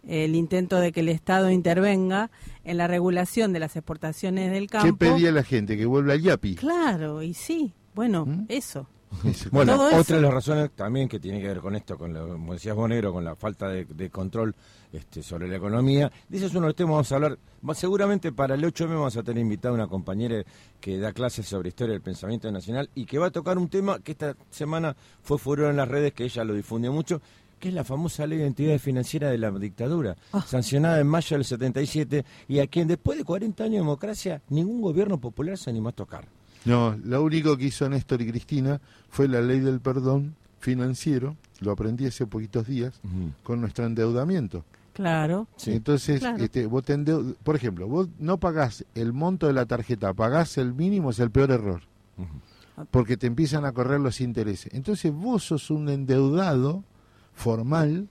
el 0.06 0.35
intento 0.35 0.78
de 0.78 0.93
que 0.93 1.01
el 1.01 1.09
Estado 1.09 1.51
intervenga 1.51 2.31
en 2.64 2.76
la 2.76 2.86
regulación 2.86 3.52
de 3.52 3.60
las 3.60 3.76
exportaciones 3.76 4.51
del 4.52 4.64
¿Qué 4.68 4.78
campo. 4.78 4.97
pedía 4.97 5.31
la 5.32 5.43
gente? 5.43 5.76
Que 5.76 5.86
vuelva 5.86 6.12
al 6.14 6.20
IAPI. 6.22 6.56
Claro, 6.56 7.22
y 7.22 7.35
sí, 7.35 7.72
bueno, 7.94 8.26
¿Mm? 8.26 8.47
eso. 8.48 8.86
Bueno, 9.52 9.76
Todo 9.76 9.90
eso. 9.90 9.98
otra 10.01 10.16
de 10.16 10.22
las 10.22 10.35
razones 10.35 10.70
también 10.74 11.09
que 11.09 11.20
tiene 11.20 11.40
que 11.40 11.47
ver 11.47 11.60
con 11.60 11.76
esto, 11.76 11.97
con 11.97 12.12
lo, 12.12 12.26
como 12.31 12.52
decías 12.55 12.74
vos, 12.74 12.89
Negro, 12.89 13.12
con 13.12 13.24
la 13.24 13.36
falta 13.36 13.68
de, 13.68 13.85
de 13.85 14.10
control 14.10 14.56
este, 14.93 15.22
sobre 15.22 15.47
la 15.47 15.55
economía. 15.56 16.10
Dice 16.28 16.47
es 16.47 16.51
uno 16.51 16.62
de 16.62 16.66
los 16.68 16.74
temas 16.74 16.90
vamos 16.94 17.12
a 17.12 17.14
hablar. 17.14 17.39
va- 17.68 17.74
Seguramente 17.76 18.32
para 18.32 18.56
el 18.56 18.64
8M 18.64 18.89
vamos 18.89 19.16
a 19.16 19.22
tener 19.22 19.40
invitada 19.40 19.72
una 19.72 19.86
compañera 19.86 20.43
que 20.81 20.98
da 20.98 21.12
clases 21.12 21.47
sobre 21.47 21.68
historia 21.68 21.93
del 21.93 22.02
pensamiento 22.02 22.51
nacional 22.51 22.90
y 22.97 23.06
que 23.06 23.18
va 23.20 23.26
a 23.26 23.31
tocar 23.31 23.56
un 23.56 23.68
tema 23.68 24.01
que 24.01 24.10
esta 24.12 24.35
semana 24.51 24.97
fue 25.22 25.39
furor 25.39 25.70
en 25.70 25.76
las 25.76 25.86
redes, 25.86 26.12
que 26.12 26.24
ella 26.24 26.43
lo 26.43 26.52
difundió 26.52 26.93
mucho, 26.93 27.22
que 27.59 27.68
es 27.68 27.74
la 27.74 27.85
famosa 27.85 28.26
ley 28.26 28.39
de 28.39 28.47
entidades 28.47 28.82
financieras 28.82 29.31
de 29.31 29.39
la 29.39 29.51
dictadura, 29.51 30.16
sancionada 30.47 31.01
en 31.01 31.06
mayo 31.06 31.36
del 31.36 31.44
77 31.44 32.24
y 32.48 32.59
a 32.59 32.66
quien 32.66 32.89
después 32.89 33.18
de 33.18 33.24
40 33.24 33.64
años 33.64 33.72
de 33.74 33.78
democracia 33.78 34.43
ningún 34.48 34.81
gobierno 34.82 35.18
popular 35.18 35.56
se 35.59 35.70
animó 35.70 35.89
a 35.90 35.93
tocar. 35.93 36.26
No, 36.64 36.97
lo 37.05 37.22
único 37.22 37.56
que 37.56 37.64
hizo 37.66 37.89
Néstor 37.89 38.22
y 38.22 38.31
Cristina 38.31 38.81
fue 39.10 39.28
la 39.28 39.40
ley 39.40 39.60
del 39.60 39.81
perdón 39.81 40.35
financiero, 40.60 41.36
lo 41.60 41.72
aprendí 41.72 42.06
hace 42.06 42.26
poquitos 42.26 42.66
días, 42.66 43.01
con 43.43 43.60
nuestro 43.60 43.85
endeudamiento. 43.85 44.64
Claro. 44.94 45.47
Entonces, 45.66 46.20
Claro. 46.20 46.43
este, 46.43 46.66
vos 46.66 46.85
te 46.85 46.97
endeu- 46.97 47.35
por 47.43 47.56
ejemplo, 47.56 47.86
vos 47.89 48.09
no 48.18 48.39
pagás 48.39 48.85
el 48.94 49.12
monto 49.12 49.47
de 49.48 49.52
la 49.52 49.66
tarjeta, 49.66 50.14
pagás 50.14 50.56
el 50.56 50.72
mínimo, 50.72 51.10
es 51.10 51.18
el 51.18 51.31
peor 51.31 51.51
error. 51.51 51.82
Porque 52.90 53.16
te 53.16 53.26
empiezan 53.26 53.64
a 53.64 53.72
correr 53.72 54.01
los 54.01 54.20
intereses. 54.20 54.72
Entonces 54.72 55.12
vos 55.12 55.44
sos 55.44 55.70
un 55.70 55.89
endeudado 55.89 56.82
formal 57.35 58.09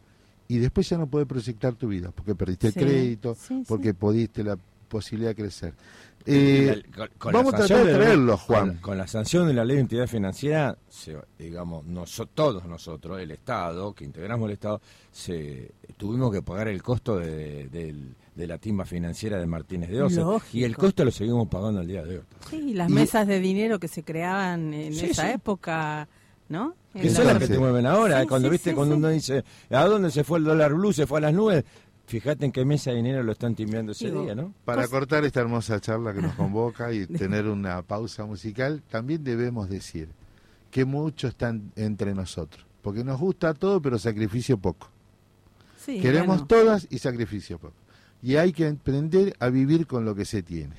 y 0.47 0.57
después 0.57 0.87
ya 0.89 0.97
no 0.97 1.07
podés 1.07 1.27
proyectar 1.27 1.73
tu 1.75 1.87
vida, 1.87 2.11
porque 2.13 2.35
perdiste 2.35 2.71
Sí, 2.71 2.79
el 2.79 2.85
crédito, 2.85 3.35
sí, 3.35 3.63
porque 3.67 3.89
sí. 3.89 3.93
pudiste 3.93 4.43
la 4.43 4.57
posibilidad 4.87 5.31
de 5.31 5.35
crecer. 5.35 5.73
Eh, 6.25 6.81
La- 6.95 7.07
con- 7.07 7.17
con 7.17 7.33
la 7.33 7.39
vamos 7.39 7.53
a 7.53 7.57
sanción 7.57 7.79
tratar 7.81 7.93
de 7.99 8.05
traerlo, 8.05 8.37
Juan. 8.37 8.77
Con, 8.77 8.97
la 8.97 9.07
sanción 9.07 9.45
de 9.47 9.53
la 9.53 9.65
ley 9.65 9.75
de 9.75 9.81
entidad 9.81 10.07
financiera, 10.07 10.77
se- 10.87 11.17
digamos, 11.37 11.85
noso- 11.85 12.27
todos 12.33 12.65
nosotros, 12.65 13.19
el 13.19 13.31
Estado, 13.31 13.93
que 13.93 14.05
integramos 14.05 14.47
el 14.47 14.53
Estado, 14.53 14.79
se, 15.11 15.71
tuvimos 15.97 16.31
que 16.31 16.41
pagar 16.41 16.69
el 16.69 16.81
costo 16.81 17.17
de, 17.19 17.67
del- 17.67 18.15
de 18.35 18.47
la 18.47 18.57
timba 18.57 18.85
financiera 18.85 19.37
de 19.37 19.45
Martínez 19.45 19.89
de 19.89 20.01
Osa. 20.01 20.21
Lógico. 20.21 20.57
Y 20.57 20.63
el 20.63 20.77
costo 20.77 21.03
lo 21.03 21.11
seguimos 21.11 21.47
pagando 21.49 21.81
al 21.81 21.87
día 21.87 22.03
de 22.05 22.19
hoy. 22.19 22.23
Sí, 22.49 22.73
las 22.73 22.89
Y- 22.89 22.93
mesas 22.93 23.27
de 23.27 23.39
dinero 23.41 23.77
que 23.79 23.87
se 23.89 24.03
creaban 24.03 24.73
en 24.73 24.93
Sí, 24.93 25.07
esa 25.07 25.27
sí. 25.27 25.33
época, 25.33 26.07
¿no? 26.53 26.75
Que 26.93 27.09
son 27.09 27.25
la- 27.27 27.33
las 27.33 27.41
que 27.41 27.47
te 27.49 27.59
mueven 27.59 27.85
ahora. 27.85 28.21
Sí, 28.21 28.27
cuando 28.27 28.47
sí, 28.47 28.51
viste, 28.53 28.69
sí, 28.69 28.75
cuando 28.77 28.95
sí. 28.95 28.99
uno 28.99 29.09
dice, 29.09 29.43
¿a 29.71 29.83
dónde 29.85 30.09
se 30.11 30.23
fue 30.23 30.37
el 30.39 30.45
dólar 30.45 30.73
blue? 30.73 30.93
Se 30.93 31.05
fue 31.05 31.17
a 31.17 31.21
las 31.21 31.33
nubes. 31.33 31.65
Fíjate 32.05 32.45
en 32.45 32.51
qué 32.51 32.63
mesa 32.65 32.91
de 32.91 32.97
dinero 32.97 33.23
lo 33.23 33.31
están 33.31 33.55
timbiando 33.55 33.91
ese 33.93 34.05
Digo, 34.07 34.23
día, 34.23 34.35
¿no? 34.35 34.53
Para 34.65 34.87
cortar 34.87 35.23
esta 35.25 35.39
hermosa 35.41 35.79
charla 35.81 36.13
que 36.13 36.21
nos 36.21 36.35
convoca 36.35 36.91
y 36.93 37.07
tener 37.07 37.47
una 37.47 37.81
pausa 37.81 38.25
musical, 38.25 38.81
también 38.89 39.23
debemos 39.23 39.69
decir 39.69 40.09
que 40.71 40.85
mucho 40.85 41.27
están 41.27 41.71
entre 41.75 42.13
nosotros. 42.13 42.65
Porque 42.81 43.03
nos 43.03 43.19
gusta 43.19 43.53
todo, 43.53 43.81
pero 43.81 43.97
sacrificio 43.97 44.57
poco. 44.57 44.89
Sí, 45.83 45.99
Queremos 46.01 46.27
bueno. 46.39 46.47
todas 46.47 46.87
y 46.89 46.99
sacrificio 46.99 47.57
poco. 47.57 47.73
Y 48.21 48.35
hay 48.35 48.51
que 48.53 48.67
aprender 48.67 49.33
a 49.39 49.49
vivir 49.49 49.87
con 49.87 50.05
lo 50.05 50.13
que 50.15 50.25
se 50.25 50.43
tiene. 50.43 50.75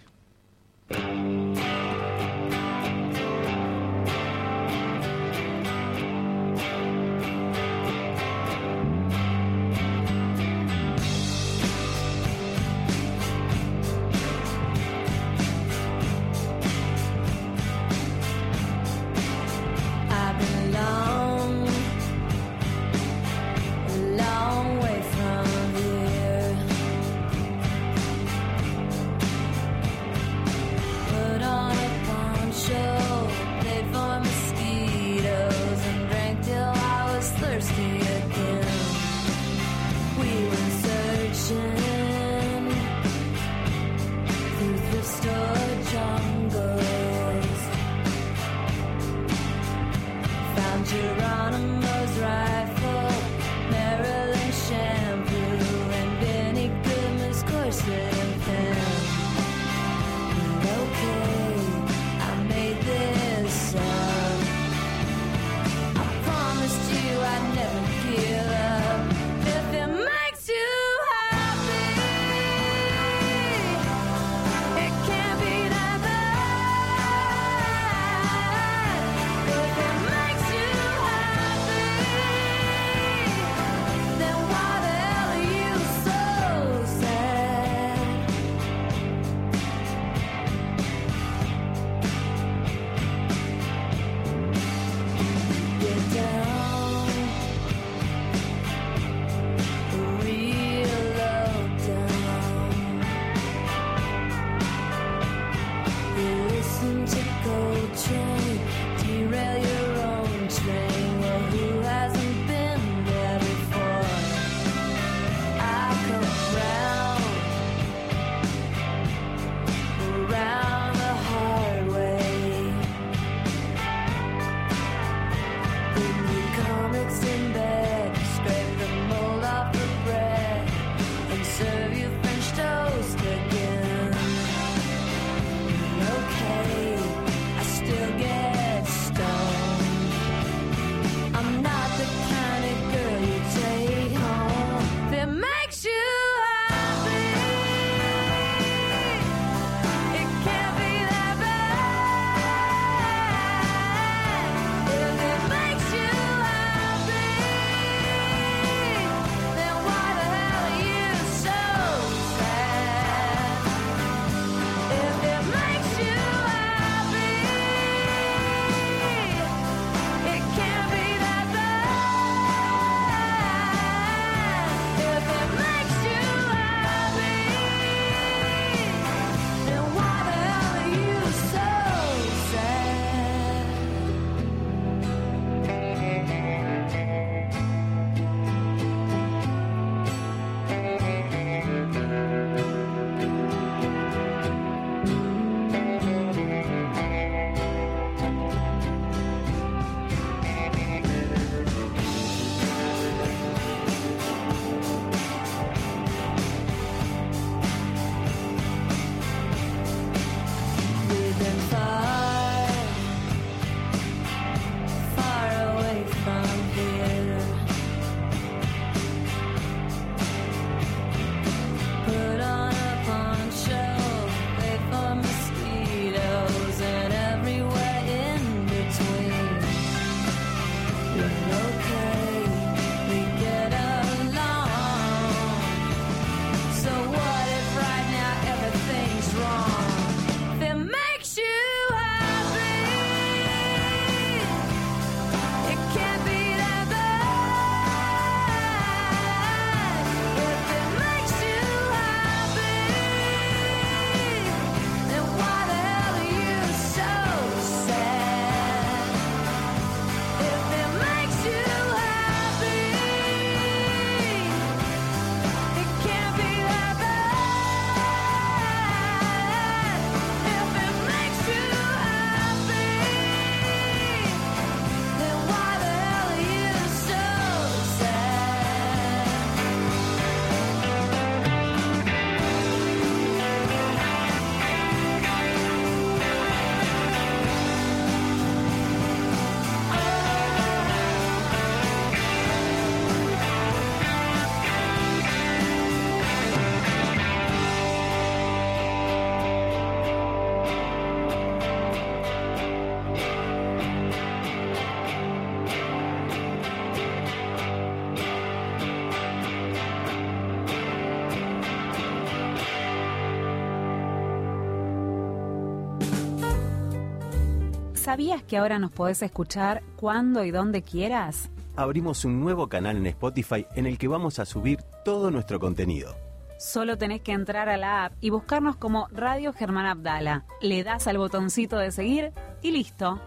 ¿Sabías 318.15 318.45
que 318.45 318.57
ahora 318.57 318.78
nos 318.78 318.93
podés 318.93 319.23
escuchar 319.23 319.82
cuando 319.97 320.45
y 320.45 320.53
donde 320.53 320.82
quieras? 320.82 321.51
Abrimos 321.74 322.24
un 322.24 322.39
nuevo 322.39 322.69
canal 322.69 322.97
en 322.97 323.09
Spotify 323.09 323.66
en 323.74 323.86
el 323.86 323.99
que 323.99 324.07
vamos 324.07 324.39
a 324.39 324.45
subir 324.45 324.78
todo 325.05 325.32
nuestro 325.32 325.59
contenido. 325.59 326.15
Solo 326.57 326.97
tenés 326.97 327.23
que 327.23 327.32
entrar 327.32 327.69
a 327.69 327.77
la 327.77 328.05
app 328.05 328.12
y 328.20 328.31
buscarnos 328.31 328.77
como 328.77 329.09
Radio 329.11 329.53
Germán 329.53 329.86
Abdala. 329.86 330.45
Le 330.61 330.85
das 330.85 331.09
al 331.09 331.19
botoncito 331.19 331.77
de 331.77 331.91
seguir 331.91 332.32
y 332.62 332.70
listo. 332.70 333.20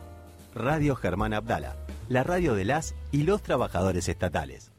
Radio 0.56 0.96
Germán 0.96 1.34
Abdala, 1.34 1.76
la 2.08 2.24
radio 2.24 2.56
de 2.56 2.64
las 2.64 2.96
y 3.12 3.24
los 3.24 3.44
trabajadores 3.44 4.08
estatales. 4.08 4.72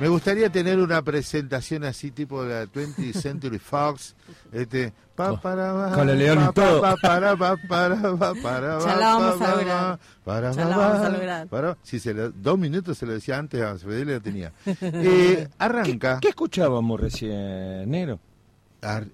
Me 0.00 0.06
gustaría 0.08 0.48
tener 0.48 0.78
una 0.78 1.02
presentación 1.02 1.82
así 1.84 2.12
tipo 2.12 2.44
de 2.44 2.54
la 2.54 2.64
20th 2.72 3.14
Century 3.14 3.58
Fox, 3.58 4.14
este 4.52 4.92
pa, 5.16 5.40
para, 5.40 5.72
ba, 5.72 5.92
con 5.92 6.08
el 6.08 6.18
león 6.20 6.46
y 6.48 6.52
todo. 6.52 6.80
pa, 6.80 6.94
para, 7.02 7.36
pa, 7.36 7.56
para, 7.68 7.96
pa, 8.16 8.32
para, 8.40 8.78
Ya 8.78 8.96
la 8.96 9.14
vamos 9.14 9.40
a 9.42 9.56
lograr. 9.56 9.98
para, 10.24 10.52
Ya 10.52 10.64
la 10.66 10.76
vamos 10.76 11.00
a 11.04 11.08
lograr. 11.10 11.46
para. 11.48 11.76
Sí, 11.82 11.98
se 11.98 12.14
lo- 12.14 12.30
dos 12.30 12.56
minutos 12.56 12.96
se 12.96 13.06
lo 13.06 13.12
decía 13.12 13.38
antes 13.38 13.60
a 13.60 13.76
Fedele 13.76 14.14
lo 14.14 14.20
tenía. 14.22 14.52
Eh, 14.80 15.48
arranca. 15.58 16.18
¿Qué 16.20 16.28
escuchábamos 16.28 17.00
recién, 17.00 17.90
negro? 17.90 18.20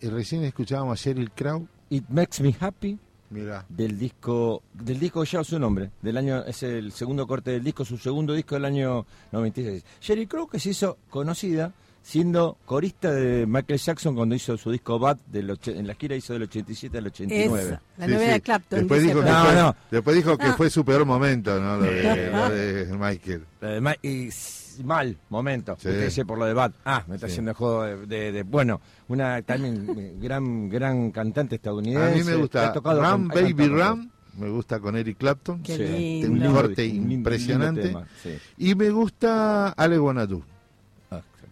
Y 0.03 0.09
recién 0.09 0.45
escuchábamos 0.45 1.01
a 1.01 1.03
Sheryl 1.03 1.31
Crow. 1.31 1.67
It 1.89 2.05
Makes 2.11 2.43
Me 2.43 2.55
Happy. 2.61 2.99
Mira. 3.35 3.67
Del 3.69 3.99
disco, 3.99 4.63
del 4.73 4.99
disco 5.01 5.23
que 5.23 5.31
lleva 5.31 5.45
su 5.45 5.59
nombre, 5.59 5.91
del 6.01 6.17
año, 6.17 6.45
es 6.45 6.63
el 6.63 6.93
segundo 6.93 7.27
corte 7.27 7.51
del 7.51 7.65
disco, 7.65 7.85
su 7.85 7.99
segundo 7.99 8.33
disco 8.33 8.55
del 8.55 8.65
año 8.65 9.05
96. 9.33 9.83
Sheryl 10.01 10.29
Crow 10.29 10.49
que 10.49 10.59
se 10.61 10.71
hizo 10.71 10.97
conocida 11.11 11.73
siendo 12.03 12.59
corista 12.67 13.11
de 13.13 13.47
Michael 13.47 13.79
Jackson 13.81 14.15
cuando 14.15 14.35
hizo 14.35 14.59
su 14.59 14.71
disco 14.71 14.99
Bad, 14.99 15.17
del 15.27 15.51
och- 15.51 15.69
en 15.75 15.87
la 15.87 15.95
gira 15.95 16.15
hizo 16.15 16.35
del 16.35 16.43
87 16.43 16.99
al 16.99 17.07
89. 17.07 17.63
Esa, 17.63 17.83
la 17.97 18.07
novela 18.07 18.33
de 18.35 18.41
Clapton. 18.43 18.79
Después 18.81 19.03
dijo, 19.03 19.15
que 19.21 19.23
fue, 19.23 19.33
No, 19.33 19.53
no. 19.55 19.77
después 19.91 20.17
dijo 20.17 20.37
que 20.39 20.53
fue 20.53 20.69
su 20.71 20.85
peor 20.85 21.07
momento, 21.07 21.59
¿no? 21.59 21.79
Lo 21.79 21.83
de, 21.85 22.31
lo 22.31 22.49
de 22.51 22.87
Michael. 22.99 23.45
Lo 23.63 23.69
de 23.69 23.81
Ma- 23.81 23.97
y 24.03 24.29
mal 24.83 25.17
momento, 25.29 25.77
Sí. 25.79 25.89
usted 25.89 26.05
dice 26.07 26.25
por 26.25 26.39
lo 26.39 26.47
de 26.47 26.55
Bad. 26.55 26.73
Ah, 26.85 27.05
me 27.07 27.15
está 27.17 27.27
Sí. 27.29 27.33
haciendo 27.35 27.51
el 27.53 27.57
juego 27.57 27.83
de, 27.85 28.07
de- 28.07 28.33
de- 28.33 28.43
bueno, 28.43 28.81
una 29.09 29.43
también 29.43 29.87
eh, 29.99 30.15
gran 30.21 30.69
gran 30.69 31.11
cantante 31.11 31.57
estadounidense. 31.57 32.13
A 32.13 32.17
mí 32.17 32.25
me 32.25 32.37
gusta 32.37 32.69
ha 32.69 32.73
tocado 32.73 33.01
Ram 33.03 33.29
con- 33.29 33.43
Baby 33.43 33.69
Ram, 33.69 34.11
me 34.39 34.49
gusta 34.49 34.81
con 34.81 34.97
Eric 34.97 35.19
Clapton. 35.19 35.63
Qué 35.63 35.77
Sí. 35.77 35.83
lindo. 36.23 36.49
Un 36.51 36.55
corte 36.55 36.85
impresionante. 36.87 37.83
lindo 37.85 38.01
tema, 38.01 38.09
sí. 38.23 38.31
Y 38.59 38.75
me 38.75 38.91
gusta 38.91 39.69
Ale 39.69 39.99
Bonadú. 39.99 40.43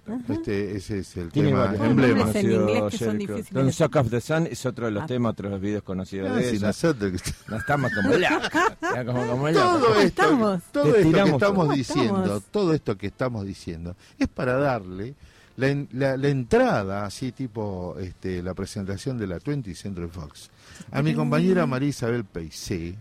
Exacto. 0.05 0.33
Este, 0.33 0.77
ese 0.77 0.99
es 0.99 1.17
el 1.17 1.29
Tiene 1.31 1.51
tema 1.51 1.65
varios 1.67 1.85
emblema. 1.87 2.31
en 2.33 2.51
inglés 2.51 2.83
que 2.91 2.99
son 3.05 3.19
difíciles 3.19 3.51
Don't 3.53 3.71
Suck 3.73 3.97
Off 3.97 4.11
the 4.11 4.21
Sun 4.21 4.49
es 4.51 4.67
otro 4.67 4.87
de 4.87 4.91
los 4.91 5.05
Ah. 5.05 5.07
temas, 5.07 5.31
otros 5.33 5.51
de 5.51 5.55
los 5.55 5.61
videos 5.61 5.83
conocidos 5.85 6.31
Ah, 6.33 6.37
de 6.37 6.51
si 6.51 6.57
ella. 6.57 6.67
nosotros 6.67 7.13
No 7.49 7.57
estamos 7.57 7.91
como. 7.95 8.17
Ya 8.19 8.41
como, 9.07 9.27
como 9.29 9.53
todo 9.53 9.81
¿Cómo 9.81 9.95
esto, 10.01 10.01
estamos? 10.01 10.63
todo 10.73 10.97
esto 10.97 11.13
que 11.13 11.31
estamos 11.31 11.75
diciendo, 11.75 12.21
Estamos. 12.23 12.43
todo 12.51 12.75
esto 12.75 12.99
que 12.99 13.07
estamos 13.07 13.47
diciendo, 13.47 13.97
es 14.19 14.27
para 14.29 14.57
darle 14.57 15.15
la, 15.57 15.85
la- 15.93 16.17
la 16.17 16.29
entrada, 16.29 17.05
así 17.07 17.31
tipo 17.31 17.97
este, 18.01 18.43
la 18.43 18.55
presentación 18.55 19.19
de 19.19 19.27
la 19.29 19.39
20 19.39 19.73
Central 19.77 20.09
Fox, 20.09 20.51
a 20.91 21.01
mi 21.03 21.15
compañera 21.15 21.65
María 21.67 21.91
Isabel 21.91 22.25
Peicé, 22.25 22.97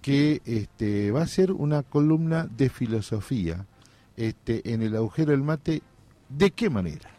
que 0.00 0.40
este, 0.44 1.10
va 1.10 1.20
a 1.20 1.24
hacer 1.24 1.50
una 1.52 1.82
columna 1.82 2.46
de 2.56 2.68
filosofía 2.70 3.66
este, 4.16 4.72
en 4.72 4.82
el 4.82 4.94
agujero 4.96 5.32
del 5.32 5.42
mate. 5.42 5.82
¿De 6.30 6.50
qué 6.52 6.70
manera? 6.70 7.10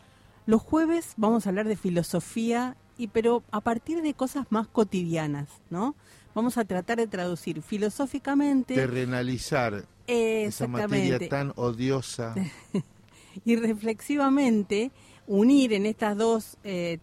Los 0.46 0.62
jueves 0.62 1.14
vamos 1.18 1.46
a 1.46 1.50
hablar 1.50 1.68
de 1.68 1.76
filosofía, 1.76 2.76
y 2.98 3.08
pero 3.08 3.44
a 3.52 3.62
partir 3.62 4.02
de 4.02 4.14
cosas 4.14 4.48
más 4.50 4.68
cotidianas, 4.68 5.50
¿no? 5.70 5.96
Vamos 6.34 6.58
a 6.58 6.66
tratar 6.66 6.98
de 6.98 7.08
traducir 7.08 7.62
filosóficamente, 7.62 8.74
Terrenalizar 8.74 9.86
esa 10.08 10.68
materia 10.68 11.20
tan 11.28 11.52
odiosa. 11.56 12.34
y 13.46 13.56
reflexivamente 13.58 14.92
unir 15.28 15.74
en 15.74 15.86
estas 15.86 16.18
dos 16.18 16.58
eh, 16.64 17.00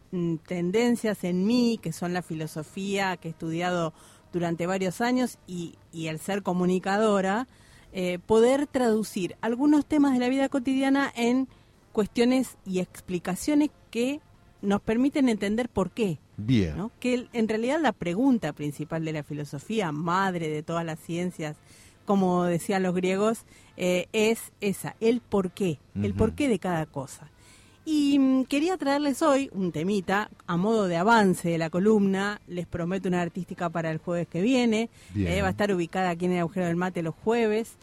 tendencias 0.46 1.24
en 1.24 1.46
mí, 1.46 1.78
que 1.80 1.92
son 1.92 2.14
la 2.14 2.22
filosofía 2.22 3.16
que 3.16 3.28
he 3.28 3.30
estudiado 3.30 3.92
durante 4.32 4.66
varios 4.66 5.00
años 5.00 5.38
y, 5.46 5.76
y 5.92 6.08
el 6.08 6.18
ser 6.18 6.42
comunicadora, 6.42 7.46
eh, 7.92 8.18
poder 8.18 8.66
traducir 8.66 9.36
algunos 9.40 9.86
temas 9.86 10.12
de 10.12 10.18
la 10.18 10.28
vida 10.28 10.48
cotidiana 10.48 11.10
en 11.16 11.48
cuestiones 11.98 12.58
y 12.64 12.78
explicaciones 12.78 13.70
que 13.90 14.20
nos 14.62 14.80
permiten 14.80 15.28
entender 15.28 15.68
por 15.68 15.90
qué. 15.90 16.20
Bien. 16.36 16.76
¿no? 16.76 16.92
Que 17.00 17.26
en 17.32 17.48
realidad 17.48 17.80
la 17.80 17.90
pregunta 17.90 18.52
principal 18.52 19.04
de 19.04 19.12
la 19.12 19.24
filosofía, 19.24 19.90
madre 19.90 20.48
de 20.48 20.62
todas 20.62 20.84
las 20.84 21.00
ciencias, 21.00 21.56
como 22.04 22.44
decían 22.44 22.84
los 22.84 22.94
griegos, 22.94 23.40
eh, 23.76 24.06
es 24.12 24.52
esa, 24.60 24.94
el 25.00 25.20
por 25.20 25.50
qué, 25.50 25.80
el 26.00 26.14
por 26.14 26.36
qué 26.36 26.46
de 26.46 26.60
cada 26.60 26.86
cosa. 26.86 27.32
Y 27.84 28.20
mm, 28.20 28.44
quería 28.44 28.76
traerles 28.76 29.20
hoy 29.20 29.50
un 29.52 29.72
temita 29.72 30.30
a 30.46 30.56
modo 30.56 30.86
de 30.86 30.98
avance 30.98 31.48
de 31.48 31.58
la 31.58 31.68
columna. 31.68 32.40
Les 32.46 32.68
prometo 32.68 33.08
una 33.08 33.22
artística 33.22 33.70
para 33.70 33.90
el 33.90 33.98
jueves 33.98 34.28
que 34.28 34.40
viene. 34.40 34.88
Eh, 35.16 35.42
va 35.42 35.48
a 35.48 35.50
estar 35.50 35.74
ubicada 35.74 36.10
aquí 36.10 36.26
en 36.26 36.32
el 36.34 36.38
agujero 36.38 36.66
del 36.66 36.76
mate 36.76 37.02
los 37.02 37.16
jueves. 37.16 37.76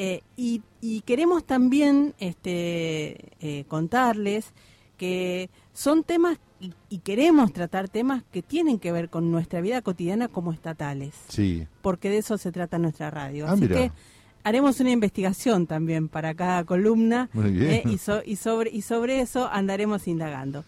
Eh, 0.00 0.22
y, 0.36 0.62
y 0.80 1.00
queremos 1.00 1.44
también 1.44 2.14
este, 2.20 3.30
eh, 3.40 3.64
contarles 3.66 4.52
que 4.96 5.50
son 5.72 6.04
temas 6.04 6.38
y, 6.60 6.72
y 6.88 6.98
queremos 6.98 7.52
tratar 7.52 7.88
temas 7.88 8.22
que 8.30 8.42
tienen 8.42 8.78
que 8.78 8.92
ver 8.92 9.08
con 9.10 9.32
nuestra 9.32 9.60
vida 9.60 9.82
cotidiana 9.82 10.28
como 10.28 10.52
estatales, 10.52 11.14
Sí. 11.28 11.66
porque 11.82 12.10
de 12.10 12.18
eso 12.18 12.38
se 12.38 12.52
trata 12.52 12.78
nuestra 12.78 13.10
radio. 13.10 13.46
Ah, 13.48 13.52
Así 13.52 13.62
mira. 13.62 13.74
que 13.76 13.92
haremos 14.44 14.78
una 14.80 14.90
investigación 14.92 15.66
también 15.66 16.08
para 16.08 16.32
cada 16.34 16.62
columna 16.64 17.28
Muy 17.32 17.50
bien. 17.50 17.70
eh, 17.72 17.82
y, 17.86 17.98
so- 17.98 18.22
y 18.24 18.36
sobre, 18.36 18.70
y 18.70 18.82
sobre 18.82 19.20
eso 19.20 19.48
andaremos 19.50 20.06
indagando. 20.06 20.64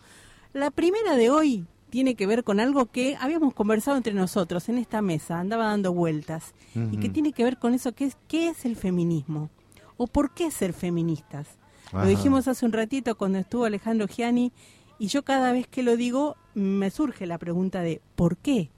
La 0.52 0.73
primera 0.73 1.16
de 1.16 1.31
hoy 1.31 1.65
tiene 1.91 2.15
que 2.15 2.27
ver 2.27 2.45
con 2.45 2.61
algo 2.61 2.87
que 2.87 3.17
habíamos 3.21 3.53
conversado 3.53 3.97
entre 3.97 4.15
nosotros 4.15 4.69
en 4.69 4.79
esta 4.79 5.03
mesa, 5.03 5.39
andaba 5.39 5.67
dando 5.67 5.93
vueltas, 5.93 6.55
y 6.75 6.97
que 6.99 7.09
tiene 7.09 7.33
que 7.33 7.45
ver 7.45 7.59
con 7.59 7.75
eso 7.75 7.93
que 7.93 8.07
es 8.07 8.17
qué 8.29 8.49
es 8.49 8.65
el 8.65 8.77
feminismo 8.77 9.51
o 9.97 10.07
por 10.07 10.33
qué 10.33 10.51
ser 10.51 10.73
feministas. 10.73 11.49
Ajá. 11.89 12.05
Lo 12.05 12.09
dijimos 12.09 12.49
hace 12.49 12.65
un 12.65 12.73
ratito 12.73 13.17
cuando 13.17 13.39
estuvo 13.39 13.65
Alejandro 13.65 14.07
Gianni 14.07 14.53
y 14.99 15.09
yo 15.09 15.25
cada 15.25 15.53
vez 15.53 15.67
que 15.67 15.83
lo 15.83 15.97
digo 15.97 16.37
me 16.55 16.91
surge 16.91 17.27
la 17.27 17.39
pregunta 17.39 17.83
de 17.83 18.01
¿por 18.17 18.37
qué? 18.37 18.71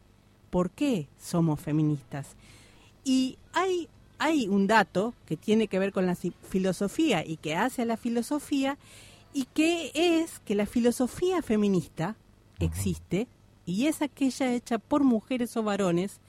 ¿Por 0.50 0.70
qué 0.70 1.08
somos 1.20 1.60
feministas? 1.60 2.36
Y 3.04 3.38
hay, 3.52 3.88
hay 4.18 4.48
un 4.48 4.66
dato 4.66 5.14
que 5.26 5.36
tiene 5.36 5.68
que 5.68 5.78
ver 5.78 5.92
con 5.92 6.06
la 6.06 6.16
filosofía 6.16 7.24
y 7.24 7.36
que 7.36 7.56
hace 7.56 7.82
a 7.82 7.86
la 7.86 7.96
filosofía 7.96 8.78
y 9.34 9.46
que 9.46 9.90
es 9.94 10.40
que 10.40 10.54
la 10.54 10.66
filosofía 10.66 11.42
feminista 11.42 12.16
existe 12.58 13.28
y 13.64 13.86
es 13.86 14.02
aquella 14.02 14.52
hecha 14.52 14.78
por 14.78 15.04
mujeres 15.04 15.56
o 15.56 15.62
varones 15.62 16.20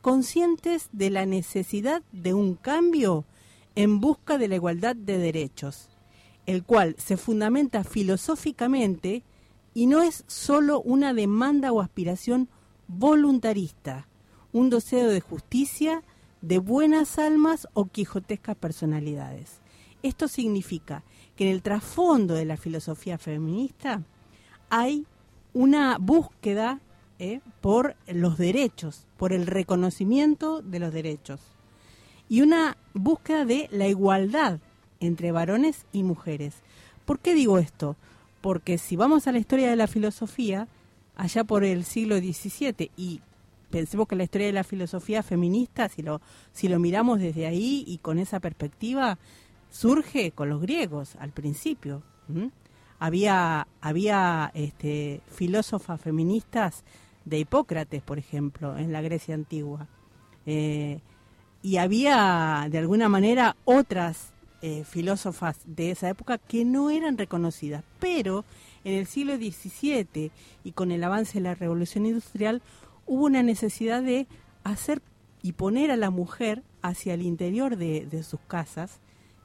conscientes 0.00 0.88
de 0.92 1.10
la 1.10 1.26
necesidad 1.26 2.02
de 2.12 2.32
un 2.32 2.54
cambio 2.54 3.24
en 3.74 4.00
busca 4.00 4.38
de 4.38 4.48
la 4.48 4.54
igualdad 4.54 4.96
de 4.96 5.18
derechos, 5.18 5.88
el 6.46 6.62
cual 6.62 6.94
se 6.98 7.16
fundamenta 7.16 7.84
filosóficamente 7.84 9.24
y 9.74 9.86
no 9.86 10.02
es 10.02 10.24
solo 10.26 10.80
una 10.80 11.12
demanda 11.12 11.72
o 11.72 11.80
aspiración 11.80 12.48
voluntarista, 12.88 14.08
un 14.52 14.70
deseo 14.70 15.08
de 15.08 15.20
justicia, 15.20 16.02
de 16.40 16.58
buenas 16.58 17.18
almas 17.18 17.66
o 17.74 17.86
quijotescas 17.86 18.56
personalidades. 18.56 19.60
Esto 20.02 20.28
significa 20.28 21.02
que 21.34 21.48
en 21.48 21.50
el 21.52 21.62
trasfondo 21.62 22.34
de 22.34 22.44
la 22.44 22.56
filosofía 22.56 23.18
feminista 23.18 24.02
hay 24.70 25.04
una 25.56 25.96
búsqueda 25.98 26.80
eh, 27.18 27.40
por 27.62 27.96
los 28.06 28.36
derechos, 28.36 29.06
por 29.16 29.32
el 29.32 29.46
reconocimiento 29.46 30.60
de 30.60 30.80
los 30.80 30.92
derechos 30.92 31.40
y 32.28 32.42
una 32.42 32.76
búsqueda 32.92 33.46
de 33.46 33.66
la 33.72 33.88
igualdad 33.88 34.60
entre 35.00 35.32
varones 35.32 35.86
y 35.92 36.02
mujeres. 36.02 36.56
¿Por 37.06 37.20
qué 37.20 37.34
digo 37.34 37.58
esto? 37.58 37.96
Porque 38.42 38.76
si 38.76 38.96
vamos 38.96 39.26
a 39.26 39.32
la 39.32 39.38
historia 39.38 39.70
de 39.70 39.76
la 39.76 39.86
filosofía, 39.86 40.68
allá 41.16 41.42
por 41.42 41.64
el 41.64 41.84
siglo 41.84 42.18
XVII, 42.18 42.90
y 42.94 43.22
pensemos 43.70 44.06
que 44.08 44.16
la 44.16 44.24
historia 44.24 44.48
de 44.48 44.52
la 44.52 44.62
filosofía 44.62 45.22
feminista, 45.22 45.88
si 45.88 46.02
lo, 46.02 46.20
si 46.52 46.68
lo 46.68 46.78
miramos 46.78 47.18
desde 47.18 47.46
ahí 47.46 47.82
y 47.86 47.96
con 47.96 48.18
esa 48.18 48.40
perspectiva, 48.40 49.16
surge 49.70 50.32
con 50.32 50.50
los 50.50 50.60
griegos 50.60 51.16
al 51.18 51.30
principio. 51.30 52.02
Había, 52.98 53.66
había 53.80 54.50
este, 54.54 55.20
filósofas 55.28 56.00
feministas 56.00 56.84
de 57.24 57.38
Hipócrates, 57.38 58.02
por 58.02 58.18
ejemplo, 58.18 58.76
en 58.78 58.92
la 58.92 59.02
Grecia 59.02 59.34
antigua. 59.34 59.88
Eh, 60.46 61.00
y 61.62 61.78
había 61.78 62.68
de 62.70 62.78
alguna 62.78 63.08
manera 63.08 63.56
otras 63.64 64.32
eh, 64.62 64.84
filósofas 64.84 65.58
de 65.66 65.90
esa 65.90 66.08
época 66.08 66.38
que 66.38 66.64
no 66.64 66.90
eran 66.90 67.18
reconocidas, 67.18 67.84
pero 67.98 68.44
en 68.84 68.94
el 68.94 69.06
siglo 69.06 69.36
XVII 69.36 70.30
y 70.64 70.72
con 70.72 70.92
el 70.92 71.02
avance 71.04 71.34
de 71.34 71.40
la 71.40 71.54
revolución 71.54 72.06
industrial 72.06 72.62
hubo 73.04 73.24
una 73.24 73.42
necesidad 73.42 74.02
de 74.02 74.26
hacer 74.64 75.02
y 75.42 75.52
poner 75.52 75.90
a 75.90 75.96
la 75.96 76.10
mujer 76.10 76.62
hacia 76.82 77.14
el 77.14 77.22
interior 77.22 77.76
de, 77.76 78.22
sus 78.22 78.40
casas 78.48 79.00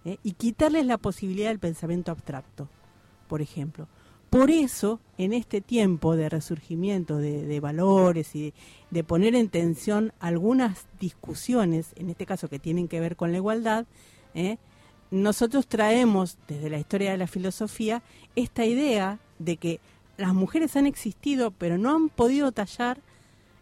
¿eh? 0.05 0.17
y 0.23 0.33
quitarles 0.33 0.85
la 0.85 0.97
posibilidad 0.97 1.49
del 1.49 1.59
pensamiento 1.59 2.11
abstracto, 2.11 2.69
por 3.31 3.41
ejemplo. 3.41 3.87
Por 4.29 4.51
eso, 4.51 4.99
en 5.17 5.31
este 5.31 5.61
tiempo 5.61 6.17
de 6.17 6.27
resurgimiento 6.27 7.17
de, 7.17 7.59
valores 7.61 8.35
y 8.35 8.53
de, 8.89 9.03
poner 9.05 9.35
en 9.35 9.47
tensión 9.47 10.11
algunas 10.19 10.85
discusiones, 10.99 11.93
en 11.95 12.09
este 12.09 12.25
caso 12.25 12.49
que 12.49 12.59
tienen 12.59 12.89
que 12.89 12.99
ver 12.99 13.15
con 13.15 13.31
la 13.31 13.37
igualdad, 13.37 13.85
¿eh? 14.35 14.57
nosotros 15.11 15.65
traemos 15.65 16.37
desde 16.49 16.69
la 16.69 16.77
historia 16.77 17.11
de 17.11 17.19
la 17.19 17.27
filosofía 17.27 18.03
esta 18.35 18.65
idea 18.65 19.17
de 19.39 19.55
que 19.55 19.79
las 20.17 20.33
mujeres 20.33 20.75
han 20.75 20.87
existido 20.87 21.51
pero 21.51 21.77
no 21.77 21.95
han 21.95 22.09
podido 22.09 22.51
tallar 22.51 22.99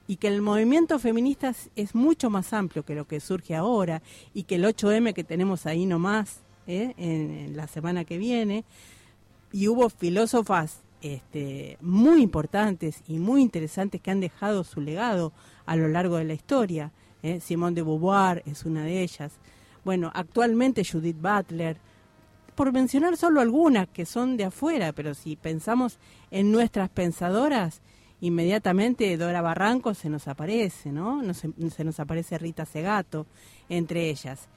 y 0.08 0.16
que 0.16 0.30
el 0.30 0.42
movimiento 0.42 0.98
feminista 0.98 1.54
es, 1.76 1.94
mucho 1.94 2.32
más 2.32 2.54
amplio 2.54 2.84
que 2.84 2.96
lo 2.96 3.06
que 3.06 3.20
surge 3.20 3.56
ahora 3.56 4.02
y 4.34 4.44
que 4.44 4.56
el 4.56 4.66
8M 4.66 5.14
que 5.14 5.24
tenemos 5.24 5.68
ahí 5.68 5.86
nomás 5.86 6.40
¿eh? 6.66 6.96
en 6.98 7.56
la 7.56 7.68
semana 7.68 8.04
que 8.04 8.18
viene 8.18 8.66
y 9.52 9.68
hubo 9.68 9.90
filósofas 9.90 10.82
este, 11.02 11.78
muy 11.82 12.22
importantes 12.22 13.04
y 13.08 13.20
muy 13.20 13.42
interesantes 13.42 14.02
que 14.02 14.12
han 14.12 14.20
dejado 14.20 14.64
su 14.64 14.82
legado 14.82 15.32
a 15.66 15.76
lo 15.76 15.88
largo 15.88 16.18
de 16.18 16.26
la 16.26 16.34
historia. 16.34 16.92
¿eh? 17.24 17.40
Simone 17.40 17.76
de 17.76 17.84
Beauvoir 17.84 18.44
es 18.46 18.66
una 18.66 18.84
de 18.84 19.02
ellas. 19.02 19.34
Bueno, 19.86 20.12
actualmente 20.14 20.84
Judith 20.84 21.20
Butler, 21.20 21.78
por 22.56 22.74
mencionar 22.74 23.16
solo 23.16 23.40
algunas 23.40 23.88
que 23.88 24.06
son 24.06 24.36
de 24.36 24.46
afuera, 24.46 24.92
pero 24.92 25.14
si 25.14 25.36
pensamos 25.36 25.98
en 26.32 26.52
nuestras 26.52 26.90
pensadoras, 26.90 27.82
inmediatamente 28.20 29.16
Dora 29.16 29.42
Barranco 29.42 29.94
se 29.94 30.10
nos 30.10 30.28
aparece, 30.28 30.92
¿no? 30.92 31.22
Se 31.34 31.84
nos 31.86 32.00
aparece 32.02 32.38
Rita 32.38 32.66
Segato, 32.66 33.26
entre 33.70 34.10
ellas. 34.10 34.50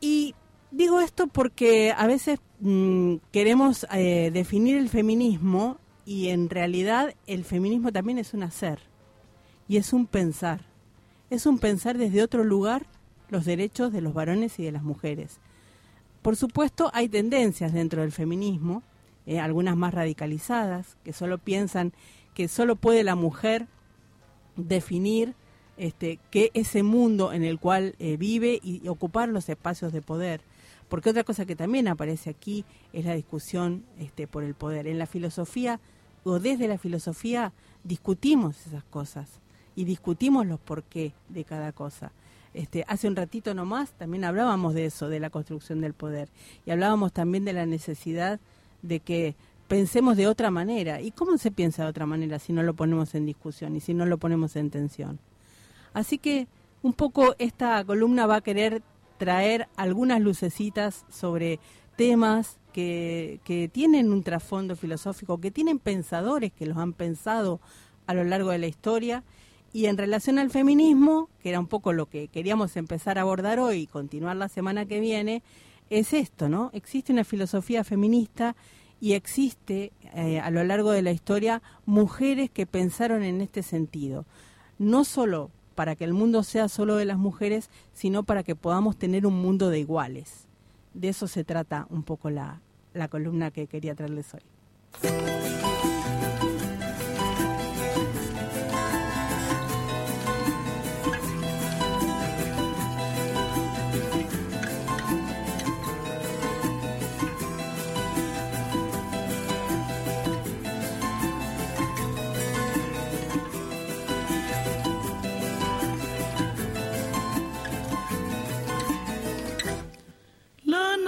Y 0.00 0.34
digo 0.74 1.00
esto 1.00 1.26
porque 1.28 1.92
a 1.96 2.06
veces 2.06 2.40
mm, 2.60 3.16
queremos 3.30 3.86
eh, 3.92 4.30
definir 4.32 4.76
el 4.76 4.88
feminismo 4.88 5.78
y 6.04 6.28
en 6.28 6.50
realidad 6.50 7.14
el 7.26 7.44
feminismo 7.44 7.92
también 7.92 8.18
es 8.18 8.34
un 8.34 8.42
hacer 8.42 8.80
y 9.68 9.76
es 9.76 9.92
un 9.92 10.06
pensar. 10.06 10.62
Es 11.30 11.46
un 11.46 11.58
pensar 11.58 11.96
desde 11.96 12.22
otro 12.22 12.44
lugar 12.44 12.86
los 13.30 13.44
derechos 13.44 13.92
de 13.92 14.00
los 14.00 14.14
varones 14.14 14.58
y 14.58 14.64
de 14.64 14.72
las 14.72 14.82
mujeres. 14.82 15.38
Por 16.22 16.36
supuesto, 16.36 16.90
hay 16.92 17.08
tendencias 17.08 17.72
dentro 17.72 18.02
del 18.02 18.12
feminismo, 18.12 18.82
eh, 19.26 19.40
algunas 19.40 19.76
más 19.76 19.94
radicalizadas, 19.94 20.96
que 21.04 21.12
solo 21.12 21.38
piensan 21.38 21.92
que 22.34 22.48
solo 22.48 22.76
puede 22.76 23.04
la 23.04 23.14
mujer 23.14 23.66
definir 24.56 25.34
este, 25.76 26.18
que 26.30 26.50
ese 26.54 26.82
mundo 26.82 27.32
en 27.32 27.44
el 27.44 27.58
cual 27.58 27.94
eh, 27.98 28.16
vive 28.16 28.60
y 28.62 28.86
ocupar 28.88 29.28
los 29.28 29.48
espacios 29.48 29.92
de 29.92 30.02
poder. 30.02 30.40
Porque 30.94 31.10
otra 31.10 31.24
cosa 31.24 31.44
que 31.44 31.56
también 31.56 31.88
aparece 31.88 32.30
aquí 32.30 32.64
es 32.92 33.04
la 33.04 33.14
discusión 33.14 33.82
este, 33.98 34.28
por 34.28 34.44
el 34.44 34.54
poder. 34.54 34.86
En 34.86 34.96
la 34.96 35.06
filosofía 35.06 35.80
o 36.22 36.38
desde 36.38 36.68
la 36.68 36.78
filosofía 36.78 37.52
discutimos 37.82 38.64
esas 38.68 38.84
cosas 38.84 39.40
y 39.74 39.86
discutimos 39.86 40.46
los 40.46 40.60
por 40.60 40.84
qué 40.84 41.12
de 41.28 41.42
cada 41.42 41.72
cosa. 41.72 42.12
Este, 42.52 42.84
hace 42.86 43.08
un 43.08 43.16
ratito 43.16 43.54
nomás 43.54 43.90
también 43.90 44.22
hablábamos 44.22 44.72
de 44.72 44.84
eso, 44.84 45.08
de 45.08 45.18
la 45.18 45.30
construcción 45.30 45.80
del 45.80 45.94
poder. 45.94 46.28
Y 46.64 46.70
hablábamos 46.70 47.12
también 47.12 47.44
de 47.44 47.54
la 47.54 47.66
necesidad 47.66 48.38
de 48.82 49.00
que 49.00 49.34
pensemos 49.66 50.16
de 50.16 50.28
otra 50.28 50.52
manera. 50.52 51.00
¿Y 51.00 51.10
cómo 51.10 51.38
se 51.38 51.50
piensa 51.50 51.82
de 51.82 51.88
otra 51.88 52.06
manera 52.06 52.38
si 52.38 52.52
no 52.52 52.62
lo 52.62 52.74
ponemos 52.74 53.16
en 53.16 53.26
discusión 53.26 53.74
y 53.74 53.80
si 53.80 53.94
no 53.94 54.06
lo 54.06 54.18
ponemos 54.18 54.54
en 54.54 54.70
tensión? 54.70 55.18
Así 55.92 56.18
que 56.18 56.46
un 56.82 56.92
poco 56.92 57.34
esta 57.40 57.82
columna 57.84 58.28
va 58.28 58.36
a 58.36 58.42
querer 58.42 58.80
traer 59.18 59.68
algunas 59.76 60.20
lucecitas 60.20 61.04
sobre 61.08 61.60
temas 61.96 62.58
que, 62.72 63.70
tienen 63.72 64.12
un 64.12 64.22
trasfondo 64.22 64.76
filosófico, 64.76 65.40
que 65.40 65.50
tienen 65.50 65.78
pensadores 65.78 66.52
que 66.52 66.66
los 66.66 66.76
han 66.76 66.92
pensado 66.92 67.60
a 68.06 68.14
lo 68.14 68.24
largo 68.24 68.50
de 68.50 68.58
la 68.58 68.66
historia. 68.66 69.22
Y 69.72 69.86
en 69.86 69.96
relación 69.96 70.38
al 70.38 70.50
feminismo, 70.50 71.28
que 71.42 71.48
era 71.48 71.60
un 71.60 71.66
poco 71.66 71.92
lo 71.92 72.06
que 72.06 72.28
queríamos 72.28 72.76
empezar 72.76 73.18
a 73.18 73.22
abordar 73.22 73.58
hoy 73.58 73.82
y 73.82 73.86
continuar 73.86 74.36
la 74.36 74.48
semana 74.48 74.86
que 74.86 75.00
viene, 75.00 75.42
es 75.90 76.12
esto, 76.12 76.48
¿no? 76.48 76.70
Existe 76.72 77.12
una 77.12 77.24
filosofía 77.24 77.84
feminista 77.84 78.56
y 79.00 79.12
existe 79.12 79.92
eh, 80.14 80.40
a 80.40 80.50
lo 80.50 80.64
largo 80.64 80.92
de 80.92 81.02
la 81.02 81.10
historia 81.10 81.60
mujeres 81.86 82.50
que 82.50 82.66
pensaron 82.66 83.22
en 83.22 83.40
este 83.40 83.62
sentido. 83.62 84.26
No 84.78 85.04
solo 85.04 85.50
para 85.74 85.96
que 85.96 86.04
el 86.04 86.12
mundo 86.12 86.42
sea 86.42 86.68
solo 86.68 86.96
de 86.96 87.04
las 87.04 87.18
mujeres, 87.18 87.70
sino 87.92 88.22
para 88.22 88.42
que 88.42 88.56
podamos 88.56 88.96
tener 88.96 89.26
un 89.26 89.34
mundo 89.34 89.70
de 89.70 89.80
iguales. 89.80 90.46
De 90.94 91.08
eso 91.08 91.26
se 91.26 91.44
trata 91.44 91.86
un 91.90 92.02
poco 92.02 92.30
la, 92.30 92.60
la 92.92 93.08
columna 93.08 93.50
que 93.50 93.66
quería 93.66 93.94
traerles 93.94 94.32
hoy. 94.34 95.43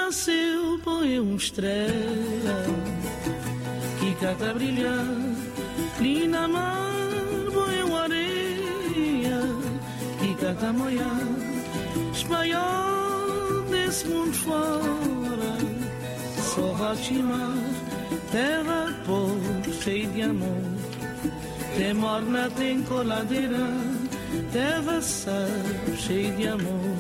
Nasceu, 0.07 0.79
põe 0.85 1.19
uma 1.19 1.37
estrela 1.37 2.65
que 3.99 4.15
cata 4.21 4.55
brilhar. 4.55 5.05
Ali 5.99 6.29
na 6.29 6.47
mar, 6.47 6.95
põe 7.53 7.83
uma 7.83 8.03
areia 8.03 9.41
que 10.21 10.35
cata 10.37 10.73
moiar. 10.73 11.27
Espanhol 12.13 13.63
desse 13.69 14.07
mundo 14.07 14.33
fora, 14.35 15.53
só 16.55 16.73
Rotimar, 16.75 17.57
terra 18.31 18.95
pobre, 19.05 19.73
cheia 19.83 20.07
de 20.07 20.23
amor. 20.23 20.63
Tem 21.77 21.95
morna, 21.95 22.49
tem 22.57 22.81
coladeira, 22.83 23.67
terra 24.53 25.03
sal, 25.03 25.49
cheia 25.99 26.33
de 26.33 26.47
amor. 26.47 26.97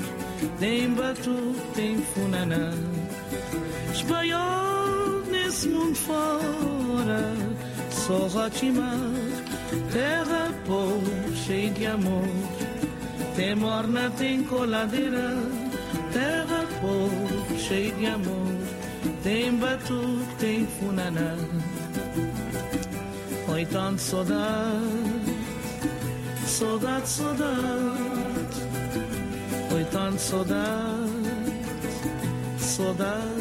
Tem 0.59 0.91
batu, 0.91 1.55
tem 1.75 1.99
funaná. 1.99 2.96
Espanhol 4.07 5.23
nesse 5.33 5.69
mundo 5.69 5.97
fora, 5.97 7.35
só 7.91 8.29
Rotimar, 8.29 8.97
terra 9.93 10.55
pobre, 10.65 11.35
cheia 11.35 11.71
de 11.73 11.87
amor. 11.87 12.29
Tem 13.35 13.57
morna, 13.57 14.09
tem 14.17 14.45
coladeira, 14.45 15.35
terra 16.13 16.65
pobre, 16.81 17.59
cheia 17.59 17.93
de 17.95 18.07
amor. 18.07 18.55
Tem 19.25 19.57
batu, 19.57 20.21
tem 20.39 20.65
funaná. 20.69 21.35
Oi, 23.49 23.67
tanto 23.67 24.01
saudade, 24.01 25.35
saudade, 26.47 27.09
saudade. 27.09 28.63
Oi, 29.75 29.85
tanto 29.91 30.21
saudade, 30.21 31.11
saudade 32.61 33.36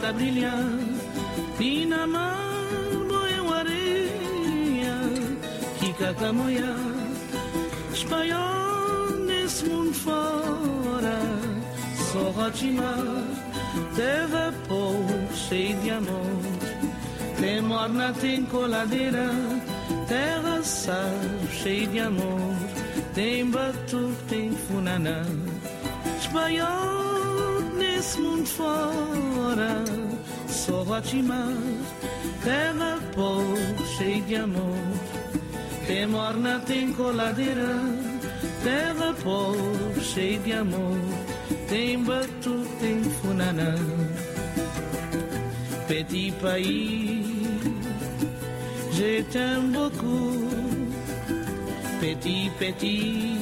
prata 0.00 0.12
brilhante 0.14 1.60
e 1.60 1.84
na 1.84 2.06
mão 2.06 3.26
é 3.26 3.40
moeu 3.40 3.52
areia 3.52 4.96
que 5.78 5.92
cacamoia 5.92 6.74
Espanhol 7.92 9.10
nesse 9.26 9.64
mundo 9.66 9.94
fora 9.94 11.18
só 12.12 12.30
Rotima 12.30 12.94
teve 13.94 14.56
povo 14.66 15.34
cheio 15.34 15.76
de 15.80 15.90
amor 15.90 16.40
Tem 17.38 17.60
morna 17.60 18.12
tem 18.14 18.44
coladeira 18.46 19.30
terra 20.08 20.62
sal 20.62 21.20
cheio 21.62 21.86
de 21.88 22.00
amor 22.00 22.56
tem 23.14 23.50
batu, 23.50 24.14
tem 24.28 24.50
funaná 24.52 25.22
Espanhol 26.18 26.99
desse 28.10 28.20
mundo 28.20 28.46
fora 28.46 29.84
Só 30.48 30.84
bate 30.84 31.22
mal 31.22 31.54
Pela 32.42 32.98
pau 33.14 33.44
cheia 33.96 34.20
de 34.22 34.36
amor 34.36 34.76
Tem 35.86 36.06
morna, 36.06 36.60
tem 36.66 36.92
coladeira 36.92 37.80
Pela 38.62 39.14
pau 39.14 39.54
cheia 40.00 40.38
de 40.40 40.52
amor 40.52 40.98
Tem 41.68 42.02
batu, 42.02 42.66
tem 42.80 43.02
funaná 43.04 43.74
Petit 45.86 46.32
país 46.40 47.26
Je 48.92 49.22
t'aime 49.24 49.72
beaucoup 49.72 50.48
Petit, 52.00 52.50
petit 52.58 53.40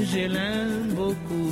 Je 0.00 0.28
l'aime 0.28 0.94
beaucoup 0.94 1.51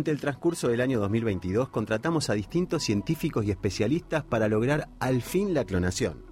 Durante 0.00 0.12
el 0.12 0.20
transcurso 0.20 0.68
del 0.68 0.80
año 0.80 0.98
2022 0.98 1.68
contratamos 1.68 2.30
a 2.30 2.32
distintos 2.32 2.84
científicos 2.84 3.44
y 3.44 3.50
especialistas 3.50 4.24
para 4.24 4.48
lograr 4.48 4.88
al 4.98 5.20
fin 5.20 5.52
la 5.52 5.66
clonación. 5.66 6.24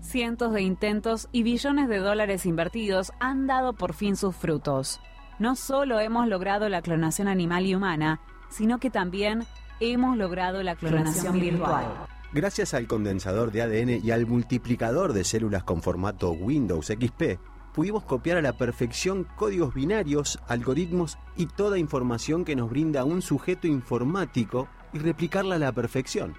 Cientos 0.00 0.54
de 0.54 0.62
intentos 0.62 1.28
y 1.30 1.42
billones 1.42 1.90
de 1.90 1.98
dólares 1.98 2.46
invertidos 2.46 3.12
han 3.20 3.46
dado 3.46 3.74
por 3.74 3.92
fin 3.92 4.16
sus 4.16 4.34
frutos. 4.34 4.98
No 5.38 5.56
solo 5.56 6.00
hemos 6.00 6.26
logrado 6.26 6.70
la 6.70 6.80
clonación 6.80 7.28
animal 7.28 7.66
y 7.66 7.74
humana, 7.74 8.22
sino 8.48 8.78
que 8.78 8.88
también 8.88 9.44
hemos 9.78 10.16
logrado 10.16 10.62
la 10.62 10.74
clonación 10.74 11.38
virtual. 11.38 11.84
Gracias 12.32 12.72
al 12.72 12.86
condensador 12.86 13.52
de 13.52 13.60
ADN 13.60 14.00
y 14.02 14.10
al 14.10 14.24
multiplicador 14.24 15.12
de 15.12 15.24
células 15.24 15.64
con 15.64 15.82
formato 15.82 16.30
Windows 16.30 16.86
XP, 16.86 17.38
pudimos 17.74 18.04
copiar 18.04 18.38
a 18.38 18.42
la 18.42 18.52
perfección 18.52 19.26
códigos 19.36 19.74
binarios, 19.74 20.38
algoritmos 20.48 21.18
y 21.36 21.46
toda 21.46 21.78
información 21.78 22.44
que 22.44 22.56
nos 22.56 22.70
brinda 22.70 23.04
un 23.04 23.22
sujeto 23.22 23.66
informático 23.66 24.68
y 24.92 24.98
replicarla 24.98 25.56
a 25.56 25.58
la 25.58 25.72
perfección. 25.72 26.34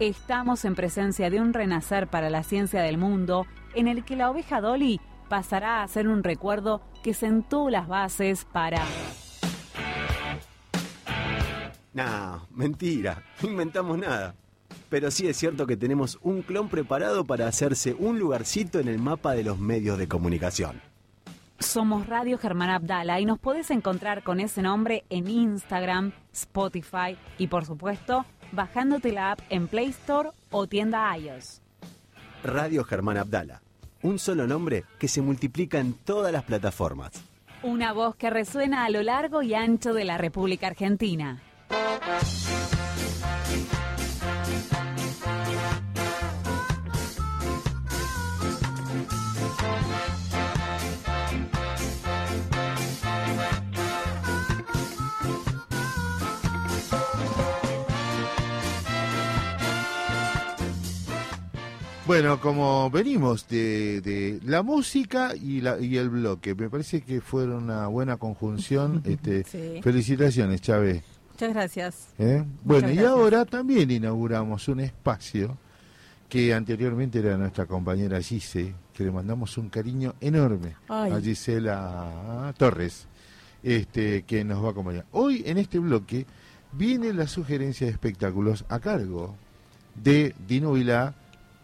Estamos 0.00 0.64
en 0.64 0.74
presencia 0.74 1.30
de 1.30 1.40
un 1.40 1.52
renacer 1.52 2.08
para 2.08 2.28
la 2.28 2.42
ciencia 2.42 2.82
del 2.82 2.98
mundo 2.98 3.46
en 3.74 3.86
el 3.86 4.04
que 4.04 4.16
la 4.16 4.30
oveja 4.30 4.60
Dolly 4.60 5.00
pasará 5.28 5.82
a 5.82 5.88
ser 5.88 6.08
un 6.08 6.24
recuerdo 6.24 6.82
que 7.02 7.14
sentó 7.14 7.70
las 7.70 7.88
bases 7.88 8.44
para... 8.44 8.82
No, 11.94 12.46
mentira, 12.50 13.22
no 13.42 13.48
inventamos 13.50 13.98
nada. 13.98 14.34
Pero 14.92 15.10
sí 15.10 15.26
es 15.26 15.38
cierto 15.38 15.66
que 15.66 15.78
tenemos 15.78 16.18
un 16.20 16.42
clon 16.42 16.68
preparado 16.68 17.24
para 17.24 17.46
hacerse 17.48 17.96
un 17.98 18.18
lugarcito 18.18 18.78
en 18.78 18.88
el 18.88 18.98
mapa 18.98 19.32
de 19.32 19.42
los 19.42 19.58
medios 19.58 19.96
de 19.96 20.06
comunicación. 20.06 20.82
Somos 21.58 22.06
Radio 22.06 22.36
Germán 22.36 22.68
Abdala 22.68 23.18
y 23.18 23.24
nos 23.24 23.38
podés 23.38 23.70
encontrar 23.70 24.22
con 24.22 24.38
ese 24.38 24.60
nombre 24.60 25.04
en 25.08 25.30
Instagram, 25.30 26.12
Spotify 26.34 27.16
y 27.38 27.46
por 27.46 27.64
supuesto 27.64 28.26
bajándote 28.52 29.12
la 29.12 29.32
app 29.32 29.40
en 29.48 29.66
Play 29.66 29.88
Store 29.88 30.28
o 30.50 30.66
tienda 30.66 31.16
iOS. 31.16 31.62
Radio 32.44 32.84
Germán 32.84 33.16
Abdala. 33.16 33.62
Un 34.02 34.18
solo 34.18 34.46
nombre 34.46 34.84
que 34.98 35.08
se 35.08 35.22
multiplica 35.22 35.78
en 35.78 35.94
todas 35.94 36.34
las 36.34 36.42
plataformas. 36.42 37.12
Una 37.62 37.94
voz 37.94 38.14
que 38.16 38.28
resuena 38.28 38.84
a 38.84 38.90
lo 38.90 39.02
largo 39.02 39.40
y 39.40 39.54
ancho 39.54 39.94
de 39.94 40.04
la 40.04 40.18
República 40.18 40.66
Argentina. 40.66 41.40
Bueno, 62.12 62.38
como 62.42 62.90
venimos 62.90 63.48
de, 63.48 64.02
de 64.02 64.38
la 64.44 64.62
música 64.62 65.32
y, 65.34 65.62
la, 65.62 65.80
y 65.80 65.96
el 65.96 66.10
bloque, 66.10 66.54
me 66.54 66.68
parece 66.68 67.00
que 67.00 67.22
fueron 67.22 67.64
una 67.64 67.86
buena 67.86 68.18
conjunción. 68.18 69.02
Este, 69.06 69.44
Sí. 69.44 69.80
Felicitaciones, 69.82 70.60
Chávez. 70.60 71.02
Muchas 71.30 71.54
gracias. 71.54 72.08
¿Eh? 72.18 72.44
Bueno, 72.64 72.90
y 72.90 72.96
gracias. 72.96 73.12
ahora 73.12 73.44
también 73.46 73.90
inauguramos 73.90 74.68
un 74.68 74.80
espacio 74.80 75.56
que 76.28 76.52
anteriormente 76.52 77.18
era 77.20 77.38
nuestra 77.38 77.64
compañera 77.64 78.20
Gise, 78.20 78.74
que 78.92 79.04
le 79.04 79.10
mandamos 79.10 79.56
un 79.56 79.70
cariño 79.70 80.14
enorme 80.20 80.76
Ay. 80.88 81.12
a 81.12 81.18
Gisela 81.18 82.52
Torres, 82.58 83.06
este, 83.62 84.24
que 84.24 84.44
nos 84.44 84.62
va 84.62 84.68
a 84.68 84.70
acompañar. 84.72 85.06
Hoy 85.12 85.44
en 85.46 85.56
este 85.56 85.78
bloque 85.78 86.26
viene 86.72 87.14
la 87.14 87.26
sugerencia 87.26 87.86
de 87.86 87.92
espectáculos 87.94 88.66
a 88.68 88.80
cargo 88.80 89.34
de 89.94 90.34
Dino 90.46 90.72
Vilá, 90.74 91.14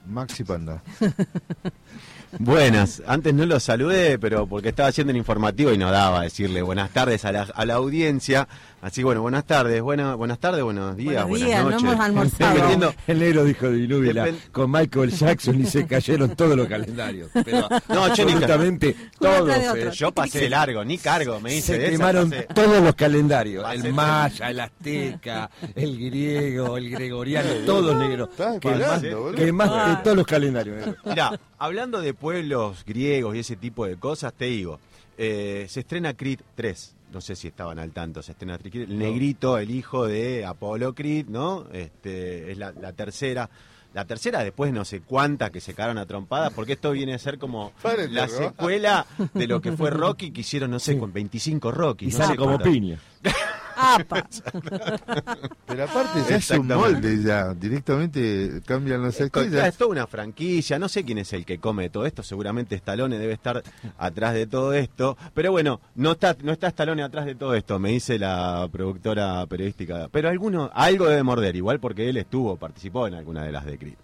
Maxi 0.07 0.45
Panda. 0.45 0.83
Buenas, 2.39 3.03
antes 3.07 3.33
no 3.33 3.47
los 3.47 3.62
saludé, 3.62 4.19
pero 4.19 4.47
porque 4.47 4.69
estaba 4.69 4.91
haciendo 4.91 5.12
el 5.12 5.16
informativo 5.16 5.73
y 5.73 5.79
no 5.79 5.91
daba 5.91 6.23
decirle 6.23 6.61
buenas 6.61 6.91
tardes 6.91 7.25
a 7.25 7.33
la, 7.33 7.43
a 7.43 7.65
la 7.65 7.75
audiencia. 7.75 8.49
Así 8.80 9.02
bueno, 9.02 9.22
buenas 9.22 9.44
tardes, 9.44 9.82
buena, 9.82 10.14
buenas 10.14 10.38
tardes, 10.38 10.62
buenos 10.62 10.96
días, 10.96 11.26
Buenos 11.26 11.28
buenas 11.30 11.48
días, 11.48 11.64
no 11.64 11.70
noches. 11.70 11.82
hemos 11.88 12.00
almorzado. 12.05 12.55
Dependiendo- 12.55 12.94
El 13.09 13.18
negro 13.18 13.44
dijo 13.44 13.68
de 13.70 13.88
Depen- 13.88 14.50
con 14.52 14.70
Michael 14.70 15.10
Jackson 15.10 15.60
y 15.60 15.66
se 15.66 15.84
cayeron 15.84 16.36
todos 16.36 16.56
los 16.56 16.68
calendarios. 16.68 17.28
Pero 17.44 17.68
No, 17.88 18.05
absolutamente 18.05 18.94
todos. 19.18 19.48
de 19.48 19.88
eh, 19.88 19.90
Yo 19.92 20.12
pasé 20.12 20.48
largo, 20.48 20.84
ni 20.84 20.96
cargo, 20.96 21.40
me 21.40 21.55
dice 21.55 21.72
se 21.72 21.78
de 21.78 21.84
esa, 21.86 21.90
quemaron 21.92 22.30
pasé. 22.30 22.46
todos 22.55 22.80
los 22.80 22.94
calendarios. 22.94 23.64
Pasé 23.64 23.86
El 23.88 23.94
maya, 23.94 24.50
el 24.50 24.60
azteca, 24.60 25.50
el 25.74 25.98
griego, 25.98 26.76
el 26.76 26.90
gregoriano, 26.90 27.50
todos 27.66 27.96
negros. 27.96 28.28
Estás 28.30 28.60
Quemaste 28.60 29.12
boludo. 29.12 29.34
quemaste 29.34 30.02
todos 30.05 30.16
los 30.18 30.26
calendarios. 30.26 30.76
negro. 30.76 30.94
Mirá, 31.05 31.40
hablando 31.59 32.00
de 32.00 32.14
pueblos 32.14 32.84
griegos 32.86 33.34
y 33.34 33.40
ese 33.40 33.56
tipo 33.56 33.86
de 33.86 33.96
cosas, 33.96 34.32
te 34.34 34.44
digo, 34.44 34.78
eh, 35.16 35.66
se 35.68 35.80
estrena 35.80 36.14
Creed 36.14 36.38
3. 36.55 36.94
No 37.12 37.20
sé 37.20 37.36
si 37.36 37.48
estaban 37.48 37.78
al 37.78 37.93
tanto, 37.93 38.22
se 38.22 38.32
estrena 38.32 38.59
Creed. 38.59 38.90
El 38.90 38.98
negrito, 38.98 39.59
el 39.59 39.70
hijo 39.70 40.06
de 40.06 40.44
Apolo 40.44 40.94
Creed, 40.94 41.26
¿no? 41.28 41.66
Este, 41.72 42.52
es 42.52 42.59
la, 42.59 42.72
la 42.72 42.93
tercera. 42.93 43.48
La 43.94 44.05
tercera, 44.05 44.44
después 44.44 44.72
no 44.72 44.85
sé 44.85 45.01
cuántas 45.01 45.51
que 45.51 45.60
se 45.60 45.72
quedaron 45.72 45.97
a 45.97 46.05
trompadas, 46.05 46.52
porque 46.52 46.74
esto 46.74 46.93
viene 46.93 47.14
a 47.14 47.18
ser 47.18 47.39
como 47.39 47.72
la 48.10 48.28
secuela 48.28 49.06
de 49.32 49.47
lo 49.47 49.60
que 49.60 49.72
fue 49.72 49.90
Rocky, 49.90 50.30
que 50.30 50.43
hicieron, 50.43 50.70
no 50.70 50.78
sé, 50.78 50.98
con 50.98 51.12
25 51.12 51.72
Rocky. 51.72 52.06
Y 52.06 52.10
no 52.10 52.16
sale 52.18 52.32
sé 52.32 52.36
como 52.36 52.59
piña. 52.59 52.98
Apa. 53.80 54.26
Pero 55.66 55.84
aparte 55.84 56.20
ya 56.28 56.36
es 56.36 56.50
un 56.50 56.66
molde 56.66 57.22
ya, 57.22 57.55
directamente 57.55 58.60
cambian 58.66 59.02
los 59.02 59.14
Es, 59.20 59.30
co- 59.30 59.40
actores. 59.40 59.52
ya 59.52 59.59
ya- 59.62 59.68
es 59.68 59.76
toda 59.76 59.90
una 59.90 60.06
franquicia, 60.06 60.78
no 60.78 60.88
sé 60.88 61.05
quién 61.05 61.18
es 61.18 61.32
el 61.32 61.44
que 61.44 61.59
come 61.59 61.88
todo 61.90 62.06
esto, 62.06 62.22
seguramente 62.22 62.74
Stallone 62.74 63.18
debe 63.18 63.32
estar 63.34 63.62
atrás 63.98 64.34
de 64.34 64.46
todo 64.46 64.72
esto, 64.74 65.16
pero 65.34 65.52
bueno, 65.52 65.80
no 65.94 66.12
está 66.12 66.36
no 66.42 66.52
está 66.52 66.68
Stallone 66.68 67.02
atrás 67.02 67.26
de 67.26 67.34
todo 67.34 67.55
esto, 67.55 67.78
me 67.78 67.90
dice 67.90 68.18
la 68.18 68.68
productora 68.70 69.46
periodística, 69.46 70.09
pero 70.10 70.28
alguno 70.28 70.70
algo 70.74 71.06
debe 71.09 71.22
morder, 71.22 71.55
igual 71.56 71.80
porque 71.80 72.09
él 72.09 72.16
estuvo, 72.16 72.56
participó 72.56 73.06
en 73.06 73.14
alguna 73.14 73.44
de 73.44 73.52
las 73.52 73.64
de 73.64 73.78
Creed. 73.78 73.94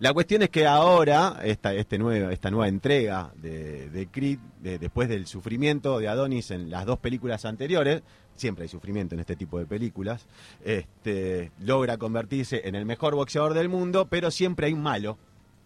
La 0.00 0.12
cuestión 0.12 0.42
es 0.42 0.50
que 0.50 0.66
ahora, 0.66 1.38
esta, 1.44 1.72
este 1.74 1.96
nueva, 1.96 2.32
esta 2.32 2.50
nueva 2.50 2.66
entrega 2.66 3.30
de, 3.36 3.88
de 3.90 4.08
Creed, 4.08 4.38
de- 4.60 4.78
después 4.80 5.08
del 5.08 5.26
sufrimiento 5.28 6.00
de 6.00 6.08
Adonis 6.08 6.50
en 6.50 6.70
las 6.70 6.86
dos 6.86 6.98
películas 6.98 7.44
anteriores, 7.44 8.02
siempre 8.36 8.64
hay 8.64 8.68
sufrimiento 8.68 9.14
en 9.14 9.20
este 9.20 9.36
tipo 9.36 9.58
de 9.58 9.66
películas, 9.66 10.26
este, 10.64 11.52
logra 11.60 11.98
convertirse 11.98 12.68
en 12.68 12.74
el 12.74 12.86
mejor 12.86 13.14
boxeador 13.14 13.54
del 13.54 13.68
mundo, 13.68 14.06
pero 14.08 14.30
siempre 14.30 14.66
hay 14.66 14.72
un 14.72 14.82
malo. 14.82 15.18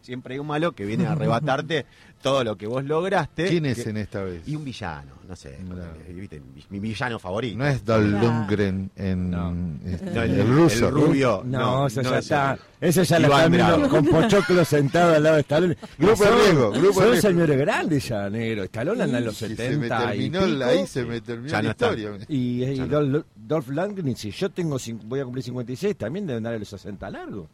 Siempre 0.06 0.34
hay 0.34 0.38
un 0.38 0.46
malo 0.46 0.70
que 0.70 0.84
viene 0.84 1.04
a 1.04 1.12
arrebatarte 1.12 1.84
todo 2.22 2.44
lo 2.44 2.56
que 2.56 2.68
vos 2.68 2.84
lograste. 2.84 3.48
¿Quién 3.48 3.66
es 3.66 3.82
que- 3.82 3.90
en 3.90 3.96
esta 3.96 4.22
vez? 4.22 4.46
Y 4.46 4.54
un 4.54 4.64
villano, 4.64 5.14
no 5.28 5.34
sé. 5.34 5.58
¿viste? 6.14 6.40
Mi, 6.54 6.64
mi 6.70 6.78
villano 6.78 7.18
favorito. 7.18 7.58
No 7.58 7.66
es 7.66 7.84
Dolph 7.84 8.06
Lundgren 8.22 8.88
en 8.94 9.80
este, 9.84 10.10
No, 10.12 10.22
el, 10.22 10.46
ruso. 10.46 10.86
el 10.88 10.94
rubio. 10.94 11.42
No, 11.44 11.88
eso 11.88 12.02
ya 12.02 12.08
ese. 12.10 12.18
está. 12.20 12.58
Ese 12.80 13.04
ya 13.04 13.18
la 13.18 13.26
Iván 13.26 13.52
está 13.54 13.66
viendo 13.72 13.88
Drago. 13.88 13.88
con 14.12 14.22
Pochoclo 14.22 14.64
sentado 14.64 15.14
al 15.16 15.22
lado 15.24 15.34
de 15.34 15.40
Stallone. 15.42 15.76
Grupo 15.98 16.16
Son- 16.24 16.38
riesgo, 16.38 16.70
grupo 16.70 17.00
Son 17.02 17.16
señores 17.20 17.58
grandes 17.58 18.08
ya, 18.08 18.30
negro. 18.30 18.62
Stallone 18.62 19.02
anda 19.02 19.18
en 19.18 19.24
los 19.24 19.36
Si 19.36 19.48
70 19.48 19.64
se 19.72 19.76
me 19.76 19.88
terminó 19.88 20.46
y 20.46 20.52
la- 20.52 20.68
pico. 20.68 20.78
ahí 20.80 20.86
se 20.86 21.04
me 21.04 21.20
terminó 21.20 21.48
Ya 21.48 21.56
la 21.56 21.62
no 21.64 21.70
historia. 21.70 22.10
Y, 22.28 22.62
y 22.62 22.78
no. 22.78 23.24
Dolph 23.34 23.68
Lundgren, 23.70 24.14
si 24.14 24.30
yo 24.30 24.50
tengo 24.50 24.76
cin- 24.76 25.00
voy 25.04 25.18
a 25.18 25.24
cumplir 25.24 25.42
56, 25.42 25.96
también 25.96 26.28
deben 26.28 26.44
darle 26.44 26.60
los 26.60 26.68
60 26.68 27.10
largo. 27.10 27.48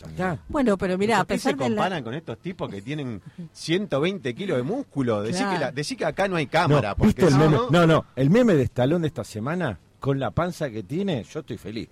Ya 0.00 0.06
está. 0.08 0.38
Bueno, 0.48 0.76
pero 0.76 0.98
mira, 0.98 1.16
a 1.16 1.24
¿Por 1.24 1.28
qué 1.28 1.38
se 1.38 1.50
pesar 1.50 1.56
de 1.58 1.70
la... 1.70 1.76
comparan 1.76 2.04
con 2.04 2.14
estos 2.14 2.38
tipos 2.38 2.70
que 2.70 2.82
tienen 2.82 3.22
120 3.52 4.34
kilos 4.34 4.56
de 4.58 4.62
músculo? 4.62 5.22
Decí, 5.22 5.38
Claro. 5.38 5.52
que, 5.54 5.60
la- 5.64 5.72
decí 5.72 5.96
que 5.96 6.04
acá 6.04 6.28
no 6.28 6.36
hay 6.36 6.46
cámara. 6.46 6.90
No, 6.90 6.96
porque 6.96 7.06
¿viste 7.08 7.24
el 7.26 7.32
si 7.32 7.38
meme? 7.38 7.56
no- 7.56 7.70
No, 7.70 7.86
no, 7.86 8.04
el 8.14 8.30
meme 8.30 8.54
de 8.54 8.62
Stallone 8.64 9.02
de 9.02 9.08
esta 9.08 9.24
semana, 9.24 9.78
con 10.00 10.18
la 10.20 10.30
panza 10.30 10.70
que 10.70 10.82
tiene, 10.82 11.24
yo 11.24 11.40
estoy 11.40 11.56
feliz. 11.58 11.88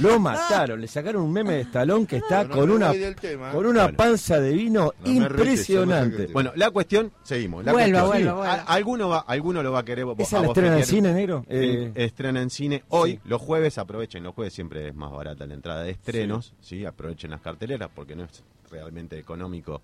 Lo 0.00 0.18
mataron, 0.18 0.80
le 0.80 0.88
sacaron 0.88 1.22
un 1.22 1.32
meme 1.32 1.54
de 1.54 1.60
Stallone 1.62 2.06
que 2.06 2.16
está 2.16 2.42
No, 2.44 2.48
no 2.50 2.54
con 2.56 2.70
una 2.70 2.92
con 3.52 3.66
una 3.66 3.82
Bueno. 3.84 3.96
panza 3.96 4.40
de 4.40 4.52
vino 4.52 4.92
No 5.04 5.10
impresionante. 5.10 6.26
Bueno, 6.32 6.52
la 6.56 6.70
cuestión, 6.70 7.12
seguimos. 7.22 7.64
La 7.64 7.72
Vuelva, 7.72 8.06
cuestión, 8.06 8.36
vuelva, 8.36 8.54
alguno, 8.62 9.08
va, 9.08 9.18
alguno 9.20 9.62
lo 9.62 9.72
va 9.72 9.80
a 9.80 9.84
querer. 9.84 10.06
¿Esa 10.18 10.38
a 10.38 10.42
la 10.42 10.46
estrena 10.48 10.78
en 10.78 10.84
cine, 10.86 11.12
negro? 11.12 11.44
Eh, 11.48 11.92
En- 11.94 12.02
estrena 12.02 12.40
en 12.42 12.50
cine 12.50 12.82
hoy, 12.88 13.12
sí. 13.12 13.20
los 13.24 13.40
jueves, 13.40 13.78
aprovechen, 13.78 14.22
los 14.22 14.34
jueves 14.34 14.52
siempre 14.52 14.88
es 14.88 14.94
más 14.94 15.10
barata 15.12 15.46
la 15.46 15.54
entrada 15.54 15.82
de 15.82 15.90
estrenos, 15.90 16.54
sí. 16.60 16.84
aprovechen 16.84 17.30
las 17.30 17.40
carteleras 17.40 17.90
porque 17.94 18.16
no 18.16 18.24
es 18.24 18.42
realmente 18.70 19.18
económico 19.18 19.80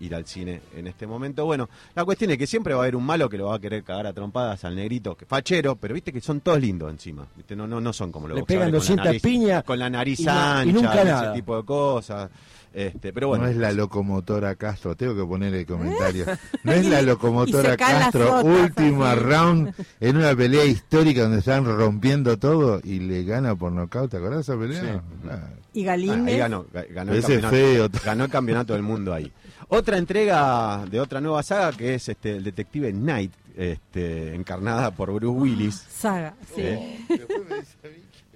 ir 0.00 0.14
al 0.14 0.26
cine 0.26 0.60
en 0.76 0.86
este 0.86 1.06
momento. 1.06 1.44
Bueno, 1.44 1.68
la 1.94 2.04
cuestión 2.04 2.30
es 2.30 2.38
que 2.38 2.46
siempre 2.46 2.74
va 2.74 2.80
a 2.80 2.82
haber 2.84 2.96
un 2.96 3.04
malo 3.04 3.28
que 3.28 3.38
lo 3.38 3.46
va 3.46 3.56
a 3.56 3.58
querer 3.58 3.82
cagar 3.84 4.06
a 4.06 4.12
trompadas 4.12 4.64
al 4.64 4.74
negrito, 4.76 5.16
que 5.16 5.26
fachero, 5.26 5.76
pero 5.76 5.94
viste 5.94 6.12
que 6.12 6.20
son 6.20 6.40
todos 6.40 6.60
lindos 6.60 6.90
encima, 6.90 7.26
¿viste? 7.36 7.54
No, 7.56 7.66
no, 7.66 7.80
no 7.80 7.92
son 7.92 8.10
como 8.12 8.28
los 8.28 8.36
Le 8.38 8.44
pegan 8.44 8.70
boxeadores 8.72 8.88
con 8.88 8.96
la 8.96 9.02
200 9.04 9.14
nariz- 9.14 9.22
piñas 9.22 9.64
con 9.64 9.78
la 9.78 9.90
nariz 9.90 10.20
y 10.20 10.24
no- 10.24 10.32
y 10.32 10.34
ancha, 10.36 10.72
nunca 10.72 10.94
ese 10.94 11.04
nada. 11.04 11.32
tipo 11.34 11.56
de 11.56 11.64
cosas. 11.64 12.30
Este, 12.74 13.12
pero 13.12 13.28
bueno, 13.28 13.44
no 13.44 13.50
es 13.50 13.56
la 13.56 13.70
locomotora 13.70 14.56
Castro, 14.56 14.96
tengo 14.96 15.14
que 15.14 15.24
poner 15.24 15.54
el 15.54 15.64
comentario. 15.64 16.24
No 16.64 16.72
es 16.72 16.84
la 16.86 17.02
locomotora 17.02 17.76
Castro, 17.76 18.38
otras, 18.40 18.44
última 18.44 19.12
así. 19.12 19.20
round 19.20 19.74
en 20.00 20.16
una 20.16 20.34
pelea 20.34 20.64
histórica 20.64 21.22
donde 21.22 21.38
están 21.38 21.64
rompiendo 21.64 22.36
todo 22.36 22.80
y 22.82 22.98
le 22.98 23.22
gana 23.22 23.54
por 23.54 23.70
nocaut. 23.70 24.10
¿Te 24.10 24.16
acordás 24.16 24.44
de 24.46 24.52
esa 24.52 24.58
pelea? 24.60 24.80
Sí. 24.82 25.28
Ah, 25.30 25.48
Y 25.72 25.82
Ah, 25.84 25.86
Galíndez... 25.86 26.34
ahí 26.34 26.38
ganó, 26.38 26.64
ga- 26.66 26.86
ganó 26.92 27.12
el, 27.12 27.20
campeonato, 27.20 27.50
feo. 27.54 27.88
ganó 28.04 28.24
el 28.24 28.30
campeonato 28.30 28.72
del 28.72 28.82
mundo 28.82 29.14
ahí. 29.14 29.30
Otra 29.68 29.98
entrega 29.98 30.84
de 30.90 31.00
otra 31.00 31.20
nueva 31.20 31.42
saga 31.42 31.72
que 31.72 31.94
es 31.94 32.08
este 32.08 32.36
el 32.36 32.44
detective 32.44 32.92
Knight, 32.92 33.32
este, 33.56 34.34
encarnada 34.34 34.90
por 34.90 35.12
Bruce 35.12 35.38
Willis. 35.38 35.74
Saga, 35.74 36.34
sí. 36.54 36.62
¿Eh? 36.62 37.06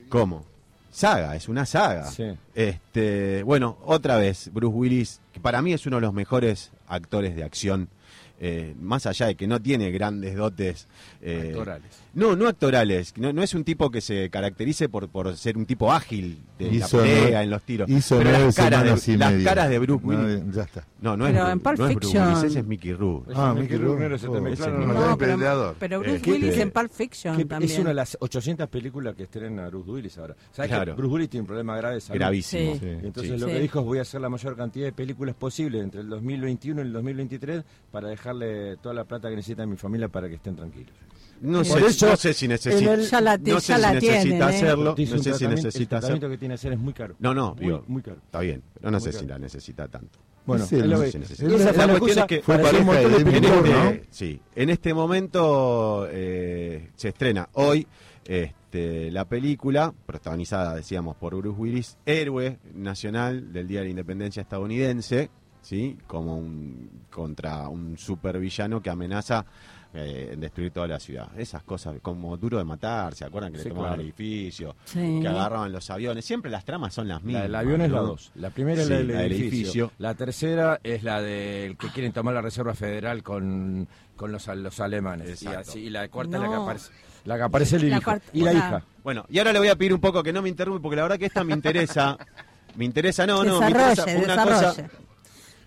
¿Cómo? 0.08 0.44
Saga, 0.90 1.36
es 1.36 1.48
una 1.48 1.66
saga. 1.66 2.06
Sí. 2.06 2.24
Este, 2.54 3.42
bueno, 3.42 3.78
otra 3.84 4.16
vez, 4.16 4.50
Bruce 4.52 4.76
Willis, 4.76 5.20
que 5.32 5.40
para 5.40 5.62
mí 5.62 5.72
es 5.72 5.86
uno 5.86 5.96
de 5.96 6.02
los 6.02 6.14
mejores 6.14 6.72
actores 6.88 7.36
de 7.36 7.44
acción, 7.44 7.88
eh, 8.40 8.74
más 8.80 9.06
allá 9.06 9.26
de 9.26 9.34
que 9.34 9.46
no 9.46 9.60
tiene 9.60 9.90
grandes 9.90 10.36
dotes. 10.36 10.86
eh, 11.22 11.48
Actorales. 11.50 12.02
No, 12.14 12.34
no 12.36 12.48
actorales. 12.48 13.14
No, 13.16 13.32
no 13.32 13.42
es 13.42 13.54
un 13.54 13.64
tipo 13.64 13.90
que 13.90 14.00
se 14.00 14.28
caracterice 14.30 14.88
por, 14.88 15.08
por 15.08 15.36
ser 15.36 15.56
un 15.56 15.66
tipo 15.66 15.92
ágil 15.92 16.38
de 16.58 16.68
Hizo 16.68 16.98
la 16.98 17.02
pelea, 17.04 17.42
en 17.44 17.50
los 17.50 17.62
tiros. 17.62 17.88
Hizo 17.88 18.18
Pero 18.18 18.30
nueve 18.30 18.46
las 18.46 18.56
caras, 18.56 19.06
de, 19.06 19.12
y 19.12 19.16
las 19.16 19.32
media. 19.32 19.44
caras 19.48 19.68
de 19.70 19.78
Bruce 19.78 20.04
No, 20.06 20.08
Willis. 20.24 20.54
ya 20.54 20.62
está. 20.62 20.86
No, 21.00 21.16
no 21.16 21.26
es, 21.26 21.32
Pero 21.32 21.44
Bruce- 21.44 21.52
en 21.52 21.60
Pulp 21.60 21.78
no 21.78 21.86
es 21.88 21.94
Bruce 21.94 22.08
Fiction- 22.18 22.26
Willis, 22.28 22.42
ese 22.44 22.58
es 22.60 22.66
Mickey 22.66 22.92
Rourke. 22.92 23.32
Ah, 23.36 23.50
Mickey 23.54 23.62
Mickey 23.62 23.76
Rourke, 23.78 24.04
Oh, 24.04 24.86
no, 24.86 25.18
pero, 25.18 25.74
pero 25.78 26.00
Bruce 26.00 26.16
Este, 26.16 26.30
Willis 26.32 26.56
en 26.58 26.70
Pulp 26.70 26.90
Fiction 26.92 27.48
también. 27.48 27.70
es 27.72 27.78
una 27.78 27.88
de 27.90 27.94
las 27.94 28.16
800 28.20 28.68
películas 28.68 29.14
que 29.14 29.24
estrena 29.24 29.68
Bruce 29.68 29.90
Willis 29.90 30.18
ahora. 30.18 30.34
¿Sabes 30.52 30.70
Claro. 30.70 30.94
que 30.94 31.00
Bruce 31.00 31.14
Willis 31.14 31.30
tiene 31.30 31.42
un 31.42 31.46
problema 31.46 31.76
grave 31.76 31.96
de 31.96 32.00
salud? 32.00 32.18
Gravísimo. 32.18 32.72
Sí. 32.74 32.78
Sí. 32.80 32.86
Y 32.86 33.06
Entonces 33.06 33.32
Sí. 33.34 33.38
lo 33.38 33.46
Sí. 33.46 33.52
que 33.54 33.60
dijo 33.60 33.78
es 33.80 33.84
voy 33.84 33.98
a 33.98 34.02
hacer 34.02 34.20
la 34.20 34.28
mayor 34.28 34.56
cantidad 34.56 34.86
de 34.86 34.92
películas 34.92 35.34
posible 35.34 35.80
entre 35.80 36.00
el 36.00 36.08
2021 36.08 36.80
y 36.82 36.84
el 36.86 36.92
2023 36.92 37.64
para 37.92 38.08
dejarle 38.32 38.76
toda 38.78 38.94
la 38.94 39.04
plata 39.04 39.28
que 39.28 39.36
necesita 39.36 39.64
mi 39.66 39.76
familia 39.76 40.08
para 40.08 40.28
que 40.28 40.36
estén 40.36 40.56
tranquilos. 40.56 40.92
No, 41.40 41.62
sé, 41.62 41.78
eso, 41.86 42.08
no 42.08 42.16
sé 42.16 42.34
si 42.34 42.48
necesita, 42.48 42.94
el- 42.94 43.02
Ya 43.08 43.20
la- 43.20 43.38
no 43.38 43.60
sé 43.60 43.68
ya 43.68 43.76
si 43.76 43.82
la 43.82 43.92
necesita 43.92 44.22
tienen, 44.22 44.42
¿eh? 44.42 44.44
hacerlo. 44.44 44.94
No 44.98 45.18
sé 45.22 45.34
si 45.34 45.46
necesita 45.46 45.46
el 45.46 45.88
tratamiento 45.88 45.96
hacerlo. 45.96 46.30
que 46.30 46.38
tiene 46.38 46.52
que 46.52 46.56
hacer 46.56 46.72
es 46.72 46.78
muy 46.78 46.92
caro. 46.92 47.14
No, 47.20 47.32
no, 47.34 47.54
muy, 47.54 47.64
digo, 47.64 47.84
muy 47.86 48.02
caro. 48.02 48.16
está 48.24 48.40
bien, 48.40 48.62
pero 48.74 48.90
no 48.90 48.98
sé 49.00 49.12
si 49.12 49.24
la 49.26 49.38
necesita 49.38 49.86
tanto. 49.88 50.18
Bueno, 50.46 50.64
Sí, 50.66 50.76
no 50.76 50.82
que- 50.82 50.96
sé 50.96 51.02
si 51.02 51.08
esa 51.08 51.18
necesita. 51.18 51.48
fue 51.48 51.76
La 51.76 51.86
la 51.92 51.98
cuestión 52.00 52.18
es 52.24 52.26
que 52.28 52.42
fue 52.42 52.58
pareja 52.58 52.92
de 52.92 53.02
En 53.04 53.28
este, 53.44 53.70
¿no? 53.70 53.92
sí, 54.10 54.40
en 54.56 54.70
este 54.70 54.94
momento 54.94 56.08
eh, 56.10 56.90
se 56.96 57.08
estrena 57.08 57.48
hoy 57.52 57.86
este, 58.24 59.10
la 59.10 59.24
película, 59.26 59.94
protagonizada, 60.06 60.74
decíamos, 60.74 61.16
por 61.16 61.36
Bruce 61.36 61.58
Willis, 61.60 61.98
héroe 62.04 62.58
nacional 62.74 63.52
del 63.52 63.68
Día 63.68 63.78
de 63.80 63.84
la 63.86 63.90
Independencia 63.90 64.40
estadounidense, 64.42 65.30
¿sí? 65.62 65.96
como 66.06 66.36
un, 66.36 66.90
contra 67.10 67.68
un 67.68 67.96
supervillano 67.98 68.80
que 68.82 68.90
amenaza 68.90 69.44
eh, 69.94 70.34
destruir 70.38 70.70
toda 70.70 70.86
la 70.86 71.00
ciudad. 71.00 71.28
Esas 71.38 71.62
cosas 71.62 71.96
como 72.02 72.36
duro 72.36 72.58
de 72.58 72.64
matar, 72.64 73.14
¿se 73.14 73.24
acuerdan 73.24 73.52
que 73.52 73.58
Sí, 73.58 73.64
le 73.64 73.70
tomaban 73.70 73.90
claro. 73.92 74.02
el 74.02 74.06
edificio? 74.08 74.76
Sí. 74.84 75.18
Que 75.22 75.28
agarraban 75.28 75.72
los 75.72 75.88
aviones. 75.90 76.24
Siempre 76.26 76.50
las 76.50 76.64
tramas 76.64 76.92
son 76.92 77.08
las 77.08 77.20
La 77.22 77.26
mismas. 77.26 77.42
del 77.44 77.54
avión 77.54 77.80
es 77.80 77.90
la. 77.90 78.00
2. 78.00 78.32
La 78.34 78.50
primera 78.50 78.76
Sí, 78.76 78.82
es 78.82 78.88
la 78.90 78.96
del 78.98 79.08
la 79.08 79.18
del 79.20 79.32
edificio. 79.32 79.56
edificio. 79.58 79.92
La 79.98 80.14
tercera 80.14 80.80
es 80.82 81.02
la 81.02 81.22
del 81.22 81.76
que 81.78 81.88
quieren 81.88 82.12
tomar 82.12 82.34
la 82.34 82.42
Reserva 82.42 82.74
Federal 82.74 83.22
con, 83.22 83.88
con 84.14 84.30
los, 84.30 84.46
los 84.48 84.78
alemanes. 84.80 85.28
Y, 85.42 85.46
Exacto. 85.46 85.70
así, 85.70 85.78
y 85.80 85.90
la 85.90 86.06
cuarta 86.08 86.36
es 86.36 86.42
la 86.42 86.48
que 86.50 86.54
aparece, 86.54 86.90
la 87.24 87.36
que 87.36 87.42
aparece 87.42 87.76
el 87.76 87.88
La 87.90 87.96
hijo. 87.96 88.04
cuarta- 88.04 88.26
y 88.34 88.40
la 88.42 88.52
hija. 88.52 88.82
Bueno, 89.02 89.24
y 89.30 89.38
ahora 89.38 89.52
le 89.54 89.58
voy 89.58 89.68
a 89.68 89.76
pedir 89.76 89.94
un 89.94 90.00
poco 90.00 90.22
que 90.22 90.34
no 90.34 90.42
me 90.42 90.50
interrumpa, 90.50 90.82
porque 90.82 90.96
la 90.96 91.02
verdad 91.02 91.18
que 91.18 91.26
esta 91.26 91.42
me 91.44 91.54
interesa. 91.54 92.16
Me 92.76 92.84
interesa, 92.84 93.26
no, 93.26 93.42
no, 93.42 93.58
me 93.58 93.66
interesa 93.70 94.04
desarrolle, 94.04 94.24
una 94.24 94.44
cosa. 94.44 94.88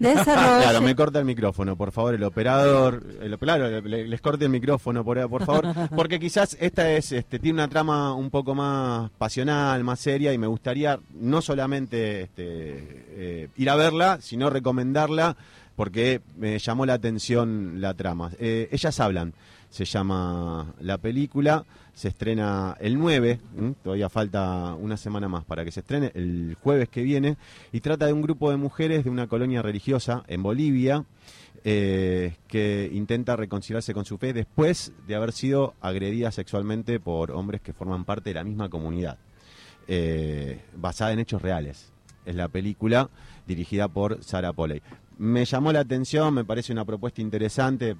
Desarrolle. 0.02 0.64
Claro, 0.64 0.82
me 0.82 0.96
corta 0.96 1.20
el 1.20 1.26
micrófono, 1.26 1.76
por 1.76 1.92
favor, 1.92 2.14
el 2.16 2.24
operador. 2.24 3.04
El, 3.22 3.38
claro, 3.38 3.82
le- 3.82 4.08
les 4.08 4.22
corte 4.22 4.46
el 4.46 4.52
micrófono, 4.52 5.04
por, 5.04 5.30
por 5.30 5.46
favor, 5.46 5.66
porque 5.96 6.20
quizás 6.20 6.58
esta 6.60 6.92
es, 6.92 7.12
este, 7.12 7.40
tiene 7.40 7.56
una 7.58 7.68
trama 7.68 8.14
un 8.14 8.30
poco 8.30 8.56
más 8.56 9.10
pasional, 9.18 9.84
más 9.84 10.00
seria, 10.00 10.34
y 10.34 10.38
me 10.38 10.48
gustaría 10.48 11.00
no 11.20 11.42
solamente 11.42 12.22
este, 12.22 13.06
eh, 13.12 13.48
ir 13.58 13.70
a 13.70 13.76
verla, 13.76 14.20
sino 14.22 14.50
recomendarla, 14.50 15.36
porque 15.76 16.22
me 16.38 16.60
llamó 16.60 16.86
la 16.86 16.94
atención 16.94 17.80
la 17.82 17.94
trama. 17.94 18.32
Eh, 18.40 18.70
ellas 18.72 19.00
hablan, 19.00 19.34
se 19.70 19.86
llama 19.86 20.74
la 20.82 20.98
película, 20.98 21.64
se 21.94 22.08
estrena 22.08 22.76
el 22.80 22.98
9, 22.98 23.40
¿m? 23.58 23.74
todavía 23.84 24.10
falta 24.10 24.76
una 24.76 24.98
semana 24.98 25.28
más 25.28 25.46
para 25.46 25.66
que 25.66 25.72
se 25.72 25.82
estrene, 25.82 26.12
el 26.16 26.58
jueves 26.62 26.90
que 26.90 27.04
viene, 27.04 27.38
y 27.72 27.82
trata 27.82 28.06
de 28.06 28.14
un 28.14 28.22
grupo 28.22 28.50
de 28.50 28.58
mujeres 28.58 29.04
de 29.04 29.10
una 29.10 29.28
colonia 29.28 29.62
religiosa 29.62 30.24
en 30.28 30.44
Bolivia 30.44 31.06
eh, 31.64 32.36
que 32.48 32.90
intenta 32.92 33.36
reconciliarse 33.36 33.94
con 33.94 34.04
su 34.04 34.18
fe 34.18 34.34
después 34.34 34.94
de 35.06 35.16
haber 35.16 35.32
sido 35.32 35.76
agredida 35.80 36.32
sexualmente 36.32 37.00
por 37.00 37.32
hombres 37.32 37.62
que 37.62 37.74
forman 37.74 38.04
parte 38.04 38.32
de 38.32 38.34
la 38.36 38.44
misma 38.44 38.70
comunidad, 38.70 39.20
eh, 39.88 40.62
basada 40.76 41.12
en 41.14 41.20
hechos 41.20 41.42
reales. 41.42 41.92
Es 42.26 42.36
la 42.36 42.48
película 42.48 43.10
dirigida 43.46 43.88
por 43.88 44.24
Sarah 44.24 44.54
Polley. 44.54 44.82
Me 45.20 45.46
llamó 45.46 45.72
la 45.72 45.82
atención, 45.82 46.34
me 46.34 46.46
parece 46.46 46.74
una 46.74 46.86
propuesta 46.86 47.22
interesante, 47.22 47.96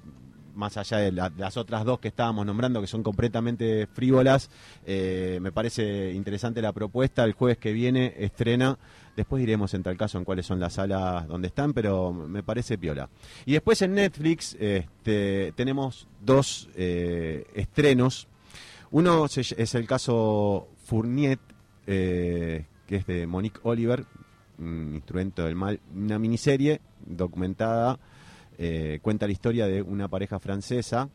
más 0.54 0.76
allá 0.76 0.98
de 0.98 1.12
la- 1.12 1.32
las 1.36 1.56
otras 1.56 1.84
dos 1.84 1.98
que 2.00 2.08
estábamos 2.08 2.44
nombrando, 2.46 2.80
que 2.80 2.86
son 2.86 3.02
completamente 3.02 3.86
frívolas. 3.86 4.50
eh, 4.86 5.38
me 5.40 5.52
parece 5.52 6.12
interesante 6.12 6.60
la 6.62 6.72
propuesta. 6.72 7.24
El 7.24 7.32
jueves 7.32 7.58
que 7.58 7.72
viene 7.72 8.14
estrena. 8.18 8.78
Después 9.16 9.40
diremos 9.40 9.74
en 9.74 9.82
tal 9.82 9.96
caso 9.96 10.18
en 10.18 10.24
cuáles 10.24 10.46
son 10.46 10.58
las 10.58 10.74
salas 10.74 11.26
donde 11.28 11.48
están, 11.48 11.72
pero 11.72 12.12
me 12.12 12.42
parece 12.42 12.78
piola. 12.78 13.08
Y 13.44 13.52
después 13.52 13.80
en 13.82 13.94
Netflix 13.94 14.56
este, 14.58 15.52
tenemos 15.56 16.08
dos 16.20 16.68
eh, 16.76 17.44
estrenos. 17.54 18.26
Uno 18.90 19.26
es 19.26 19.74
el 19.74 19.86
caso 19.86 20.68
Fournier, 20.84 21.38
eh, 21.86 22.66
que 22.86 22.96
es 22.96 23.06
de 23.06 23.26
Monique 23.26 23.60
Oliver, 23.62 24.04
instrumento 24.58 25.44
del 25.44 25.54
mal, 25.56 25.80
una 25.94 26.18
miniserie 26.18 26.80
documentada, 27.04 27.98
eh, 28.58 28.98
cuenta 29.02 29.26
la 29.26 29.32
historia 29.32 29.66
de 29.66 29.82
una 29.82 30.08
pareja 30.08 30.38
francesa. 30.38 31.08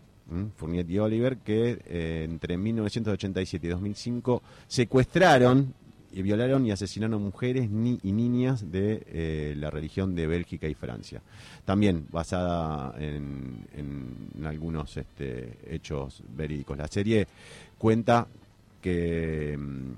Fournier 0.57 0.89
y 0.91 0.99
Oliver, 0.99 1.37
que 1.37 1.79
eh, 1.85 2.25
entre 2.29 2.57
1987 2.57 3.65
y 3.65 3.69
2005 3.69 4.41
secuestraron 4.67 5.73
y 6.11 6.21
violaron 6.21 6.65
y 6.65 6.71
asesinaron 6.71 7.21
mujeres 7.23 7.69
ni- 7.69 7.99
y 8.03 8.11
niñas 8.11 8.69
de 8.71 9.03
eh, 9.07 9.53
la 9.57 9.69
religión 9.69 10.15
de 10.15 10.27
Bélgica 10.27 10.67
y 10.67 10.73
Francia. 10.73 11.21
También 11.63 12.07
basada 12.11 12.93
en, 12.99 13.67
en 13.77 14.45
algunos 14.45 14.97
este, 14.97 15.57
hechos 15.69 16.21
verídicos. 16.35 16.77
La 16.77 16.87
serie 16.87 17.25
cuenta 17.77 18.27
que 18.81 19.57
mm, 19.57 19.91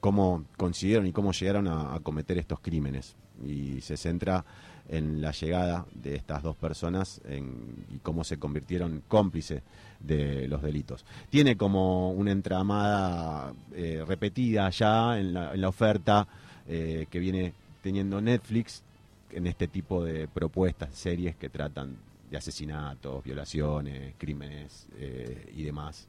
cómo 0.00 0.44
consiguieron 0.56 1.06
y 1.06 1.12
cómo 1.12 1.30
llegaron 1.32 1.68
a 1.68 1.98
cometer 2.02 2.38
estos 2.38 2.58
crímenes. 2.60 3.14
Y 3.46 3.80
se 3.80 3.96
centra 3.96 4.44
en 4.88 5.20
la 5.22 5.30
llegada 5.32 5.86
de 5.94 6.14
estas 6.16 6.42
dos 6.42 6.56
personas 6.56 7.20
en- 7.24 7.86
y 7.94 7.98
cómo 7.98 8.24
se 8.24 8.38
convirtieron 8.38 9.02
cómplices 9.08 9.62
de 10.00 10.48
los 10.48 10.62
delitos. 10.62 11.04
Tiene 11.30 11.56
como 11.56 12.10
una 12.10 12.32
entramada 12.32 13.52
eh, 13.74 14.04
repetida 14.06 14.68
ya 14.70 15.18
en 15.18 15.32
la, 15.34 15.54
en 15.54 15.60
la 15.60 15.68
oferta 15.68 16.26
eh, 16.68 17.06
que 17.10 17.18
viene 17.18 17.52
teniendo 17.82 18.20
Netflix 18.20 18.82
en 19.30 19.46
este 19.46 19.66
tipo 19.68 20.04
de 20.04 20.28
propuestas, 20.28 20.94
series 20.94 21.36
que 21.36 21.48
tratan 21.48 21.96
de 22.30 22.36
asesinatos, 22.36 23.22
violaciones, 23.24 24.14
crímenes 24.18 24.86
eh, 24.98 25.52
y 25.56 25.62
demás. 25.62 26.06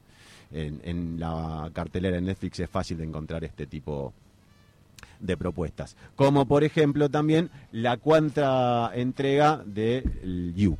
En, 0.52 0.80
en 0.84 1.18
la 1.18 1.70
cartelera 1.72 2.16
de 2.16 2.22
Netflix 2.22 2.60
es 2.60 2.70
fácil 2.70 2.98
de 2.98 3.04
encontrar 3.04 3.44
este 3.44 3.66
tipo 3.66 4.12
de 4.12 4.23
propuestas. 5.36 5.96
Como 6.16 6.46
por 6.46 6.64
ejemplo 6.64 7.08
también 7.08 7.50
la 7.72 7.96
cuarta 7.96 8.90
entrega 8.94 9.62
de 9.66 10.52
You, 10.54 10.76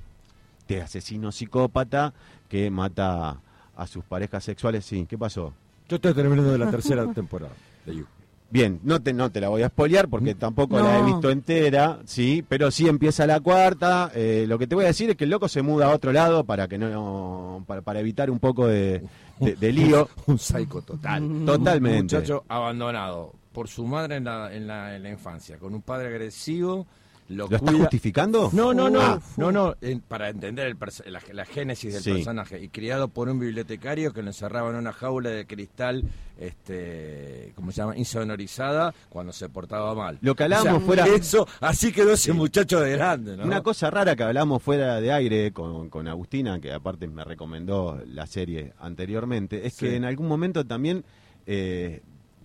de 0.69 0.83
asesino 0.83 1.33
psicópata 1.33 2.13
que 2.49 2.71
mata 2.71 3.39
a 3.77 3.87
sus 3.87 4.05
parejas 4.05 4.45
sexuales. 4.45 4.85
Sí, 4.85 5.07
¿qué 5.09 5.19
pasó? 5.19 5.53
Yo 5.89 5.97
estoy 5.97 6.15
terminando 6.15 6.57
la 6.57 6.71
tercera 6.71 7.07
temporada 7.15 7.53
de 7.85 7.97
You. 7.97 8.07
Bien, 8.51 8.79
no 8.85 9.01
te, 9.01 9.13
no 9.13 9.31
te 9.31 9.41
la 9.41 9.49
voy 9.49 9.63
a 9.63 9.69
spoilear 9.69 10.07
porque 10.09 10.35
tampoco 10.37 10.79
No. 10.79 10.85
la 10.85 10.99
he 10.99 11.03
visto 11.03 11.29
entera, 11.29 11.99
sí, 12.05 12.45
pero 12.49 12.71
sí 12.71 12.87
empieza 12.87 13.27
la 13.27 13.41
cuarta. 13.41 14.13
eh, 14.15 14.45
lo 14.47 14.59
que 14.59 14.69
te 14.69 14.77
voy 14.77 14.85
a 14.85 14.89
decir 14.89 15.11
es 15.11 15.17
que 15.17 15.25
el 15.25 15.31
loco 15.31 15.49
se 15.49 15.63
muda 15.63 15.87
a 15.87 15.95
otro 15.95 16.13
lado 16.13 16.45
para 16.45 16.69
que 16.69 16.79
no, 16.79 17.65
para, 17.67 17.81
para 17.81 17.99
evitar 17.99 18.31
un 18.31 18.39
poco 18.39 18.69
de, 18.69 19.03
de- 19.41 19.57
de 19.57 19.73
lío. 19.73 20.09
Un 20.27 20.39
psycho 20.39 20.83
total. 20.83 21.29
Totalmente. 21.45 22.15
Un 22.15 22.21
muchacho 22.21 22.45
abandonado 22.47 23.33
por 23.55 23.69
su 23.69 23.87
madre 23.87 24.17
en 24.17 24.25
la, 24.25 24.53
en 24.55 24.67
la, 24.67 24.95
en 24.97 25.03
la 25.05 25.09
infancia, 25.11 25.57
con 25.59 25.73
un 25.75 25.81
padre 25.81 26.09
agresivo. 26.09 26.87
¿Lo, 27.27 27.49
¿Lo 27.49 27.57
estás 27.57 27.63
cuida- 27.63 27.79
justificando? 27.85 28.51
No, 28.53 28.75
no, 28.75 28.91
no. 28.91 29.01
Ah. 29.01 29.19
no, 29.39 29.51
no. 29.51 29.75
para 30.09 30.29
entender 30.29 30.67
el 30.67 30.77
la, 31.11 31.23
la 31.33 31.47
génesis 31.47 31.95
del 31.95 32.03
Sí. 32.03 32.13
personaje. 32.13 32.61
Y 32.63 32.69
criado 32.69 33.09
por 33.09 33.31
un 33.31 33.39
bibliotecario 33.39 34.13
que 34.13 34.21
lo 34.21 34.29
encerraba 34.29 34.69
en 34.69 34.77
una 34.77 34.93
jaula 34.93 35.31
de 35.31 35.47
cristal, 35.47 36.05
este, 36.39 37.53
¿cómo 37.57 37.71
se 37.73 37.79
llama? 37.79 37.97
Insonorizada 37.97 38.95
cuando 39.09 39.33
se 39.33 39.49
portaba 39.49 39.95
mal. 39.95 40.19
Lo 40.21 40.35
que 40.35 40.43
hablábamos 40.45 40.75
O 40.75 40.77
sea, 40.79 40.87
fuera- 40.87 41.07
Eso, 41.07 41.47
así 41.61 41.93
quedó 41.93 42.13
ese 42.13 42.35
muchacho 42.35 42.81
de 42.81 42.93
grande, 42.93 43.37
¿no? 43.39 43.45
Una 43.45 43.63
cosa 43.63 43.91
rara 43.91 44.15
que 44.17 44.23
hablamos 44.23 44.63
fuera 44.63 45.01
de 45.01 45.11
aire 45.13 45.53
con, 45.53 45.89
con 45.89 46.07
Agustina, 46.09 46.61
que 46.61 46.73
aparte 46.73 47.07
me 47.09 47.25
recomendó 47.25 48.03
la 48.07 48.27
serie 48.27 48.75
anteriormente, 48.81 49.67
es 49.67 49.75
Sí. 49.75 49.87
que 49.87 49.97
en 49.97 50.05
algún 50.05 50.29
momento 50.29 50.67
también 50.67 51.05
eh, 51.47 52.03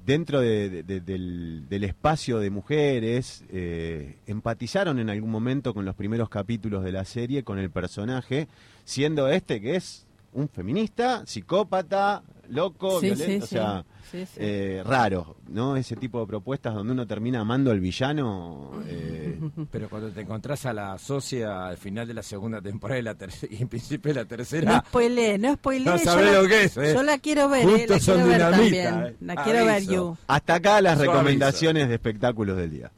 dentro 0.09 0.41
de- 0.41 0.69
de- 0.71 0.81
de- 0.83 1.01
del, 1.01 1.69
del 1.69 1.83
espacio 1.83 2.39
de 2.39 2.49
mujeres 2.49 3.43
eh, 3.51 4.15
empatizaron 4.25 4.97
en 4.97 5.07
algún 5.11 5.29
momento 5.29 5.71
con 5.75 5.85
los 5.85 5.93
primeros 5.93 6.29
capítulos 6.29 6.83
de 6.83 6.91
la 6.91 7.05
serie, 7.05 7.43
con 7.43 7.59
el 7.59 7.69
personaje, 7.69 8.47
siendo 8.85 9.29
este 9.29 9.61
que 9.61 9.75
es 9.75 10.07
un 10.33 10.49
feminista, 10.49 11.23
psicópata, 11.27 12.23
loco, 12.49 12.99
Sí, 12.99 13.07
violento, 13.07 13.45
sí, 13.47 13.55
o 13.55 13.59
sea, 13.59 13.83
sí. 14.03 14.09
Sí, 14.11 14.25
sí. 14.25 14.31
eh, 14.39 14.81
raro, 14.85 15.35
¿no? 15.49 15.75
Ese 15.75 15.95
tipo 15.95 16.19
de 16.19 16.25
propuestas 16.25 16.73
donde 16.73 16.93
uno 16.93 17.05
termina 17.05 17.41
amando 17.41 17.69
al 17.69 17.79
villano. 17.79 18.71
eh, 18.87 19.39
Pero 19.71 19.87
cuando 19.87 20.09
te 20.09 20.21
encontrás 20.21 20.65
a 20.65 20.73
la 20.73 20.97
socia 20.97 21.67
al 21.67 21.77
final 21.77 22.07
de 22.07 22.15
la 22.15 22.23
segunda 22.23 22.59
temporada 22.61 22.99
y, 22.99 23.03
la 23.03 23.13
tercera, 23.15 23.53
y 23.53 23.61
en 23.61 23.67
principio 23.67 24.13
de 24.13 24.21
la 24.21 24.25
tercera... 24.25 24.71
No 24.73 24.79
spoilee, 24.87 25.37
no 25.37 25.53
spoilee. 25.53 25.85
No 25.85 25.97
yo 25.97 26.03
sabés 26.03 26.33
lo 26.33 26.47
que 26.47 26.63
es, 26.63 26.77
¿eh? 26.77 26.93
Yo 26.95 27.03
la 27.03 27.17
quiero 27.19 27.49
ver, 27.49 27.65
Juntos 27.65 27.81
eh, 27.81 27.87
la 27.89 27.99
son 27.99 28.15
quiero 28.15 28.29
ver 28.29 28.39
también. 28.51 29.03
eh. 29.05 29.15
La 29.21 29.35
quiero 29.43 29.59
ver 29.65 29.75
Aviso. 29.75 29.91
you. 29.93 30.17
Hasta 30.27 30.53
acá 30.55 30.81
las 30.81 30.97
Yo 30.97 31.05
recomendaciones 31.05 31.87
de 31.87 31.93
espectáculos 31.93 32.57
del 32.57 32.71
día. 32.71 32.91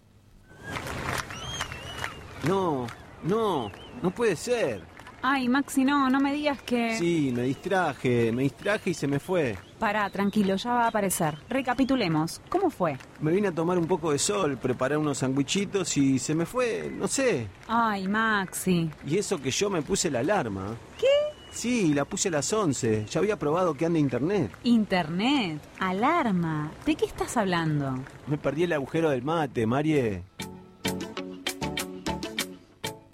No, 2.47 2.87
no, 3.23 3.71
no 4.01 4.11
puede 4.11 4.35
ser. 4.35 4.81
Ay, 5.23 5.47
Maxi, 5.49 5.83
no, 5.85 6.09
no 6.09 6.19
me 6.19 6.33
digas 6.33 6.61
que... 6.63 6.97
Sí, 6.97 7.31
me 7.33 7.43
distraje, 7.43 8.31
me 8.31 8.43
distraje 8.43 8.89
y 8.89 8.93
se 8.93 9.07
me 9.07 9.19
fue. 9.19 9.57
Pará, 9.77 10.09
tranquilo, 10.09 10.55
ya 10.55 10.73
va 10.73 10.85
a 10.85 10.87
aparecer. 10.87 11.37
Recapitulemos. 11.49 12.41
¿Cómo 12.49 12.69
fue? 12.69 12.97
Me 13.19 13.31
vine 13.31 13.49
a 13.49 13.51
tomar 13.51 13.77
un 13.77 13.87
poco 13.87 14.11
de 14.11 14.19
sol, 14.19 14.57
preparar 14.57 14.97
unos 14.97 15.19
sandwichitos 15.19 15.95
y 15.97 16.19
se 16.19 16.33
me 16.33 16.45
fue, 16.45 16.91
no 16.95 17.07
sé. 17.07 17.47
Ay, 17.67 18.07
Maxi. 18.07 18.89
Y 19.05 19.17
eso 19.17 19.39
que 19.41 19.51
yo 19.51 19.69
me 19.69 19.81
puse 19.81 20.09
la 20.09 20.19
alarma. 20.19 20.75
¿Qué? 20.99 21.07
Sí, 21.51 21.93
la 21.93 22.05
puse 22.05 22.29
a 22.29 22.31
las 22.31 22.51
11. 22.51 23.05
Ya 23.09 23.19
había 23.19 23.37
probado 23.37 23.73
que 23.73 23.85
anda 23.85 23.99
internet. 23.99 24.51
Internet. 24.63 25.61
Alarma. 25.79 26.71
¿De 26.85 26.95
qué 26.95 27.05
estás 27.05 27.35
hablando? 27.35 27.99
Me 28.27 28.37
perdí 28.37 28.63
el 28.63 28.73
agujero 28.73 29.09
del 29.09 29.21
mate, 29.21 29.67
Marie. 29.67 30.23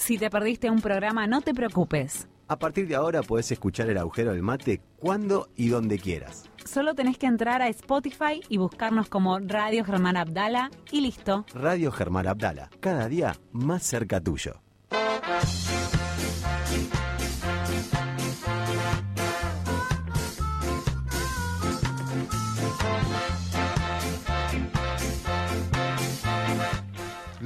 Si 0.07 0.17
te 0.17 0.29
perdiste 0.29 0.69
un 0.69 0.79
programa, 0.79 1.27
no 1.27 1.41
te 1.41 1.53
preocupes. 1.53 2.29
A 2.47 2.57
partir 2.57 2.87
de 2.87 2.95
ahora 2.95 3.21
podés 3.23 3.51
escuchar 3.51 3.89
el 3.89 3.97
agujero 3.97 4.31
del 4.31 4.41
mate 4.41 4.79
cuando 5.01 5.49
y 5.57 5.67
donde 5.67 5.99
quieras. 5.99 6.49
Solo 6.63 6.95
tenés 6.95 7.17
que 7.17 7.25
entrar 7.25 7.61
a 7.61 7.67
Spotify 7.67 8.41
y 8.47 8.55
buscarnos 8.55 9.09
como 9.09 9.37
Radio 9.39 9.83
Germán 9.83 10.15
Abdala 10.15 10.71
y 10.93 11.01
listo. 11.01 11.45
Radio 11.53 11.91
Germán 11.91 12.25
Abdala, 12.25 12.69
cada 12.79 13.09
día 13.09 13.35
más 13.51 13.83
cerca 13.83 14.21
tuyo. 14.21 14.61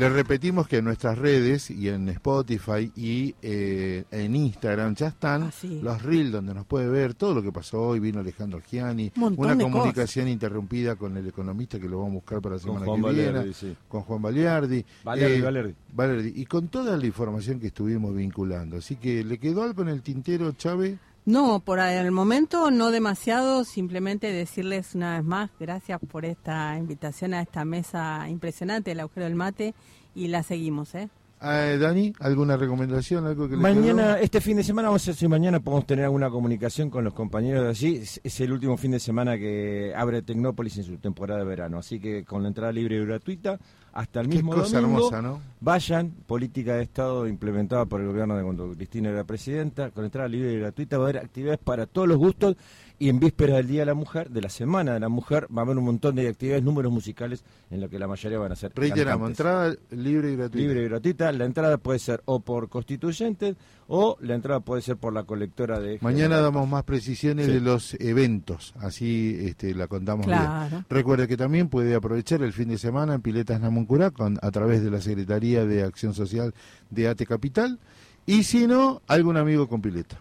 Les 0.02 0.12
repetimos 0.12 0.68
que 0.68 0.78
en 0.78 0.86
nuestras 0.86 1.16
redes 1.16 1.70
y 1.70 1.88
en 1.88 2.10
Spotify 2.10 2.92
y 2.96 3.36
eh, 3.44 4.04
en 4.10 4.36
Instagram 4.36 4.96
ya 4.96 5.10
están 5.10 5.44
Ah, 5.44 5.52
sí. 5.52 5.80
los 5.84 6.02
reels 6.02 6.32
donde 6.32 6.56
nos 6.56 6.66
puede 6.66 6.88
ver 6.90 7.14
todo 7.14 7.36
lo 7.36 7.44
que 7.44 7.52
pasó 7.52 7.80
hoy. 7.84 8.00
Vino 8.00 8.20
Alejandro 8.20 8.60
Giani, 8.68 9.12
Un 9.18 9.36
una 9.38 9.56
comunicación 9.56 10.28
interrumpida 10.28 10.96
con 10.96 11.16
el 11.18 11.28
economista 11.28 11.80
que 11.80 11.88
lo 11.88 12.00
vamos 12.00 12.14
a 12.14 12.16
buscar 12.16 12.42
para 12.42 12.56
la 12.56 12.62
Con 12.64 12.68
semana 12.80 12.86
Juan 12.88 12.98
que 13.00 13.06
Valerdi, 13.06 13.32
viene, 13.42 13.54
sí. 13.54 13.78
con 13.88 14.02
Juan 14.02 14.22
Baliardi. 14.24 14.84
Valerdi, 15.04 15.42
Valerdi. 15.42 15.76
Valerdi. 15.94 16.34
Y 16.36 16.46
con 16.48 16.70
toda 16.70 16.98
la 16.98 17.06
información 17.06 17.60
que 17.60 17.68
estuvimos 17.68 18.16
vinculando. 18.16 18.78
Así 18.78 18.96
que, 18.96 19.24
¿le 19.24 19.38
quedó 19.38 19.62
algo 19.62 19.84
en 19.84 19.90
el 19.90 20.02
tintero, 20.02 20.52
Chávez? 20.54 20.98
No, 21.26 21.60
por 21.60 21.80
el 21.80 22.12
momento 22.12 22.72
no 22.72 22.90
demasiado, 22.90 23.64
simplemente 23.64 24.32
decirles 24.32 24.96
una 24.96 25.18
vez 25.18 25.24
más 25.24 25.52
gracias 25.60 26.00
por 26.10 26.26
esta 26.26 26.76
invitación 26.78 27.34
a 27.36 27.42
esta 27.42 27.64
mesa 27.64 28.28
impresionante, 28.28 28.92
el 28.92 29.00
agujero 29.00 29.26
del 29.26 29.36
mate, 29.36 29.76
y 30.16 30.28
la 30.30 30.42
seguimos, 30.42 30.96
¿eh? 30.96 31.10
Ah, 31.44 31.76
Dani, 31.80 32.14
¿alguna 32.20 32.56
recomendación? 32.56 33.26
¿Algo 33.26 33.50
que 33.50 33.56
Mañana, 33.56 34.16
quedó? 34.16 34.24
este 34.24 34.42
fin 34.42 34.58
de 34.58 34.64
semana, 34.64 34.90
vamos 34.90 35.04
a 35.08 35.12
ver 35.12 35.16
si 35.16 35.28
mañana 35.28 35.60
podemos 35.60 35.88
tener 35.88 36.06
alguna 36.06 36.30
comunicación 36.30 36.92
con 36.92 37.04
los 37.04 37.14
compañeros 37.16 37.64
de 37.64 37.70
allí. 37.70 37.96
Es, 37.96 38.22
es 38.24 38.40
el 38.42 38.52
último 38.54 38.78
fin 38.78 38.92
de 38.92 39.00
semana 39.00 39.38
que 39.40 39.92
abre 39.96 40.22
Tecnópolis 40.22 40.78
en 40.78 40.84
su 40.84 40.98
temporada 40.98 41.40
de 41.40 41.46
verano. 41.48 41.80
Así 41.80 42.00
que 42.00 42.24
con 42.26 42.44
la 42.44 42.50
entrada 42.50 42.72
libre 42.72 42.98
y 42.98 43.06
gratuita, 43.06 43.60
hasta 43.94 44.22
el 44.22 44.30
Qué 44.30 44.36
mismo 44.36 44.54
cosa 44.54 44.80
domingo, 44.80 45.00
hermosa, 45.00 45.22
¿no? 45.22 45.42
vayan, 45.60 46.12
política 46.26 46.76
de 46.76 46.84
Estado 46.84 47.28
implementada 47.28 47.86
por 47.86 48.02
el 48.02 48.08
gobierno 48.08 48.38
de 48.38 48.44
cuando 48.44 48.74
Cristina 48.74 49.10
era 49.10 49.24
presidenta, 49.24 49.92
con 49.92 50.06
entrada 50.06 50.28
libre 50.28 50.54
y 50.54 50.60
gratuita 50.60 50.98
va 50.98 51.06
a 51.06 51.10
haber 51.10 51.24
actividades 51.24 51.60
para 51.60 51.86
todos 51.86 52.08
los 52.08 52.18
gustos 52.18 52.56
y 53.02 53.10
en 53.10 53.20
vísperas 53.20 53.58
del 53.58 53.68
Día 53.68 53.80
de 53.82 53.86
la 53.88 53.94
Mujer, 53.96 54.30
de 54.30 54.42
la 54.42 54.50
Semana 54.50 54.94
de 54.94 55.00
la 55.00 55.10
Mujer, 55.10 55.48
va 55.56 55.64
a 55.64 55.66
haber 55.66 55.76
un 55.78 55.86
montón 55.86 56.16
de 56.16 56.28
actividades, 56.28 56.64
números 56.64 56.92
musicales 56.92 57.44
en 57.72 57.82
lo 57.82 57.90
que 57.90 57.98
la 57.98 58.08
mayoría 58.08 58.38
van 58.38 58.52
a 58.52 58.56
ser 58.56 58.72
Reiteramos, 58.76 59.30
cantantes. 59.36 59.40
entrada 59.40 59.76
libre 60.04 60.32
y 60.32 60.36
gratuita. 60.36 60.58
Libre 60.68 60.82
y 60.82 60.86
gratuita. 60.88 61.32
La 61.32 61.46
entrada 61.46 61.78
puede 61.80 61.98
ser 61.98 62.22
o 62.26 62.42
por 62.42 62.70
constituyentes 62.70 63.56
o 63.88 64.18
la 64.22 64.36
entrada 64.36 64.60
puede 64.60 64.84
ser 64.84 64.98
por 64.98 65.14
la 65.14 65.24
colectora 65.24 65.80
de... 65.80 65.98
Mañana 66.02 66.36
General 66.36 66.44
damos 66.44 66.70
más 66.70 66.84
precisiones 66.84 67.48
Sí. 67.48 67.52
de 67.54 67.60
los 67.62 67.96
eventos, 68.00 68.74
así 68.80 69.36
este, 69.42 69.74
la 69.74 69.88
contamos 69.88 70.28
Claro. 70.28 70.70
bien. 70.70 70.86
Recuerde 70.90 71.28
que 71.28 71.38
también 71.38 71.70
puede 71.70 71.96
aprovechar 71.96 72.44
el 72.44 72.54
fin 72.54 72.70
de 72.70 72.78
semana 72.78 73.16
en 73.16 73.22
Piletas 73.22 73.60
Namuncurá 73.60 74.12
con, 74.12 74.38
a 74.42 74.52
través 74.52 74.84
de 74.84 74.92
la 74.92 75.02
Secretaría 75.02 75.66
de 75.66 75.84
Acción 75.84 76.14
Social 76.14 76.54
de 76.92 77.08
ATE 77.08 77.26
Capital 77.26 77.80
Y 78.26 78.44
si 78.44 78.68
no, 78.68 79.02
algún 79.08 79.36
amigo 79.38 79.68
con 79.68 79.82
pileta. 79.82 80.20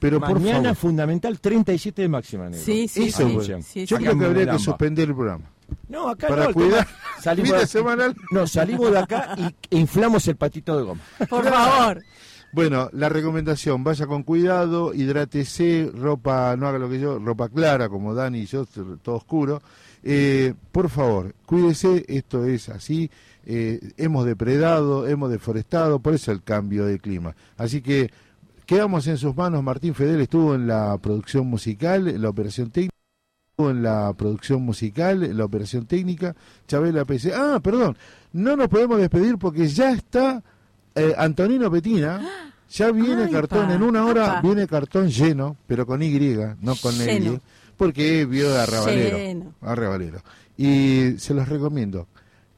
Pero 0.00 0.20
por 0.20 0.38
Mañana 0.40 0.62
favor. 0.62 0.76
fundamental 0.76 1.38
37 1.40 2.02
de 2.02 2.08
máxima, 2.08 2.44
negro. 2.48 2.64
Sí, 2.64 2.88
sí, 2.88 3.04
Eso, 3.08 3.28
sí, 3.62 3.86
Yo 3.86 3.96
creo 3.98 4.18
que 4.18 4.24
habría 4.24 4.52
que 4.52 4.58
suspender 4.58 5.08
el 5.08 5.14
programa. 5.14 5.44
No, 5.88 6.08
acá 6.08 6.28
Para 6.28 6.44
no, 6.48 6.52
cuidar 6.52 6.86
salimos 7.20 7.58
de- 7.60 7.66
semanal. 7.66 8.14
No, 8.30 8.46
salimos 8.46 8.90
de 8.92 8.98
acá 8.98 9.34
y 9.36 9.44
e 9.74 9.78
inflamos 9.78 10.26
el 10.28 10.36
patito 10.36 10.76
de 10.76 10.82
goma. 10.84 11.00
Por 11.28 11.44
favor. 11.44 12.02
Bueno, 12.52 12.88
la 12.92 13.08
recomendación, 13.08 13.82
vaya 13.84 14.06
con 14.06 14.22
cuidado, 14.22 14.94
hidrátese, 14.94 15.90
ropa, 15.94 16.56
no 16.56 16.68
haga 16.68 16.78
lo 16.78 16.88
que 16.88 17.00
yo, 17.00 17.18
ropa 17.18 17.48
clara, 17.48 17.88
como 17.88 18.14
Dani 18.14 18.40
y 18.40 18.46
yo, 18.46 18.64
todo 19.02 19.16
oscuro. 19.16 19.60
Eh, 20.08 20.54
por 20.70 20.88
favor, 20.88 21.34
cuídese, 21.46 22.04
esto 22.06 22.44
es 22.44 22.68
así, 22.68 23.10
eh, 23.44 23.80
hemos 23.96 24.24
depredado, 24.24 25.08
hemos 25.08 25.32
deforestado, 25.32 25.98
por 25.98 26.14
eso 26.14 26.30
el 26.30 26.44
cambio 26.44 26.86
de 26.86 27.00
clima. 27.00 27.34
Así 27.56 27.82
que 27.82 28.12
quedamos 28.66 29.08
en 29.08 29.18
sus 29.18 29.34
manos, 29.34 29.64
Martín 29.64 29.96
Fedel 29.96 30.20
estuvo 30.20 30.54
en 30.54 30.68
la 30.68 30.96
producción 30.98 31.48
musical, 31.48 32.06
en 32.06 32.22
la 32.22 32.28
operación 32.28 32.70
técnica. 32.70 32.94
estuvo 33.50 33.70
En 33.70 33.82
la 33.82 34.12
producción 34.12 34.62
musical, 34.62 35.24
en 35.24 35.36
la 35.38 35.44
operación 35.44 35.86
técnica, 35.86 36.36
Chabela 36.68 37.04
PC. 37.04 37.32
Ah, 37.34 37.58
perdón, 37.60 37.96
no 38.32 38.54
nos 38.54 38.68
podemos 38.68 38.98
despedir 38.98 39.38
porque 39.38 39.66
ya 39.66 39.90
está 39.90 40.40
eh, 40.94 41.14
Antonino 41.18 41.68
Petina, 41.68 42.20
ya 42.70 42.92
viene 42.92 43.24
Ay, 43.24 43.32
cartón, 43.32 43.66
pa, 43.66 43.74
en 43.74 43.82
una 43.82 44.04
hora 44.04 44.40
viene 44.40 44.68
cartón 44.68 45.08
lleno, 45.08 45.56
pero 45.66 45.84
con 45.84 46.00
Y, 46.00 46.36
no 46.60 46.76
con. 46.76 46.94
L, 47.00 47.40
porque 47.76 48.24
vio 48.26 48.54
a 48.56 48.62
Arrabalero. 48.64 49.16
Lleno. 49.18 49.52
a 49.62 49.72
Arrabalero. 49.72 50.18
Y 50.56 51.12
se 51.18 51.34
los 51.34 51.48
recomiendo. 51.48 52.06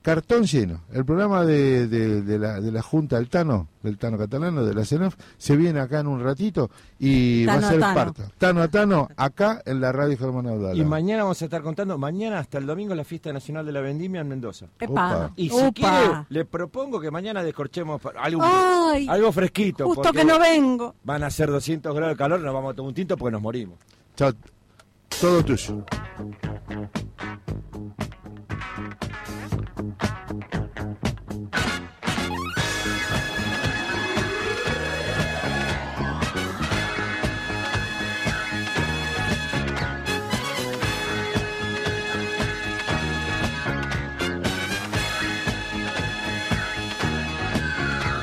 Cartón 0.01 0.45
lleno. 0.45 0.81
El 0.93 1.05
programa 1.05 1.45
de, 1.45 1.87
de- 1.89 2.23
de 2.23 2.39
la, 2.39 2.61
de 2.63 2.73
la 2.73 2.81
Junta 2.81 3.17
del 3.17 3.29
Tano, 3.29 3.69
del 3.83 3.99
Tano 3.99 4.17
Catalano, 4.17 4.65
de 4.65 4.73
la 4.73 4.85
CENAF, 4.85 5.17
se 5.37 5.55
viene 5.57 5.81
acá 5.81 6.01
en 6.01 6.07
un 6.07 6.23
ratito 6.23 6.71
y 6.99 7.45
Tano 7.45 7.61
va 7.61 7.67
a 7.67 7.69
a 7.69 7.71
ser 7.73 7.81
Tano. 7.81 7.95
parte. 7.95 8.23
Tano 8.39 8.63
a 8.63 8.69
Tano, 8.69 9.09
acá 9.17 9.61
en 9.67 9.81
la 9.83 9.93
radio 9.93 10.17
Germán 10.17 10.47
Audala. 10.47 10.75
Y 10.81 10.85
mañana 10.85 11.25
vamos 11.25 11.43
a 11.43 11.45
estar 11.45 11.61
contando, 11.63 11.99
mañana 11.99 12.39
hasta 12.39 12.57
el 12.57 12.65
domingo 12.67 12.95
la 12.95 13.05
fiesta 13.05 13.33
nacional 13.35 13.67
de 13.67 13.73
la 13.73 13.81
vendimia 13.81 14.23
en 14.23 14.29
Mendoza. 14.29 14.67
Epa. 14.81 14.93
Opa. 15.27 15.33
Y 15.37 15.51
si 15.51 15.73
quiere, 15.73 16.25
le 16.31 16.45
propongo 16.47 17.01
que 17.01 17.11
mañana 17.11 17.43
descorchemos 17.43 18.01
algo, 18.17 18.41
Ay, 18.45 19.07
algo 19.11 19.31
fresquito. 19.33 19.85
justo 19.87 20.11
que 20.13 20.25
no 20.25 20.39
vengo. 20.39 20.95
Van 21.05 21.23
a 21.25 21.29
ser 21.31 21.51
200 21.51 21.95
grados 21.95 22.15
de 22.15 22.17
calor, 22.19 22.41
nos 22.41 22.55
vamos 22.55 22.73
a 22.73 22.77
tomar 22.77 22.89
un 22.91 22.95
tinto 22.95 23.17
porque 23.19 23.33
nos 23.33 23.43
morimos. 23.43 23.77
Chao. 24.17 24.33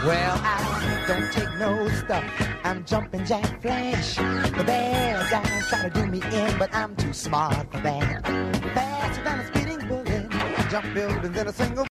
Well, 0.06 0.40
I 0.44 1.04
don't 1.08 1.32
take 1.34 1.58
no 1.58 1.90
stuff. 1.90 2.45
I'm 2.66 2.84
jumping 2.84 3.24
Jack 3.26 3.62
Flash. 3.62 4.16
The 4.16 4.64
bad 4.64 5.30
guys 5.30 5.68
try 5.68 5.88
to 5.88 5.90
do 5.92 6.08
me 6.08 6.20
in, 6.34 6.58
but 6.58 6.74
I'm 6.74 6.96
too 6.96 7.14
smart 7.14 7.72
for 7.72 7.80
that. 7.82 8.26
Faster 8.74 9.24
than 9.24 9.40
a 9.40 9.48
speeding 9.48 9.88
bullet. 9.88 10.32
Jump 10.72 10.92
buildings 10.96 11.38
in 11.38 11.48
a 11.48 11.54
single 11.54 11.84